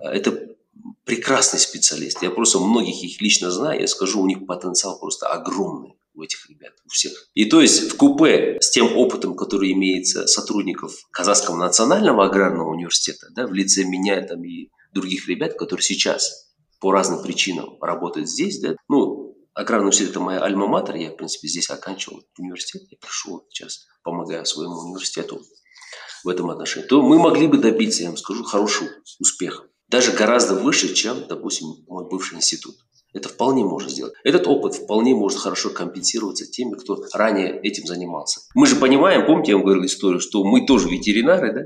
это 0.00 0.56
прекрасный 1.04 1.60
специалист. 1.60 2.22
Я 2.22 2.30
просто 2.30 2.58
многих 2.58 3.04
их 3.04 3.20
лично 3.20 3.50
знаю, 3.50 3.82
я 3.82 3.86
скажу, 3.86 4.22
у 4.22 4.26
них 4.26 4.46
потенциал 4.46 4.98
просто 4.98 5.26
огромный 5.26 5.98
у 6.14 6.22
этих 6.22 6.48
ребят, 6.48 6.72
у 6.86 6.88
всех. 6.88 7.12
И 7.34 7.44
то 7.44 7.60
есть 7.60 7.92
в 7.92 7.98
купе 7.98 8.56
с 8.62 8.70
тем 8.70 8.96
опытом, 8.96 9.36
который 9.36 9.72
имеется 9.72 10.26
сотрудников 10.26 10.94
Казахского 11.10 11.56
национального 11.56 12.24
аграрного 12.24 12.70
университета, 12.70 13.26
да, 13.32 13.46
в 13.46 13.52
лице 13.52 13.84
меня 13.84 14.22
там, 14.22 14.42
и 14.42 14.70
других 14.94 15.28
ребят, 15.28 15.52
которые 15.58 15.84
сейчас 15.84 16.54
по 16.80 16.92
разным 16.92 17.22
причинам 17.22 17.76
работают 17.82 18.30
здесь, 18.30 18.58
да, 18.58 18.74
ну, 18.88 19.36
аграрный 19.52 19.88
университет– 19.88 20.10
это 20.12 20.20
моя 20.20 20.40
альма-матер, 20.40 20.96
я, 20.96 21.10
в 21.10 21.16
принципе, 21.16 21.46
здесь 21.46 21.68
оканчивал 21.68 22.24
университет, 22.38 22.84
я 22.90 22.96
пришел 22.98 23.44
сейчас, 23.50 23.86
помогаю 24.02 24.46
своему 24.46 24.76
университету 24.76 25.42
в 26.24 26.28
этом 26.28 26.50
отношении, 26.50 26.86
то 26.86 27.02
мы 27.02 27.18
могли 27.18 27.46
бы 27.46 27.58
добиться, 27.58 28.02
я 28.02 28.08
вам 28.08 28.16
скажу, 28.16 28.42
хорошего 28.44 28.88
успеха. 29.20 29.64
Даже 29.88 30.12
гораздо 30.12 30.54
выше, 30.54 30.94
чем, 30.94 31.26
допустим, 31.28 31.68
мой 31.86 32.08
бывший 32.08 32.38
институт. 32.38 32.76
Это 33.12 33.28
вполне 33.28 33.64
можно 33.64 33.88
сделать. 33.88 34.14
Этот 34.24 34.48
опыт 34.48 34.74
вполне 34.74 35.14
может 35.14 35.38
хорошо 35.38 35.70
компенсироваться 35.70 36.50
теми, 36.50 36.74
кто 36.74 37.04
ранее 37.12 37.60
этим 37.60 37.86
занимался. 37.86 38.40
Мы 38.54 38.66
же 38.66 38.74
понимаем, 38.74 39.24
помните, 39.24 39.52
я 39.52 39.56
вам 39.56 39.64
говорил 39.64 39.84
историю, 39.86 40.20
что 40.20 40.42
мы 40.42 40.66
тоже 40.66 40.88
ветеринары, 40.88 41.52
да? 41.52 41.60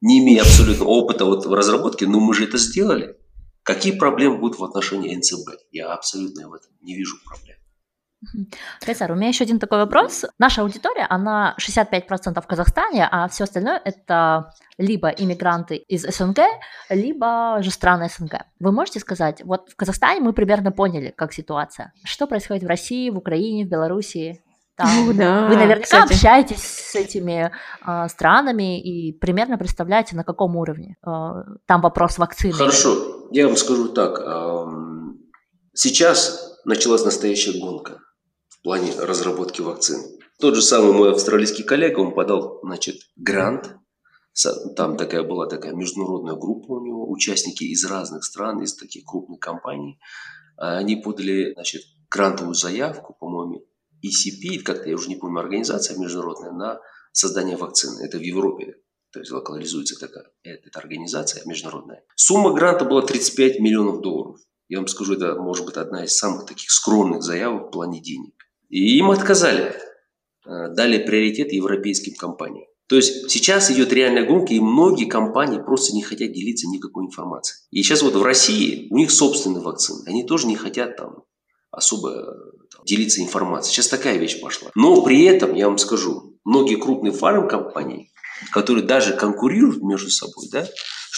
Не 0.00 0.20
имея 0.20 0.42
абсолютно 0.42 0.86
опыта 0.86 1.26
вот 1.26 1.44
в 1.44 1.52
разработке, 1.52 2.06
но 2.06 2.20
мы 2.20 2.34
же 2.34 2.44
это 2.44 2.56
сделали. 2.56 3.16
Какие 3.62 3.98
проблемы 3.98 4.38
будут 4.38 4.58
в 4.58 4.64
отношении 4.64 5.14
НЦБ? 5.14 5.48
Я 5.72 5.92
абсолютно 5.92 6.48
в 6.48 6.54
этом 6.54 6.70
не 6.80 6.94
вижу 6.94 7.16
проблем. 7.26 7.56
Кайсар, 8.80 9.10
у 9.12 9.14
меня 9.14 9.28
еще 9.28 9.44
один 9.44 9.58
такой 9.58 9.78
вопрос. 9.78 10.24
Наша 10.38 10.62
аудитория, 10.62 11.06
она 11.08 11.56
65% 11.58 12.40
в 12.40 12.46
Казахстане, 12.46 13.08
а 13.10 13.28
все 13.28 13.44
остальное 13.44 13.80
это 13.84 14.52
либо 14.78 15.08
иммигранты 15.08 15.76
из 15.76 16.02
СНГ, 16.02 16.40
либо 16.90 17.58
же 17.60 17.70
страны 17.70 18.08
СНГ. 18.08 18.42
Вы 18.60 18.72
можете 18.72 19.00
сказать, 19.00 19.42
вот 19.44 19.68
в 19.70 19.76
Казахстане 19.76 20.20
мы 20.20 20.32
примерно 20.32 20.72
поняли, 20.72 21.12
как 21.16 21.32
ситуация. 21.32 21.92
Что 22.04 22.26
происходит 22.26 22.64
в 22.64 22.66
России, 22.68 23.10
в 23.10 23.18
Украине, 23.18 23.64
в 23.64 23.68
Белоруссии? 23.68 24.42
Там, 24.76 25.06
ну, 25.06 25.12
да, 25.12 25.46
вы 25.46 25.54
наверняка 25.54 25.82
кстати. 25.82 26.12
общаетесь 26.14 26.62
с 26.62 26.96
этими 26.96 27.52
э, 27.86 28.08
странами 28.08 28.80
и 28.80 29.12
примерно 29.12 29.56
представляете, 29.56 30.16
на 30.16 30.24
каком 30.24 30.56
уровне. 30.56 30.96
Э, 31.06 31.44
там 31.66 31.80
вопрос 31.80 32.18
вакцины. 32.18 32.54
Хорошо, 32.54 33.28
я 33.30 33.46
вам 33.46 33.56
скажу 33.56 33.88
так. 33.90 34.18
Э, 34.18 34.66
сейчас 35.74 36.58
началась 36.64 37.04
настоящая 37.04 37.60
гонка 37.60 38.00
плане 38.64 38.98
разработки 38.98 39.60
вакцин. 39.60 40.00
Тот 40.40 40.56
же 40.56 40.62
самый 40.62 40.92
мой 40.92 41.12
австралийский 41.12 41.62
коллега, 41.62 42.00
он 42.00 42.14
подал, 42.14 42.58
значит, 42.64 42.96
грант. 43.14 43.76
Там 44.74 44.96
такая 44.96 45.22
была 45.22 45.46
такая 45.46 45.74
международная 45.74 46.34
группа 46.34 46.72
у 46.72 46.84
него, 46.84 47.08
участники 47.08 47.62
из 47.62 47.84
разных 47.84 48.24
стран, 48.24 48.62
из 48.62 48.74
таких 48.74 49.04
крупных 49.04 49.38
компаний. 49.38 50.00
Они 50.56 50.96
подали, 50.96 51.52
значит, 51.52 51.82
грантовую 52.10 52.54
заявку, 52.54 53.14
по-моему, 53.20 53.64
ECP, 54.04 54.60
как-то 54.62 54.88
я 54.88 54.96
уже 54.96 55.08
не 55.08 55.16
помню, 55.16 55.40
организация 55.40 55.96
международная, 55.98 56.52
на 56.52 56.80
создание 57.12 57.56
вакцины. 57.56 58.02
Это 58.02 58.18
в 58.18 58.22
Европе. 58.22 58.76
То 59.12 59.20
есть 59.20 59.30
локализуется 59.30 59.98
такая 60.00 60.24
эта 60.42 60.76
организация 60.78 61.44
международная. 61.46 62.02
Сумма 62.16 62.52
гранта 62.52 62.84
была 62.84 63.02
35 63.02 63.60
миллионов 63.60 64.00
долларов. 64.00 64.40
Я 64.68 64.78
вам 64.78 64.88
скажу, 64.88 65.14
это 65.14 65.36
может 65.36 65.64
быть 65.64 65.76
одна 65.76 66.04
из 66.04 66.16
самых 66.16 66.46
таких 66.46 66.70
скромных 66.70 67.22
заявок 67.22 67.68
в 67.68 67.70
плане 67.70 68.00
денег. 68.00 68.34
И 68.74 68.98
им 68.98 69.12
отказали, 69.12 69.72
э, 70.46 70.68
дали 70.74 70.98
приоритет 70.98 71.52
европейским 71.52 72.14
компаниям. 72.16 72.66
То 72.88 72.96
есть 72.96 73.30
сейчас 73.30 73.70
идет 73.70 73.92
реальная 73.92 74.26
гонка, 74.26 74.52
и 74.52 74.58
многие 74.58 75.04
компании 75.04 75.62
просто 75.62 75.94
не 75.94 76.02
хотят 76.02 76.32
делиться 76.32 76.66
никакой 76.66 77.04
информацией. 77.04 77.60
И 77.70 77.84
сейчас 77.84 78.02
вот 78.02 78.16
в 78.16 78.22
России 78.24 78.88
у 78.90 78.96
них 78.98 79.12
собственные 79.12 79.62
вакцины, 79.62 80.02
они 80.08 80.24
тоже 80.24 80.48
не 80.48 80.56
хотят 80.56 80.96
там 80.96 81.22
особо 81.70 82.10
там, 82.72 82.84
делиться 82.84 83.22
информацией. 83.22 83.74
Сейчас 83.74 83.86
такая 83.86 84.16
вещь 84.16 84.40
пошла. 84.40 84.72
Но 84.74 85.02
при 85.02 85.22
этом, 85.22 85.54
я 85.54 85.68
вам 85.68 85.78
скажу, 85.78 86.36
многие 86.44 86.74
крупные 86.74 87.12
фармкомпании, 87.12 88.10
которые 88.52 88.84
даже 88.84 89.12
конкурируют 89.12 89.84
между 89.84 90.10
собой, 90.10 90.48
да, 90.50 90.66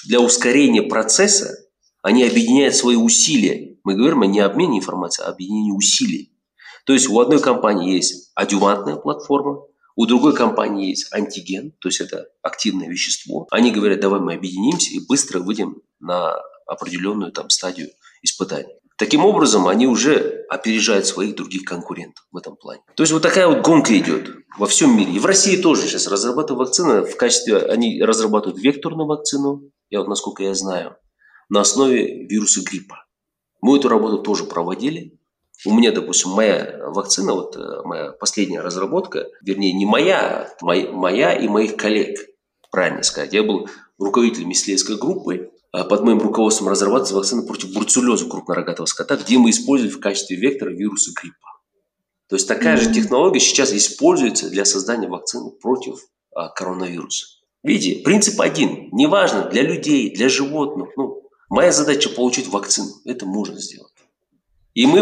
для 0.05 0.21
ускорения 0.21 0.83
процесса, 0.83 1.57
они 2.03 2.23
объединяют 2.23 2.75
свои 2.75 2.97
усилия. 2.97 3.79
Мы 3.83 3.95
говорим 3.95 4.21
о 4.21 4.27
не 4.27 4.41
обмене 4.41 4.77
информацией, 4.81 5.27
а 5.27 5.31
объединении 5.31 5.73
усилий. 5.73 6.36
То 6.87 6.93
есть 6.93 7.09
у 7.09 7.21
одной 7.21 7.41
компании 7.41 7.95
есть 7.95 8.31
адювантная 8.35 8.97
платформа, 8.97 9.63
у 9.97 10.07
другой 10.07 10.35
компании 10.35 10.91
есть 10.91 11.13
антиген, 11.13 11.73
то 11.81 11.89
есть 11.89 12.01
это 12.01 12.27
активное 12.43 12.89
вещество. 12.89 13.49
Они 13.51 13.73
говорят, 13.73 14.01
давай 14.01 14.21
мы 14.21 14.35
объединимся 14.35 14.93
и 14.93 15.05
быстро 15.05 15.41
выйдем 15.41 15.83
на 16.01 16.37
определенную 16.67 17.33
там 17.33 17.51
стадию 17.51 17.89
испытаний. 18.23 18.75
Таким 18.99 19.25
образом, 19.25 19.67
они 19.69 19.87
уже 19.87 20.45
опережают 20.49 21.07
своих 21.07 21.35
других 21.35 21.65
конкурентов 21.65 22.25
в 22.31 22.37
этом 22.37 22.57
плане. 22.57 22.81
То 22.95 23.03
есть 23.03 23.13
вот 23.13 23.23
такая 23.23 23.47
вот 23.47 23.63
гонка 23.63 23.97
идет 23.99 24.31
во 24.57 24.67
всем 24.67 24.97
мире. 24.97 25.13
И 25.13 25.19
в 25.19 25.27
России 25.27 25.61
тоже 25.61 25.83
сейчас 25.83 26.07
разрабатывают 26.07 26.69
вакцины. 26.69 27.03
В 27.03 27.17
качестве 27.17 27.59
они 27.59 28.03
разрабатывают 28.03 28.63
векторную 28.63 29.07
вакцину, 29.07 29.71
я 29.91 29.99
вот 29.99 30.09
насколько 30.09 30.43
я 30.45 30.55
знаю, 30.55 30.97
на 31.49 31.61
основе 31.61 32.27
вируса 32.27 32.63
гриппа. 32.63 33.05
Мы 33.61 33.79
эту 33.79 33.89
работу 33.89 34.19
тоже 34.23 34.45
проводили. 34.45 35.16
У 35.65 35.75
меня, 35.75 35.91
допустим, 35.91 36.31
моя 36.31 36.79
вакцина, 36.89 37.33
вот 37.33 37.57
э, 37.57 37.83
моя 37.85 38.13
последняя 38.13 38.61
разработка, 38.61 39.27
вернее, 39.43 39.73
не 39.73 39.87
моя, 39.87 40.55
а 40.61 40.65
моя 40.65 41.33
и 41.33 41.49
моих 41.49 41.77
коллег, 41.77 42.19
правильно 42.71 43.03
сказать. 43.03 43.33
Я 43.33 43.43
был 43.43 43.69
руководителем 43.99 44.53
исследовательской 44.53 44.99
группы, 44.99 45.51
а 45.73 45.85
под 45.85 46.03
моим 46.03 46.19
руководством 46.21 46.69
разрабатывается 46.69 47.15
вакцина 47.15 47.43
против 47.43 47.73
бурцеллеза 47.73 48.27
крупнорогатого 48.27 48.87
скота, 48.87 49.17
где 49.17 49.39
мы 49.39 49.51
используем 49.51 49.93
в 49.93 50.01
качестве 50.01 50.37
вектора 50.37 50.71
вируса 50.71 51.13
гриппа. 51.19 51.49
То 52.29 52.37
есть 52.37 52.49
такая 52.49 52.77
mm-hmm. 52.77 52.81
же 52.81 52.93
технология 52.93 53.41
сейчас 53.41 53.73
используется 53.73 54.51
для 54.51 54.65
создания 54.65 55.09
вакцины 55.09 55.51
против 55.51 56.01
а, 56.35 56.49
коронавируса. 56.49 57.27
Видите, 57.63 58.03
принцип 58.03 58.41
один. 58.41 58.89
Неважно, 58.93 59.49
для 59.49 59.63
людей, 59.63 60.15
для 60.15 60.29
животных. 60.29 60.91
Ну, 60.97 61.23
моя 61.49 61.73
задача 61.73 62.09
получить 62.11 62.49
вакцину. 62.49 62.91
Это 63.05 63.27
можно 63.27 63.59
сделать. 63.59 63.93
И 64.77 64.87
мы 64.87 65.01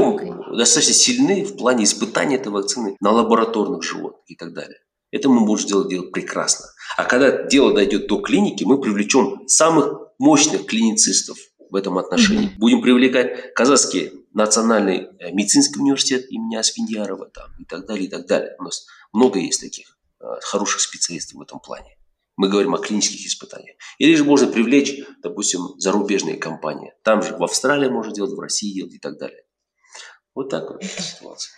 достаточно 0.56 0.94
сильны 0.94 1.44
в 1.44 1.56
плане 1.56 1.82
испытания 1.82 2.36
этой 2.36 2.52
вакцины 2.52 2.96
на 3.00 3.10
лабораторных 3.10 3.82
животных 3.82 4.22
и 4.28 4.36
так 4.36 4.54
далее. 4.54 4.78
Это 5.10 5.28
мы 5.28 5.40
можем 5.40 5.66
сделать, 5.66 5.88
делать 5.88 6.12
прекрасно. 6.12 6.66
А 6.96 7.04
когда 7.04 7.42
дело 7.42 7.74
дойдет 7.74 8.06
до 8.06 8.20
клиники, 8.20 8.62
мы 8.62 8.80
привлечем 8.80 9.48
самых 9.48 10.12
мощных 10.20 10.66
клиницистов 10.66 11.38
в 11.70 11.74
этом 11.74 11.98
отношении. 11.98 12.50
Mm-hmm. 12.50 12.58
Будем 12.58 12.82
привлекать 12.82 13.52
казахский 13.54 14.12
национальный 14.32 15.08
э, 15.18 15.32
медицинский 15.32 15.80
университет 15.80 16.30
имени 16.30 16.54
Асфендиарова 16.54 17.26
там, 17.30 17.50
и 17.58 17.64
так 17.64 17.84
далее, 17.86 18.06
и 18.06 18.08
так 18.08 18.28
далее. 18.28 18.54
У 18.60 18.62
нас 18.62 18.86
много 19.12 19.40
есть 19.40 19.60
таких 19.60 19.98
э, 20.20 20.24
хороших 20.42 20.82
специалистов 20.82 21.40
в 21.40 21.42
этом 21.42 21.58
плане. 21.58 21.98
Мы 22.36 22.48
говорим 22.48 22.74
о 22.74 22.78
клинических 22.78 23.26
испытаниях. 23.26 23.76
Или 23.98 24.14
же 24.14 24.22
можно 24.22 24.46
привлечь, 24.46 25.00
допустим, 25.20 25.60
зарубежные 25.78 26.36
компании. 26.36 26.92
Там 27.02 27.22
же 27.22 27.36
в 27.36 27.42
Австралии 27.42 27.88
можно 27.88 28.12
делать, 28.12 28.32
в 28.32 28.40
России 28.40 28.72
делать 28.72 28.94
и 28.94 28.98
так 28.98 29.18
далее. 29.18 29.43
Вот 30.34 30.48
так 30.48 30.70
вот 30.70 30.82
ситуация. 30.82 31.52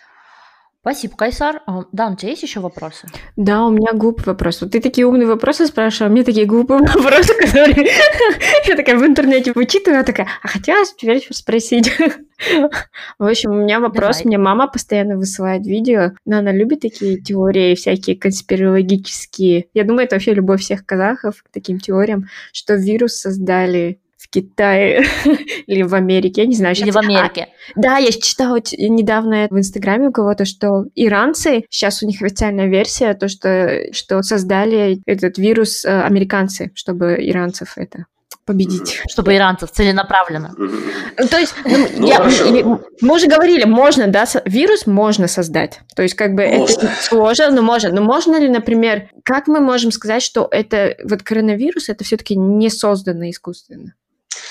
Спасибо, 0.87 1.17
Кайсар. 1.17 1.63
А, 1.65 1.83
да, 1.91 2.07
у 2.07 2.15
тебя 2.15 2.29
есть 2.29 2.43
еще 2.43 2.61
вопросы? 2.61 3.07
Да, 3.35 3.65
у 3.65 3.71
меня 3.71 3.91
глупый 3.91 4.23
вопрос. 4.23 4.61
Вот 4.61 4.71
ты 4.71 4.79
такие 4.79 5.05
умные 5.05 5.27
вопросы 5.27 5.67
спрашиваешь, 5.67 6.09
а 6.09 6.13
мне 6.13 6.23
такие 6.23 6.45
глупые 6.45 6.79
вопросы, 6.95 7.33
которые 7.33 7.89
я 8.67 8.75
такая 8.77 8.97
в 8.97 9.05
интернете 9.05 9.51
вычитываю, 9.53 9.97
я 9.97 10.03
такая, 10.05 10.29
а 10.41 10.47
хотелось 10.47 10.93
теперь 10.93 11.27
спросить. 11.31 11.91
В 13.19 13.25
общем, 13.25 13.51
у 13.51 13.55
меня 13.55 13.81
вопрос. 13.81 14.23
Мне 14.23 14.37
мама 14.37 14.67
постоянно 14.67 15.17
высылает 15.17 15.65
видео, 15.65 16.11
но 16.23 16.37
она 16.37 16.53
любит 16.53 16.79
такие 16.79 17.19
теории 17.19 17.75
всякие 17.75 18.15
конспирологические. 18.15 19.65
Я 19.73 19.83
думаю, 19.83 20.05
это 20.05 20.15
вообще 20.15 20.33
любовь 20.35 20.61
всех 20.61 20.85
казахов 20.85 21.43
к 21.43 21.49
таким 21.51 21.79
теориям, 21.79 22.27
что 22.53 22.75
вирус 22.75 23.15
создали 23.15 23.99
в 24.17 24.29
Китае 24.29 25.05
или 25.67 25.83
в 25.83 25.93
Америке, 25.93 26.41
я 26.41 26.47
не 26.47 26.55
знаю. 26.55 26.75
Или 26.75 26.91
в 26.91 26.97
Америке. 26.97 27.47
А, 27.75 27.79
да, 27.79 27.97
я 27.97 28.11
читала 28.11 28.59
недавно 28.77 29.47
в 29.49 29.57
Инстаграме 29.57 30.09
у 30.09 30.11
кого-то, 30.11 30.45
что 30.45 30.85
иранцы, 30.95 31.65
сейчас 31.69 32.01
у 32.03 32.07
них 32.07 32.21
официальная 32.21 32.67
версия, 32.67 33.13
то, 33.13 33.27
что, 33.27 33.93
что 33.93 34.21
создали 34.23 35.01
этот 35.05 35.37
вирус 35.37 35.85
э, 35.85 36.01
американцы, 36.01 36.71
чтобы 36.73 37.17
иранцев 37.19 37.73
это 37.77 38.05
победить. 38.47 39.01
Чтобы 39.09 39.35
иранцев 39.35 39.71
целенаправленно. 39.71 40.55
То 41.29 41.37
есть, 41.37 41.53
ну, 41.65 41.87
ну, 41.97 42.07
я, 42.07 42.23
мы 43.01 43.13
уже 43.13 43.27
говорили, 43.27 43.65
можно, 43.65 44.07
да, 44.07 44.25
вирус 44.45 44.87
можно 44.87 45.27
создать. 45.27 45.81
То 45.95 46.01
есть, 46.01 46.15
как 46.15 46.33
бы 46.33 46.47
можно. 46.47 46.87
это 46.87 46.91
сложно, 47.01 47.51
но 47.51 47.61
можно. 47.61 47.91
Но 47.91 48.01
можно 48.01 48.39
ли, 48.39 48.47
например, 48.47 49.09
как 49.23 49.47
мы 49.47 49.59
можем 49.59 49.91
сказать, 49.91 50.23
что 50.23 50.47
это 50.49 50.95
вот 51.03 51.23
коронавирус, 51.23 51.89
это 51.89 52.05
все-таки 52.05 52.37
не 52.37 52.69
создано 52.69 53.29
искусственно? 53.29 53.93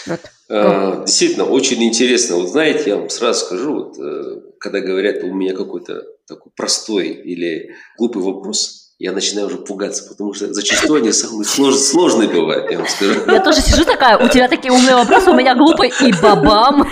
Вот. 0.06 0.20
А, 0.48 1.04
действительно, 1.04 1.44
очень 1.44 1.82
интересно. 1.82 2.36
Вот 2.36 2.48
знаете, 2.48 2.90
я 2.90 2.96
вам 2.96 3.10
сразу 3.10 3.44
скажу, 3.44 3.74
вот, 3.74 3.98
э, 3.98 4.40
когда 4.58 4.80
говорят, 4.80 5.22
у 5.24 5.34
меня 5.34 5.54
какой-то 5.54 6.02
такой 6.26 6.52
простой 6.54 7.08
или 7.08 7.74
глупый 7.98 8.22
вопрос, 8.22 8.86
я 8.98 9.12
начинаю 9.12 9.48
уже 9.48 9.58
пугаться, 9.58 10.08
потому 10.08 10.32
что 10.32 10.52
зачастую 10.54 11.02
они 11.02 11.12
самые 11.12 11.44
слож, 11.44 11.74
сложные 11.74 12.30
бывают, 12.30 12.70
я 12.70 12.78
вам 12.78 12.88
скажу. 12.88 13.30
Я 13.30 13.40
тоже 13.40 13.60
сижу 13.60 13.84
такая, 13.84 14.16
у 14.16 14.28
тебя 14.28 14.48
такие 14.48 14.72
умные 14.72 14.94
вопросы, 14.94 15.30
у 15.30 15.34
меня 15.34 15.54
глупые 15.54 15.92
и 16.00 16.12
бабам. 16.22 16.88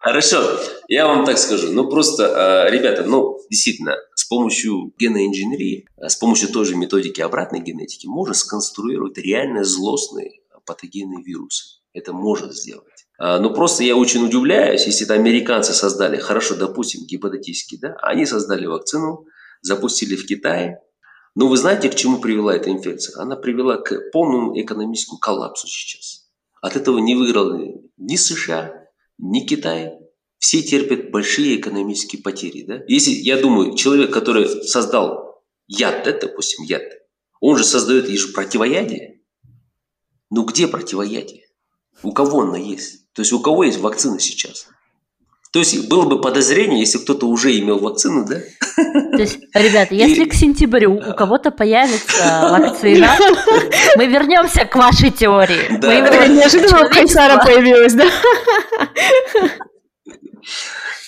Хорошо, 0.00 0.60
я 0.86 1.08
вам 1.08 1.24
так 1.24 1.38
скажу. 1.38 1.72
Ну, 1.72 1.88
просто, 1.88 2.66
а, 2.66 2.70
ребята, 2.70 3.02
ну, 3.02 3.36
действительно, 3.50 3.96
с 4.14 4.24
помощью 4.26 4.92
генной 4.96 5.26
инженерии, 5.26 5.88
с 5.98 6.14
помощью 6.14 6.50
той 6.50 6.64
же 6.64 6.76
методики 6.76 7.20
обратной 7.20 7.60
генетики 7.60 8.06
можно 8.06 8.34
сконструировать 8.34 9.18
реально 9.18 9.64
злостные 9.64 10.40
патогенные 10.66 11.22
вирусы. 11.22 11.75
Это 11.96 12.12
можно 12.12 12.52
сделать. 12.52 13.06
А, 13.18 13.38
но 13.38 13.54
просто 13.54 13.82
я 13.82 13.96
очень 13.96 14.22
удивляюсь, 14.22 14.86
если 14.86 15.06
это 15.06 15.14
американцы 15.14 15.72
создали, 15.72 16.18
хорошо, 16.18 16.54
допустим, 16.54 17.06
гипотетически, 17.06 17.78
да, 17.80 17.96
они 18.02 18.26
создали 18.26 18.66
вакцину, 18.66 19.24
запустили 19.62 20.14
в 20.14 20.26
Китае. 20.26 20.78
Но 21.34 21.48
вы 21.48 21.56
знаете, 21.56 21.88
к 21.88 21.94
чему 21.94 22.18
привела 22.18 22.54
эта 22.54 22.70
инфекция? 22.70 23.18
Она 23.18 23.34
привела 23.36 23.78
к 23.78 24.10
полному 24.12 24.60
экономическому 24.60 25.18
коллапсу 25.18 25.66
сейчас. 25.68 26.28
От 26.60 26.76
этого 26.76 26.98
не 26.98 27.14
выиграл 27.14 27.58
ни 27.96 28.16
США, 28.16 28.74
ни 29.16 29.40
Китай. 29.46 29.92
Все 30.36 30.60
терпят 30.60 31.10
большие 31.10 31.58
экономические 31.58 32.20
потери. 32.20 32.66
Да? 32.66 32.82
Если, 32.88 33.10
я 33.10 33.40
думаю, 33.40 33.74
человек, 33.74 34.12
который 34.12 34.46
создал 34.64 35.42
яд, 35.66 36.04
да, 36.04 36.12
допустим, 36.12 36.64
яд, 36.66 36.82
он 37.40 37.56
же 37.56 37.64
создает 37.64 38.06
же 38.06 38.28
противоядие. 38.28 39.22
Ну 40.30 40.44
где 40.44 40.68
противоядие? 40.68 41.45
У 42.02 42.12
кого 42.12 42.42
оно 42.42 42.56
есть? 42.56 43.12
То 43.14 43.22
есть 43.22 43.32
у 43.32 43.40
кого 43.40 43.64
есть 43.64 43.78
вакцина 43.80 44.18
сейчас? 44.18 44.68
То 45.52 45.60
есть 45.60 45.88
было 45.88 46.04
бы 46.04 46.20
подозрение, 46.20 46.80
если 46.80 46.98
кто-то 46.98 47.26
уже 47.28 47.58
имел 47.58 47.78
вакцину, 47.78 48.26
да? 48.26 48.40
То 48.76 49.22
есть, 49.22 49.38
ребята, 49.54 49.94
если 49.94 50.24
и... 50.24 50.28
к 50.28 50.34
сентябрю 50.34 50.96
у 50.96 51.14
кого-то 51.14 51.50
появится 51.50 52.48
вакцина, 52.50 53.16
мы 53.96 54.06
вернемся 54.06 54.66
к 54.66 54.76
вашей 54.76 55.10
теории. 55.10 55.78
Да. 55.78 55.88
Мы 55.88 56.28
неожиданно 56.34 56.84
у 56.84 56.90
Кайсара 56.90 57.42
появилась, 57.42 57.94
да? 57.94 58.04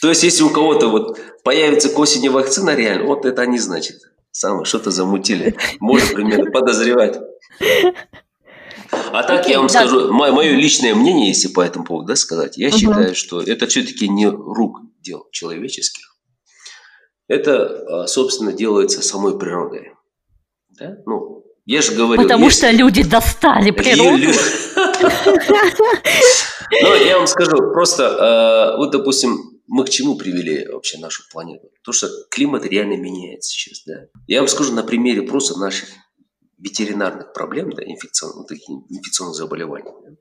То 0.00 0.08
есть, 0.08 0.22
если 0.22 0.44
у 0.44 0.50
кого-то 0.50 0.88
вот 0.88 1.20
появится 1.44 1.90
к 1.90 1.98
осени 1.98 2.28
вакцина 2.28 2.74
реально, 2.74 3.04
вот 3.06 3.26
это 3.26 3.42
они 3.42 3.58
значит. 3.58 3.96
Самое 4.30 4.64
что-то 4.64 4.90
замутили. 4.90 5.56
Можно 5.80 6.14
примерно 6.14 6.50
подозревать. 6.50 7.18
А 8.90 9.22
так 9.22 9.40
Окей, 9.40 9.52
я 9.52 9.58
вам 9.58 9.68
да. 9.68 9.72
скажу, 9.72 10.12
мое, 10.12 10.32
мое 10.32 10.52
личное 10.52 10.94
мнение, 10.94 11.28
если 11.28 11.48
по 11.48 11.60
этому 11.60 11.84
поводу 11.84 12.08
да, 12.08 12.16
сказать, 12.16 12.56
я 12.56 12.68
угу. 12.68 12.78
считаю, 12.78 13.14
что 13.14 13.40
это 13.40 13.66
все-таки 13.66 14.08
не 14.08 14.26
рук 14.26 14.80
дел 15.00 15.26
человеческих. 15.30 16.04
Это, 17.26 18.02
а, 18.02 18.06
собственно, 18.06 18.52
делается 18.52 19.02
самой 19.02 19.38
природой. 19.38 19.92
Да? 20.70 20.96
Ну, 21.06 21.44
я 21.66 21.82
же 21.82 21.92
говорю... 21.92 22.22
Потому 22.22 22.46
есть... 22.46 22.58
что 22.58 22.70
люди 22.70 23.02
достали 23.02 23.70
природу. 23.70 24.32
Ну, 26.82 26.94
я 26.96 27.16
вам 27.16 27.26
скажу, 27.26 27.56
просто, 27.72 28.74
а, 28.74 28.76
вот, 28.76 28.90
допустим, 28.90 29.58
мы 29.66 29.84
к 29.84 29.88
чему 29.88 30.16
привели 30.16 30.66
вообще 30.66 30.98
нашу 30.98 31.22
планету? 31.32 31.70
То, 31.82 31.92
что 31.92 32.08
климат 32.30 32.66
реально 32.66 32.96
меняется 32.98 33.50
сейчас, 33.50 33.84
да. 33.86 34.06
Я 34.26 34.40
вам 34.40 34.48
скажу 34.48 34.74
на 34.74 34.82
примере 34.82 35.22
просто 35.22 35.58
наших 35.58 35.88
ветеринарных 36.58 37.32
проблем, 37.32 37.70
да, 37.70 37.82
инфекционных, 37.82 38.50
инфекционных 38.88 39.36
заболеваний. 39.36 39.90
Да. 40.04 40.16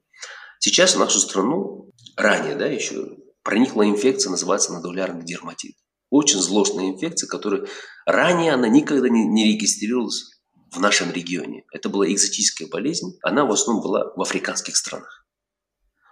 Сейчас 0.60 0.96
в 0.96 1.00
нашу 1.00 1.20
страну 1.20 1.92
ранее, 2.16 2.56
да, 2.56 2.66
еще 2.68 3.18
проникла 3.44 3.88
инфекция, 3.88 4.30
называется 4.30 4.74
нодулярный 4.74 5.24
дерматит. 5.24 5.76
Очень 6.10 6.40
злостная 6.40 6.90
инфекция, 6.90 7.28
которая 7.28 7.68
ранее 8.06 8.54
она 8.54 8.68
никогда 8.68 9.10
не, 9.10 9.26
не 9.26 9.54
регистрировалась 9.54 10.24
в 10.72 10.80
нашем 10.80 11.12
регионе. 11.12 11.66
Это 11.72 11.90
была 11.90 12.12
экзотическая 12.12 12.68
болезнь, 12.68 13.18
она 13.22 13.46
в 13.46 13.52
основном 13.52 13.84
была 13.84 14.14
в 14.16 14.22
африканских 14.22 14.78
странах. 14.78 15.26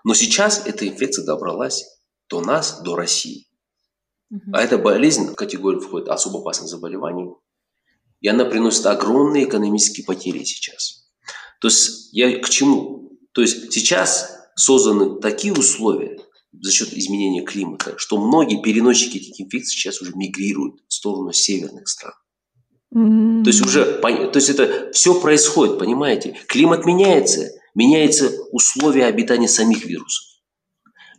Но 0.03 0.13
сейчас 0.13 0.65
эта 0.65 0.87
инфекция 0.87 1.25
добралась 1.25 1.83
до 2.29 2.41
нас, 2.41 2.81
до 2.81 2.95
России. 2.95 3.47
А 4.51 4.61
эта 4.61 4.77
болезнь 4.77 5.27
в 5.27 5.35
категорию 5.35 5.81
входит 5.81 6.09
особо 6.09 6.39
опасных 6.39 6.67
заболеваний, 6.67 7.29
и 8.25 8.27
она 8.27 8.43
приносит 8.43 8.87
огромные 8.87 9.43
экономические 9.43 10.03
потери 10.03 10.43
сейчас. 10.43 11.05
То 11.61 11.67
есть 11.67 12.09
я 12.11 12.39
к 12.39 12.49
чему? 12.49 13.11
То 13.33 13.41
есть 13.41 13.71
сейчас 13.71 14.49
созданы 14.55 15.19
такие 15.21 15.53
условия 15.53 16.19
за 16.51 16.71
счет 16.71 16.91
изменения 16.93 17.43
климата, 17.43 17.93
что 17.97 18.17
многие 18.17 18.63
переносчики 18.63 19.17
этих 19.17 19.39
инфекций 19.39 19.77
сейчас 19.77 20.01
уже 20.01 20.13
мигрируют 20.15 20.81
в 20.87 20.93
сторону 20.95 21.33
северных 21.33 21.87
стран. 21.87 22.13
Mm-hmm. 22.95 23.43
То 23.43 23.49
есть 23.51 23.61
уже, 23.63 23.85
то 23.93 24.31
есть 24.33 24.49
это 24.49 24.89
все 24.91 25.21
происходит, 25.21 25.77
понимаете? 25.77 26.35
Климат 26.47 26.83
меняется, 26.83 27.51
меняются 27.75 28.31
условия 28.51 29.05
обитания 29.05 29.47
самих 29.47 29.85
вирусов. 29.85 30.23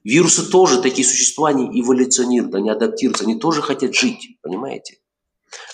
Вирусы 0.03 0.51
тоже 0.51 0.83
такие 0.83 1.07
существа, 1.07 1.51
они 1.51 1.81
эволюционируют, 1.81 2.57
они 2.57 2.69
адаптируются, 2.69 3.23
они 3.23 3.39
тоже 3.39 3.63
хотят 3.63 3.95
жить, 3.95 4.39
понимаете? 4.43 4.99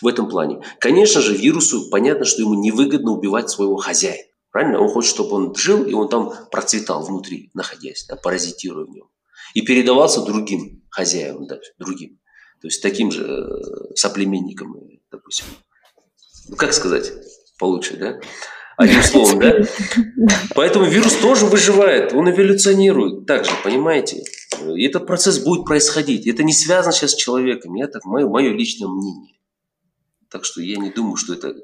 В 0.00 0.06
этом 0.06 0.28
плане. 0.28 0.62
Конечно 0.78 1.20
же, 1.20 1.36
вирусу 1.36 1.88
понятно, 1.90 2.24
что 2.24 2.42
ему 2.42 2.54
невыгодно 2.54 3.12
убивать 3.12 3.50
своего 3.50 3.76
хозяина. 3.76 4.24
Правильно? 4.50 4.80
Он 4.80 4.88
хочет, 4.88 5.10
чтобы 5.10 5.30
он 5.32 5.54
жил, 5.54 5.84
и 5.84 5.94
он 5.94 6.08
там 6.08 6.32
процветал 6.50 7.02
внутри, 7.04 7.50
находясь, 7.54 8.04
да, 8.06 8.16
паразитируя 8.16 8.84
в 8.84 8.90
нем. 8.90 9.08
И 9.54 9.62
передавался 9.62 10.22
другим 10.22 10.82
хозяевам, 10.90 11.46
да, 11.46 11.58
другим. 11.78 12.18
То 12.60 12.68
есть 12.68 12.82
таким 12.82 13.10
же 13.10 13.24
э, 13.24 13.94
соплеменникам, 13.94 14.76
допустим. 15.10 15.46
Ну, 16.48 16.56
как 16.56 16.72
сказать 16.74 17.12
получше, 17.58 17.96
да? 17.96 18.20
Одним 18.76 19.02
словом, 19.02 19.40
да? 19.40 19.54
Поэтому 20.54 20.84
вирус 20.84 21.14
тоже 21.16 21.46
выживает, 21.46 22.12
он 22.12 22.30
эволюционирует 22.30 23.26
также, 23.26 23.50
понимаете? 23.64 24.22
И 24.76 24.86
этот 24.86 25.06
процесс 25.06 25.38
будет 25.38 25.64
происходить. 25.64 26.26
Это 26.26 26.42
не 26.42 26.52
связано 26.52 26.92
сейчас 26.92 27.12
с 27.12 27.16
человеком. 27.16 27.74
Это 27.80 28.00
мое, 28.04 28.28
мое 28.28 28.52
личное 28.52 28.88
мнение. 28.88 29.34
Так 30.32 30.44
что 30.44 30.62
я 30.62 30.78
не 30.78 30.90
думаю, 30.90 31.16
что 31.16 31.34
это 31.34 31.54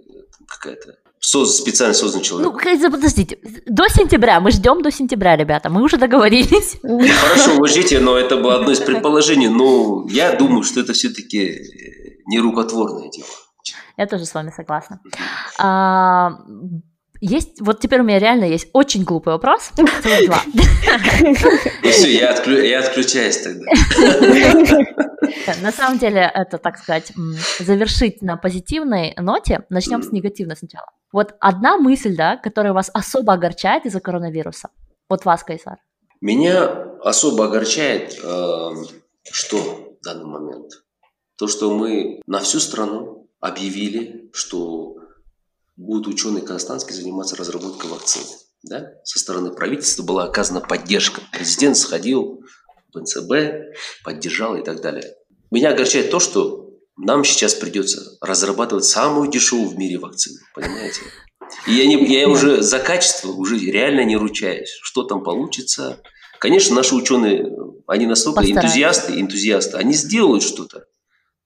какая-то 0.46 0.98
соз, 1.18 1.56
специально 1.58 1.94
созданный 1.94 2.24
человек. 2.24 2.52
Ну, 2.52 2.90
подождите, 2.90 3.38
до 3.66 3.88
сентября, 3.88 4.40
мы 4.40 4.50
ждем 4.50 4.82
до 4.82 4.90
сентября, 4.90 5.36
ребята, 5.36 5.70
мы 5.70 5.82
уже 5.82 5.96
договорились. 5.96 6.76
Хорошо, 6.82 7.56
вы 7.56 7.68
ждите, 7.68 7.98
но 7.98 8.16
это 8.16 8.36
было 8.36 8.56
одно 8.56 8.72
из 8.72 8.80
предположений, 8.80 9.48
но 9.48 10.06
я 10.10 10.36
думаю, 10.36 10.62
что 10.62 10.80
это 10.80 10.92
все-таки 10.92 11.62
не 12.26 12.38
рукотворное 12.40 13.08
дело. 13.10 13.28
Я 13.96 14.06
тоже 14.06 14.26
с 14.26 14.34
вами 14.34 14.52
согласна. 14.54 15.00
А, 15.58 16.38
есть, 17.20 17.60
вот 17.60 17.80
теперь 17.80 18.00
у 18.00 18.04
меня 18.04 18.18
реально 18.18 18.44
есть 18.44 18.68
очень 18.72 19.04
глупый 19.04 19.32
вопрос. 19.32 19.72
Два. 19.76 20.42
Все, 21.82 22.18
я, 22.18 22.30
отклю, 22.30 22.62
я 22.62 22.80
отключаюсь 22.80 23.38
тогда. 23.38 23.66
На 25.62 25.72
самом 25.72 25.98
деле, 25.98 26.30
это, 26.32 26.58
так 26.58 26.78
сказать, 26.78 27.12
завершить 27.58 28.22
на 28.22 28.36
позитивной 28.36 29.14
ноте. 29.16 29.64
Начнем 29.70 30.02
с 30.02 30.12
негативной 30.12 30.56
сначала. 30.56 30.86
Вот 31.12 31.34
одна 31.40 31.78
мысль, 31.78 32.14
да, 32.16 32.36
которая 32.36 32.72
вас 32.72 32.90
особо 32.92 33.32
огорчает 33.32 33.86
из-за 33.86 34.00
коронавируса. 34.00 34.68
Вот 35.08 35.24
вас, 35.24 35.42
Кайсар. 35.42 35.78
Меня 36.20 36.64
особо 37.02 37.46
огорчает, 37.46 38.18
э, 38.22 38.70
что 39.30 39.56
в 40.00 40.04
данный 40.04 40.26
момент? 40.26 40.72
То, 41.38 41.46
что 41.46 41.72
мы 41.72 42.20
на 42.26 42.40
всю 42.40 42.58
страну 42.58 43.30
объявили, 43.40 44.28
что 44.32 44.97
будет 45.78 46.09
ученый 46.09 46.42
Казахстанский 46.42 46.92
заниматься 46.92 47.36
разработкой 47.36 47.88
вакцины. 47.90 48.26
Да? 48.64 48.90
Со 49.05 49.18
стороны 49.18 49.52
правительства 49.52 50.02
была 50.02 50.24
оказана 50.24 50.60
поддержка. 50.60 51.22
Президент 51.32 51.76
сходил 51.78 52.42
в 52.92 52.98
НЦБ, 52.98 54.05
поддержал 54.05 54.56
и 54.56 54.64
так 54.64 54.82
далее. 54.82 55.05
Меня 55.50 55.70
огорчает 55.70 56.10
то, 56.10 56.18
что 56.18 56.68
нам 56.96 57.24
сейчас 57.24 57.55
придется 57.55 58.18
разрабатывать 58.20 58.84
самую 58.84 59.30
дешевую 59.30 59.68
в 59.68 59.78
мире 59.78 59.98
вакцину. 59.98 60.38
Понимаете? 60.55 61.00
И 61.66 61.72
я, 61.72 61.86
не, 61.86 62.05
я 62.12 62.28
уже 62.28 62.60
за 62.60 62.80
качество 62.80 63.30
уже 63.30 63.56
реально 63.59 64.05
не 64.05 64.16
ручаюсь. 64.16 64.76
Что 64.82 65.05
там 65.05 65.22
получится? 65.22 66.02
Конечно, 66.40 66.74
наши 66.74 66.94
ученые, 66.94 67.46
они 67.86 68.06
настолько 68.06 68.44
энтузиасты, 68.44 69.20
энтузиасты, 69.20 69.76
они 69.76 69.94
сделают 69.94 70.42
что-то. 70.42 70.86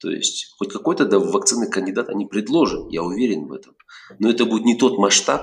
То 0.00 0.10
есть 0.10 0.54
хоть 0.58 0.72
какой-то 0.72 1.04
да, 1.04 1.18
вакцинный 1.20 1.70
кандидат 1.70 2.08
они 2.08 2.26
предложат, 2.26 2.90
я 2.90 3.02
уверен 3.02 3.46
в 3.46 3.52
этом. 3.52 3.76
Но 4.18 4.30
это 4.30 4.44
будет 4.44 4.64
не 4.64 4.76
тот 4.76 4.98
масштаб, 4.98 5.42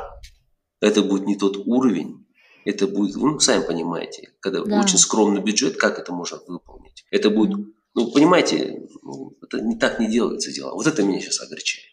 это 0.81 1.01
будет 1.01 1.25
не 1.25 1.35
тот 1.35 1.57
уровень, 1.57 2.25
это 2.65 2.87
будет, 2.87 3.15
ну, 3.15 3.39
сами 3.39 3.65
понимаете, 3.65 4.33
когда 4.39 4.63
да. 4.63 4.81
очень 4.81 4.97
скромный 4.97 5.41
бюджет, 5.41 5.77
как 5.77 5.99
это 5.99 6.13
можно 6.13 6.39
выполнить? 6.47 7.05
Это 7.11 7.29
будет, 7.29 7.67
ну, 7.95 8.11
понимаете, 8.11 8.87
ну, 9.01 9.37
это 9.41 9.61
не 9.61 9.77
так 9.77 9.99
не 9.99 10.07
делается 10.07 10.51
дело. 10.51 10.73
Вот 10.73 10.87
это 10.87 11.03
меня 11.03 11.19
сейчас 11.19 11.41
огорчает. 11.41 11.88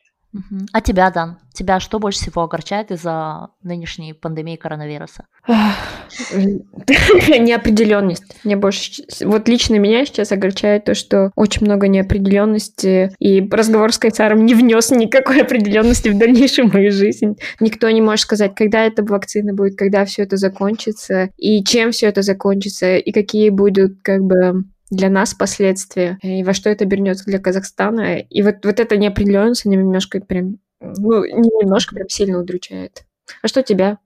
А 0.73 0.81
тебя, 0.81 1.11
Дан? 1.11 1.39
Тебя 1.53 1.81
что 1.81 1.99
больше 1.99 2.21
всего 2.21 2.43
огорчает 2.43 2.91
из-за 2.91 3.49
нынешней 3.63 4.13
пандемии 4.13 4.57
коронавируса? 4.57 5.27
Неопределенность. 5.49 8.25
Мне 8.45 8.57
больше... 8.57 9.05
Вот 9.25 9.49
лично 9.49 9.77
меня 9.77 10.05
сейчас 10.05 10.33
огорчает 10.33 10.85
то, 10.85 10.95
что 10.95 11.31
очень 11.35 11.65
много 11.65 11.89
неопределенности, 11.89 13.11
и 13.19 13.49
разговор 13.51 13.91
с 13.93 13.99
Кайсаром 13.99 14.45
не 14.45 14.55
внес 14.55 14.91
никакой 14.91 15.41
определенности 15.43 16.11
в 16.11 16.19
дальнейшую 16.19 16.71
мою 16.73 16.93
жизнь. 16.93 17.37
Никто 17.61 17.89
не 17.91 18.03
может 18.03 18.25
сказать, 18.25 18.55
когда 18.55 18.85
эта 18.85 19.03
вакцина 19.03 19.55
будет, 19.55 19.79
когда 19.79 20.05
все 20.05 20.23
это 20.23 20.37
закончится, 20.37 21.31
и 21.37 21.65
чем 21.65 21.93
все 21.93 22.07
это 22.07 22.23
закончится, 22.23 22.97
и 22.97 23.13
какие 23.13 23.51
будут 23.51 23.99
как 24.03 24.23
бы 24.23 24.65
для 24.91 25.11
нас 25.11 25.35
последствия, 25.35 26.19
и 26.23 26.43
во 26.45 26.53
что 26.53 26.71
это 26.71 26.85
обернется 26.85 27.25
для 27.25 27.39
Казахстана. 27.39 28.19
И 28.19 28.43
вот, 28.43 28.65
вот 28.65 28.79
эта 28.79 28.97
неопределенность, 28.97 29.67
она 29.67 29.77
немножко 29.77 30.21
прям, 30.21 30.59
ну, 30.81 31.25
не 31.25 31.65
немножко, 31.65 31.95
прям 31.95 32.09
сильно 32.09 32.39
удручает. 32.39 33.05
А 33.43 33.49
что 33.49 33.63
тебя? 33.63 33.99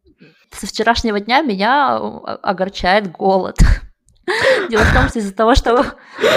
Со 0.50 0.66
вчерашнего 0.66 1.20
дня 1.20 1.42
меня 1.42 1.96
огорчает 1.96 3.12
голод. 3.12 3.56
Дело 4.70 4.82
в 4.82 4.94
том, 4.94 5.08
что 5.08 5.18
из-за 5.18 5.34
того, 5.34 5.54
что 5.54 5.84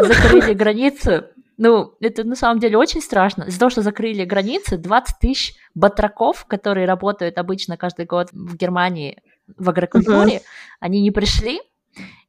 закрыли 0.02 0.54
границы, 0.54 1.26
ну, 1.58 1.94
это 2.00 2.24
на 2.24 2.36
самом 2.36 2.60
деле 2.60 2.78
очень 2.78 3.02
страшно. 3.02 3.44
Из-за 3.44 3.60
того, 3.60 3.70
что 3.70 3.82
закрыли 3.82 4.26
границы, 4.26 4.78
20 4.78 5.20
тысяч 5.20 5.56
батраков, 5.76 6.46
которые 6.46 6.86
работают 6.86 7.38
обычно 7.38 7.78
каждый 7.78 8.06
год 8.06 8.30
в 8.32 8.56
Германии 8.58 9.22
в 9.58 9.70
агрокультуре, 9.70 10.38
uh-huh. 10.38 10.42
они 10.80 11.02
не 11.02 11.12
пришли, 11.12 11.62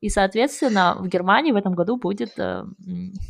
и, 0.00 0.08
соответственно, 0.08 0.96
в 0.98 1.08
Германии 1.08 1.52
в 1.52 1.56
этом 1.56 1.74
году 1.74 1.96
будет, 1.96 2.38
э, 2.38 2.64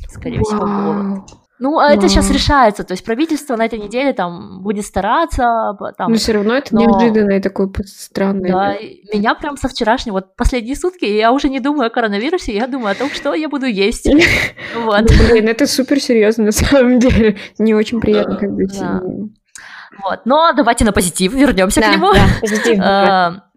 скорее 0.09 0.41
всего, 0.41 0.61
голод. 0.61 1.31
Ну, 1.61 1.79
а 1.79 1.93
это 1.93 2.09
сейчас 2.09 2.31
решается, 2.31 2.83
то 2.83 2.93
есть 2.93 3.05
правительство 3.05 3.57
на 3.57 3.65
этой 3.65 3.79
неделе 3.79 4.13
там 4.13 4.61
будет 4.61 4.85
стараться. 4.85 5.77
Там, 5.97 6.11
но 6.11 6.17
все 6.17 6.33
равно 6.33 6.55
это 6.55 6.75
но... 6.75 6.81
неожиданное 6.81 7.41
такое 7.41 7.71
странное. 7.87 8.51
Да, 8.51 8.75
меня 9.17 9.35
прям 9.37 9.57
со 9.57 9.69
вчерашнего, 9.69 10.15
вот 10.15 10.35
последние 10.35 10.75
сутки 10.75 11.05
я 11.05 11.31
уже 11.31 11.49
не 11.49 11.61
думаю 11.61 11.87
о 11.87 11.91
коронавирусе, 11.91 12.55
я 12.55 12.67
думаю 12.67 12.93
о 12.93 12.95
том, 12.97 13.09
что 13.11 13.35
я 13.35 13.49
буду 13.49 13.67
есть. 13.67 14.09
Вот. 14.75 15.03
Ну, 15.03 15.29
блин, 15.31 15.49
это 15.49 15.67
супер 15.67 16.01
серьезно 16.01 16.45
на 16.47 16.53
самом 16.53 16.99
деле, 16.99 17.37
не 17.59 17.75
очень 17.75 18.01
приятно 18.01 18.37
как 18.37 18.51
бы. 18.51 18.67
Вот, 20.03 20.21
но 20.25 20.53
давайте 20.53 20.85
на 20.85 20.93
позитив 20.93 21.33
вернемся 21.33 21.81
к 21.81 21.89
нему. 21.89 22.13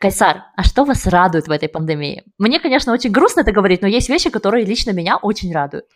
Да, 0.00 0.08
Кайсар, 0.08 0.44
а 0.56 0.62
что 0.64 0.84
вас 0.84 1.06
радует 1.06 1.48
в 1.48 1.50
этой 1.50 1.68
пандемии? 1.68 2.24
Мне, 2.38 2.60
конечно, 2.60 2.92
очень 2.92 3.10
грустно 3.10 3.40
это 3.40 3.52
говорить, 3.52 3.82
но 3.82 3.88
есть 3.88 4.08
вещи, 4.08 4.30
которые 4.30 4.64
лично 4.64 4.92
меня 4.92 5.16
очень 5.16 5.52
радуют. 5.52 5.86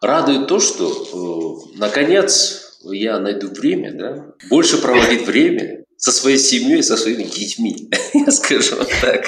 Радует 0.00 0.46
то, 0.46 0.60
что 0.60 1.64
э, 1.74 1.78
наконец 1.78 2.78
я 2.84 3.18
найду 3.18 3.48
время, 3.48 3.92
да, 3.92 4.26
больше 4.48 4.80
проводить 4.80 5.26
время 5.26 5.84
со 5.96 6.12
своей 6.12 6.38
семьей, 6.38 6.82
со 6.84 6.96
своими 6.96 7.24
детьми, 7.24 7.90
я 8.14 8.30
скажу 8.30 8.76
вот 8.76 8.90
так. 9.00 9.26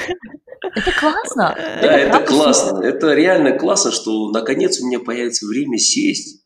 Это 0.63 0.93
классно. 0.93 1.55
Да, 1.57 1.99
это, 1.99 2.19
это 2.19 2.21
классно. 2.21 2.85
Это 2.85 3.15
реально 3.15 3.59
классно, 3.59 3.91
что 3.91 4.31
наконец 4.31 4.81
у 4.81 4.87
меня 4.87 5.01
появится 5.01 5.47
время 5.47 5.79
сесть 5.79 6.45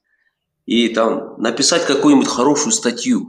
и 0.64 0.88
там 0.88 1.34
написать 1.36 1.84
какую-нибудь 1.84 2.28
хорошую 2.28 2.72
статью 2.72 3.26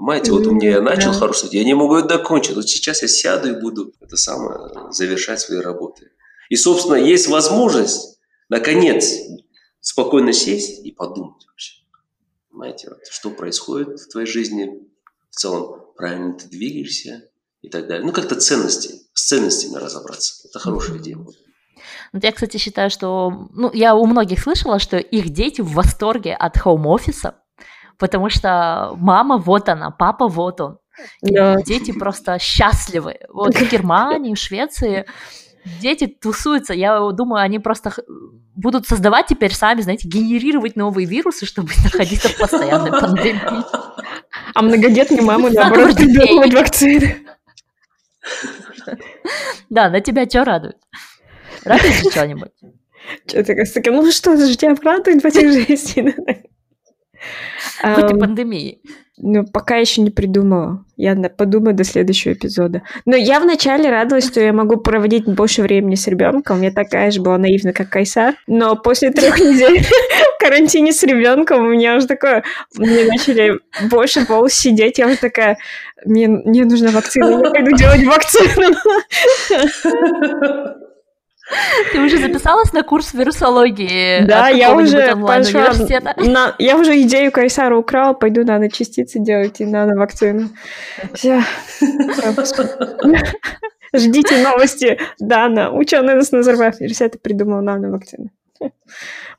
Понимаете, 0.00 0.32
вот 0.32 0.46
у 0.46 0.52
меня 0.52 0.70
я 0.70 0.80
начал 0.80 1.12
да. 1.12 1.18
хорошо, 1.18 1.46
я 1.52 1.62
не 1.62 1.74
могу 1.74 1.96
это 1.96 2.08
докончить. 2.08 2.56
Вот 2.56 2.66
сейчас 2.66 3.02
я 3.02 3.08
сяду 3.08 3.50
и 3.50 3.60
буду 3.60 3.92
это 4.00 4.16
самое 4.16 4.90
завершать 4.92 5.40
свои 5.40 5.58
работы. 5.58 6.10
И, 6.48 6.56
собственно, 6.56 6.94
есть 6.94 7.28
возможность, 7.28 8.18
наконец, 8.48 9.12
спокойно 9.82 10.32
сесть 10.32 10.86
и 10.86 10.90
подумать 10.90 11.44
вообще. 11.46 11.82
Понимаете, 12.50 12.88
вот, 12.88 13.00
что 13.10 13.28
происходит 13.28 14.00
в 14.00 14.08
твоей 14.08 14.26
жизни, 14.26 14.88
в 15.28 15.36
целом, 15.36 15.92
правильно 15.94 16.32
ты 16.32 16.48
двигаешься 16.48 17.28
и 17.60 17.68
так 17.68 17.86
далее. 17.86 18.06
Ну, 18.06 18.14
как-то 18.14 18.36
ценности, 18.36 19.02
с 19.12 19.26
ценностями 19.26 19.76
разобраться. 19.76 20.48
Это 20.48 20.60
хорошая 20.60 20.96
идея. 20.96 21.18
Вот 22.14 22.24
я, 22.24 22.32
кстати, 22.32 22.56
считаю, 22.56 22.88
что... 22.88 23.48
Ну, 23.52 23.70
я 23.74 23.94
у 23.94 24.06
многих 24.06 24.40
слышала, 24.40 24.78
что 24.78 24.96
их 24.96 25.28
дети 25.28 25.60
в 25.60 25.74
восторге 25.74 26.34
от 26.34 26.56
хоум-офиса, 26.56 27.34
потому 28.00 28.30
что 28.30 28.94
мама 28.96 29.36
вот 29.36 29.68
она, 29.68 29.90
папа 29.90 30.26
вот 30.26 30.60
он. 30.60 30.78
И 31.22 31.32
да. 31.32 31.56
дети 31.62 31.92
просто 31.92 32.38
счастливы. 32.38 33.18
Вот 33.28 33.54
в 33.54 33.70
Германии, 33.70 34.34
в 34.34 34.38
Швеции 34.38 35.06
дети 35.80 36.06
тусуются. 36.06 36.74
Я 36.74 36.98
думаю, 37.10 37.42
они 37.42 37.58
просто 37.58 37.92
будут 38.56 38.86
создавать 38.86 39.26
теперь 39.26 39.54
сами, 39.54 39.82
знаете, 39.82 40.08
генерировать 40.08 40.76
новые 40.76 41.06
вирусы, 41.06 41.46
чтобы 41.46 41.70
находиться 41.84 42.28
в 42.28 42.38
постоянной 42.38 42.90
пандемии. 43.00 43.64
А 44.54 44.62
многодетные 44.62 45.22
мамы, 45.22 45.50
наоборот, 45.50 45.96
придумывать 45.96 46.54
вакцины. 46.54 47.26
Да, 49.68 49.88
на 49.88 50.00
тебя 50.00 50.26
что 50.26 50.44
радует? 50.44 50.76
Радует 51.64 52.10
что-нибудь? 52.10 52.52
Что 53.26 53.42
ты 53.42 53.64
такая, 53.64 53.94
ну 53.94 54.10
что 54.10 54.36
же 54.36 54.56
тебя 54.56 54.74
радует 54.82 55.22
в 55.22 55.26
этой 55.26 55.50
жизни? 55.66 56.14
В 57.82 57.98
этой 57.98 58.18
пандемии? 58.18 58.80
Ну, 59.22 59.44
пока 59.44 59.76
еще 59.76 60.00
не 60.00 60.10
придумала. 60.10 60.84
Я 60.96 61.14
подумаю 61.14 61.74
до 61.74 61.84
следующего 61.84 62.32
эпизода. 62.32 62.82
Но 63.04 63.16
я 63.16 63.38
вначале 63.40 63.90
радовалась, 63.90 64.26
что 64.26 64.40
я 64.40 64.52
могу 64.54 64.78
проводить 64.78 65.26
больше 65.26 65.60
времени 65.62 65.94
с 65.94 66.06
ребенком. 66.06 66.62
Я 66.62 66.70
такая 66.70 67.10
же 67.10 67.20
была 67.20 67.36
наивна, 67.36 67.74
как 67.74 67.90
Кайсар. 67.90 68.34
Но 68.46 68.76
после 68.76 69.10
трех 69.10 69.38
недель 69.40 69.82
в 69.82 70.38
карантине 70.40 70.92
с 70.92 71.02
ребенком 71.02 71.66
у 71.66 71.70
меня 71.70 71.96
уже 71.96 72.06
такое... 72.06 72.44
Мне 72.76 73.04
начали 73.04 73.58
больше 73.90 74.24
пол 74.24 74.48
сидеть. 74.48 74.98
Я 74.98 75.06
уже 75.06 75.18
такая... 75.18 75.58
Мне, 76.06 76.28
мне 76.28 76.64
нужна 76.64 76.90
вакцина. 76.90 77.42
Я 77.44 77.50
пойду 77.50 77.76
делать 77.76 78.02
вакцину. 78.04 78.74
Ты 81.92 82.00
уже 82.00 82.18
записалась 82.18 82.72
на 82.72 82.82
курс 82.82 83.12
вирусологии? 83.14 84.24
Да, 84.24 84.48
я 84.48 84.74
уже 84.74 85.16
пошла. 85.16 85.72
На, 86.16 86.54
я 86.58 86.76
уже 86.76 87.00
идею 87.02 87.32
Кайсара 87.32 87.76
украла, 87.76 88.12
пойду 88.12 88.44
наночастицы 88.44 89.18
делать 89.18 89.60
и 89.60 89.66
нановакцину. 89.66 90.50
Все. 91.14 91.42
Ждите 93.94 94.42
новости. 94.42 95.00
Дана, 95.18 95.70
ученый 95.72 96.14
нас 96.14 96.30
Назарбаев 96.30 96.76
университета 96.78 97.18
придумал 97.18 97.62
нановакцину. 97.62 98.30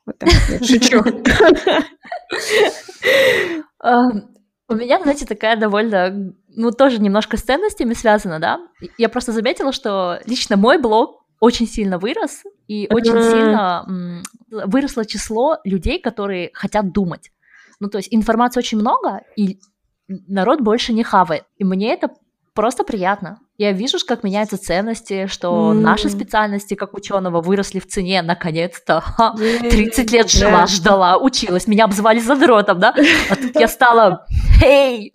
Вот 0.06 0.18
так, 0.18 0.30
шучу. 0.64 1.04
У 4.68 4.76
меня, 4.76 5.00
знаете, 5.02 5.26
такая 5.26 5.58
довольно, 5.58 6.34
ну, 6.48 6.72
тоже 6.72 7.00
немножко 7.02 7.36
с 7.36 7.42
ценностями 7.42 7.94
связана, 7.94 8.40
да? 8.40 8.60
Я 8.98 9.10
просто 9.10 9.34
заметила, 9.34 9.74
что 9.74 10.20
лично 10.26 10.56
мой 10.56 10.78
блог 10.78 11.21
очень 11.42 11.68
сильно 11.68 11.98
вырос, 11.98 12.44
и 12.68 12.88
очень 12.90 13.22
сильно 13.22 14.24
выросло 14.50 15.04
число 15.06 15.58
людей, 15.66 16.00
которые 16.00 16.52
хотят 16.54 16.94
думать. 16.94 17.32
Ну, 17.82 17.90
то 17.90 17.98
есть 17.98 18.10
информации 18.14 18.60
очень 18.60 18.78
много, 18.78 19.24
и 19.36 19.60
народ 20.08 20.62
больше 20.62 20.94
не 20.94 21.04
хавает. 21.04 21.44
И 21.58 21.64
мне 21.66 21.94
это 21.94 22.12
просто 22.54 22.84
приятно. 22.84 23.40
Я 23.58 23.74
вижу, 23.74 23.98
как 24.08 24.24
меняются 24.24 24.58
ценности, 24.58 25.28
что 25.28 25.72
mm. 25.72 25.80
наши 25.80 26.10
специальности 26.10 26.74
как 26.74 26.94
ученого 26.94 27.42
выросли 27.42 27.80
в 27.80 27.88
цене 27.88 28.22
наконец-то. 28.22 29.04
30 29.38 30.12
лет 30.12 30.32
жила, 30.32 30.66
ждала, 30.68 31.18
училась, 31.18 31.68
меня 31.68 31.86
обзывали 31.86 32.20
задротом, 32.20 32.80
да? 32.80 32.96
А 33.30 33.36
тут 33.36 33.56
я 33.60 33.68
стала, 33.68 34.26
эй, 34.64 35.14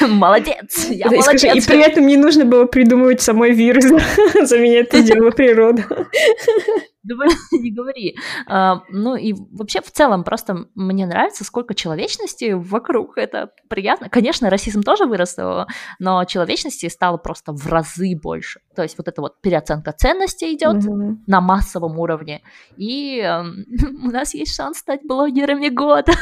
молодец, 0.00 0.86
я 0.90 1.08
да, 1.08 1.16
молодец. 1.16 1.34
И, 1.34 1.38
скажи, 1.38 1.58
и 1.58 1.60
при 1.60 1.80
этом 1.80 2.06
не 2.06 2.16
нужно 2.16 2.44
было 2.44 2.64
придумывать 2.66 3.20
самой 3.20 3.52
вирус, 3.52 3.84
за 4.42 4.58
меня 4.58 4.80
это 4.80 5.02
делала 5.02 5.30
природа. 5.30 5.84
Думаю, 7.04 7.30
не 7.52 7.70
говори. 7.70 8.16
А, 8.46 8.80
ну 8.88 9.14
и 9.14 9.34
вообще 9.52 9.82
в 9.82 9.90
целом 9.90 10.24
просто 10.24 10.68
мне 10.74 11.06
нравится, 11.06 11.44
сколько 11.44 11.74
человечности 11.74 12.52
вокруг. 12.54 13.18
Это 13.18 13.50
приятно. 13.68 14.08
Конечно, 14.08 14.48
расизм 14.48 14.82
тоже 14.82 15.04
вырос, 15.04 15.36
но 15.98 16.24
человечности 16.24 16.88
стало 16.88 17.18
просто 17.18 17.52
в 17.52 17.66
разы 17.74 18.16
больше. 18.16 18.60
То 18.74 18.82
есть 18.82 18.96
вот 18.96 19.08
эта 19.08 19.20
вот 19.20 19.40
переоценка 19.40 19.92
ценностей 19.92 20.54
идет 20.54 20.76
mm-hmm. 20.76 21.16
на 21.26 21.40
массовом 21.40 21.98
уровне. 21.98 22.40
И 22.76 23.20
э, 23.20 23.42
у 24.04 24.10
нас 24.10 24.34
есть 24.34 24.54
шанс 24.54 24.78
стать 24.78 25.00
блогерами 25.04 25.68
года. 25.68 26.12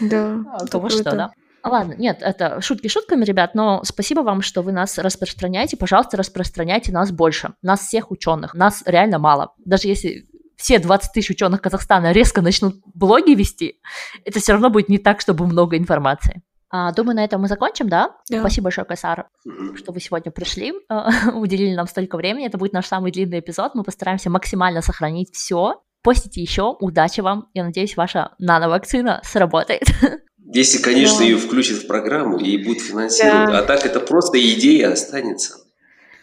Да. 0.00 0.44
Того 0.70 0.88
что, 0.88 1.10
да. 1.10 1.32
Ладно, 1.64 1.94
нет, 1.96 2.18
это 2.20 2.60
шутки 2.60 2.88
шутками, 2.88 3.24
ребят, 3.24 3.54
но 3.54 3.82
спасибо 3.84 4.20
вам, 4.20 4.42
что 4.42 4.60
вы 4.60 4.70
нас 4.72 4.98
распространяете. 4.98 5.78
Пожалуйста, 5.78 6.18
распространяйте 6.18 6.92
нас 6.92 7.10
больше. 7.10 7.54
Нас 7.62 7.80
всех 7.80 8.10
ученых. 8.10 8.52
Нас 8.52 8.82
реально 8.84 9.18
мало. 9.18 9.54
Даже 9.64 9.88
если 9.88 10.28
все 10.56 10.78
20 10.78 11.12
тысяч 11.12 11.30
ученых 11.30 11.62
Казахстана 11.62 12.12
резко 12.12 12.42
начнут 12.42 12.76
блоги 12.94 13.32
вести, 13.32 13.80
это 14.26 14.40
все 14.40 14.52
равно 14.52 14.68
будет 14.68 14.90
не 14.90 14.98
так, 14.98 15.22
чтобы 15.22 15.46
много 15.46 15.78
информации. 15.78 16.42
А, 16.76 16.90
думаю, 16.90 17.14
на 17.14 17.24
этом 17.24 17.40
мы 17.40 17.46
закончим, 17.46 17.88
да? 17.88 18.16
да. 18.28 18.40
Спасибо 18.40 18.64
большое, 18.64 18.84
Кайсар, 18.84 19.28
что 19.76 19.92
вы 19.92 20.00
сегодня 20.00 20.32
пришли, 20.32 20.72
уделили 21.32 21.72
нам 21.72 21.86
столько 21.86 22.16
времени. 22.16 22.48
Это 22.48 22.58
будет 22.58 22.72
наш 22.72 22.88
самый 22.88 23.12
длинный 23.12 23.38
эпизод. 23.38 23.76
Мы 23.76 23.84
постараемся 23.84 24.28
максимально 24.28 24.82
сохранить 24.82 25.32
все. 25.32 25.80
Постите 26.02 26.42
еще. 26.42 26.76
Удачи 26.80 27.20
вам. 27.20 27.48
Я 27.54 27.62
надеюсь, 27.62 27.96
ваша 27.96 28.32
нановакцина 28.40 29.20
сработает. 29.22 29.84
Если, 30.52 30.82
конечно, 30.82 31.18
да. 31.18 31.24
ее 31.24 31.36
включат 31.36 31.76
в 31.76 31.86
программу 31.86 32.38
и 32.38 32.58
будут 32.58 32.82
финансировать. 32.82 33.52
Да. 33.52 33.60
А 33.60 33.62
так 33.62 33.86
это 33.86 34.00
просто 34.00 34.40
идея 34.40 34.90
останется. 34.94 35.58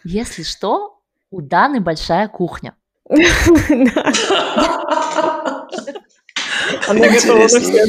Если 0.04 0.44
что, 0.44 1.00
у 1.30 1.40
Даны 1.42 1.80
большая 1.80 2.28
кухня. 2.28 2.76
Она 3.10 3.24
готова 7.08 7.40
на 7.40 7.48
все, 7.48 7.86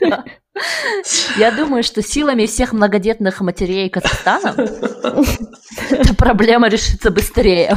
да? 0.00 0.24
Я 1.36 1.50
думаю, 1.50 1.82
что 1.82 2.02
силами 2.02 2.46
всех 2.46 2.72
многодетных 2.72 3.40
матерей 3.40 3.90
Казахстана 3.90 4.54
эта 5.90 6.14
проблема 6.14 6.68
решится 6.68 7.10
быстрее. 7.10 7.76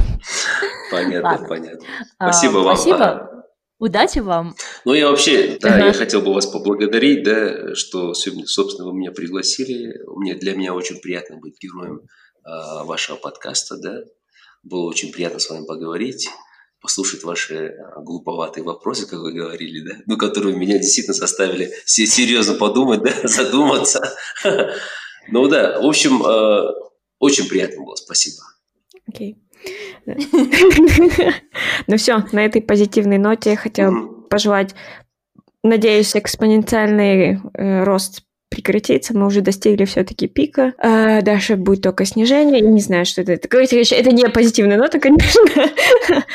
Понятно, 0.92 1.48
понятно. 1.48 1.88
Спасибо 2.16 2.58
вам. 2.60 2.76
Спасибо. 2.76 3.38
Удачи 3.80 4.20
вам. 4.20 4.56
Ну, 4.86 4.94
я 4.94 5.10
вообще, 5.10 5.58
да, 5.62 5.78
я 5.86 5.94
хотел 5.94 6.22
бы 6.22 6.34
вас 6.34 6.48
поблагодарить, 6.48 7.24
да, 7.24 7.76
что 7.76 8.14
собственно, 8.16 8.90
вы 8.90 8.98
меня 8.98 9.12
пригласили. 9.12 10.00
Мне, 10.08 10.34
для 10.34 10.56
меня 10.56 10.74
очень 10.74 11.00
приятно 11.00 11.38
быть 11.38 11.58
героем 11.62 12.02
э, 12.44 12.84
вашего 12.86 13.18
подкаста, 13.18 13.78
да. 13.78 14.00
Было 14.64 14.88
очень 14.88 15.12
приятно 15.12 15.40
с 15.40 15.50
вами 15.50 15.66
поговорить, 15.66 16.28
послушать 16.88 17.26
ваши 17.26 17.68
а, 17.68 18.00
глуповатые 18.00 18.64
вопросы, 18.64 19.06
как 19.06 19.20
вы 19.20 19.34
говорили, 19.34 19.82
да, 19.82 19.96
ну, 20.06 20.16
которые 20.16 20.56
меня 20.56 20.78
действительно 20.78 21.14
заставили 21.14 21.70
серьезно 21.86 22.54
подумать, 22.54 23.04
да, 23.04 23.14
задуматься. 23.28 24.16
Ну 25.30 25.50
да, 25.50 25.82
в 25.82 25.86
общем, 25.86 26.24
э, 26.24 26.74
очень 27.20 27.50
приятно 27.50 27.84
было, 27.84 27.96
спасибо. 27.96 28.38
Окей. 29.10 29.36
Ну 30.06 31.98
все, 31.98 32.24
на 32.32 32.46
этой 32.46 32.62
позитивной 32.62 33.18
ноте 33.18 33.50
я 33.50 33.58
хотела 33.58 34.08
пожелать, 34.30 34.74
надеюсь, 35.64 36.16
экспоненциальный 36.16 37.42
э, 37.54 37.84
рост 37.84 38.22
прекратится, 38.50 39.18
мы 39.18 39.28
уже 39.28 39.42
достигли 39.42 39.86
все-таки 39.86 40.28
пика. 40.28 40.74
А 40.80 41.22
дальше 41.22 41.56
будет 41.56 41.82
только 41.82 42.06
снижение. 42.06 42.62
Я 42.62 42.68
не 42.68 42.82
знаю, 42.82 43.06
что 43.06 43.22
это. 43.22 43.34
Это 43.34 44.12
не 44.12 44.30
позитивная 44.30 44.78
нота, 44.78 45.00
конечно. 45.00 45.42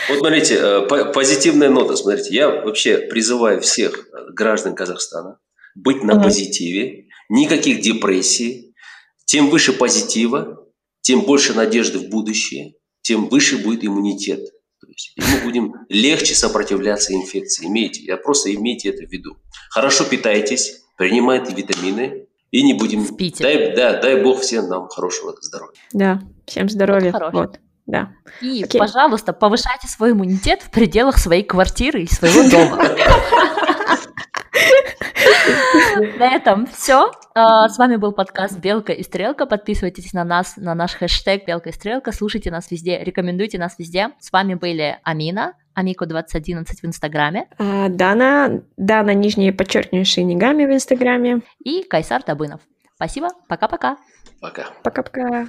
Вот 0.08 0.18
смотрите, 0.18 0.58
э, 0.60 1.12
позитивная 1.12 1.70
нота, 1.70 1.96
смотрите, 1.96 2.34
я 2.34 2.48
вообще 2.48 2.98
призываю 2.98 3.60
всех 3.60 4.08
граждан 4.34 4.74
Казахстана 4.74 5.38
быть 5.74 6.02
на 6.02 6.22
позитиве, 6.22 7.06
никаких 7.28 7.80
депрессий. 7.80 8.74
Тем 9.24 9.48
выше 9.48 9.72
позитива, 9.72 10.68
тем 11.00 11.22
больше 11.22 11.54
надежды 11.54 11.98
в 11.98 12.08
будущее, 12.10 12.74
тем 13.00 13.28
выше 13.28 13.58
будет 13.58 13.84
иммунитет. 13.84 14.44
То 14.80 14.88
есть 14.88 15.14
мы 15.16 15.44
будем 15.44 15.74
легче 15.88 16.34
сопротивляться 16.34 17.14
инфекции. 17.14 17.66
Имейте, 17.66 18.02
я 18.02 18.16
просто 18.16 18.54
имейте 18.54 18.90
это 18.90 19.06
в 19.06 19.10
виду. 19.10 19.36
Хорошо 19.70 20.04
питайтесь, 20.04 20.81
принимайте 21.02 21.52
витамины 21.52 22.28
и 22.52 22.62
не 22.62 22.74
будем... 22.74 23.04
Спите. 23.04 23.42
Дай, 23.42 23.74
да, 23.74 24.00
дай 24.00 24.22
бог 24.22 24.40
всем 24.40 24.68
нам 24.68 24.88
хорошего 24.88 25.34
здоровья. 25.40 25.74
Да, 25.92 26.20
всем 26.46 26.68
здоровья. 26.68 27.12
Вот. 27.32 27.58
Да. 27.86 28.12
И, 28.40 28.62
Окей. 28.62 28.78
пожалуйста, 28.78 29.32
повышайте 29.32 29.88
свой 29.88 30.12
иммунитет 30.12 30.62
в 30.62 30.70
пределах 30.70 31.18
своей 31.18 31.42
квартиры 31.42 32.02
и 32.02 32.06
своего 32.06 32.48
дома. 32.48 32.76
На 36.18 36.36
этом 36.36 36.68
все. 36.68 37.10
А, 37.34 37.68
с 37.68 37.78
вами 37.78 37.96
был 37.96 38.12
подкаст 38.12 38.58
Белка 38.58 38.92
и 38.92 39.02
Стрелка. 39.02 39.46
Подписывайтесь 39.46 40.12
на 40.12 40.22
нас, 40.22 40.56
на 40.56 40.74
наш 40.74 40.94
хэштег 40.94 41.46
Белка 41.46 41.70
и 41.70 41.72
Стрелка. 41.72 42.12
Слушайте 42.12 42.52
нас 42.52 42.70
везде, 42.70 43.02
рекомендуйте 43.02 43.58
нас 43.58 43.74
везде. 43.78 44.10
С 44.20 44.30
вами 44.30 44.54
были 44.54 44.98
Амина, 45.02 45.54
Амико 45.74 46.06
2011 46.06 46.82
в 46.82 46.86
Инстаграме. 46.86 47.48
А, 47.58 47.88
Дана, 47.88 48.62
Дана, 48.76 49.14
нижнее 49.14 49.52
подчеркивание 49.52 50.04
Шинигами 50.04 50.64
в 50.66 50.72
Инстаграме. 50.72 51.42
И 51.64 51.82
Кайсар 51.82 52.22
Табынов. 52.22 52.60
Спасибо, 52.94 53.28
пока-пока. 53.48 53.96
Пока. 54.40 54.66
Пока-пока. 54.82 55.48